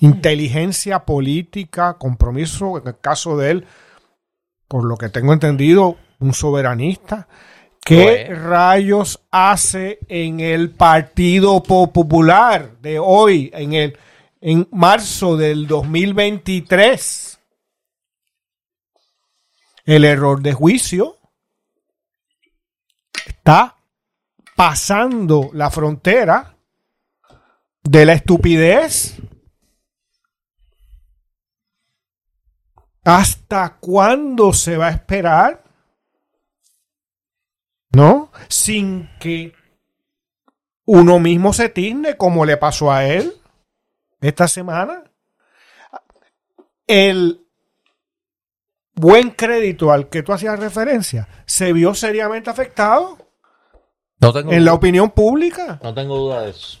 inteligencia 0.00 1.04
política, 1.04 1.94
compromiso, 1.94 2.78
en 2.78 2.88
el 2.88 2.98
caso 2.98 3.36
de 3.36 3.50
él, 3.52 3.66
por 4.66 4.84
lo 4.84 4.96
que 4.96 5.08
tengo 5.08 5.32
entendido, 5.32 5.96
un 6.18 6.34
soberanista. 6.34 7.28
¿Qué 7.84 8.32
rayos 8.32 9.20
hace 9.30 9.98
en 10.08 10.40
el 10.40 10.70
Partido 10.70 11.62
Popular 11.62 12.72
de 12.80 12.98
hoy, 12.98 13.50
en, 13.54 13.72
el, 13.74 13.98
en 14.40 14.68
marzo 14.72 15.36
del 15.36 15.66
2023? 15.66 17.31
El 19.84 20.04
error 20.04 20.42
de 20.42 20.52
juicio 20.52 21.18
está 23.26 23.76
pasando 24.54 25.50
la 25.52 25.70
frontera 25.70 26.56
de 27.82 28.06
la 28.06 28.12
estupidez. 28.12 29.16
¿Hasta 33.04 33.78
cuándo 33.78 34.52
se 34.52 34.76
va 34.76 34.86
a 34.88 34.92
esperar? 34.92 35.64
¿No? 37.90 38.30
Sin 38.48 39.10
que 39.18 39.52
uno 40.84 41.18
mismo 41.18 41.52
se 41.52 41.68
tigne 41.68 42.16
como 42.16 42.44
le 42.44 42.56
pasó 42.56 42.92
a 42.92 43.04
él 43.04 43.34
esta 44.20 44.46
semana. 44.46 45.04
El 46.86 47.41
buen 48.94 49.30
crédito 49.30 49.92
al 49.92 50.08
que 50.08 50.22
tú 50.22 50.32
hacías 50.32 50.58
referencia 50.58 51.28
se 51.46 51.72
vio 51.72 51.94
seriamente 51.94 52.50
afectado 52.50 53.18
en 54.20 54.64
la 54.64 54.74
opinión 54.74 55.10
pública. 55.10 55.80
No 55.82 55.94
tengo 55.94 56.16
duda 56.16 56.42
de 56.42 56.50
eso. 56.50 56.78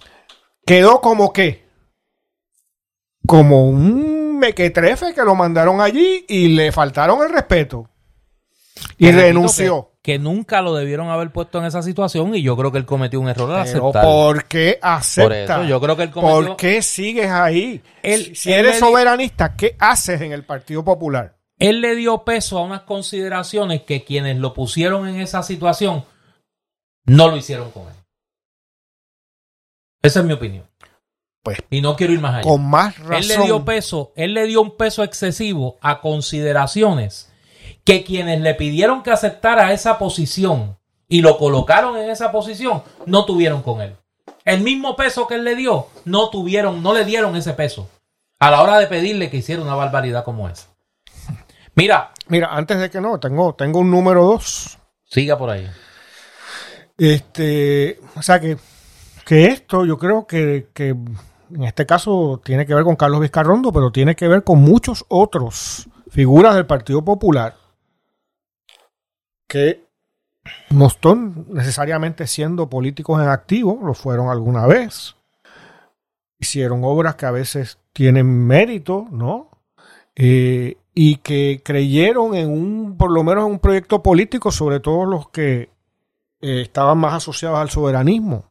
Quedó 0.64 1.00
como 1.00 1.32
que, 1.32 1.66
como 3.26 3.68
un 3.68 4.38
mequetrefe 4.38 5.12
que 5.14 5.22
lo 5.22 5.34
mandaron 5.34 5.80
allí 5.80 6.24
y 6.28 6.48
le 6.48 6.70
faltaron 6.70 7.22
el 7.22 7.32
respeto. 7.32 7.88
Y 8.98 9.10
renunció. 9.10 9.90
Que, 10.02 10.18
nunca 10.18 10.62
lo 10.62 10.74
debieron 10.74 11.10
haber 11.10 11.30
puesto 11.30 11.58
en 11.58 11.64
esa 11.64 11.80
situación 11.80 12.34
y 12.34 12.42
yo 12.42 12.56
creo 12.56 12.72
que 12.72 12.78
él 12.78 12.84
cometió 12.84 13.20
un 13.20 13.28
error 13.28 13.52
al 13.52 13.66
Pero 13.66 13.92
¿Por 13.92 14.46
qué 14.46 14.78
acepta? 14.82 15.64
yo 15.64 15.80
creo 15.80 15.96
que 15.96 16.02
él 16.02 16.10
¿Por 16.10 16.56
qué 16.56 16.82
sigues 16.82 17.30
ahí? 17.30 17.80
si 18.34 18.52
eres 18.52 18.80
soberanista, 18.80 19.54
¿qué 19.54 19.76
haces 19.78 20.20
en 20.20 20.32
el 20.32 20.44
Partido 20.44 20.84
Popular? 20.84 21.36
Él 21.62 21.80
le 21.80 21.94
dio 21.94 22.24
peso 22.24 22.58
a 22.58 22.62
unas 22.62 22.82
consideraciones 22.82 23.82
que 23.82 24.02
quienes 24.02 24.36
lo 24.36 24.52
pusieron 24.52 25.06
en 25.06 25.20
esa 25.20 25.44
situación 25.44 26.04
no 27.04 27.28
lo 27.28 27.36
hicieron 27.36 27.70
con 27.70 27.84
él. 27.84 27.94
Esa 30.02 30.20
es 30.20 30.26
mi 30.26 30.32
opinión. 30.32 30.66
Pues, 31.44 31.58
y 31.70 31.80
no 31.80 31.94
quiero 31.94 32.12
ir 32.12 32.20
más 32.20 32.34
allá. 32.34 32.42
Con 32.42 32.68
más 32.68 32.98
razón. 32.98 33.14
Él 33.14 33.28
le 33.28 33.38
dio 33.44 33.64
peso, 33.64 34.12
él 34.16 34.34
le 34.34 34.46
dio 34.46 34.60
un 34.60 34.76
peso 34.76 35.04
excesivo 35.04 35.78
a 35.80 36.00
consideraciones 36.00 37.32
que 37.84 38.02
quienes 38.02 38.40
le 38.40 38.54
pidieron 38.54 39.04
que 39.04 39.12
aceptara 39.12 39.72
esa 39.72 39.98
posición 39.98 40.78
y 41.08 41.22
lo 41.22 41.38
colocaron 41.38 41.96
en 41.96 42.10
esa 42.10 42.32
posición 42.32 42.82
no 43.06 43.24
tuvieron 43.24 43.62
con 43.62 43.80
él. 43.82 43.96
El 44.44 44.62
mismo 44.62 44.96
peso 44.96 45.28
que 45.28 45.36
él 45.36 45.44
le 45.44 45.54
dio, 45.54 45.86
no 46.04 46.28
tuvieron, 46.28 46.82
no 46.82 46.92
le 46.92 47.04
dieron 47.04 47.36
ese 47.36 47.52
peso 47.52 47.88
a 48.40 48.50
la 48.50 48.62
hora 48.62 48.80
de 48.80 48.88
pedirle 48.88 49.30
que 49.30 49.36
hiciera 49.36 49.62
una 49.62 49.76
barbaridad 49.76 50.24
como 50.24 50.48
esa. 50.48 50.71
Mira. 51.74 52.12
Mira, 52.28 52.54
antes 52.54 52.78
de 52.78 52.90
que 52.90 53.00
no, 53.00 53.18
tengo, 53.18 53.54
tengo 53.54 53.80
un 53.80 53.90
número 53.90 54.24
dos. 54.24 54.78
Siga 55.04 55.36
por 55.36 55.50
ahí. 55.50 55.68
Este, 56.96 58.00
o 58.14 58.22
sea 58.22 58.40
que, 58.40 58.56
que 59.24 59.46
esto 59.46 59.84
yo 59.84 59.98
creo 59.98 60.26
que, 60.26 60.68
que 60.72 60.88
en 61.54 61.64
este 61.64 61.86
caso 61.86 62.40
tiene 62.44 62.66
que 62.66 62.74
ver 62.74 62.84
con 62.84 62.96
Carlos 62.96 63.20
Vizcarrondo, 63.20 63.72
pero 63.72 63.90
tiene 63.90 64.14
que 64.14 64.28
ver 64.28 64.44
con 64.44 64.60
muchos 64.60 65.04
otros 65.08 65.88
figuras 66.10 66.54
del 66.54 66.66
Partido 66.66 67.04
Popular 67.04 67.56
que 69.48 69.84
no 70.70 70.86
están 70.86 71.46
necesariamente 71.50 72.26
siendo 72.26 72.68
políticos 72.70 73.20
en 73.20 73.28
activo, 73.28 73.80
lo 73.82 73.94
fueron 73.94 74.28
alguna 74.28 74.66
vez. 74.66 75.16
Hicieron 76.38 76.82
obras 76.84 77.16
que 77.16 77.26
a 77.26 77.30
veces 77.30 77.78
tienen 77.92 78.46
mérito, 78.46 79.06
¿no? 79.10 79.50
Eh, 80.16 80.78
y 80.94 81.16
que 81.16 81.62
creyeron 81.64 82.34
en 82.34 82.50
un, 82.50 82.96
por 82.96 83.10
lo 83.10 83.22
menos 83.22 83.46
en 83.46 83.52
un 83.52 83.58
proyecto 83.58 84.02
político, 84.02 84.50
sobre 84.50 84.80
todo 84.80 85.06
los 85.06 85.28
que 85.30 85.70
eh, 86.40 86.62
estaban 86.62 86.98
más 86.98 87.14
asociados 87.14 87.58
al 87.58 87.70
soberanismo. 87.70 88.50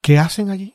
¿Qué 0.00 0.18
hacen 0.18 0.50
allí? 0.50 0.74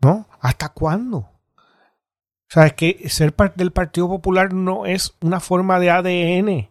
¿No? 0.00 0.26
¿Hasta 0.40 0.70
cuándo? 0.70 1.18
O 1.18 2.54
sea, 2.54 2.66
es 2.66 2.74
que 2.74 3.08
ser 3.08 3.34
parte 3.34 3.56
del 3.58 3.72
Partido 3.72 4.08
Popular 4.08 4.52
no 4.52 4.86
es 4.86 5.14
una 5.20 5.40
forma 5.40 5.78
de 5.78 5.90
ADN, 5.90 6.68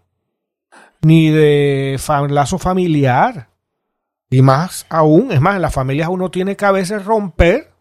ni 1.02 1.30
de 1.30 2.00
lazo 2.30 2.60
familiar. 2.60 3.50
Y 4.30 4.42
más 4.42 4.86
aún, 4.90 5.32
es 5.32 5.42
más, 5.42 5.56
en 5.56 5.62
las 5.62 5.74
familias 5.74 6.10
uno 6.10 6.30
tiene 6.30 6.56
que 6.56 6.66
a 6.66 6.72
veces 6.72 7.04
romper 7.04 7.74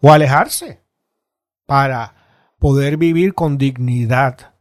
o 0.00 0.12
alejarse 0.12 0.80
para 1.66 2.15
poder 2.58 2.96
vivir 2.96 3.34
con 3.34 3.58
dignidad 3.58 4.54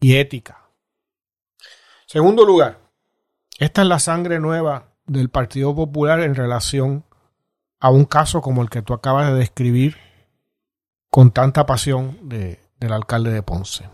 y 0.00 0.16
ética. 0.16 0.70
Segundo 2.06 2.44
lugar, 2.44 2.80
esta 3.58 3.82
es 3.82 3.88
la 3.88 3.98
sangre 3.98 4.38
nueva 4.38 4.92
del 5.06 5.30
Partido 5.30 5.74
Popular 5.74 6.20
en 6.20 6.34
relación 6.34 7.04
a 7.80 7.90
un 7.90 8.04
caso 8.04 8.40
como 8.40 8.62
el 8.62 8.70
que 8.70 8.82
tú 8.82 8.94
acabas 8.94 9.32
de 9.32 9.38
describir 9.38 9.96
con 11.10 11.30
tanta 11.30 11.66
pasión 11.66 12.28
del 12.28 12.92
alcalde 12.92 13.32
de 13.32 13.42
Ponce. 13.42 13.88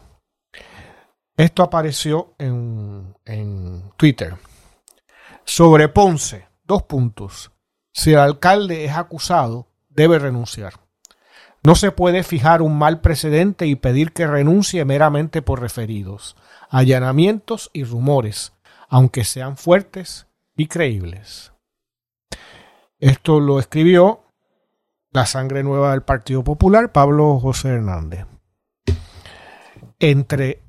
Esto 1.36 1.62
apareció 1.62 2.34
en, 2.38 3.16
en 3.24 3.90
Twitter. 3.96 4.36
Sobre 5.44 5.88
Ponce, 5.88 6.48
dos 6.64 6.82
puntos. 6.82 7.50
Si 7.92 8.12
el 8.12 8.18
alcalde 8.18 8.84
es 8.84 8.92
acusado, 8.92 9.68
debe 9.88 10.18
renunciar. 10.18 10.81
No 11.64 11.76
se 11.76 11.92
puede 11.92 12.24
fijar 12.24 12.60
un 12.60 12.76
mal 12.76 13.00
precedente 13.00 13.66
y 13.66 13.76
pedir 13.76 14.12
que 14.12 14.26
renuncie 14.26 14.84
meramente 14.84 15.42
por 15.42 15.60
referidos, 15.60 16.36
allanamientos 16.68 17.70
y 17.72 17.84
rumores, 17.84 18.52
aunque 18.88 19.24
sean 19.24 19.56
fuertes 19.56 20.26
y 20.56 20.66
creíbles. 20.66 21.52
Esto 22.98 23.40
lo 23.40 23.60
escribió 23.60 24.24
la 25.12 25.26
sangre 25.26 25.62
nueva 25.62 25.92
del 25.92 26.02
Partido 26.02 26.42
Popular, 26.42 26.90
Pablo 26.90 27.38
José 27.38 27.68
Hernández. 27.68 28.26
Entre 30.00 30.62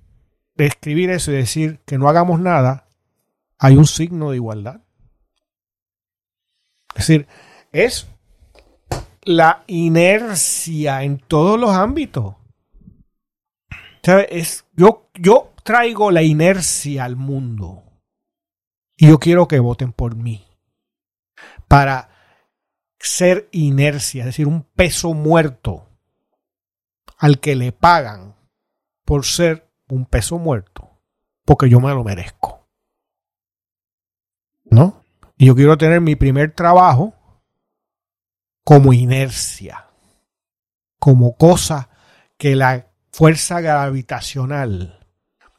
escribir 0.57 1.09
eso 1.09 1.31
y 1.31 1.35
decir 1.35 1.79
que 1.85 1.97
no 1.97 2.07
hagamos 2.07 2.39
nada, 2.39 2.87
hay 3.57 3.77
un 3.77 3.87
signo 3.87 4.29
de 4.29 4.35
igualdad. 4.35 4.81
Es 6.95 7.07
decir, 7.07 7.27
es 7.71 8.07
la 9.25 9.63
inercia 9.67 11.03
en 11.03 11.19
todos 11.19 11.59
los 11.59 11.71
ámbitos. 11.71 12.35
Es, 14.03 14.65
yo, 14.73 15.09
yo 15.13 15.53
traigo 15.63 16.11
la 16.11 16.23
inercia 16.23 17.05
al 17.05 17.15
mundo 17.15 17.83
y 18.97 19.07
yo 19.07 19.17
quiero 19.19 19.47
que 19.47 19.59
voten 19.59 19.93
por 19.93 20.15
mí 20.15 20.45
para 21.67 22.09
ser 22.99 23.49
inercia, 23.51 24.21
es 24.21 24.27
decir, 24.27 24.47
un 24.47 24.63
peso 24.63 25.13
muerto 25.13 25.89
al 27.17 27.39
que 27.39 27.55
le 27.55 27.71
pagan 27.71 28.35
por 29.05 29.25
ser 29.25 29.69
un 29.89 30.05
peso 30.05 30.37
muerto, 30.37 31.01
porque 31.45 31.69
yo 31.69 31.79
me 31.79 31.93
lo 31.93 32.03
merezco. 32.03 32.67
¿No? 34.65 35.03
Y 35.37 35.47
yo 35.47 35.55
quiero 35.55 35.77
tener 35.77 36.01
mi 36.01 36.15
primer 36.15 36.53
trabajo 36.53 37.13
como 38.63 38.93
inercia, 38.93 39.87
como 40.99 41.35
cosa 41.35 41.89
que 42.37 42.55
la 42.55 42.87
fuerza 43.11 43.61
gravitacional 43.61 44.99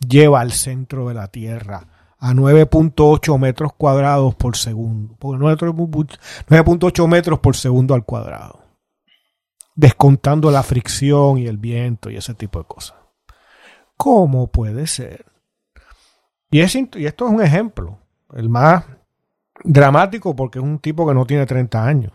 lleva 0.06 0.40
al 0.40 0.52
centro 0.52 1.08
de 1.08 1.14
la 1.14 1.28
Tierra 1.28 1.88
a 2.18 2.32
9.8 2.32 3.38
metros 3.38 3.72
cuadrados 3.74 4.34
por 4.34 4.56
segundo. 4.56 5.16
9.8 5.18 7.08
metros 7.08 7.38
por 7.40 7.54
segundo 7.56 7.94
al 7.94 8.04
cuadrado. 8.04 8.62
Descontando 9.74 10.50
la 10.50 10.62
fricción 10.62 11.38
y 11.38 11.46
el 11.46 11.58
viento 11.58 12.08
y 12.10 12.16
ese 12.16 12.34
tipo 12.34 12.58
de 12.60 12.64
cosas. 12.64 12.96
¿Cómo 13.96 14.46
puede 14.48 14.86
ser? 14.86 15.26
Y, 16.50 16.60
y 16.60 16.62
esto 17.06 17.26
es 17.26 17.32
un 17.32 17.42
ejemplo, 17.42 17.98
el 18.34 18.48
más 18.48 18.84
dramático 19.62 20.34
porque 20.34 20.58
es 20.58 20.64
un 20.64 20.78
tipo 20.78 21.06
que 21.06 21.14
no 21.14 21.26
tiene 21.26 21.46
30 21.46 21.84
años 21.84 22.12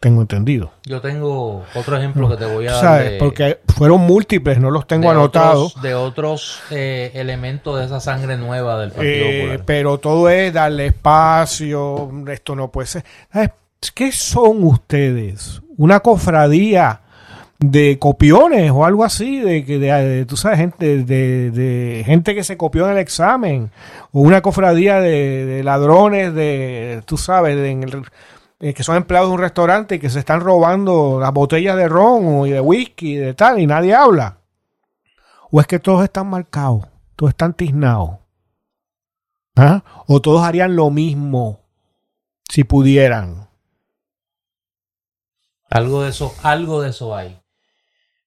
tengo 0.00 0.22
entendido. 0.22 0.72
Yo 0.84 1.02
tengo 1.02 1.62
otro 1.74 1.98
ejemplo 1.98 2.26
que 2.30 2.38
te 2.38 2.46
voy 2.46 2.66
a 2.66 2.72
dar. 2.72 3.18
porque 3.18 3.60
fueron 3.68 4.00
múltiples, 4.00 4.58
no 4.58 4.70
los 4.70 4.86
tengo 4.86 5.10
anotados. 5.10 5.80
de 5.82 5.94
otros 5.94 6.58
eh, 6.70 7.12
elementos 7.14 7.78
de 7.78 7.84
esa 7.84 8.00
sangre 8.00 8.38
nueva 8.38 8.80
del 8.80 8.92
Partido 8.92 9.26
eh, 9.26 9.40
Popular. 9.40 9.64
Pero 9.66 9.98
todo 9.98 10.30
es 10.30 10.54
darle 10.54 10.86
espacio, 10.86 12.10
esto 12.28 12.56
no 12.56 12.70
puede 12.70 12.86
ser. 12.86 13.04
¿Qué 13.94 14.10
son 14.10 14.64
ustedes? 14.64 15.60
¿Una 15.76 16.00
cofradía 16.00 17.00
de 17.58 17.98
copiones 17.98 18.70
o 18.70 18.86
algo 18.86 19.04
así? 19.04 19.40
De, 19.40 19.62
de, 19.62 19.78
de 19.78 20.24
tú 20.24 20.38
sabes, 20.38 20.58
gente, 20.60 21.04
de, 21.04 21.50
de, 21.50 22.02
gente 22.06 22.34
que 22.34 22.42
se 22.42 22.56
copió 22.56 22.86
en 22.86 22.92
el 22.92 22.98
examen. 22.98 23.70
O 24.12 24.20
una 24.20 24.40
cofradía 24.40 24.98
de, 24.98 25.60
ladrones 25.62 26.32
de, 26.32 27.02
tú 27.04 27.18
sabes, 27.18 27.56
de, 27.56 27.70
en 27.70 27.82
el 27.82 28.04
eh, 28.60 28.74
que 28.74 28.84
son 28.84 28.96
empleados 28.96 29.30
de 29.30 29.34
un 29.34 29.40
restaurante 29.40 29.94
y 29.94 29.98
que 29.98 30.10
se 30.10 30.18
están 30.18 30.40
robando 30.40 31.18
las 31.18 31.32
botellas 31.32 31.76
de 31.76 31.88
ron 31.88 32.46
y 32.46 32.50
de 32.50 32.60
whisky 32.60 33.14
y 33.14 33.16
de 33.16 33.32
tal 33.32 33.58
y 33.58 33.66
nadie 33.66 33.94
habla. 33.94 34.38
O 35.50 35.60
es 35.60 35.66
que 35.66 35.78
todos 35.78 36.04
están 36.04 36.28
marcados, 36.28 36.86
todos 37.16 37.30
están 37.30 37.54
tiznados. 37.54 38.18
¿Ah? 39.56 39.82
O 40.06 40.20
todos 40.20 40.42
harían 40.42 40.76
lo 40.76 40.90
mismo 40.90 41.60
si 42.50 42.64
pudieran. 42.64 43.48
Algo 45.70 46.02
de 46.02 46.10
eso, 46.10 46.34
algo 46.42 46.82
de 46.82 46.90
eso 46.90 47.16
hay. 47.16 47.40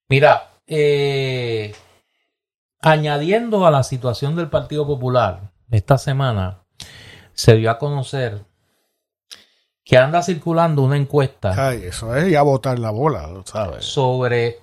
Mira, 0.10 0.52
eh, 0.66 1.76
añadiendo 2.82 3.68
a 3.68 3.72
la 3.72 3.84
situación 3.84 4.36
del 4.36 4.50
Partido 4.50 4.88
Popular, 4.88 5.52
esta 5.70 5.98
semana 5.98 6.64
se 7.34 7.56
dio 7.56 7.70
a 7.70 7.78
conocer 7.78 8.46
que 9.84 9.98
anda 9.98 10.24
circulando 10.24 10.82
una 10.82 10.98
encuesta. 10.98 11.54
Ay, 11.56 11.84
eso 11.86 12.16
es 12.16 12.32
ya 12.32 12.42
botar 12.42 12.80
la 12.80 12.92
bola, 12.92 13.30
¿sabes? 13.46 13.86
Sobre 13.86 14.60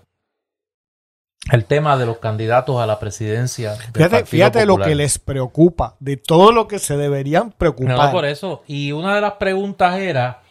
el 1.53 1.65
tema 1.65 1.97
de 1.97 2.07
los 2.07 2.19
candidatos 2.19 2.81
a 2.81 2.87
la 2.87 2.99
presidencia. 2.99 3.75
fíjate, 3.75 4.25
fíjate 4.25 4.67
lo 4.67 4.79
que 4.79 4.95
les 4.95 5.19
preocupa, 5.19 5.97
de 6.01 6.17
todo 6.17 6.53
lo 6.53 6.69
que 6.69 6.79
se 6.79 6.97
deberían 6.97 7.53
preocupar. 7.53 7.97
No, 7.97 8.13
por 8.13 8.25
eso. 8.25 8.63
Y 8.67 8.93
una 8.93 9.15
de 9.15 9.21
las 9.21 9.33
preguntas 9.35 9.99
era 9.99 10.43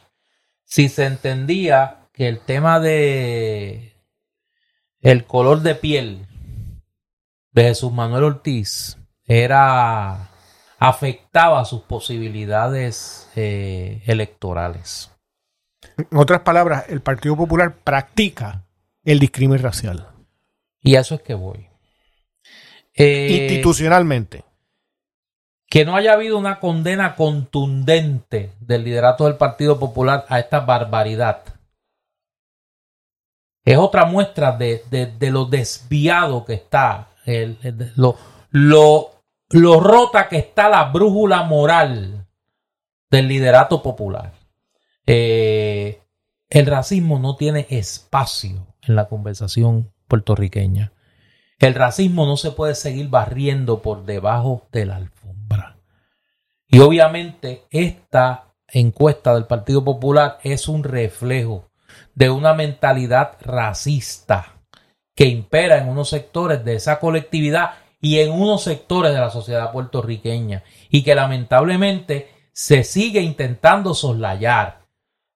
si 0.65 0.89
se 0.89 1.05
entendía 1.05 2.07
que 2.13 2.27
el 2.27 2.39
tema 2.39 2.79
de 2.79 3.95
el 5.01 5.25
color 5.25 5.61
de 5.61 5.75
piel 5.75 6.27
de 7.51 7.63
Jesús 7.63 7.91
Manuel 7.91 8.25
Ortiz 8.25 8.97
era 9.23 10.28
afectaba 10.79 11.65
sus 11.65 11.81
posibilidades 11.81 13.29
eh, 13.35 14.01
electorales. 14.05 15.11
En 15.97 16.17
otras 16.17 16.41
palabras, 16.41 16.85
el 16.87 17.01
Partido 17.01 17.35
Popular 17.35 17.75
practica 17.83 18.65
el 19.03 19.19
discrimen 19.19 19.61
racial. 19.61 20.07
Y 20.81 20.95
a 20.95 21.01
eso 21.01 21.15
es 21.15 21.21
que 21.21 21.33
voy. 21.33 21.67
Eh, 22.93 23.47
Institucionalmente. 23.49 24.45
Que 25.67 25.85
no 25.85 25.95
haya 25.95 26.13
habido 26.13 26.37
una 26.37 26.59
condena 26.59 27.15
contundente 27.15 28.53
del 28.61 28.85
liderato 28.85 29.25
del 29.25 29.35
Partido 29.35 29.79
Popular 29.79 30.25
a 30.29 30.39
esta 30.39 30.61
barbaridad. 30.61 31.43
Es 33.65 33.77
otra 33.77 34.05
muestra 34.05 34.53
de, 34.53 34.81
lo 35.29 35.45
desviado 35.45 36.45
que 36.45 36.53
está, 36.53 37.09
lo, 37.95 38.17
lo 38.49 39.18
lo 39.49 39.79
rota 39.79 40.29
que 40.29 40.37
está 40.37 40.69
la 40.69 40.85
brújula 40.85 41.43
moral 41.43 42.27
del 43.09 43.27
liderato 43.27 43.81
popular. 43.81 44.33
Eh, 45.05 46.01
el 46.49 46.65
racismo 46.65 47.19
no 47.19 47.35
tiene 47.35 47.65
espacio 47.69 48.67
en 48.83 48.95
la 48.95 49.07
conversación 49.07 49.91
puertorriqueña. 50.07 50.93
El 51.59 51.75
racismo 51.75 52.25
no 52.25 52.37
se 52.37 52.51
puede 52.51 52.75
seguir 52.75 53.09
barriendo 53.09 53.81
por 53.81 54.05
debajo 54.05 54.67
de 54.71 54.85
la 54.85 54.95
alfombra. 54.97 55.77
Y 56.67 56.79
obviamente 56.79 57.65
esta 57.71 58.53
encuesta 58.67 59.33
del 59.33 59.45
Partido 59.45 59.83
Popular 59.83 60.37
es 60.43 60.67
un 60.67 60.83
reflejo 60.83 61.71
de 62.13 62.29
una 62.29 62.53
mentalidad 62.53 63.37
racista 63.41 64.59
que 65.15 65.25
impera 65.25 65.79
en 65.79 65.89
unos 65.89 66.09
sectores 66.09 66.63
de 66.63 66.75
esa 66.75 66.99
colectividad 66.99 67.71
y 68.01 68.19
en 68.19 68.31
unos 68.31 68.63
sectores 68.63 69.13
de 69.13 69.19
la 69.19 69.29
sociedad 69.29 69.71
puertorriqueña 69.71 70.63
y 70.89 71.03
que 71.03 71.15
lamentablemente 71.15 72.31
se 72.51 72.83
sigue 72.83 73.21
intentando 73.21 73.93
soslayar, 73.93 74.81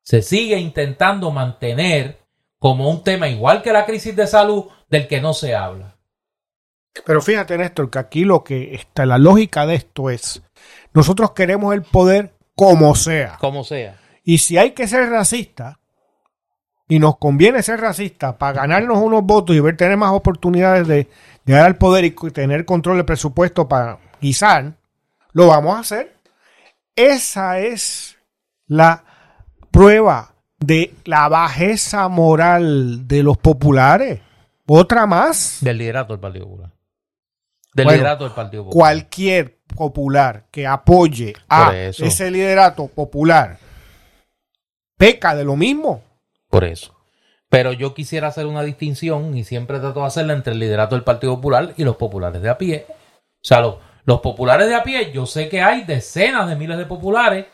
se 0.01 0.21
sigue 0.21 0.57
intentando 0.59 1.31
mantener 1.31 2.19
como 2.59 2.89
un 2.89 3.03
tema 3.03 3.27
igual 3.27 3.61
que 3.61 3.73
la 3.73 3.85
crisis 3.85 4.15
de 4.15 4.27
salud 4.27 4.65
del 4.89 5.07
que 5.07 5.21
no 5.21 5.33
se 5.33 5.55
habla. 5.55 5.97
Pero 7.05 7.21
fíjate 7.21 7.57
Néstor 7.57 7.89
que 7.89 7.99
aquí 7.99 8.23
lo 8.23 8.43
que 8.43 8.75
está, 8.75 9.05
la 9.05 9.17
lógica 9.17 9.65
de 9.65 9.75
esto 9.75 10.09
es, 10.09 10.43
nosotros 10.93 11.31
queremos 11.31 11.73
el 11.73 11.81
poder 11.81 12.33
como 12.55 12.95
sea. 12.95 13.37
Como 13.39 13.63
sea. 13.63 13.99
Y 14.23 14.37
si 14.37 14.57
hay 14.57 14.71
que 14.71 14.87
ser 14.87 15.09
racista, 15.09 15.79
y 16.93 16.99
nos 16.99 17.17
conviene 17.17 17.63
ser 17.63 17.81
racista 17.81 18.37
para 18.37 18.53
ganarnos 18.53 18.99
unos 18.99 19.23
votos 19.23 19.55
y 19.55 19.59
ver 19.59 19.75
tener 19.75 19.97
más 19.97 20.11
oportunidades 20.11 20.87
de 20.87 21.07
llegar 21.43 21.65
al 21.65 21.75
poder 21.75 22.05
y 22.05 22.11
tener 22.11 22.65
control 22.65 22.97
del 22.97 23.05
presupuesto 23.05 23.67
para 23.67 23.97
guisar, 24.21 24.73
lo 25.31 25.47
vamos 25.47 25.75
a 25.75 25.79
hacer. 25.79 26.15
Esa 26.95 27.57
es 27.57 28.19
la 28.67 29.03
prueba 29.71 30.35
de 30.59 30.93
la 31.05 31.29
bajeza 31.29 32.07
moral 32.09 33.07
de 33.07 33.23
los 33.23 33.39
populares. 33.39 34.21
Otra 34.67 35.07
más. 35.07 35.57
Del 35.61 35.79
liderato 35.79 36.13
del 36.13 36.19
Partido 36.19 36.45
Popular. 36.45 36.71
Del 37.73 37.87
liderato 37.87 38.23
del 38.25 38.33
Partido 38.33 38.65
Popular. 38.65 38.79
Cualquier 38.79 39.57
popular 39.75 40.45
que 40.51 40.67
apoye 40.67 41.33
a 41.49 41.73
ese 41.75 42.29
liderato 42.29 42.85
popular 42.85 43.57
peca 44.95 45.33
de 45.33 45.43
lo 45.43 45.55
mismo. 45.55 46.12
Por 46.53 46.65
eso. 46.65 46.93
Pero 47.49 47.73
yo 47.73 47.95
quisiera 47.95 48.27
hacer 48.27 48.45
una 48.45 48.61
distinción 48.61 49.35
y 49.35 49.43
siempre 49.43 49.79
trato 49.79 50.01
de 50.01 50.05
hacerla 50.05 50.33
entre 50.33 50.53
el 50.53 50.59
liderato 50.59 50.93
del 50.93 51.03
Partido 51.03 51.35
Popular 51.35 51.73
y 51.77 51.83
los 51.83 51.95
populares 51.95 52.43
de 52.43 52.49
a 52.51 52.59
pie. 52.59 52.85
sea, 53.41 53.59
los, 53.61 53.77
los 54.05 54.21
populares 54.21 54.67
de 54.67 54.75
a 54.75 54.83
pie, 54.83 55.11
yo 55.11 55.25
sé 55.25 55.49
que 55.49 55.63
hay 55.63 55.83
decenas 55.83 56.47
de 56.47 56.55
miles 56.55 56.77
de 56.77 56.85
populares 56.85 57.47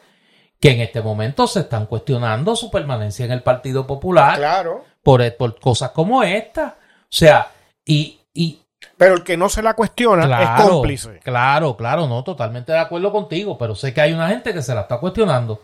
que 0.60 0.72
en 0.72 0.82
este 0.82 1.02
momento 1.02 1.48
se 1.48 1.62
están 1.62 1.86
cuestionando 1.86 2.58
su 2.58 2.70
permanencia 2.70 3.24
en 3.24 3.32
el 3.32 3.42
Partido 3.42 3.88
Popular 3.88 4.36
Claro. 4.38 4.84
por, 5.02 5.22
por 5.38 5.58
cosas 5.62 5.92
como 5.92 6.22
esta. 6.24 6.76
O 7.04 7.08
sea, 7.10 7.48
y, 7.86 8.20
y 8.34 8.60
Pero 8.98 9.16
el 9.16 9.24
que 9.24 9.38
no 9.38 9.48
se 9.48 9.62
la 9.62 9.76
cuestiona 9.76 10.26
es 10.58 10.62
cómplice. 10.68 11.20
claro, 11.20 11.78
claro, 11.78 12.06
no, 12.08 12.22
totalmente 12.26 12.74
de 12.74 12.80
acuerdo 12.80 13.14
contigo, 13.14 13.58
pero 13.58 13.76
sé 13.76 13.94
que 13.94 14.02
hay 14.02 14.12
una 14.12 14.28
gente 14.28 14.54
que 14.54 14.62
se 14.62 14.76
la 14.76 14.82
está 14.82 14.98
cuestionando. 14.98 15.62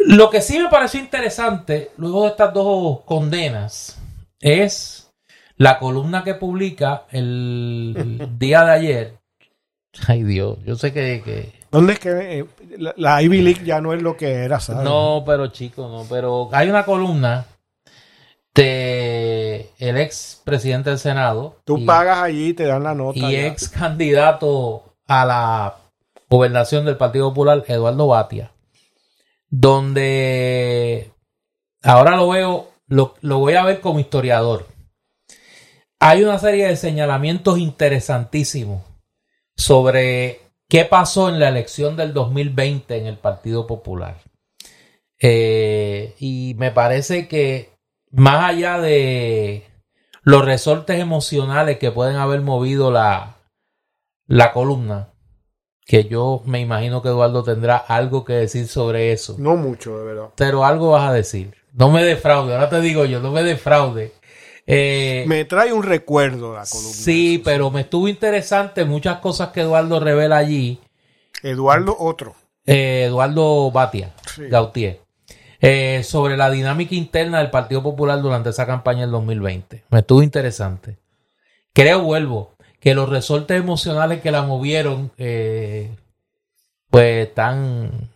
Lo 0.00 0.30
que 0.30 0.40
sí 0.40 0.58
me 0.58 0.68
pareció 0.68 1.00
interesante, 1.00 1.90
luego 1.96 2.22
de 2.24 2.30
estas 2.30 2.52
dos 2.54 3.00
condenas, 3.04 3.98
es 4.40 5.10
la 5.56 5.78
columna 5.78 6.24
que 6.24 6.34
publica 6.34 7.04
el 7.10 8.28
día 8.38 8.64
de 8.64 8.70
ayer. 8.72 9.14
Ay 10.08 10.22
Dios, 10.24 10.58
yo 10.64 10.76
sé 10.76 10.92
que- 10.92 11.22
que 11.24 11.52
¿Dónde 11.70 11.94
es 11.94 11.98
que 11.98 12.38
eh, 12.38 12.44
la, 12.78 12.94
la 12.96 13.20
Ivy 13.22 13.42
League 13.42 13.64
ya 13.64 13.80
no 13.80 13.92
es 13.94 14.00
lo 14.02 14.16
que 14.16 14.30
era, 14.44 14.60
¿sabes? 14.60 14.84
No, 14.84 15.24
pero 15.26 15.48
chico, 15.48 15.88
no, 15.88 16.04
pero 16.08 16.48
hay 16.52 16.68
una 16.70 16.84
columna 16.84 17.46
de 18.54 19.70
el 19.78 19.96
ex 19.98 20.40
presidente 20.44 20.90
del 20.90 20.98
Senado 21.00 21.56
Tú 21.64 21.78
y, 21.78 21.84
pagas 21.84 22.18
allí 22.18 22.50
y 22.50 22.54
te 22.54 22.64
dan 22.66 22.84
la 22.84 22.94
nota. 22.94 23.18
y 23.18 23.32
ya. 23.32 23.46
ex 23.46 23.68
candidato 23.68 24.84
a 25.08 25.24
la 25.24 25.74
gobernación 26.30 26.84
del 26.84 26.96
Partido 26.96 27.30
Popular, 27.30 27.64
Eduardo 27.66 28.06
Batia, 28.06 28.52
donde 29.50 31.12
ahora 31.82 32.16
lo 32.16 32.28
veo, 32.28 32.68
lo, 32.86 33.14
lo 33.20 33.38
voy 33.38 33.54
a 33.54 33.64
ver 33.64 33.80
como 33.80 34.00
historiador. 34.00 34.66
Hay 36.00 36.22
una 36.22 36.38
serie 36.38 36.66
de 36.66 36.76
señalamientos 36.76 37.58
interesantísimos 37.58 38.82
sobre 39.56 40.40
qué 40.68 40.84
pasó 40.84 41.28
en 41.28 41.38
la 41.38 41.48
elección 41.48 41.96
del 41.96 42.12
2020 42.12 42.96
en 42.96 43.06
el 43.06 43.16
Partido 43.16 43.66
Popular. 43.66 44.20
Eh, 45.20 46.14
y 46.18 46.54
me 46.58 46.70
parece 46.70 47.28
que 47.28 47.70
más 48.10 48.50
allá 48.50 48.78
de 48.78 49.64
los 50.22 50.44
resortes 50.44 51.00
emocionales 51.00 51.78
que 51.78 51.90
pueden 51.90 52.16
haber 52.16 52.40
movido 52.40 52.90
la, 52.90 53.36
la 54.26 54.52
columna, 54.52 55.13
que 55.86 56.04
yo 56.04 56.42
me 56.46 56.60
imagino 56.60 57.02
que 57.02 57.08
Eduardo 57.08 57.42
tendrá 57.44 57.76
algo 57.76 58.24
que 58.24 58.32
decir 58.34 58.66
sobre 58.68 59.12
eso, 59.12 59.36
No 59.38 59.56
mucho, 59.56 59.98
de 59.98 60.04
verdad. 60.04 60.28
pero 60.36 60.64
algo 60.64 60.90
vas 60.92 61.08
a 61.10 61.12
decir. 61.12 61.54
No 61.72 61.90
me 61.90 62.02
defraude, 62.04 62.54
ahora 62.54 62.68
te 62.70 62.80
digo 62.80 63.04
yo, 63.04 63.20
no 63.20 63.30
me 63.32 63.42
defraude. 63.42 64.12
Eh, 64.66 65.24
Me 65.26 65.44
trae 65.44 65.72
un 65.74 65.82
recuerdo 65.82 66.54
la 66.54 66.64
columna. 66.64 66.94
sí, 66.94 67.42
pero 67.44 67.70
me 67.70 67.82
estuvo 67.82 68.08
interesante 68.08 68.84
muchas 68.86 69.18
cosas 69.18 69.48
que 69.50 69.60
Eduardo 69.60 70.00
revela 70.00 70.38
allí. 70.38 70.80
Eduardo, 71.42 71.94
otro. 71.98 72.34
eh, 72.66 73.04
Eduardo 73.08 73.70
Batia, 73.70 74.14
Sí. 74.34 74.44
Gautier, 74.48 75.00
eh, 75.60 76.02
sobre 76.02 76.36
la 76.38 76.48
dinámica 76.50 76.94
interna 76.94 77.38
del 77.40 77.50
Partido 77.50 77.82
Popular 77.82 78.22
durante 78.22 78.48
esa 78.50 78.64
campaña 78.66 79.02
del 79.02 79.10
2020. 79.10 79.84
Me 79.90 79.98
estuvo 79.98 80.22
interesante. 80.22 80.96
Creo, 81.74 82.00
vuelvo, 82.02 82.53
que 82.84 82.94
los 82.94 83.08
resortes 83.08 83.58
emocionales 83.58 84.20
que 84.20 84.30
la 84.30 84.42
movieron, 84.42 85.10
eh, 85.16 85.96
pues 86.90 87.28
están, 87.28 88.10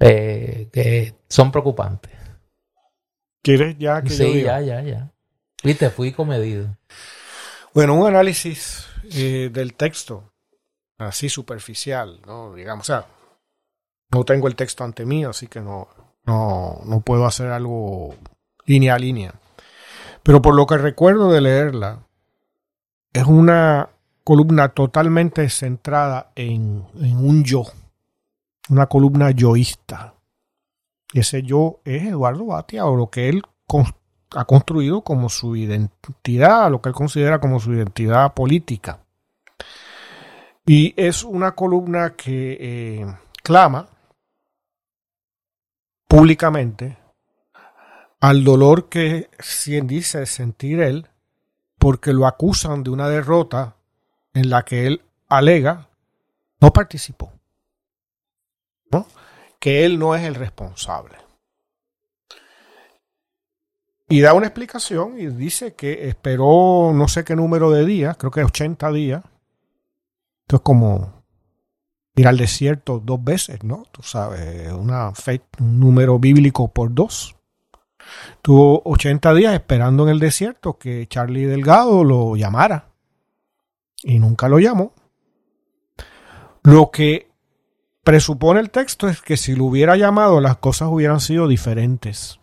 eh, 0.00 0.68
que 0.72 1.14
son 1.28 1.52
preocupantes. 1.52 2.10
¿Quieres 3.44 3.78
ya 3.78 4.02
que 4.02 4.08
yo 4.08 4.16
Sí, 4.16 4.34
diga? 4.34 4.60
ya, 4.60 4.80
ya, 4.80 4.82
ya. 4.82 5.12
Viste, 5.62 5.90
fui 5.90 6.10
comedido. 6.10 6.76
Bueno, 7.72 7.94
un 7.94 8.08
análisis 8.08 8.84
eh, 9.12 9.48
del 9.52 9.74
texto, 9.74 10.32
así 10.98 11.28
superficial, 11.28 12.20
¿no? 12.26 12.52
Digamos, 12.52 12.90
o 12.90 12.92
sea, 12.92 13.06
no 14.10 14.24
tengo 14.24 14.48
el 14.48 14.56
texto 14.56 14.82
ante 14.82 15.06
mí, 15.06 15.24
así 15.24 15.46
que 15.46 15.60
no, 15.60 15.86
no, 16.24 16.80
no 16.84 17.00
puedo 17.00 17.26
hacer 17.26 17.46
algo 17.52 18.16
línea 18.64 18.96
a 18.96 18.98
línea. 18.98 19.34
Pero 20.24 20.42
por 20.42 20.56
lo 20.56 20.66
que 20.66 20.78
recuerdo 20.78 21.30
de 21.30 21.40
leerla, 21.40 22.05
es 23.16 23.26
una 23.26 23.88
columna 24.24 24.68
totalmente 24.68 25.48
centrada 25.48 26.32
en, 26.34 26.84
un 26.94 27.44
yo, 27.44 27.64
una 28.68 28.86
columna 28.86 29.30
yoísta. 29.30 30.14
Ese 31.14 31.42
yo 31.42 31.80
es 31.84 32.02
Eduardo 32.02 32.46
Batia, 32.46 32.84
o 32.84 32.94
lo 32.94 33.08
que 33.08 33.30
él 33.30 33.42
ha 34.32 34.44
construido 34.44 35.00
como 35.00 35.30
su 35.30 35.56
identidad, 35.56 36.70
lo 36.70 36.82
que 36.82 36.90
él 36.90 36.94
considera 36.94 37.40
como 37.40 37.58
su 37.58 37.72
identidad 37.72 38.34
política. 38.34 39.00
Y 40.66 40.92
es 40.96 41.24
una 41.24 41.52
columna 41.52 42.14
que 42.16 42.58
eh, 42.60 43.06
clama 43.42 43.88
públicamente 46.06 46.98
al 48.20 48.44
dolor 48.44 48.90
que 48.90 49.30
dice 49.84 50.26
sentir 50.26 50.80
él 50.80 51.08
porque 51.86 52.12
lo 52.12 52.26
acusan 52.26 52.82
de 52.82 52.90
una 52.90 53.08
derrota 53.08 53.76
en 54.34 54.50
la 54.50 54.64
que 54.64 54.88
él 54.88 55.02
alega 55.28 55.88
no 56.60 56.72
participó. 56.72 57.32
¿no? 58.90 59.06
Que 59.60 59.84
él 59.84 59.96
no 59.96 60.16
es 60.16 60.24
el 60.24 60.34
responsable. 60.34 61.14
Y 64.08 64.20
da 64.20 64.34
una 64.34 64.48
explicación 64.48 65.16
y 65.16 65.26
dice 65.28 65.74
que 65.76 66.08
esperó 66.08 66.90
no 66.92 67.06
sé 67.06 67.22
qué 67.22 67.36
número 67.36 67.70
de 67.70 67.84
días, 67.84 68.16
creo 68.16 68.32
que 68.32 68.42
80 68.42 68.90
días. 68.90 69.22
Esto 70.42 70.56
es 70.56 70.62
como 70.62 71.22
ir 72.16 72.26
al 72.26 72.36
desierto 72.36 72.98
dos 72.98 73.22
veces, 73.22 73.62
¿no? 73.62 73.84
Tú 73.92 74.02
sabes, 74.02 74.72
una 74.72 75.12
fe- 75.14 75.40
un 75.60 75.78
número 75.78 76.18
bíblico 76.18 76.66
por 76.66 76.92
dos. 76.92 77.36
Tuvo 78.42 78.82
80 78.84 79.34
días 79.34 79.54
esperando 79.54 80.04
en 80.04 80.10
el 80.10 80.18
desierto 80.18 80.78
que 80.78 81.06
Charlie 81.08 81.46
Delgado 81.46 82.04
lo 82.04 82.36
llamara. 82.36 82.88
Y 84.02 84.18
nunca 84.18 84.48
lo 84.48 84.58
llamó. 84.58 84.92
Lo 86.62 86.90
que 86.90 87.28
presupone 88.02 88.60
el 88.60 88.70
texto 88.70 89.08
es 89.08 89.20
que 89.20 89.36
si 89.36 89.54
lo 89.54 89.64
hubiera 89.64 89.96
llamado 89.96 90.40
las 90.40 90.58
cosas 90.58 90.88
hubieran 90.90 91.20
sido 91.20 91.48
diferentes. 91.48 92.40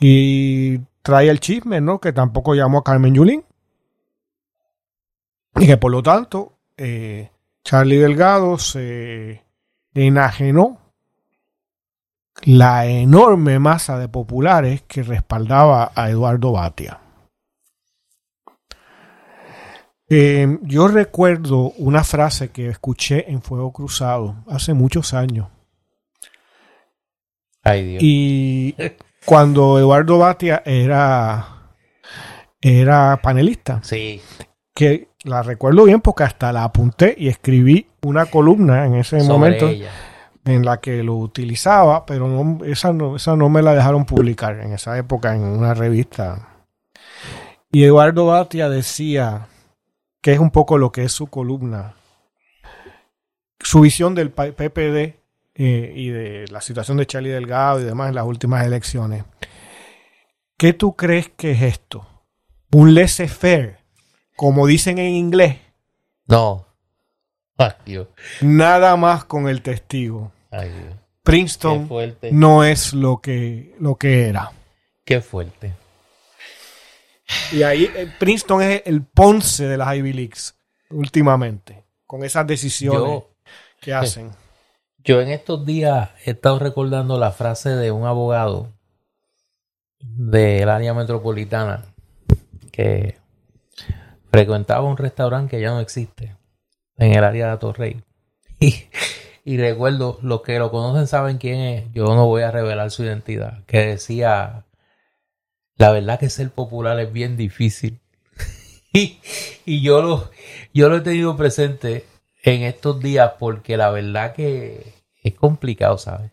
Y 0.00 0.78
trae 1.02 1.28
el 1.28 1.40
chisme, 1.40 1.80
¿no? 1.80 2.00
Que 2.00 2.12
tampoco 2.12 2.54
llamó 2.54 2.78
a 2.78 2.84
Carmen 2.84 3.14
Yulín. 3.14 3.44
Y 5.56 5.66
que 5.66 5.76
por 5.76 5.90
lo 5.90 6.02
tanto, 6.02 6.58
eh, 6.76 7.30
Charlie 7.64 7.98
Delgado 7.98 8.58
se 8.58 9.44
enajenó 9.94 10.87
la 12.44 12.86
enorme 12.86 13.58
masa 13.58 13.98
de 13.98 14.08
populares 14.08 14.82
que 14.82 15.02
respaldaba 15.02 15.92
a 15.94 16.10
Eduardo 16.10 16.52
Batia. 16.52 17.00
Eh, 20.10 20.58
yo 20.62 20.88
recuerdo 20.88 21.72
una 21.76 22.02
frase 22.02 22.50
que 22.50 22.68
escuché 22.68 23.30
en 23.30 23.42
Fuego 23.42 23.72
Cruzado 23.72 24.36
hace 24.48 24.72
muchos 24.72 25.12
años. 25.12 25.48
Ay, 27.62 27.84
Dios. 27.84 28.02
Y 28.02 28.74
cuando 29.26 29.78
Eduardo 29.78 30.18
Batia 30.18 30.62
era, 30.64 31.46
era 32.62 33.20
panelista, 33.22 33.80
Sí. 33.82 34.22
que 34.74 35.08
la 35.24 35.42
recuerdo 35.42 35.84
bien 35.84 36.00
porque 36.00 36.22
hasta 36.22 36.52
la 36.52 36.64
apunté 36.64 37.14
y 37.18 37.28
escribí 37.28 37.88
una 38.00 38.26
columna 38.26 38.86
en 38.86 38.94
ese 38.94 39.20
sobre 39.20 39.32
momento 39.32 39.68
ella. 39.68 39.90
En 40.48 40.64
la 40.64 40.80
que 40.80 41.02
lo 41.02 41.16
utilizaba, 41.16 42.06
pero 42.06 42.28
no, 42.28 42.64
esa, 42.64 42.92
no, 42.92 43.16
esa 43.16 43.36
no 43.36 43.48
me 43.48 43.62
la 43.62 43.74
dejaron 43.74 44.06
publicar 44.06 44.60
en 44.60 44.72
esa 44.72 44.96
época 44.98 45.34
en 45.34 45.42
una 45.42 45.74
revista. 45.74 46.64
Y 47.70 47.84
Eduardo 47.84 48.26
Batia 48.26 48.68
decía 48.68 49.48
que 50.22 50.32
es 50.32 50.38
un 50.38 50.50
poco 50.50 50.78
lo 50.78 50.90
que 50.90 51.04
es 51.04 51.12
su 51.12 51.26
columna, 51.26 51.94
su 53.60 53.80
visión 53.80 54.14
del 54.14 54.30
PPD 54.30 55.18
eh, 55.54 55.92
y 55.94 56.08
de 56.08 56.46
la 56.48 56.60
situación 56.60 56.96
de 56.96 57.06
Charlie 57.06 57.30
Delgado 57.30 57.80
y 57.80 57.84
demás 57.84 58.08
en 58.08 58.14
las 58.14 58.24
últimas 58.24 58.64
elecciones. 58.64 59.24
¿Qué 60.56 60.72
tú 60.72 60.96
crees 60.96 61.28
que 61.28 61.52
es 61.52 61.62
esto? 61.62 62.06
Un 62.72 62.94
laissez-faire, 62.94 63.78
como 64.36 64.66
dicen 64.66 64.98
en 64.98 65.14
inglés, 65.14 65.58
No. 66.26 66.66
Nada 68.40 68.94
más 68.96 69.24
con 69.24 69.48
el 69.48 69.62
testigo. 69.62 70.30
Ay, 70.50 70.72
Princeton 71.22 71.88
no 72.32 72.64
es 72.64 72.94
lo 72.94 73.20
que, 73.20 73.74
lo 73.78 73.96
que 73.96 74.28
era. 74.28 74.50
Qué 75.04 75.20
fuerte. 75.20 75.74
Y 77.52 77.62
ahí 77.62 77.90
eh, 77.94 78.10
Princeton 78.18 78.62
es 78.62 78.82
el 78.86 79.02
Ponce 79.02 79.66
de 79.66 79.76
las 79.76 79.94
Ivy 79.94 80.12
Leagues 80.12 80.54
últimamente, 80.90 81.84
con 82.06 82.24
esas 82.24 82.46
decisiones 82.46 83.00
Yo, 83.00 83.30
que 83.80 83.92
hacen. 83.92 84.30
yo 85.04 85.20
en 85.20 85.28
estos 85.28 85.66
días 85.66 86.10
he 86.24 86.30
estado 86.30 86.58
recordando 86.58 87.18
la 87.18 87.32
frase 87.32 87.70
de 87.70 87.90
un 87.90 88.06
abogado 88.06 88.72
del 90.00 90.68
área 90.68 90.94
metropolitana 90.94 91.84
que 92.72 93.18
frecuentaba 94.30 94.88
un 94.88 94.96
restaurante 94.96 95.56
que 95.56 95.62
ya 95.62 95.70
no 95.70 95.80
existe 95.80 96.36
en 96.96 97.12
el 97.12 97.24
área 97.24 97.50
de 97.50 97.58
Torrey. 97.58 98.02
Y, 98.60 98.74
y 99.48 99.56
recuerdo, 99.56 100.18
los 100.20 100.42
que 100.42 100.58
lo 100.58 100.70
conocen 100.70 101.06
saben 101.06 101.38
quién 101.38 101.58
es, 101.60 101.84
yo 101.94 102.04
no 102.04 102.26
voy 102.26 102.42
a 102.42 102.50
revelar 102.50 102.90
su 102.90 103.02
identidad, 103.02 103.64
que 103.64 103.78
decía, 103.78 104.66
la 105.76 105.90
verdad 105.90 106.20
que 106.20 106.28
ser 106.28 106.50
popular 106.50 107.00
es 107.00 107.10
bien 107.10 107.38
difícil. 107.38 107.98
y, 108.92 109.18
y 109.64 109.80
yo, 109.80 110.02
lo, 110.02 110.30
yo 110.74 110.90
lo 110.90 110.98
he 110.98 111.00
tenido 111.00 111.34
presente 111.38 112.04
en 112.42 112.62
estos 112.62 113.00
días 113.00 113.32
porque 113.38 113.78
la 113.78 113.88
verdad 113.88 114.34
que 114.34 114.92
es 115.22 115.34
complicado, 115.34 115.96
¿sabes? 115.96 116.30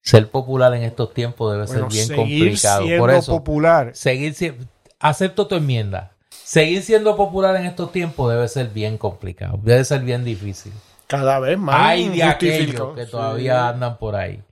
Ser 0.00 0.30
popular 0.30 0.72
en 0.74 0.84
estos 0.84 1.12
tiempos 1.12 1.52
debe 1.52 1.66
ser 1.66 1.86
bien 1.88 2.14
complicado. 2.14 2.86
Por 2.98 3.10
eso, 3.10 3.32
popular. 3.32 3.96
seguir 3.96 4.34
siendo, 4.34 4.64
acepto 5.00 5.48
tu 5.48 5.56
enmienda. 5.56 6.12
Seguir 6.30 6.84
siendo 6.84 7.16
popular 7.16 7.56
en 7.56 7.66
estos 7.66 7.90
tiempos 7.90 8.32
debe 8.32 8.46
ser 8.46 8.68
bien 8.68 8.96
complicado, 8.96 9.58
debe 9.60 9.84
ser 9.84 10.02
bien 10.02 10.24
difícil. 10.24 10.72
Cada 11.08 11.40
vez 11.40 11.58
más. 11.58 11.74
Hay 11.76 12.08
de 12.10 12.22
aquellos 12.22 12.94
que 12.94 13.06
todavía 13.06 13.68
andan 13.68 13.96
por 13.98 14.14
ahí. 14.14 14.42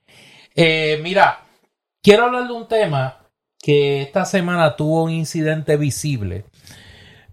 Eh, 0.54 0.98
mira, 1.02 1.46
quiero 2.02 2.24
hablar 2.24 2.48
de 2.48 2.54
un 2.54 2.66
tema 2.66 3.18
que 3.60 4.00
esta 4.00 4.24
semana 4.24 4.74
tuvo 4.74 5.04
un 5.04 5.10
incidente 5.10 5.76
visible, 5.76 6.46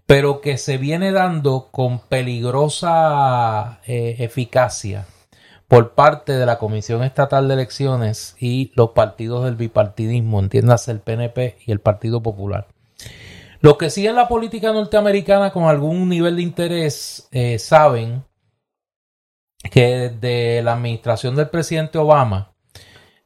pero 0.06 0.42
que 0.42 0.58
se 0.58 0.78
viene 0.78 1.14
dando 1.14 1.70
con 1.72 2.00
peligrosa 2.00 3.80
eh, 3.86 4.18
eficacia 4.20 5.06
por 5.70 5.94
parte 5.94 6.34
de 6.34 6.46
la 6.46 6.58
Comisión 6.58 7.02
Estatal 7.02 7.48
de 7.48 7.54
Elecciones 7.54 8.36
y 8.40 8.74
los 8.76 8.90
partidos 8.90 9.46
del 9.46 9.56
bipartidismo, 9.56 10.40
entiéndase 10.40 10.92
el 10.92 11.00
PNP 11.00 11.58
y 11.66 11.72
el 11.72 11.80
Partido 11.80 12.22
Popular. 12.22 12.68
Los 13.62 13.78
que 13.78 13.90
siguen 13.90 14.18
la 14.18 14.28
política 14.28 14.74
norteamericana 14.74 15.52
con 15.52 15.64
algún 15.64 16.10
nivel 16.10 16.36
de 16.36 16.42
interés 16.42 17.30
eh, 17.32 17.58
saben 17.58 18.26
que 19.72 20.10
desde 20.10 20.62
la 20.62 20.74
administración 20.74 21.36
del 21.36 21.50
presidente 21.50 21.98
Obama, 21.98 22.54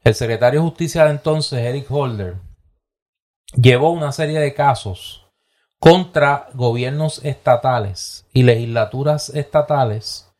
el 0.02 0.14
secretario 0.14 0.60
de 0.60 0.66
Justicia 0.66 1.04
de 1.04 1.10
entonces, 1.10 1.58
Eric 1.60 1.90
Holder, 1.90 2.36
llevó 3.54 3.90
una 3.90 4.12
serie 4.12 4.38
de 4.38 4.54
casos 4.54 5.26
contra 5.78 6.48
gobiernos 6.54 7.24
estatales 7.24 8.26
y 8.32 8.42
legislaturas 8.42 9.30
estatales 9.30 10.32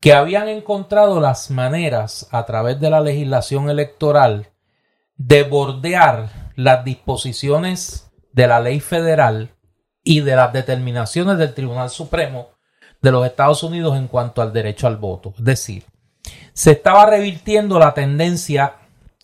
que 0.00 0.12
habían 0.12 0.48
encontrado 0.48 1.20
las 1.20 1.50
maneras 1.50 2.28
a 2.30 2.46
través 2.46 2.78
de 2.80 2.90
la 2.90 3.00
legislación 3.00 3.68
electoral 3.68 4.50
de 5.16 5.42
bordear 5.42 6.52
las 6.54 6.84
disposiciones 6.84 8.10
de 8.32 8.46
la 8.46 8.60
ley 8.60 8.78
federal 8.78 9.56
y 10.04 10.20
de 10.20 10.36
las 10.36 10.52
determinaciones 10.52 11.38
del 11.38 11.54
Tribunal 11.54 11.90
Supremo 11.90 12.50
de 13.00 13.12
los 13.12 13.26
Estados 13.26 13.62
Unidos 13.62 13.96
en 13.96 14.08
cuanto 14.08 14.42
al 14.42 14.52
derecho 14.52 14.86
al 14.86 14.96
voto. 14.96 15.34
Es 15.38 15.44
decir, 15.44 15.84
se 16.52 16.72
estaba 16.72 17.06
revirtiendo 17.06 17.78
la 17.78 17.94
tendencia 17.94 18.74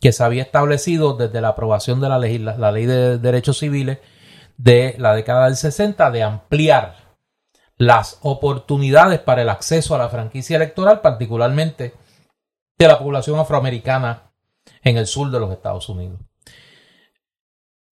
que 0.00 0.12
se 0.12 0.22
había 0.22 0.42
establecido 0.42 1.14
desde 1.14 1.40
la 1.40 1.48
aprobación 1.48 2.00
de 2.00 2.08
la 2.08 2.18
ley, 2.18 2.38
la 2.38 2.72
ley 2.72 2.86
de 2.86 3.18
derechos 3.18 3.58
civiles 3.58 3.98
de 4.56 4.94
la 4.98 5.14
década 5.14 5.46
del 5.46 5.56
60 5.56 6.10
de 6.10 6.22
ampliar 6.22 6.96
las 7.76 8.18
oportunidades 8.22 9.18
para 9.20 9.42
el 9.42 9.48
acceso 9.48 9.94
a 9.94 9.98
la 9.98 10.08
franquicia 10.08 10.56
electoral, 10.56 11.00
particularmente 11.00 11.94
de 12.78 12.88
la 12.88 12.98
población 12.98 13.38
afroamericana 13.38 14.30
en 14.82 14.96
el 14.96 15.06
sur 15.06 15.30
de 15.30 15.40
los 15.40 15.50
Estados 15.50 15.88
Unidos. 15.88 16.20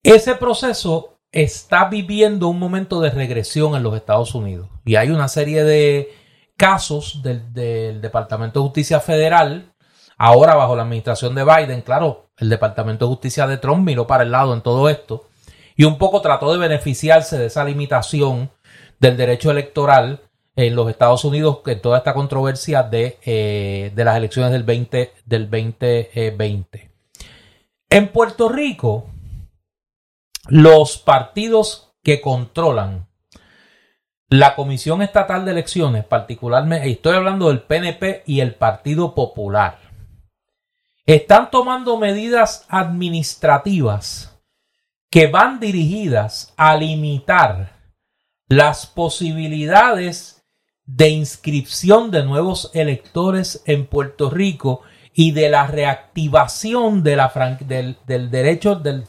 Ese 0.03 0.35
proceso 0.35 1.12
está 1.33 1.87
viviendo 1.87 2.49
un 2.49 2.59
momento 2.59 3.01
de 3.01 3.11
regresión 3.11 3.75
en 3.75 3.83
los 3.83 3.97
Estados 3.97 4.35
Unidos 4.35 4.69
y 4.85 4.97
hay 4.97 5.11
una 5.11 5.29
serie 5.29 5.65
de 5.65 6.15
casos 6.59 7.23
del, 7.23 8.01
Departamento 8.01 8.61
de 8.61 8.65
Justicia 8.65 9.01
Federal, 9.01 9.73
ahora 10.19 10.55
bajo 10.55 10.77
la 10.77 10.83
administración 10.83 11.35
de 11.35 11.45
Biden, 11.45 11.81
claro, 11.81 12.29
el 12.37 12.51
Departamento 12.51 13.07
de 13.07 13.13
Justicia 13.13 13.47
de 13.47 13.57
Trump 13.57 13.85
miró 13.85 14.07
para 14.07 14.25
el 14.25 14.31
lado 14.31 14.53
en 14.53 14.61
todo 14.61 14.91
esto 14.91 15.25
y 15.75 15.85
un 15.85 15.97
poco 15.97 16.21
trató 16.21 16.53
de 16.53 16.59
beneficiarse 16.59 17.39
de 17.39 17.47
esa 17.47 17.65
limitación 17.65 18.51
del 19.01 19.17
derecho 19.17 19.51
electoral 19.51 20.21
en 20.55 20.77
los 20.77 20.91
Estados 20.91 21.25
Unidos 21.25 21.61
en 21.65 21.81
toda 21.81 21.99
esta 21.99 22.13
controversia 22.13 22.83
de, 22.83 23.19
eh, 23.25 23.91
de 23.95 24.05
las 24.05 24.17
elecciones 24.19 24.53
del 24.53 24.65
20, 24.65 25.13
del 25.25 25.51
2020. 25.51 26.91
En 27.89 28.09
Puerto 28.09 28.51
Rico, 28.51 29.07
los 30.49 30.99
partidos 30.99 31.93
que 32.03 32.21
controlan 32.21 33.09
la 34.29 34.55
Comisión 34.55 35.03
Estatal 35.03 35.45
de 35.45 35.53
Elecciones, 35.53 36.05
particularmente, 36.05 36.91
estoy 36.91 37.17
hablando 37.17 37.49
del 37.49 37.63
PNP 37.63 38.23
y 38.27 38.41
el 38.41 38.55
Partido 38.55 39.15
Popular, 39.15 39.79
están 41.05 41.51
tomando 41.51 41.99
medidas 41.99 42.65
administrativas 42.69 44.41
que 45.11 45.27
van 45.27 45.61
dirigidas 45.61 46.55
a 46.57 46.77
limitar 46.77 47.77
las 48.49 48.87
posibilidades 48.87 50.43
de 50.85 51.11
inscripción 51.11 52.11
de 52.11 52.25
nuevos 52.25 52.71
electores 52.75 53.63
en 53.67 53.87
Puerto 53.87 54.31
Rico 54.31 54.81
y 55.13 55.33
de 55.33 55.51
la 55.51 55.67
reactivación 55.67 57.03
del 57.03 58.31
derecho 58.31 58.77
del 58.77 59.05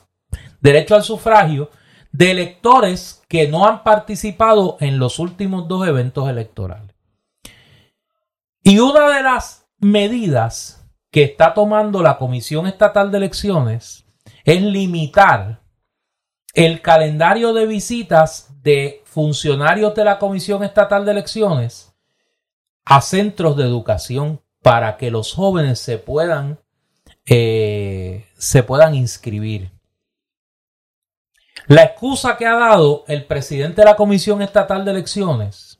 derecho 0.63 0.95
al 0.95 1.03
sufragio 1.03 1.69
de 2.13 2.31
electores 2.31 3.21
que 3.27 3.47
no 3.47 3.67
han 3.67 3.83
participado 3.83 4.77
en 4.79 4.97
los 4.97 5.19
últimos 5.19 5.67
dos 5.67 5.85
eventos 5.85 6.29
electorales. 6.29 6.95
Y 8.63 8.79
una 8.79 9.09
de 9.09 9.21
las 9.21 9.67
medidas 9.77 10.87
que 11.11 11.23
está 11.23 11.53
tomando 11.53 12.01
la 12.01 12.17
Comisión 12.17 12.65
Estatal 12.65 13.11
de 13.11 13.17
Elecciones 13.17 14.05
es 14.45 14.61
limitar 14.61 15.61
el 16.53 16.81
calendario 16.81 17.53
de 17.53 17.65
visitas 17.65 18.49
de 18.63 19.01
funcionarios 19.03 19.93
de 19.95 20.05
la 20.05 20.17
Comisión 20.17 20.63
Estatal 20.63 21.03
de 21.03 21.11
Elecciones 21.11 21.93
a 22.85 23.01
centros 23.01 23.57
de 23.57 23.63
educación 23.63 24.41
para 24.61 24.95
que 24.95 25.11
los 25.11 25.33
jóvenes 25.33 25.79
se 25.79 25.97
puedan, 25.97 26.59
eh, 27.25 28.25
se 28.37 28.63
puedan 28.63 28.95
inscribir. 28.95 29.72
La 31.67 31.83
excusa 31.83 32.37
que 32.37 32.45
ha 32.45 32.55
dado 32.55 33.05
el 33.07 33.25
presidente 33.25 33.81
de 33.81 33.85
la 33.85 33.95
Comisión 33.95 34.41
Estatal 34.41 34.83
de 34.83 34.91
Elecciones 34.91 35.79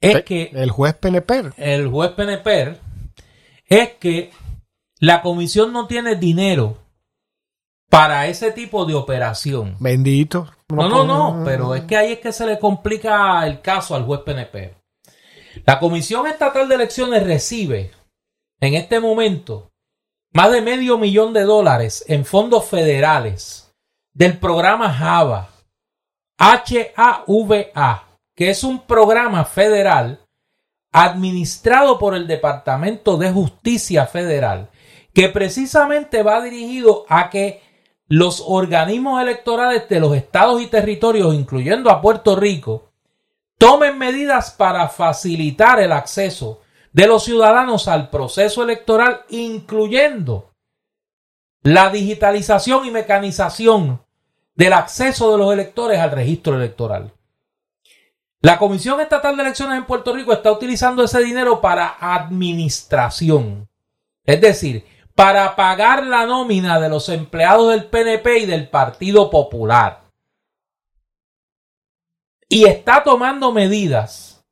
es 0.00 0.22
que... 0.24 0.50
El 0.52 0.70
juez 0.70 0.94
PNP. 0.94 1.52
El 1.56 1.88
juez 1.88 2.10
PNP 2.12 2.78
es 3.66 3.94
que 3.94 4.30
la 4.98 5.22
comisión 5.22 5.72
no 5.72 5.86
tiene 5.86 6.16
dinero 6.16 6.78
para 7.88 8.26
ese 8.26 8.52
tipo 8.52 8.84
de 8.84 8.94
operación. 8.94 9.76
Bendito. 9.80 10.50
No, 10.68 10.88
no, 10.88 11.04
no, 11.04 11.42
pero 11.44 11.74
es 11.74 11.84
que 11.84 11.96
ahí 11.96 12.12
es 12.12 12.18
que 12.18 12.32
se 12.32 12.46
le 12.46 12.58
complica 12.58 13.46
el 13.46 13.60
caso 13.60 13.94
al 13.94 14.04
juez 14.04 14.20
PNP. 14.20 14.74
La 15.64 15.78
Comisión 15.78 16.26
Estatal 16.26 16.68
de 16.68 16.74
Elecciones 16.74 17.22
recibe 17.24 17.92
en 18.60 18.74
este 18.74 19.00
momento 19.00 19.70
más 20.32 20.52
de 20.52 20.60
medio 20.60 20.98
millón 20.98 21.32
de 21.32 21.44
dólares 21.44 22.04
en 22.08 22.24
fondos 22.24 22.66
federales 22.66 23.65
del 24.16 24.38
programa 24.38 24.90
Java, 24.94 25.50
HAVA, 26.38 28.08
que 28.34 28.48
es 28.48 28.64
un 28.64 28.80
programa 28.80 29.44
federal 29.44 30.20
administrado 30.90 31.98
por 31.98 32.14
el 32.14 32.26
Departamento 32.26 33.18
de 33.18 33.30
Justicia 33.30 34.06
Federal, 34.06 34.70
que 35.12 35.28
precisamente 35.28 36.22
va 36.22 36.40
dirigido 36.40 37.04
a 37.10 37.28
que 37.28 37.60
los 38.08 38.42
organismos 38.46 39.20
electorales 39.20 39.86
de 39.86 40.00
los 40.00 40.16
estados 40.16 40.62
y 40.62 40.68
territorios, 40.68 41.34
incluyendo 41.34 41.90
a 41.90 42.00
Puerto 42.00 42.36
Rico, 42.36 42.92
tomen 43.58 43.98
medidas 43.98 44.50
para 44.50 44.88
facilitar 44.88 45.78
el 45.78 45.92
acceso 45.92 46.62
de 46.90 47.06
los 47.06 47.24
ciudadanos 47.24 47.86
al 47.86 48.08
proceso 48.08 48.62
electoral, 48.62 49.26
incluyendo 49.28 50.52
la 51.60 51.90
digitalización 51.90 52.86
y 52.86 52.90
mecanización 52.90 54.05
del 54.56 54.72
acceso 54.72 55.30
de 55.30 55.38
los 55.38 55.52
electores 55.52 56.00
al 56.00 56.10
registro 56.10 56.56
electoral. 56.56 57.12
La 58.40 58.58
Comisión 58.58 59.00
Estatal 59.00 59.36
de 59.36 59.42
Elecciones 59.42 59.78
en 59.78 59.86
Puerto 59.86 60.14
Rico 60.14 60.32
está 60.32 60.50
utilizando 60.50 61.04
ese 61.04 61.20
dinero 61.22 61.60
para 61.60 61.96
administración. 62.00 63.68
Es 64.24 64.40
decir, 64.40 64.84
para 65.14 65.56
pagar 65.56 66.06
la 66.06 66.26
nómina 66.26 66.80
de 66.80 66.88
los 66.88 67.08
empleados 67.08 67.70
del 67.70 67.86
PNP 67.86 68.40
y 68.40 68.46
del 68.46 68.68
Partido 68.68 69.30
Popular. 69.30 70.04
Y 72.48 72.66
está 72.66 73.02
tomando 73.02 73.52
medidas 73.52 74.44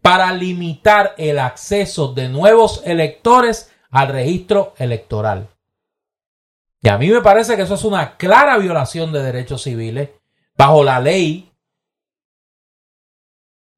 para 0.00 0.32
limitar 0.32 1.14
el 1.18 1.38
acceso 1.38 2.12
de 2.12 2.28
nuevos 2.28 2.82
electores 2.84 3.72
al 3.90 4.08
registro 4.08 4.74
electoral. 4.78 5.48
Y 6.82 6.88
a 6.88 6.98
mí 6.98 7.08
me 7.08 7.20
parece 7.20 7.56
que 7.56 7.62
eso 7.62 7.74
es 7.74 7.84
una 7.84 8.16
clara 8.16 8.58
violación 8.58 9.12
de 9.12 9.22
derechos 9.22 9.62
civiles 9.62 10.10
bajo 10.56 10.84
la 10.84 11.00
ley 11.00 11.50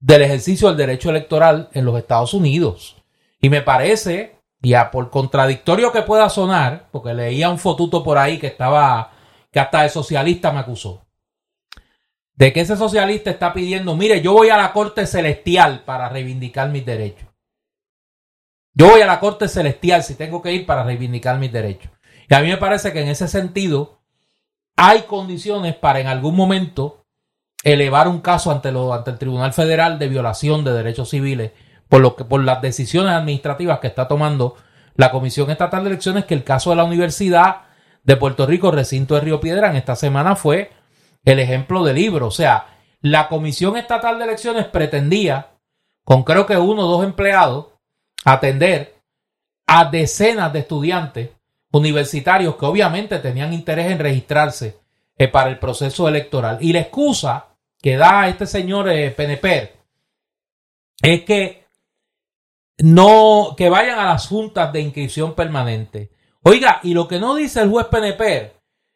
del 0.00 0.22
ejercicio 0.22 0.68
del 0.68 0.76
derecho 0.76 1.10
electoral 1.10 1.68
en 1.72 1.84
los 1.84 1.98
Estados 1.98 2.34
Unidos. 2.34 2.96
Y 3.40 3.50
me 3.50 3.62
parece, 3.62 4.38
ya 4.60 4.90
por 4.90 5.10
contradictorio 5.10 5.92
que 5.92 6.02
pueda 6.02 6.28
sonar, 6.28 6.88
porque 6.90 7.14
leía 7.14 7.50
un 7.50 7.58
fotuto 7.58 8.02
por 8.02 8.18
ahí 8.18 8.38
que 8.38 8.48
estaba, 8.48 9.12
que 9.50 9.60
hasta 9.60 9.82
de 9.82 9.88
socialista 9.88 10.52
me 10.52 10.60
acusó, 10.60 11.06
de 12.34 12.52
que 12.52 12.60
ese 12.60 12.76
socialista 12.76 13.30
está 13.30 13.52
pidiendo, 13.52 13.96
mire, 13.96 14.20
yo 14.20 14.32
voy 14.32 14.50
a 14.50 14.56
la 14.56 14.72
Corte 14.72 15.06
Celestial 15.06 15.82
para 15.84 16.08
reivindicar 16.08 16.68
mis 16.68 16.86
derechos. 16.86 17.28
Yo 18.74 18.90
voy 18.90 19.00
a 19.00 19.06
la 19.06 19.18
Corte 19.18 19.48
Celestial 19.48 20.04
si 20.04 20.14
tengo 20.14 20.40
que 20.40 20.52
ir 20.52 20.64
para 20.64 20.84
reivindicar 20.84 21.38
mis 21.38 21.52
derechos. 21.52 21.90
Y 22.28 22.34
a 22.34 22.40
mí 22.40 22.48
me 22.48 22.56
parece 22.56 22.92
que 22.92 23.00
en 23.00 23.08
ese 23.08 23.28
sentido 23.28 23.98
hay 24.76 25.02
condiciones 25.02 25.74
para 25.74 26.00
en 26.00 26.06
algún 26.06 26.36
momento 26.36 27.04
elevar 27.64 28.06
un 28.06 28.20
caso 28.20 28.50
ante, 28.50 28.70
lo, 28.70 28.94
ante 28.94 29.10
el 29.10 29.18
Tribunal 29.18 29.52
Federal 29.52 29.98
de 29.98 30.08
violación 30.08 30.64
de 30.64 30.72
derechos 30.72 31.10
civiles 31.10 31.52
por, 31.88 32.00
lo 32.00 32.14
que, 32.16 32.24
por 32.24 32.42
las 32.44 32.62
decisiones 32.62 33.12
administrativas 33.12 33.80
que 33.80 33.88
está 33.88 34.06
tomando 34.06 34.56
la 34.94 35.10
Comisión 35.10 35.50
Estatal 35.50 35.84
de 35.84 35.90
Elecciones, 35.90 36.24
que 36.24 36.34
el 36.34 36.44
caso 36.44 36.70
de 36.70 36.76
la 36.76 36.84
Universidad 36.84 37.62
de 38.04 38.16
Puerto 38.16 38.46
Rico, 38.46 38.70
recinto 38.70 39.14
de 39.14 39.20
Río 39.20 39.40
Piedra, 39.40 39.70
en 39.70 39.76
esta 39.76 39.96
semana 39.96 40.36
fue 40.36 40.70
el 41.24 41.38
ejemplo 41.38 41.82
del 41.84 41.96
libro. 41.96 42.26
O 42.26 42.30
sea, 42.30 42.78
la 43.00 43.28
Comisión 43.28 43.76
Estatal 43.76 44.18
de 44.18 44.24
Elecciones 44.24 44.66
pretendía, 44.66 45.48
con 46.04 46.24
creo 46.24 46.46
que 46.46 46.56
uno 46.56 46.82
o 46.82 46.90
dos 46.90 47.04
empleados, 47.04 47.66
atender 48.24 48.96
a 49.66 49.84
decenas 49.84 50.52
de 50.52 50.60
estudiantes 50.60 51.30
universitarios 51.72 52.56
que 52.56 52.66
obviamente 52.66 53.18
tenían 53.18 53.52
interés 53.52 53.90
en 53.90 53.98
registrarse 53.98 54.78
eh, 55.16 55.28
para 55.28 55.50
el 55.50 55.58
proceso 55.58 56.08
electoral. 56.08 56.58
Y 56.60 56.72
la 56.72 56.80
excusa 56.80 57.48
que 57.80 57.96
da 57.96 58.28
este 58.28 58.46
señor 58.46 58.88
eh, 58.88 59.14
es 61.02 61.24
que 61.24 61.66
no, 62.78 63.54
que 63.56 63.68
vayan 63.68 63.98
a 63.98 64.06
las 64.06 64.28
juntas 64.28 64.72
de 64.72 64.80
inscripción 64.80 65.34
permanente. 65.34 66.12
Oiga, 66.42 66.80
y 66.82 66.94
lo 66.94 67.08
que 67.08 67.18
no 67.18 67.34
dice 67.34 67.60
el 67.60 67.70
juez 67.70 67.86
PNP 67.86 68.52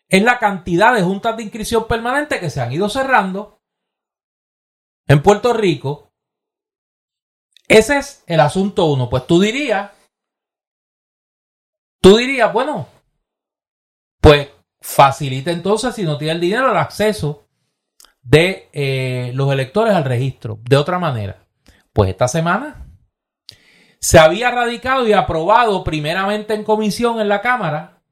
es 0.08 0.22
la 0.22 0.38
cantidad 0.38 0.94
de 0.94 1.02
juntas 1.02 1.36
de 1.36 1.42
inscripción 1.42 1.86
permanente 1.88 2.38
que 2.38 2.50
se 2.50 2.60
han 2.60 2.72
ido 2.72 2.88
cerrando 2.88 3.60
en 5.06 5.22
Puerto 5.22 5.52
Rico. 5.52 6.12
Ese 7.66 7.98
es 7.98 8.22
el 8.26 8.40
asunto 8.40 8.86
uno. 8.86 9.08
Pues 9.08 9.26
tú 9.26 9.40
dirías, 9.40 9.90
tú 12.02 12.18
dirías, 12.18 12.52
bueno, 12.52 12.88
pues 14.20 14.50
facilita 14.80 15.50
entonces, 15.50 15.94
si 15.94 16.02
no 16.02 16.18
tiene 16.18 16.34
el 16.34 16.40
dinero, 16.40 16.70
el 16.70 16.76
acceso 16.76 17.46
de 18.20 18.68
eh, 18.72 19.30
los 19.34 19.50
electores 19.50 19.94
al 19.94 20.04
registro. 20.04 20.58
De 20.62 20.76
otra 20.76 20.98
manera, 20.98 21.46
pues 21.92 22.10
esta 22.10 22.28
semana 22.28 22.86
se 23.98 24.18
había 24.18 24.50
radicado 24.50 25.06
y 25.06 25.12
aprobado 25.12 25.82
primeramente 25.84 26.54
en 26.54 26.64
comisión 26.64 27.20
en 27.20 27.28
la 27.28 27.40
Cámara 27.40 28.02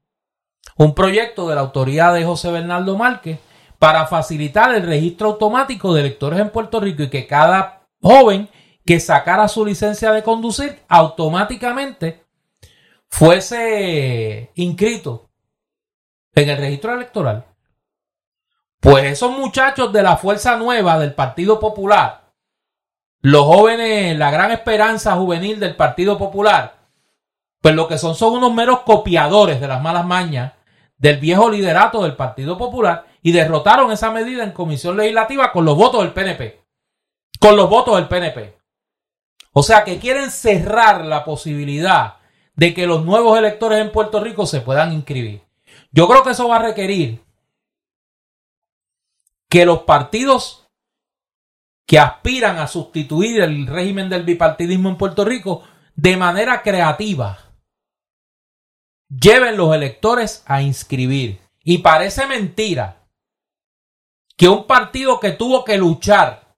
un 0.77 0.95
proyecto 0.95 1.49
de 1.49 1.55
la 1.55 1.61
autoridad 1.61 2.13
de 2.13 2.23
José 2.23 2.51
Bernardo 2.51 2.97
Márquez 2.97 3.39
para 3.77 4.07
facilitar 4.07 4.73
el 4.73 4.83
registro 4.83 5.29
automático 5.29 5.93
de 5.93 6.01
electores 6.01 6.39
en 6.39 6.49
Puerto 6.49 6.79
Rico 6.79 7.03
y 7.03 7.09
que 7.09 7.27
cada 7.27 7.87
joven 8.01 8.49
que 8.85 8.99
sacara 8.99 9.47
su 9.47 9.65
licencia 9.65 10.11
de 10.11 10.23
conducir 10.23 10.79
automáticamente 10.87 12.23
fuese 13.11 14.51
inscrito 14.55 15.29
en 16.33 16.49
el 16.49 16.57
registro 16.57 16.93
electoral. 16.93 17.45
Pues 18.79 19.05
esos 19.05 19.37
muchachos 19.37 19.93
de 19.93 20.01
la 20.01 20.17
Fuerza 20.17 20.55
Nueva 20.55 20.97
del 20.97 21.13
Partido 21.13 21.59
Popular, 21.59 22.31
los 23.19 23.45
jóvenes, 23.45 24.17
la 24.17 24.31
gran 24.31 24.49
esperanza 24.51 25.15
juvenil 25.17 25.59
del 25.59 25.75
Partido 25.75 26.17
Popular, 26.17 26.79
pues 27.61 27.75
lo 27.75 27.87
que 27.87 27.99
son 27.99 28.15
son 28.15 28.33
unos 28.33 28.53
meros 28.53 28.79
copiadores 28.79 29.61
de 29.61 29.67
las 29.67 29.81
malas 29.81 30.05
mañas 30.05 30.53
del 30.97 31.17
viejo 31.17 31.49
liderato 31.49 32.01
del 32.01 32.15
Partido 32.15 32.57
Popular 32.57 33.05
y 33.21 33.33
derrotaron 33.33 33.91
esa 33.91 34.09
medida 34.09 34.43
en 34.43 34.51
comisión 34.51 34.97
legislativa 34.97 35.51
con 35.51 35.65
los 35.65 35.75
votos 35.75 36.01
del 36.01 36.13
PNP. 36.13 36.63
Con 37.39 37.55
los 37.55 37.69
votos 37.69 37.97
del 37.97 38.07
PNP. 38.07 38.57
O 39.53 39.61
sea 39.61 39.83
que 39.83 39.99
quieren 39.99 40.31
cerrar 40.31 41.05
la 41.05 41.23
posibilidad 41.23 42.20
de 42.61 42.75
que 42.75 42.85
los 42.85 43.03
nuevos 43.03 43.39
electores 43.39 43.79
en 43.79 43.91
Puerto 43.91 44.23
Rico 44.23 44.45
se 44.45 44.61
puedan 44.61 44.93
inscribir. 44.93 45.41
Yo 45.91 46.07
creo 46.07 46.21
que 46.21 46.29
eso 46.29 46.47
va 46.47 46.57
a 46.57 46.61
requerir 46.61 47.19
que 49.49 49.65
los 49.65 49.79
partidos 49.81 50.67
que 51.87 51.97
aspiran 51.97 52.59
a 52.59 52.67
sustituir 52.67 53.41
el 53.41 53.65
régimen 53.65 54.09
del 54.09 54.25
bipartidismo 54.25 54.89
en 54.89 54.97
Puerto 54.97 55.25
Rico 55.25 55.63
de 55.95 56.15
manera 56.17 56.61
creativa 56.61 57.39
lleven 59.09 59.57
los 59.57 59.73
electores 59.73 60.43
a 60.45 60.61
inscribir. 60.61 61.41
Y 61.63 61.79
parece 61.79 62.27
mentira 62.27 63.07
que 64.37 64.47
un 64.47 64.67
partido 64.67 65.19
que 65.19 65.31
tuvo 65.31 65.63
que 65.63 65.79
luchar 65.79 66.53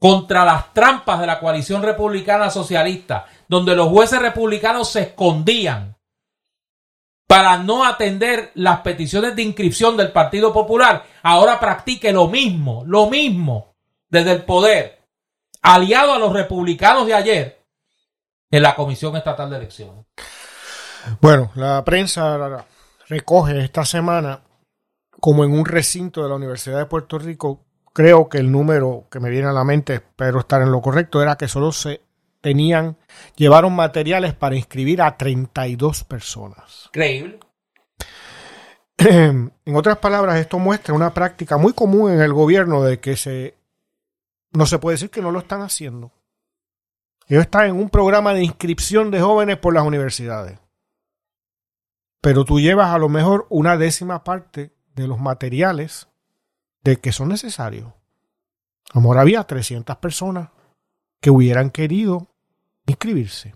contra 0.00 0.44
las 0.44 0.74
trampas 0.74 1.20
de 1.20 1.28
la 1.28 1.38
coalición 1.38 1.82
republicana 1.82 2.50
socialista, 2.50 3.26
donde 3.50 3.74
los 3.74 3.88
jueces 3.88 4.22
republicanos 4.22 4.92
se 4.92 5.00
escondían 5.00 5.96
para 7.26 7.58
no 7.58 7.84
atender 7.84 8.52
las 8.54 8.82
peticiones 8.82 9.34
de 9.34 9.42
inscripción 9.42 9.96
del 9.96 10.12
Partido 10.12 10.52
Popular, 10.52 11.04
ahora 11.24 11.58
practique 11.58 12.12
lo 12.12 12.28
mismo, 12.28 12.84
lo 12.86 13.10
mismo 13.10 13.74
desde 14.08 14.30
el 14.30 14.44
poder, 14.44 15.00
aliado 15.62 16.12
a 16.12 16.20
los 16.20 16.32
republicanos 16.32 17.08
de 17.08 17.14
ayer 17.14 17.66
en 18.52 18.62
la 18.62 18.76
Comisión 18.76 19.16
Estatal 19.16 19.50
de 19.50 19.56
Elecciones. 19.56 20.06
Bueno, 21.20 21.50
la 21.56 21.82
prensa 21.84 22.64
recoge 23.08 23.64
esta 23.64 23.84
semana, 23.84 24.42
como 25.18 25.42
en 25.42 25.58
un 25.58 25.64
recinto 25.64 26.22
de 26.22 26.28
la 26.28 26.36
Universidad 26.36 26.78
de 26.78 26.86
Puerto 26.86 27.18
Rico, 27.18 27.64
creo 27.92 28.28
que 28.28 28.38
el 28.38 28.52
número 28.52 29.08
que 29.10 29.18
me 29.18 29.28
viene 29.28 29.48
a 29.48 29.52
la 29.52 29.64
mente, 29.64 29.94
espero 29.94 30.38
estar 30.38 30.62
en 30.62 30.70
lo 30.70 30.80
correcto, 30.80 31.20
era 31.20 31.34
que 31.34 31.48
solo 31.48 31.72
se 31.72 32.02
tenían, 32.40 32.96
llevaron 33.36 33.74
materiales 33.74 34.34
para 34.34 34.56
inscribir 34.56 35.02
a 35.02 35.16
32 35.16 36.04
personas. 36.04 36.88
Creíble. 36.92 37.40
En 39.70 39.76
otras 39.76 39.98
palabras, 39.98 40.36
esto 40.38 40.58
muestra 40.58 40.92
una 40.92 41.14
práctica 41.14 41.56
muy 41.56 41.72
común 41.72 42.12
en 42.12 42.20
el 42.20 42.32
gobierno 42.32 42.82
de 42.82 42.98
que 43.00 43.16
se 43.16 43.54
no 44.52 44.66
se 44.66 44.78
puede 44.78 44.94
decir 44.94 45.10
que 45.10 45.22
no 45.22 45.30
lo 45.30 45.38
están 45.38 45.62
haciendo. 45.62 46.12
Ellos 47.28 47.42
están 47.42 47.66
en 47.66 47.76
un 47.76 47.88
programa 47.88 48.34
de 48.34 48.42
inscripción 48.42 49.10
de 49.10 49.20
jóvenes 49.20 49.58
por 49.58 49.72
las 49.72 49.86
universidades. 49.86 50.58
Pero 52.20 52.44
tú 52.44 52.58
llevas 52.58 52.92
a 52.92 52.98
lo 52.98 53.08
mejor 53.08 53.46
una 53.48 53.76
décima 53.76 54.24
parte 54.24 54.74
de 54.94 55.06
los 55.06 55.20
materiales 55.20 56.08
de 56.82 56.96
que 56.96 57.12
son 57.12 57.28
necesarios. 57.28 57.92
Amor, 58.92 59.18
había 59.18 59.44
300 59.44 59.96
personas 59.98 60.50
que 61.20 61.30
hubieran 61.30 61.70
querido 61.70 62.29
inscribirse. 62.90 63.54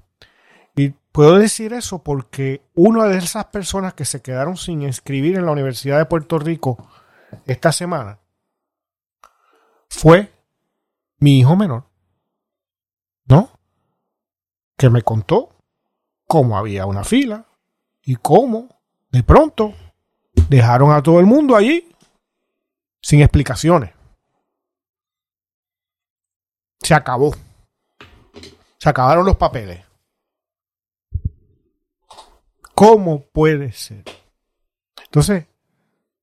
Y 0.77 0.91
puedo 1.13 1.39
decir 1.39 1.73
eso 1.73 2.03
porque 2.03 2.63
una 2.75 3.05
de 3.05 3.19
esas 3.19 3.47
personas 3.47 3.95
que 3.95 4.05
se 4.05 4.23
quedaron 4.23 4.57
sin 4.57 4.83
inscribir 4.83 5.37
en 5.37 5.47
la 5.47 5.53
Universidad 5.53 5.99
de 5.99 6.07
Puerto 6.07 6.39
Rico 6.39 6.89
esta 7.47 7.73
semana 7.73 8.19
fue 9.89 10.33
mi 11.19 11.41
hijo 11.41 11.57
menor. 11.57 11.85
¿No? 13.27 13.51
Que 14.77 14.91
me 14.91 15.03
contó 15.03 15.51
cómo 16.27 16.59
había 16.59 16.87
una 16.87 17.05
fila 17.05 17.47
y 18.03 18.17
cómo 18.17 18.69
de 19.11 19.23
pronto 19.23 19.75
dejaron 20.49 20.93
a 20.93 21.03
todo 21.03 21.21
el 21.21 21.27
mundo 21.27 21.57
allí 21.57 21.89
sin 23.01 23.21
explicaciones. 23.21 23.93
Se 26.81 26.95
acabó. 26.95 27.35
Se 28.79 28.89
acabaron 28.89 29.25
los 29.25 29.37
papeles. 29.37 29.85
¿Cómo 32.75 33.23
puede 33.23 33.73
ser? 33.73 34.05
Entonces, 35.05 35.47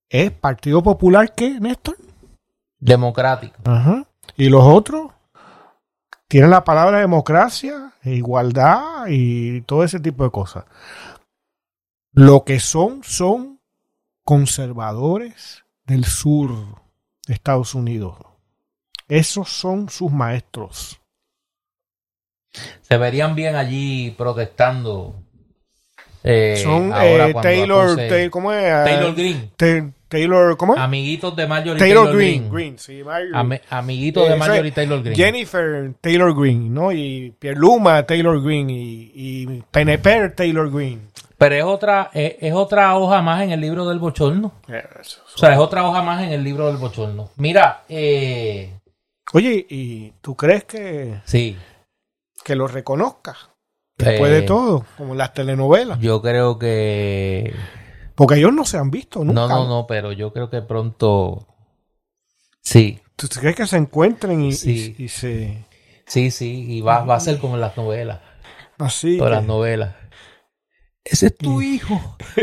¿es 0.10 0.32
Partido 0.32 0.84
Popular 0.84 1.34
qué, 1.34 1.60
Néstor? 1.60 1.98
Democrático. 2.80 3.56
Ajá. 3.65 4.06
¿Y 4.36 4.49
los 4.49 4.64
otros? 4.64 5.11
Tienen 6.28 6.49
la 6.49 6.64
palabra 6.64 6.99
democracia, 6.99 7.94
e 8.03 8.15
igualdad 8.15 9.06
y 9.10 9.61
todo 9.61 9.84
ese 9.84 9.99
tipo 9.99 10.23
de 10.23 10.32
cosas. 10.32 10.65
Lo 12.14 12.44
que 12.44 12.60
son, 12.60 13.03
son 13.03 13.60
conservadores 14.23 15.64
del 15.86 16.06
sur 16.06 16.52
de 17.28 17.34
Estados 17.34 17.76
Unidos. 17.76 18.18
Esos 19.07 19.49
son 19.49 19.90
sus 19.90 20.11
maestros 20.11 21.01
se 22.82 22.98
verían 22.98 23.36
bien 23.36 23.56
allí 23.56 24.11
protestando. 24.18 25.15
Eh, 26.23 26.60
Son 26.61 26.94
eh, 26.95 27.34
Taylor, 27.41 27.98
¿cómo 28.30 28.52
es? 28.53 28.86
Taylor 28.86 29.15
Green. 29.15 29.52
Taylor, 30.07 30.57
¿cómo? 30.57 30.76
Amiguitos 30.78 31.36
de 31.38 31.48
Marjorie 31.48 31.80
Taylor, 31.80 32.03
Taylor, 32.06 32.18
Green. 32.18 32.41
Green. 32.41 32.52
Green, 32.53 32.80
sí, 32.80 33.02
Marjorie. 33.03 33.61
Amiguitos 33.69 34.28
de 34.28 34.34
Eh, 34.34 34.38
Marjorie 34.38 34.61
ese- 34.68 34.72
Taylor 34.76 35.02
Green. 35.02 35.15
Jennifer 35.15 35.94
Taylor 36.02 36.36
Green, 36.40 36.73
¿no? 36.73 36.91
Y 36.91 37.34
Pierluma 37.40 38.06
Taylor 38.06 38.44
Green 38.44 38.69
y, 38.69 39.11
y 39.15 39.64
Peneper 39.72 40.36
Taylor 40.36 40.69
Green. 40.69 41.10
Pero 41.38 41.56
es 41.56 41.64
otra, 41.64 42.11
es, 42.14 42.36
es 42.40 42.53
otra 42.53 42.95
hoja 42.98 43.22
más 43.22 43.41
en 43.41 43.52
el 43.52 43.61
libro 43.61 43.88
del 43.88 43.98
bochorno. 43.99 44.52
O 44.68 45.38
sea, 45.38 45.53
es 45.53 45.57
otra 45.60 45.88
hoja 45.88 46.03
más 46.03 46.22
en 46.23 46.34
el 46.34 46.44
libro 46.44 46.68
del 46.68 46.78
bochorno. 46.78 47.30
Mira, 47.38 47.84
eh, 47.90 48.69
Oye, 49.34 49.65
¿y 49.69 50.11
tú 50.22 50.36
crees 50.36 50.65
que, 50.65 51.22
sí, 51.23 51.56
que 52.43 52.55
lo 52.55 52.68
reconozca? 52.68 53.35
Después 53.97 54.31
Eh, 54.31 54.35
de 54.35 54.41
todo, 54.43 54.85
como 54.97 55.11
en 55.13 55.18
las 55.19 55.34
telenovelas. 55.34 55.99
yo 55.99 56.22
creo 56.22 56.57
que... 56.57 57.53
Porque 58.15 58.35
ellos 58.35 58.53
no 58.53 58.65
se 58.65 58.77
han 58.77 58.91
visto 58.91 59.19
nunca. 59.19 59.34
No, 59.34 59.47
no, 59.47 59.68
no, 59.68 59.88
pero 59.88 60.11
yo 60.11 60.31
creo 60.34 60.49
que 60.49 60.61
pronto... 60.61 61.47
Sí, 62.61 62.99
¿Tú 63.15 63.27
crees 63.27 63.55
que 63.55 63.68
se 63.68 63.77
encuentren 63.77 64.41
y, 64.43 64.53
Sí. 64.53 64.95
y- 64.97 65.03
y 65.03 65.07
se... 65.09 65.65
sí, 66.07 66.31
sí, 66.31 66.65
y 66.77 66.81
va, 66.81 67.03
va 67.03 67.15
a 67.15 67.19
ser 67.19 67.38
como 67.39 67.55
en 67.55 67.61
las 67.61 67.77
novelas. 67.77 68.19
Así. 68.80 69.18
Todas 69.18 69.31
las 69.31 69.41
que- 69.41 69.47
novelas. 69.47 69.95
Ese 71.03 71.27
es 71.27 71.38
tu 71.38 71.61
hijo. 71.61 71.99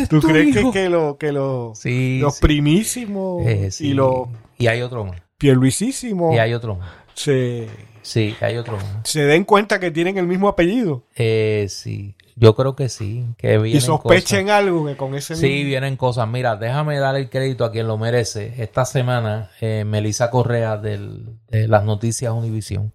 Es 0.00 0.08
¿Tú 0.08 0.20
tu 0.20 0.28
crees 0.28 0.54
que, 0.54 0.60
hijo. 0.60 0.72
que, 0.72 0.88
lo, 0.88 1.18
que 1.18 1.32
lo- 1.32 1.72
Sí, 1.74 2.18
los 2.18 2.36
sí. 2.36 2.40
primísimos 2.42 3.46
Eh, 3.46 3.70
sí. 3.70 3.88
y 3.88 3.94
los 3.94 4.28
Y 4.58 4.68
hay 4.68 4.80
otro 4.82 5.04
más. 5.04 5.20
pierluisísimos 5.36 6.34
Y 6.34 6.38
hay 6.38 6.54
otro 6.54 6.76
más. 6.76 6.90
Se, 7.16 7.68
Sí, 8.02 8.36
hay 8.40 8.56
otro 8.56 8.76
más. 8.76 8.84
se 9.04 9.24
den 9.24 9.44
cuenta 9.44 9.80
que 9.80 9.90
tienen 9.90 10.16
el 10.18 10.26
mismo 10.28 10.48
apellido 10.48 11.02
Eh, 11.16 11.66
sí, 11.68 12.14
yo 12.36 12.54
creo 12.54 12.76
que 12.76 12.88
sí. 12.88 13.24
Que 13.38 13.54
y 13.54 13.58
vienen 13.58 13.80
sospechen 13.80 14.50
algo 14.50 14.84
que 14.86 14.96
con 14.96 15.14
ese. 15.14 15.34
Sí, 15.34 15.48
mismo- 15.48 15.66
vienen 15.68 15.96
cosas. 15.96 16.28
Mira, 16.28 16.54
déjame 16.56 16.98
dar 16.98 17.16
el 17.16 17.28
crédito 17.30 17.64
a 17.64 17.72
quien 17.72 17.86
lo 17.88 17.96
merece. 17.98 18.54
Esta 18.62 18.84
semana, 18.84 19.50
eh, 19.60 19.84
Melissa 19.86 20.30
Correa 20.30 20.76
del- 20.76 21.26
de 21.48 21.66
las 21.66 21.82
noticias 21.84 22.32
Univisión. 22.32 22.92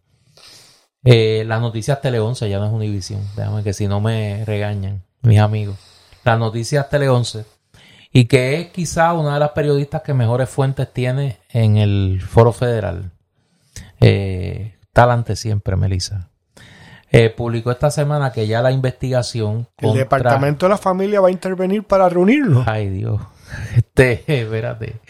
Eh, 1.04 1.44
las 1.48 1.60
noticias 1.62 2.00
Tele 2.02 2.20
11 2.20 2.48
ya 2.50 2.60
no 2.60 2.68
es 2.68 2.72
Univisión. 2.72 3.22
Déjame 3.36 3.64
que 3.64 3.74
si 3.74 3.88
no 3.88 4.00
me 4.00 4.46
regañan, 4.46 5.04
mis 5.24 5.40
amigos. 5.40 5.78
Las 6.24 6.38
noticias 6.38 6.88
Tele 6.90 7.10
11. 7.10 7.46
Y 8.14 8.26
que 8.26 8.60
es 8.62 8.68
quizá 8.68 9.14
una 9.14 9.34
de 9.34 9.40
las 9.40 9.52
periodistas 9.52 10.04
que 10.04 10.14
mejores 10.14 10.48
fuentes 10.50 10.92
tiene 10.94 11.40
en 11.50 11.78
el 11.78 12.22
Foro 12.22 12.52
Federal. 12.54 13.10
Eh, 14.02 14.76
talante 14.94 15.36
siempre, 15.36 15.76
Melissa. 15.78 16.30
Eh, 17.14 17.30
publicó 17.30 17.72
esta 17.72 17.92
semana 17.92 18.32
que 18.32 18.48
ya 18.48 18.62
la 18.62 18.72
investigación 18.72 19.68
el 19.78 19.86
contra- 19.88 20.00
departamento 20.04 20.66
de 20.66 20.70
la 20.72 20.78
familia 20.78 21.20
va 21.22 21.28
a 21.28 21.32
intervenir 21.32 21.84
para 21.84 22.08
reunirlo 22.08 22.64
Ay, 22.66 22.90
Dios. 22.90 23.22
Este, 23.76 24.24
espérate. 24.42 25.02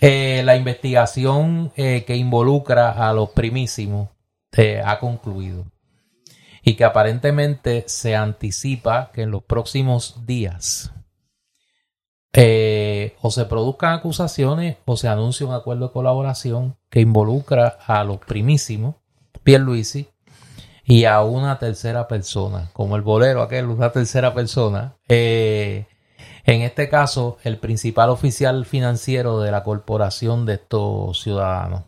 Eh, 0.00 0.42
la 0.44 0.56
investigación 0.56 1.72
eh, 1.76 2.04
que 2.04 2.16
involucra 2.16 2.90
a 3.08 3.12
los 3.12 3.30
primísimos 3.30 4.08
eh, 4.56 4.82
ha 4.84 4.98
concluido. 4.98 5.66
Y 6.62 6.74
que 6.74 6.82
aparentemente 6.84 7.84
se 7.86 8.16
anticipa 8.16 9.12
que 9.14 9.22
en 9.22 9.30
los 9.30 9.44
próximos 9.44 10.26
días 10.26 10.92
eh, 12.38 13.16
o 13.22 13.30
se 13.30 13.46
produzcan 13.46 13.94
acusaciones 13.94 14.76
o 14.84 14.98
se 14.98 15.08
anuncie 15.08 15.46
un 15.46 15.54
acuerdo 15.54 15.86
de 15.86 15.92
colaboración 15.92 16.76
que 16.90 17.00
involucra 17.00 17.78
a 17.86 18.04
los 18.04 18.18
primísimos, 18.18 18.96
Pierluisi, 19.42 20.10
y 20.84 21.06
a 21.06 21.22
una 21.22 21.58
tercera 21.58 22.06
persona, 22.06 22.68
como 22.74 22.94
el 22.96 23.02
bolero 23.02 23.40
aquel, 23.40 23.66
una 23.66 23.90
tercera 23.90 24.34
persona. 24.34 24.96
Eh, 25.08 25.86
en 26.44 26.60
este 26.60 26.90
caso, 26.90 27.38
el 27.42 27.56
principal 27.56 28.10
oficial 28.10 28.66
financiero 28.66 29.40
de 29.40 29.50
la 29.50 29.62
corporación 29.62 30.44
de 30.44 30.54
estos 30.54 31.22
ciudadanos. 31.22 31.84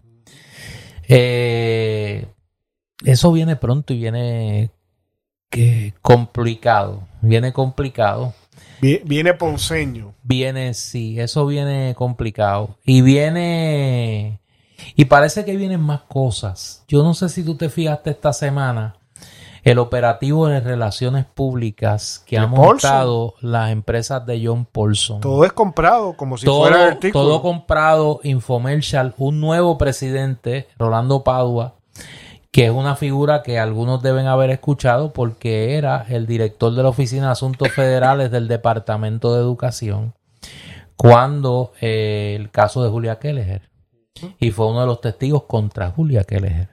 Eh, 1.08 2.26
eso 3.04 3.32
viene 3.32 3.56
pronto 3.56 3.92
y 3.92 3.98
viene 3.98 4.70
complicado. 6.00 7.06
Viene 7.20 7.52
complicado. 7.52 8.32
Vi- 8.80 9.00
viene 9.04 9.34
ponceño 9.34 10.14
Viene, 10.22 10.74
sí, 10.74 11.18
eso 11.20 11.46
viene 11.46 11.94
complicado. 11.96 12.76
Y 12.84 13.00
viene. 13.02 14.40
Y 14.94 15.06
parece 15.06 15.44
que 15.44 15.56
vienen 15.56 15.80
más 15.80 16.02
cosas. 16.02 16.84
Yo 16.88 17.02
no 17.02 17.14
sé 17.14 17.28
si 17.28 17.42
tú 17.42 17.56
te 17.56 17.68
fijaste 17.68 18.10
esta 18.10 18.32
semana 18.32 18.94
el 19.64 19.78
operativo 19.80 20.46
de 20.46 20.60
relaciones 20.60 21.26
públicas 21.26 22.22
que 22.24 22.38
han 22.38 22.50
montado 22.50 23.34
las 23.40 23.70
empresas 23.70 24.24
de 24.24 24.40
John 24.46 24.64
Paulson. 24.64 25.20
todo 25.20 25.44
es 25.44 25.52
comprado 25.52 26.14
como 26.14 26.38
si 26.38 26.46
todo, 26.46 26.60
fuera 26.60 26.86
artículo 26.86 27.24
todo 27.24 27.42
comprado, 27.42 28.20
infomercial, 28.22 29.14
un 29.18 29.40
nuevo 29.40 29.76
presidente, 29.76 30.68
Rolando 30.78 31.24
Padua, 31.24 31.74
que 32.58 32.64
es 32.64 32.72
una 32.72 32.96
figura 32.96 33.44
que 33.44 33.60
algunos 33.60 34.02
deben 34.02 34.26
haber 34.26 34.50
escuchado 34.50 35.12
porque 35.12 35.76
era 35.76 36.04
el 36.08 36.26
director 36.26 36.74
de 36.74 36.82
la 36.82 36.88
Oficina 36.88 37.26
de 37.26 37.30
Asuntos 37.30 37.70
Federales 37.70 38.32
del 38.32 38.48
Departamento 38.48 39.32
de 39.32 39.42
Educación 39.42 40.14
cuando 40.96 41.72
eh, 41.80 42.34
el 42.36 42.50
caso 42.50 42.82
de 42.82 42.90
Julia 42.90 43.20
Kelleher 43.20 43.70
y 44.40 44.50
fue 44.50 44.66
uno 44.66 44.80
de 44.80 44.86
los 44.86 45.00
testigos 45.00 45.44
contra 45.44 45.90
Julia 45.90 46.24
Kelleher. 46.24 46.70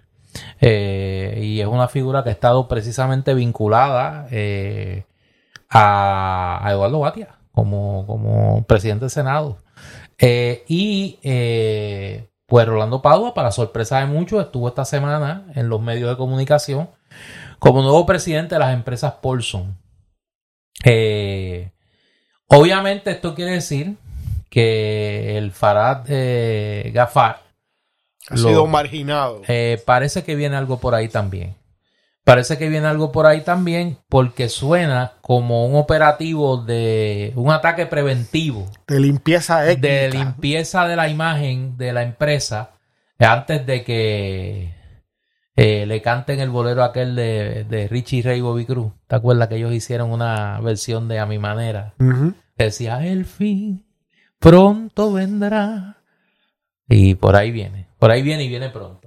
Eh, 0.59 1.41
y 1.43 1.61
es 1.61 1.67
una 1.67 1.87
figura 1.87 2.23
que 2.23 2.29
ha 2.29 2.33
estado 2.33 2.67
precisamente 2.67 3.35
vinculada 3.35 4.25
eh, 4.31 5.03
a, 5.69 6.67
Eduardo 6.71 6.97
Batia 6.97 7.37
como, 7.51 8.07
como 8.07 8.63
presidente 8.63 9.05
del 9.05 9.11
Senado. 9.11 9.59
Y 10.67 11.19
pues 12.47 12.67
Rolando 12.67 13.01
Padua, 13.01 13.33
para 13.33 13.51
sorpresa 13.51 13.99
de 13.99 14.05
muchos, 14.05 14.43
estuvo 14.45 14.67
esta 14.67 14.85
semana 14.85 15.45
en 15.55 15.69
los 15.69 15.81
medios 15.81 16.09
de 16.09 16.17
comunicación 16.17 16.89
como 17.59 17.81
nuevo 17.81 18.05
presidente 18.05 18.55
de 18.55 18.59
las 18.59 18.73
empresas 18.73 19.13
Paulson. 19.21 19.77
Eh, 20.83 21.71
obviamente 22.47 23.11
esto 23.11 23.33
quiere 23.33 23.51
decir 23.51 23.95
que 24.49 25.37
el 25.37 25.51
Farad 25.51 26.03
eh, 26.07 26.91
Gafar 26.93 27.41
ha 28.29 28.35
lo- 28.35 28.49
sido 28.49 28.67
marginado 28.67 29.41
eh, 29.47 29.81
parece 29.85 30.23
que 30.23 30.35
viene 30.35 30.55
algo 30.55 30.79
por 30.79 30.93
ahí 30.95 31.07
también. 31.09 31.55
Parece 32.25 32.57
que 32.57 32.69
viene 32.69 32.87
algo 32.87 33.11
por 33.11 33.27
ahí 33.27 33.41
también 33.41 33.99
porque 34.09 34.49
suena 34.49 35.13
como 35.21 35.67
un 35.67 35.75
operativo 35.75 36.57
de 36.57 37.31
un 37.35 37.51
ataque 37.51 37.85
preventivo 37.85 38.67
de 38.87 38.99
limpieza 38.99 39.69
étnica 39.69 39.93
de 39.93 40.09
limpieza 40.09 40.87
de 40.87 40.95
la 40.95 41.07
imagen 41.07 41.77
de 41.77 41.93
la 41.93 42.01
empresa 42.01 42.71
antes 43.19 43.67
de 43.67 43.83
que 43.83 44.73
eh, 45.55 45.85
le 45.85 46.01
canten 46.01 46.39
el 46.39 46.49
bolero 46.49 46.83
aquel 46.83 47.15
de, 47.15 47.63
de 47.63 47.87
Richie 47.87 48.23
Ray 48.23 48.39
y 48.39 48.41
Bobby 48.41 48.65
Cruz. 48.65 48.91
¿Te 49.07 49.15
acuerdas 49.15 49.47
que 49.47 49.57
ellos 49.57 49.71
hicieron 49.71 50.11
una 50.11 50.59
versión 50.61 51.07
de 51.07 51.19
A 51.19 51.27
mi 51.27 51.37
manera? 51.37 51.93
Decía, 52.57 53.05
el 53.05 53.25
fin 53.25 53.85
pronto 54.39 55.13
vendrá. 55.13 55.97
Y 56.89 57.15
por 57.15 57.35
ahí 57.35 57.51
viene, 57.51 57.87
por 57.99 58.09
ahí 58.09 58.23
viene 58.23 58.45
y 58.45 58.49
viene 58.49 58.69
pronto. 58.69 59.04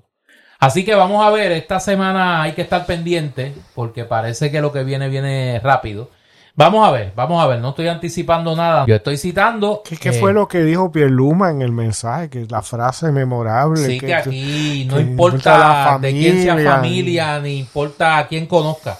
Así 0.58 0.84
que 0.84 0.94
vamos 0.94 1.24
a 1.24 1.30
ver, 1.30 1.52
esta 1.52 1.78
semana 1.78 2.42
hay 2.42 2.52
que 2.52 2.62
estar 2.62 2.84
pendiente 2.84 3.54
porque 3.74 4.04
parece 4.04 4.50
que 4.50 4.60
lo 4.60 4.72
que 4.72 4.82
viene 4.82 5.08
viene 5.08 5.60
rápido. 5.60 6.10
Vamos 6.56 6.84
a 6.84 6.90
ver, 6.90 7.12
vamos 7.14 7.40
a 7.40 7.46
ver, 7.46 7.60
no 7.60 7.68
estoy 7.68 7.86
anticipando 7.86 8.56
nada. 8.56 8.84
Yo 8.84 8.96
estoy 8.96 9.16
citando... 9.16 9.82
¿Qué, 9.84 9.96
qué 9.96 10.08
eh, 10.08 10.12
fue 10.14 10.32
lo 10.32 10.48
que 10.48 10.64
dijo 10.64 10.90
Pierluma 10.90 11.50
en 11.50 11.62
el 11.62 11.70
mensaje? 11.70 12.28
Que 12.28 12.46
la 12.50 12.62
frase 12.62 13.12
memorable. 13.12 13.86
Sí, 13.86 14.00
que 14.00 14.12
aquí 14.12 14.84
no 14.90 14.96
que 14.96 15.02
importa 15.02 15.98
de 16.00 16.10
quién 16.10 16.42
sea 16.42 16.58
familia, 16.58 17.38
ni 17.38 17.58
importa 17.60 18.18
a 18.18 18.26
quién 18.26 18.46
conozca. 18.46 18.98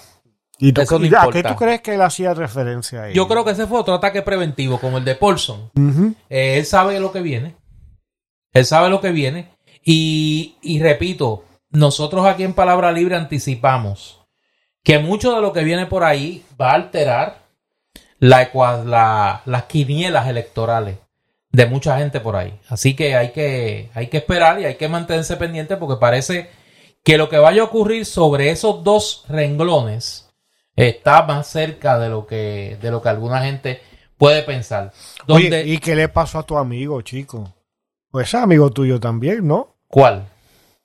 ¿Y 0.60 0.72
tú- 0.72 0.82
eso 0.82 1.00
no 1.00 1.06
y 1.06 1.08
¿A 1.12 1.26
qué 1.32 1.42
tú 1.42 1.56
crees 1.56 1.80
que 1.80 1.94
él 1.94 2.02
hacía 2.02 2.32
referencia 2.32 3.02
a 3.02 3.10
Yo 3.10 3.26
creo 3.26 3.44
que 3.44 3.50
ese 3.50 3.66
fue 3.66 3.80
otro 3.80 3.94
ataque 3.94 4.22
preventivo, 4.22 4.78
como 4.78 4.98
el 4.98 5.04
de 5.04 5.16
Paulson. 5.16 5.70
Eh, 6.30 6.58
él 6.58 6.64
sabe 6.64 7.00
lo 7.00 7.10
que 7.10 7.22
viene. 7.22 7.56
Él 8.52 8.64
sabe 8.64 8.88
lo 8.88 9.00
que 9.00 9.10
viene. 9.10 9.50
Y, 9.84 10.56
y 10.62 10.80
repito, 10.80 11.44
nosotros 11.70 12.26
aquí 12.26 12.44
en 12.44 12.54
Palabra 12.54 12.92
Libre 12.92 13.16
anticipamos 13.16 14.20
que 14.82 14.98
mucho 14.98 15.34
de 15.34 15.42
lo 15.42 15.52
que 15.52 15.64
viene 15.64 15.86
por 15.86 16.04
ahí 16.04 16.44
va 16.60 16.70
a 16.70 16.74
alterar 16.74 17.38
la, 18.18 18.48
la- 18.84 19.42
las 19.44 19.62
quinielas 19.64 20.28
electorales 20.28 20.96
de 21.50 21.66
mucha 21.66 21.98
gente 21.98 22.20
por 22.20 22.36
ahí. 22.36 22.58
Así 22.68 22.94
que 22.94 23.14
hay 23.16 23.32
que, 23.32 23.90
hay 23.94 24.06
que 24.08 24.18
esperar 24.18 24.60
y 24.60 24.64
hay 24.64 24.76
que 24.76 24.88
mantenerse 24.88 25.36
pendiente 25.36 25.76
porque 25.76 25.98
parece 26.00 26.50
que 27.04 27.18
lo 27.18 27.28
que 27.28 27.38
vaya 27.38 27.62
a 27.62 27.66
ocurrir 27.66 28.04
sobre 28.06 28.50
esos 28.50 28.82
dos 28.84 29.24
renglones 29.28 30.28
está 30.76 31.22
más 31.22 31.46
cerca 31.48 31.98
de 31.98 32.08
lo 32.08 32.26
que, 32.26 32.78
de 32.80 32.90
lo 32.90 33.02
que 33.02 33.08
alguna 33.08 33.42
gente 33.42 33.80
puede 34.16 34.42
pensar. 34.42 34.92
Oye, 35.26 35.64
¿y 35.66 35.78
qué 35.78 35.94
le 35.96 36.08
pasó 36.08 36.38
a 36.38 36.42
tu 36.44 36.56
amigo, 36.58 37.00
chico? 37.02 37.54
Pues 38.10 38.28
es 38.28 38.34
amigo 38.34 38.70
tuyo 38.70 38.98
también, 39.00 39.46
¿no? 39.46 39.76
¿Cuál? 39.88 40.26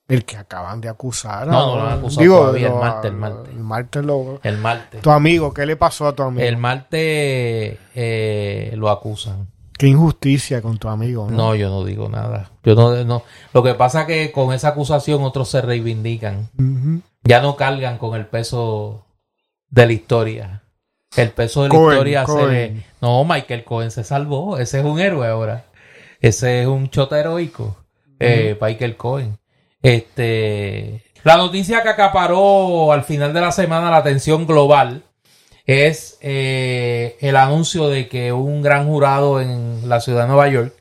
El 0.07 0.25
que 0.25 0.35
acaban 0.37 0.81
de 0.81 0.89
acusar. 0.89 1.47
No, 1.47 1.57
a- 1.57 1.65
no 1.65 1.75
lo 1.77 1.87
han 1.87 1.97
acusado 1.99 2.27
todavía, 2.27 2.67
el 2.67 2.73
martes, 2.73 3.11
el 3.11 3.17
martes. 3.17 3.49
El 3.53 3.59
martes 3.59 4.05
lo- 4.05 4.39
El 4.43 4.57
martes. 4.57 5.01
Tu 5.01 5.09
amigo, 5.11 5.53
¿qué 5.53 5.65
le 5.65 5.75
pasó 5.77 6.07
a 6.07 6.13
tu 6.13 6.23
amigo? 6.23 6.45
El 6.45 6.57
martes 6.57 7.77
eh, 7.95 8.73
lo 8.75 8.89
acusan. 8.89 9.47
Qué 9.77 9.87
injusticia 9.87 10.61
con 10.61 10.77
tu 10.77 10.87
amigo. 10.87 11.27
No, 11.29 11.37
no 11.37 11.55
yo 11.55 11.69
no 11.69 11.83
digo 11.83 12.07
nada. 12.09 12.51
Yo 12.63 12.75
no, 12.75 13.03
no. 13.03 13.23
Lo 13.53 13.63
que 13.63 13.73
pasa 13.73 14.01
es 14.01 14.07
que 14.07 14.31
con 14.31 14.53
esa 14.53 14.69
acusación 14.69 15.23
otros 15.23 15.49
se 15.49 15.61
reivindican. 15.61 16.49
Ya 17.23 17.41
no 17.41 17.55
cargan 17.55 17.97
con 17.97 18.15
el 18.15 18.25
peso 18.27 19.05
de 19.69 19.85
la 19.87 19.93
historia. 19.93 20.63
El 21.15 21.31
peso 21.31 21.63
de 21.63 21.69
la 21.69 21.75
historia 21.93 22.25
se 22.25 22.83
No, 23.01 23.23
Michael 23.23 23.63
Cohen 23.63 23.91
se 23.91 24.03
salvó. 24.03 24.57
Ese 24.57 24.79
es 24.79 24.85
un 24.85 24.99
héroe 24.99 25.27
ahora. 25.27 25.65
Ese 26.19 26.61
es 26.61 26.67
un 26.67 26.89
chota 26.89 27.19
heroico. 27.19 27.77
Eh, 28.19 28.57
Michael 28.61 28.95
Cohen. 28.95 29.37
Este. 29.83 31.03
La 31.23 31.37
noticia 31.37 31.83
que 31.83 31.89
acaparó 31.89 32.91
al 32.91 33.03
final 33.03 33.33
de 33.33 33.41
la 33.41 33.51
semana 33.51 33.91
la 33.91 33.97
atención 33.97 34.47
global 34.47 35.03
es 35.65 36.17
eh, 36.21 37.17
el 37.21 37.35
anuncio 37.35 37.87
de 37.89 38.09
que 38.09 38.33
un 38.33 38.61
gran 38.61 38.87
jurado 38.87 39.39
en 39.39 39.87
la 39.87 40.01
ciudad 40.01 40.23
de 40.23 40.27
Nueva 40.27 40.49
York 40.49 40.73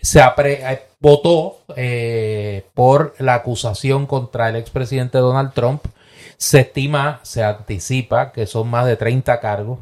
se 0.00 0.20
eh, 0.20 0.82
votó 1.00 1.58
eh, 1.76 2.66
por 2.74 3.14
la 3.18 3.34
acusación 3.34 4.06
contra 4.06 4.48
el 4.48 4.56
expresidente 4.56 5.18
Donald 5.18 5.52
Trump. 5.52 5.84
Se 6.36 6.60
estima, 6.60 7.20
se 7.22 7.42
anticipa 7.42 8.32
que 8.32 8.46
son 8.46 8.68
más 8.68 8.86
de 8.86 8.96
30 8.96 9.40
cargos 9.40 9.80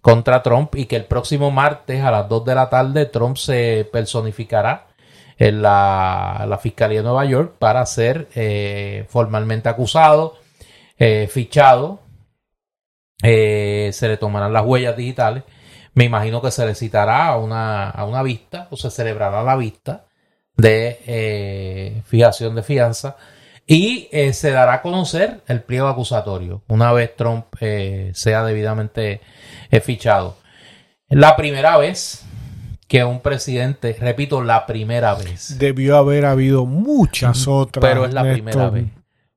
contra 0.00 0.42
Trump 0.42 0.74
y 0.74 0.86
que 0.86 0.96
el 0.96 1.04
próximo 1.04 1.50
martes 1.52 2.02
a 2.02 2.10
las 2.10 2.28
2 2.28 2.44
de 2.44 2.54
la 2.54 2.68
tarde 2.68 3.06
Trump 3.06 3.36
se 3.36 3.88
personificará 3.92 4.86
en 5.46 5.62
la, 5.62 6.58
Fiscalía 6.62 6.98
de 6.98 7.04
Nueva 7.04 7.24
York 7.24 7.54
para 7.58 7.84
ser 7.86 8.28
formalmente 9.08 9.68
acusado, 9.68 10.36
fichado 11.28 12.02
eh, 13.22 13.90
se 13.92 14.08
le 14.08 14.16
tomarán 14.16 14.52
las 14.52 14.66
huellas 14.66 14.96
digitales. 14.96 15.44
Me 15.94 16.04
imagino 16.04 16.42
que 16.42 16.50
se 16.50 16.66
le 16.66 16.74
citará 16.74 17.28
a 17.28 17.36
una, 17.36 17.88
a 17.90 18.04
una 18.04 18.22
vista 18.22 18.66
o 18.70 18.76
se 18.76 18.90
celebrará 18.90 19.42
la 19.42 19.56
vista 19.56 20.06
de 20.56 21.00
eh, 21.06 22.02
fijación 22.04 22.54
de 22.54 22.62
fianza 22.62 23.16
y 23.66 24.08
eh, 24.10 24.32
se 24.32 24.50
dará 24.50 24.74
a 24.74 24.82
conocer 24.82 25.42
el 25.46 25.62
pliego 25.62 25.88
acusatorio 25.88 26.62
una 26.68 26.92
vez 26.92 27.14
Trump 27.16 27.46
sea 28.12 28.44
debidamente 28.44 29.20
fichado. 29.82 30.36
La 31.08 31.36
primera 31.36 31.76
vez 31.78 32.24
que 32.92 33.02
un 33.04 33.20
presidente, 33.20 33.96
repito, 33.98 34.42
la 34.42 34.66
primera 34.66 35.14
vez. 35.14 35.58
Debió 35.58 35.96
haber 35.96 36.26
habido 36.26 36.66
muchas 36.66 37.48
otras. 37.48 37.80
Pero 37.80 38.04
es 38.04 38.12
la 38.12 38.22
primera 38.22 38.68
vez. 38.68 38.84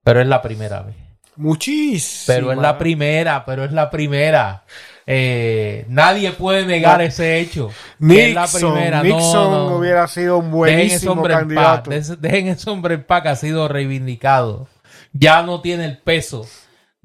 Pero 0.04 0.20
es 0.20 0.28
la 0.28 0.42
primera 0.42 0.82
vez. 0.82 0.96
Muchísimo. 1.38 2.36
Pero 2.36 2.52
es 2.52 2.58
la 2.58 2.78
primera, 2.78 3.46
pero 3.46 3.64
es 3.64 3.72
la 3.72 3.90
primera. 3.90 4.66
Eh, 5.08 5.86
nadie 5.88 6.34
puede 6.34 6.66
negar 6.66 7.02
ese 7.02 7.40
hecho. 7.40 7.70
Nixon, 8.00 8.20
es 8.20 8.36
la 8.36 8.48
primera. 8.48 9.02
Nixon 9.02 9.72
hubiera 9.72 10.06
sido 10.10 10.40
un 10.40 10.52
buenísimo 10.52 11.24
dejen 11.24 11.40
candidato. 11.40 11.92
dejen 12.20 12.48
ese 12.50 12.70
hombre 12.70 12.96
en 12.96 13.04
paz 13.06 13.22
que 13.22 13.30
ha 13.30 13.36
sido 13.38 13.70
reivindicado. 13.70 14.68
Ya 15.14 15.44
no 15.44 15.62
tiene 15.62 15.86
el 15.86 15.98
peso 16.00 16.46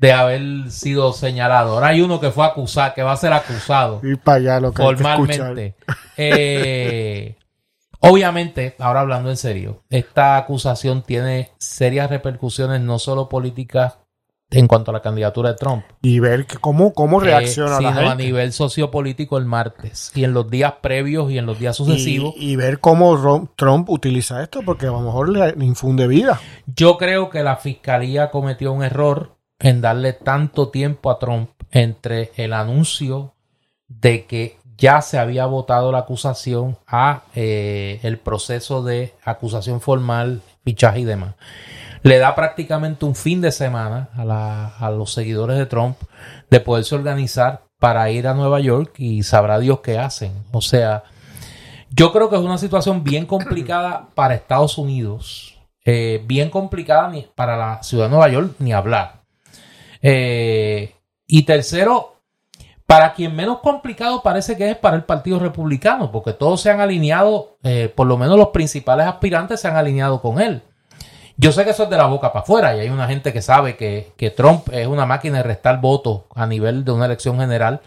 de 0.01 0.13
haber 0.13 0.71
sido 0.71 1.13
señalado. 1.13 1.75
Ahora 1.75 1.89
hay 1.89 2.01
uno 2.01 2.21
que 2.21 2.31
fue 2.31 2.47
acusado, 2.47 2.95
que 2.95 3.03
va 3.03 3.13
a 3.13 3.17
ser 3.17 3.35
acusado. 3.35 4.01
Y 4.03 4.17
para 4.17 4.39
allá 4.39 4.61
lo 4.61 4.73
que 4.73 4.83
formalmente. 4.83 5.75
eh, 6.17 7.37
obviamente, 8.01 8.77
ahora 8.79 9.01
hablando 9.01 9.29
en 9.29 9.37
serio, 9.37 9.83
esta 9.91 10.39
acusación 10.39 11.03
tiene 11.03 11.51
serias 11.59 12.09
repercusiones 12.09 12.81
no 12.81 12.99
solo 12.99 13.29
políticas 13.29 13.99
en 14.51 14.67
cuanto 14.67 14.91
a 14.91 14.95
la 14.95 15.03
candidatura 15.03 15.51
de 15.51 15.57
Trump. 15.57 15.85
Y 16.01 16.19
ver 16.19 16.47
cómo, 16.61 16.95
cómo 16.95 17.21
eh, 17.21 17.27
reacciona 17.27 17.79
la 17.79 17.93
gente. 17.93 18.09
a 18.09 18.15
nivel 18.15 18.53
sociopolítico 18.55 19.37
el 19.37 19.45
martes 19.45 20.13
y 20.15 20.25
en 20.25 20.33
los 20.33 20.51
días 20.51 20.77
previos 20.81 21.31
y 21.31 21.37
en 21.37 21.45
los 21.45 21.59
días 21.59 21.77
sucesivos. 21.77 22.33
Y, 22.39 22.57
ver 22.57 22.81
cómo 22.81 23.51
Trump 23.55 23.91
utiliza 23.91 24.43
esto 24.43 24.61
porque 24.65 24.87
a 24.87 24.93
lo 24.93 25.01
mejor 25.01 25.29
le, 25.29 25.55
infunde 25.63 26.07
vida. 26.07 26.41
Yo 26.67 26.97
creo 26.97 27.29
que 27.29 27.43
la 27.43 27.57
fiscalía 27.57 28.31
cometió 28.31 28.73
un 28.73 28.83
error 28.83 29.40
en 29.61 29.81
darle 29.81 30.13
tanto 30.13 30.71
tiempo 30.71 31.11
a 31.11 31.19
Trump 31.19 31.51
entre 31.71 32.33
el 32.37 32.53
anuncio 32.53 33.35
de 33.89 34.25
que 34.25 34.59
ya 34.77 35.03
se 35.03 35.19
había 35.19 35.47
votado 35.47 35.93
la 35.93 35.99
acusación 35.99 36.79
a 36.87 37.23
eh, 37.35 38.01
el 38.03 38.19
proceso 38.19 38.83
de 38.83 39.15
acusación 39.25 39.81
formal, 39.81 40.41
fichaje 40.65 41.01
y 41.01 41.05
demás 41.05 41.35
le 42.03 42.19
da 42.19 42.35
prácticamente 42.35 43.05
un 43.05 43.15
fin 43.15 43.41
de 43.41 43.53
semana 43.53 44.09
a, 44.17 44.91
los 44.91 45.13
seguidores 45.13 45.59
de 45.59 45.67
Trump 45.67 45.97
de 46.51 46.61
poderse 46.61 46.95
organizar 46.95 47.63
para 47.79 48.11
ir 48.11 48.27
a 48.27 48.35
Nueva 48.35 48.61
York 48.61 48.95
y 48.99 49.23
sabrá 49.23 49.59
Dios 49.59 49.81
qué 49.81 49.99
hacen. 49.99 50.33
O 50.53 50.63
sea, 50.63 51.05
yo 51.91 52.13
creo 52.13 52.31
que 52.31 52.37
es 52.37 52.43
una 52.43 52.59
situación 52.59 53.05
bien 53.05 53.27
complicada 53.27 54.09
para 54.15 54.35
Estados 54.35 54.79
Unidos, 54.79 55.59
eh, 55.85 56.23
bien 56.27 56.51
complicada 56.51 57.13
para 57.35 57.57
la 57.57 57.83
ciudad 57.83 58.05
de 58.05 58.11
Nueva 58.11 58.29
York, 58.29 58.55
ni 58.59 58.73
hablar. 58.73 59.20
Eh, 60.03 60.95
y 61.27 61.43
tercero, 61.45 62.17
para 62.87 63.15
quien 63.15 63.37
menos 63.37 63.61
complicado 63.61 64.23
parece 64.23 64.57
que 64.57 64.71
es 64.71 64.77
para 64.77 64.97
el 64.97 65.05
Partido 65.05 65.39
Republicano, 65.39 66.11
porque 66.11 66.33
todos 66.33 66.61
se 66.61 66.71
han 66.71 66.81
alineado, 66.81 67.59
eh, 67.63 67.93
por 67.95 68.07
lo 68.07 68.19
menos 68.19 68.37
los 68.37 68.49
principales 68.49 69.07
aspirantes 69.07 69.61
se 69.61 69.69
han 69.69 69.77
alineado 69.77 70.21
con 70.21 70.41
él. 70.41 70.63
Yo 71.37 71.53
sé 71.53 71.65
que 71.65 71.71
eso 71.71 71.85
es 71.85 71.91
de 71.91 71.97
la 71.97 72.07
boca 72.07 72.33
para 72.33 72.43
afuera 72.43 72.77
y 72.77 72.81
hay 72.81 72.89
una 72.91 73.07
gente 73.07 73.33
que 73.33 73.41
sabe 73.41 73.77
que, 73.77 74.35
Trump 74.37 74.69
es 74.73 74.87
una 74.87 75.07
máquina 75.07 75.39
de 75.39 75.45
restar 75.45 75.81
votos 75.81 76.23
a 76.35 76.47
nivel 76.47 76.85
de 76.85 76.93
una 76.93 77.07
elección 77.07 77.39
general 77.39 77.81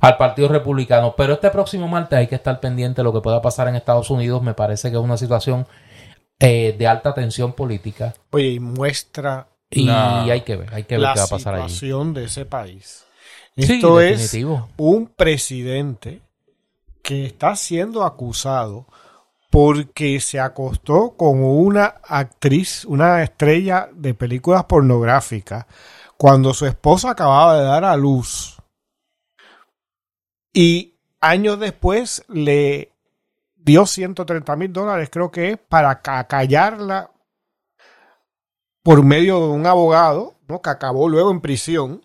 al 0.00 0.16
Partido 0.18 0.48
Republicano. 0.48 1.14
Pero 1.16 1.34
este 1.34 1.50
próximo 1.50 1.88
martes 1.88 2.18
hay 2.18 2.26
que 2.26 2.34
estar 2.34 2.60
pendiente 2.60 2.96
de 3.00 3.04
lo 3.04 3.14
que 3.14 3.22
pueda 3.22 3.40
pasar 3.40 3.68
en 3.68 3.76
Estados 3.76 4.10
Unidos. 4.10 4.42
Me 4.42 4.52
parece 4.52 4.90
que 4.90 4.96
es 4.96 5.02
una 5.02 5.16
situación 5.16 5.66
eh, 6.38 6.74
de 6.78 6.86
alta 6.86 7.14
tensión 7.14 7.54
política. 7.54 8.12
Oye, 8.32 8.48
y 8.48 8.60
muestra 8.60 9.46
y 9.70 9.88
hay 9.88 10.40
que 10.42 10.56
ver, 10.56 10.72
hay 10.72 10.84
que 10.84 10.98
ver 10.98 11.08
qué 11.14 11.20
va 11.20 11.24
a 11.24 11.28
pasar 11.28 11.54
ahí. 11.54 11.62
La 11.62 11.68
situación 11.68 12.14
de 12.14 12.24
ese 12.24 12.44
país. 12.44 13.04
Esto 13.56 14.00
es 14.00 14.36
un 14.76 15.06
presidente 15.06 16.20
que 17.02 17.24
está 17.24 17.56
siendo 17.56 18.04
acusado 18.04 18.86
porque 19.50 20.20
se 20.20 20.38
acostó 20.38 21.16
con 21.16 21.42
una 21.42 21.86
actriz, 22.04 22.84
una 22.84 23.22
estrella 23.22 23.88
de 23.94 24.12
películas 24.12 24.64
pornográficas, 24.64 25.64
cuando 26.18 26.52
su 26.52 26.66
esposa 26.66 27.12
acababa 27.12 27.58
de 27.58 27.64
dar 27.64 27.84
a 27.84 27.96
luz. 27.96 28.56
Y 30.52 30.94
años 31.20 31.58
después 31.58 32.24
le 32.28 32.92
dio 33.54 33.86
130 33.86 34.56
mil 34.56 34.72
dólares, 34.72 35.08
creo 35.10 35.30
que 35.30 35.52
es, 35.52 35.58
para 35.58 36.00
callarla 36.00 37.10
por 38.86 39.02
medio 39.02 39.40
de 39.40 39.48
un 39.48 39.66
abogado, 39.66 40.36
¿no? 40.46 40.62
que 40.62 40.70
acabó 40.70 41.08
luego 41.08 41.32
en 41.32 41.40
prisión, 41.40 42.04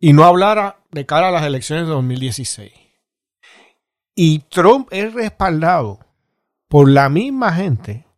y 0.00 0.12
no 0.12 0.24
hablara 0.24 0.80
de 0.90 1.06
cara 1.06 1.28
a 1.28 1.30
las 1.30 1.44
elecciones 1.44 1.86
de 1.86 1.92
2016. 1.92 2.72
Y 4.16 4.40
Trump 4.40 4.88
es 4.90 5.14
respaldado 5.14 6.00
por 6.66 6.90
la 6.90 7.08
misma 7.10 7.52
gente 7.52 8.08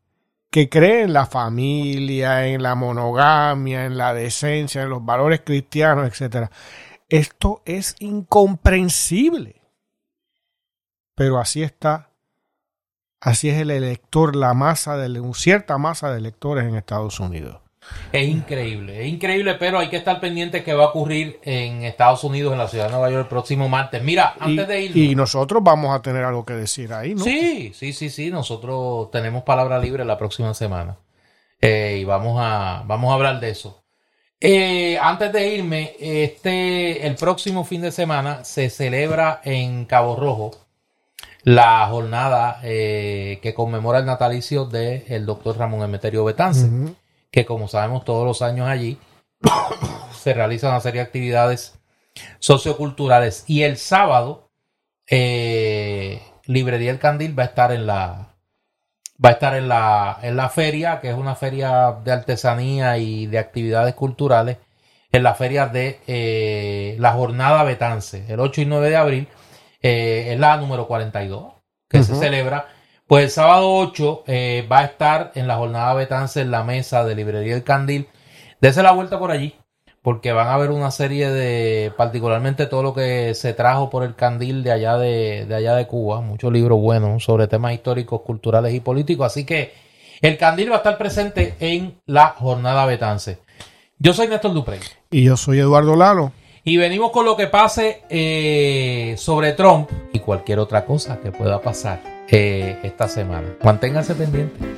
que 0.51 0.70
cree 0.70 1.02
en 1.02 1.12
la 1.12 1.27
familia, 1.27 2.47
en 2.47 2.62
la 2.62 2.74
monogamia, 2.74 3.85
en 3.85 3.98
la 3.98 4.15
decencia, 4.15 4.81
en 4.81 4.89
los 4.89 5.05
valores 5.05 5.43
cristianos, 5.44 6.19
etc. 6.19 6.51
Esto 7.11 7.61
es 7.66 7.94
incomprensible. 7.98 9.61
Pero 11.15 11.39
así 11.39 11.62
está, 11.62 12.10
así 13.21 13.49
es 13.49 13.59
el 13.59 13.71
elector, 13.71 14.37
la 14.37 14.55
masa 14.55 14.97
de 14.97 15.21
cierta 15.35 15.79
masa 15.79 16.11
de 16.11 16.19
electores 16.19 16.65
en 16.65 16.77
Estados 16.77 17.21
Unidos. 17.21 17.59
Es 18.13 18.29
increíble, 18.29 19.03
es 19.03 19.09
increíble, 19.09 19.55
pero 19.55 19.79
hay 19.79 19.89
que 19.89 19.97
estar 19.97 20.21
pendiente 20.21 20.63
que 20.63 20.75
va 20.75 20.85
a 20.85 20.89
ocurrir 20.89 21.41
en 21.43 21.85
Estados 21.85 22.25
Unidos, 22.25 22.53
en 22.53 22.59
la 22.59 22.69
ciudad 22.69 22.87
de 22.87 22.93
Nueva 22.93 23.11
York, 23.11 23.23
el 23.25 23.29
próximo 23.29 23.69
martes. 23.69 24.03
Mira, 24.03 24.35
antes 24.39 24.69
de 24.69 24.83
ir. 24.83 24.97
Y 24.97 25.15
nosotros 25.15 25.63
vamos 25.63 25.95
a 25.95 26.03
tener 26.03 26.25
algo 26.25 26.45
que 26.45 26.55
decir 26.55 26.93
ahí, 26.93 27.15
¿no? 27.15 27.25
Sí, 27.25 27.73
sí, 27.75 27.93
sí, 27.93 28.11
sí. 28.11 28.31
Nosotros 28.31 29.11
tenemos 29.11 29.45
palabra 29.45 29.79
libre 29.79 30.05
la 30.05 30.19
próxima 30.19 30.55
semana. 30.55 30.99
Eh, 31.61 31.99
y 32.01 32.05
vamos 32.05 32.39
a, 32.41 32.83
vamos 32.87 33.11
a 33.11 33.15
hablar 33.15 33.41
de 33.41 33.51
eso. 33.51 33.83
Eh, 34.41 34.99
antes 35.01 35.33
de 35.33 35.55
irme, 35.55 35.95
este, 36.01 37.07
el 37.07 37.15
próximo 37.15 37.65
fin 37.65 37.83
de 37.83 37.93
semana 37.93 38.45
se 38.45 38.71
celebra 38.71 39.41
en 39.45 39.85
Cabo 39.85 40.17
Rojo 40.17 40.53
la 41.43 41.87
jornada 41.89 42.61
eh, 42.62 43.39
que 43.43 43.55
conmemora 43.55 43.99
el 43.99 44.07
natalicio 44.07 44.67
del 44.67 45.27
doctor 45.27 45.57
Ramón 45.57 45.83
Emeterio 45.83 46.25
Betance 46.25 46.69
que 47.31 47.45
como 47.45 47.69
sabemos 47.69 48.05
todos 48.05 48.27
los 48.27 48.43
años 48.43 48.69
allí 48.69 48.99
se 50.12 50.35
realizan 50.35 50.71
una 50.71 50.81
serie 50.81 51.01
de 51.01 51.07
actividades 51.07 51.79
socioculturales. 52.39 53.45
Y 53.47 53.62
el 53.62 53.77
sábado 53.77 54.51
eh, 55.09 56.21
Librería 56.47 56.91
El 56.91 56.99
Candil 56.99 57.39
va 57.39 57.45
a 57.45 57.47
estar 57.47 57.73
en 57.73 57.87
la 57.87 58.27
va 59.23 59.29
a 59.29 59.33
estar 59.33 59.55
en 59.55 59.69
la, 59.69 60.19
en 60.23 60.37
la 60.37 60.49
feria, 60.49 60.99
que 61.01 61.11
es 61.11 61.15
una 61.15 61.35
feria 61.35 61.99
de 62.03 62.11
artesanía 62.11 62.97
y 62.97 63.27
de 63.27 63.39
actividades 63.39 63.95
culturales, 63.95 64.57
en 65.12 65.23
la 65.23 65.35
feria 65.35 65.67
de 65.67 66.01
eh, 66.07 66.97
la 66.99 67.12
jornada 67.12 67.62
Betance, 67.65 68.25
el 68.29 68.41
8 68.41 68.62
y 68.62 68.65
9 68.65 68.89
de 68.89 68.97
abril, 68.97 69.29
eh, 69.82 70.32
es 70.32 70.39
la 70.39 70.57
número 70.57 70.86
42 70.86 71.52
que 71.89 72.02
se 72.02 72.15
celebra. 72.15 72.69
Pues 73.07 73.24
el 73.24 73.31
sábado 73.31 73.74
8 73.74 74.24
eh, 74.28 74.66
va 74.70 74.78
a 74.78 74.85
estar 74.85 75.32
en 75.35 75.48
la 75.48 75.57
jornada 75.57 75.94
Betance 75.94 76.40
en 76.40 76.52
la 76.52 76.62
mesa 76.62 77.05
de 77.05 77.16
Librería 77.16 77.55
del 77.55 77.65
Candil. 77.65 78.09
Dese 78.61 78.82
la 78.85 78.93
vuelta 78.93 79.19
por 79.19 79.32
allí, 79.32 79.57
porque 80.01 80.31
van 80.31 80.47
a 80.47 80.55
haber 80.55 80.70
una 80.70 80.93
serie 80.93 81.28
de, 81.28 81.93
particularmente 81.97 82.66
todo 82.66 82.85
lo 82.85 82.94
que 82.94 83.35
se 83.35 83.52
trajo 83.52 83.90
por 83.90 84.05
el 84.05 84.15
Candil 84.15 84.62
de 84.62 84.70
allá 84.70 84.97
de, 84.97 85.44
de 85.47 85.55
allá 85.57 85.74
de 85.74 85.89
Cuba, 85.89 86.20
muchos 86.20 86.52
libros 86.52 86.81
buenos 86.81 87.24
sobre 87.24 87.48
temas 87.48 87.73
históricos, 87.73 88.20
culturales 88.20 88.73
y 88.74 88.81
políticos. 88.81 89.27
Así 89.27 89.44
que 89.44 89.73
el 90.20 90.39
Candil 90.39 90.70
va 90.70 90.77
a 90.77 90.78
estar 90.78 90.97
presente 90.97 91.57
en 91.59 91.98
la 92.07 92.28
jornada 92.39 92.86
Betance. 92.86 93.39
Yo 93.98 94.12
soy 94.15 94.28
Néstor 94.28 94.55
Duprey. 94.55 94.81
Y 95.11 95.24
yo 95.24 95.36
soy 95.36 95.59
Eduardo 95.59 95.97
Lalo. 95.97 96.32
Y 96.71 96.77
venimos 96.77 97.11
con 97.11 97.25
lo 97.25 97.37
que 97.37 97.49
pase 97.49 98.03
eh, 98.09 99.17
sobre 99.19 99.55
Trump 99.55 99.91
y 100.13 100.21
cualquier 100.21 100.61
otra 100.61 100.85
cosa 100.85 101.19
que 101.19 101.33
pueda 101.33 101.61
pasar 101.61 102.01
eh, 102.29 102.79
esta 102.85 103.09
semana. 103.09 103.49
Manténganse 103.65 104.15
pendientes. 104.15 104.69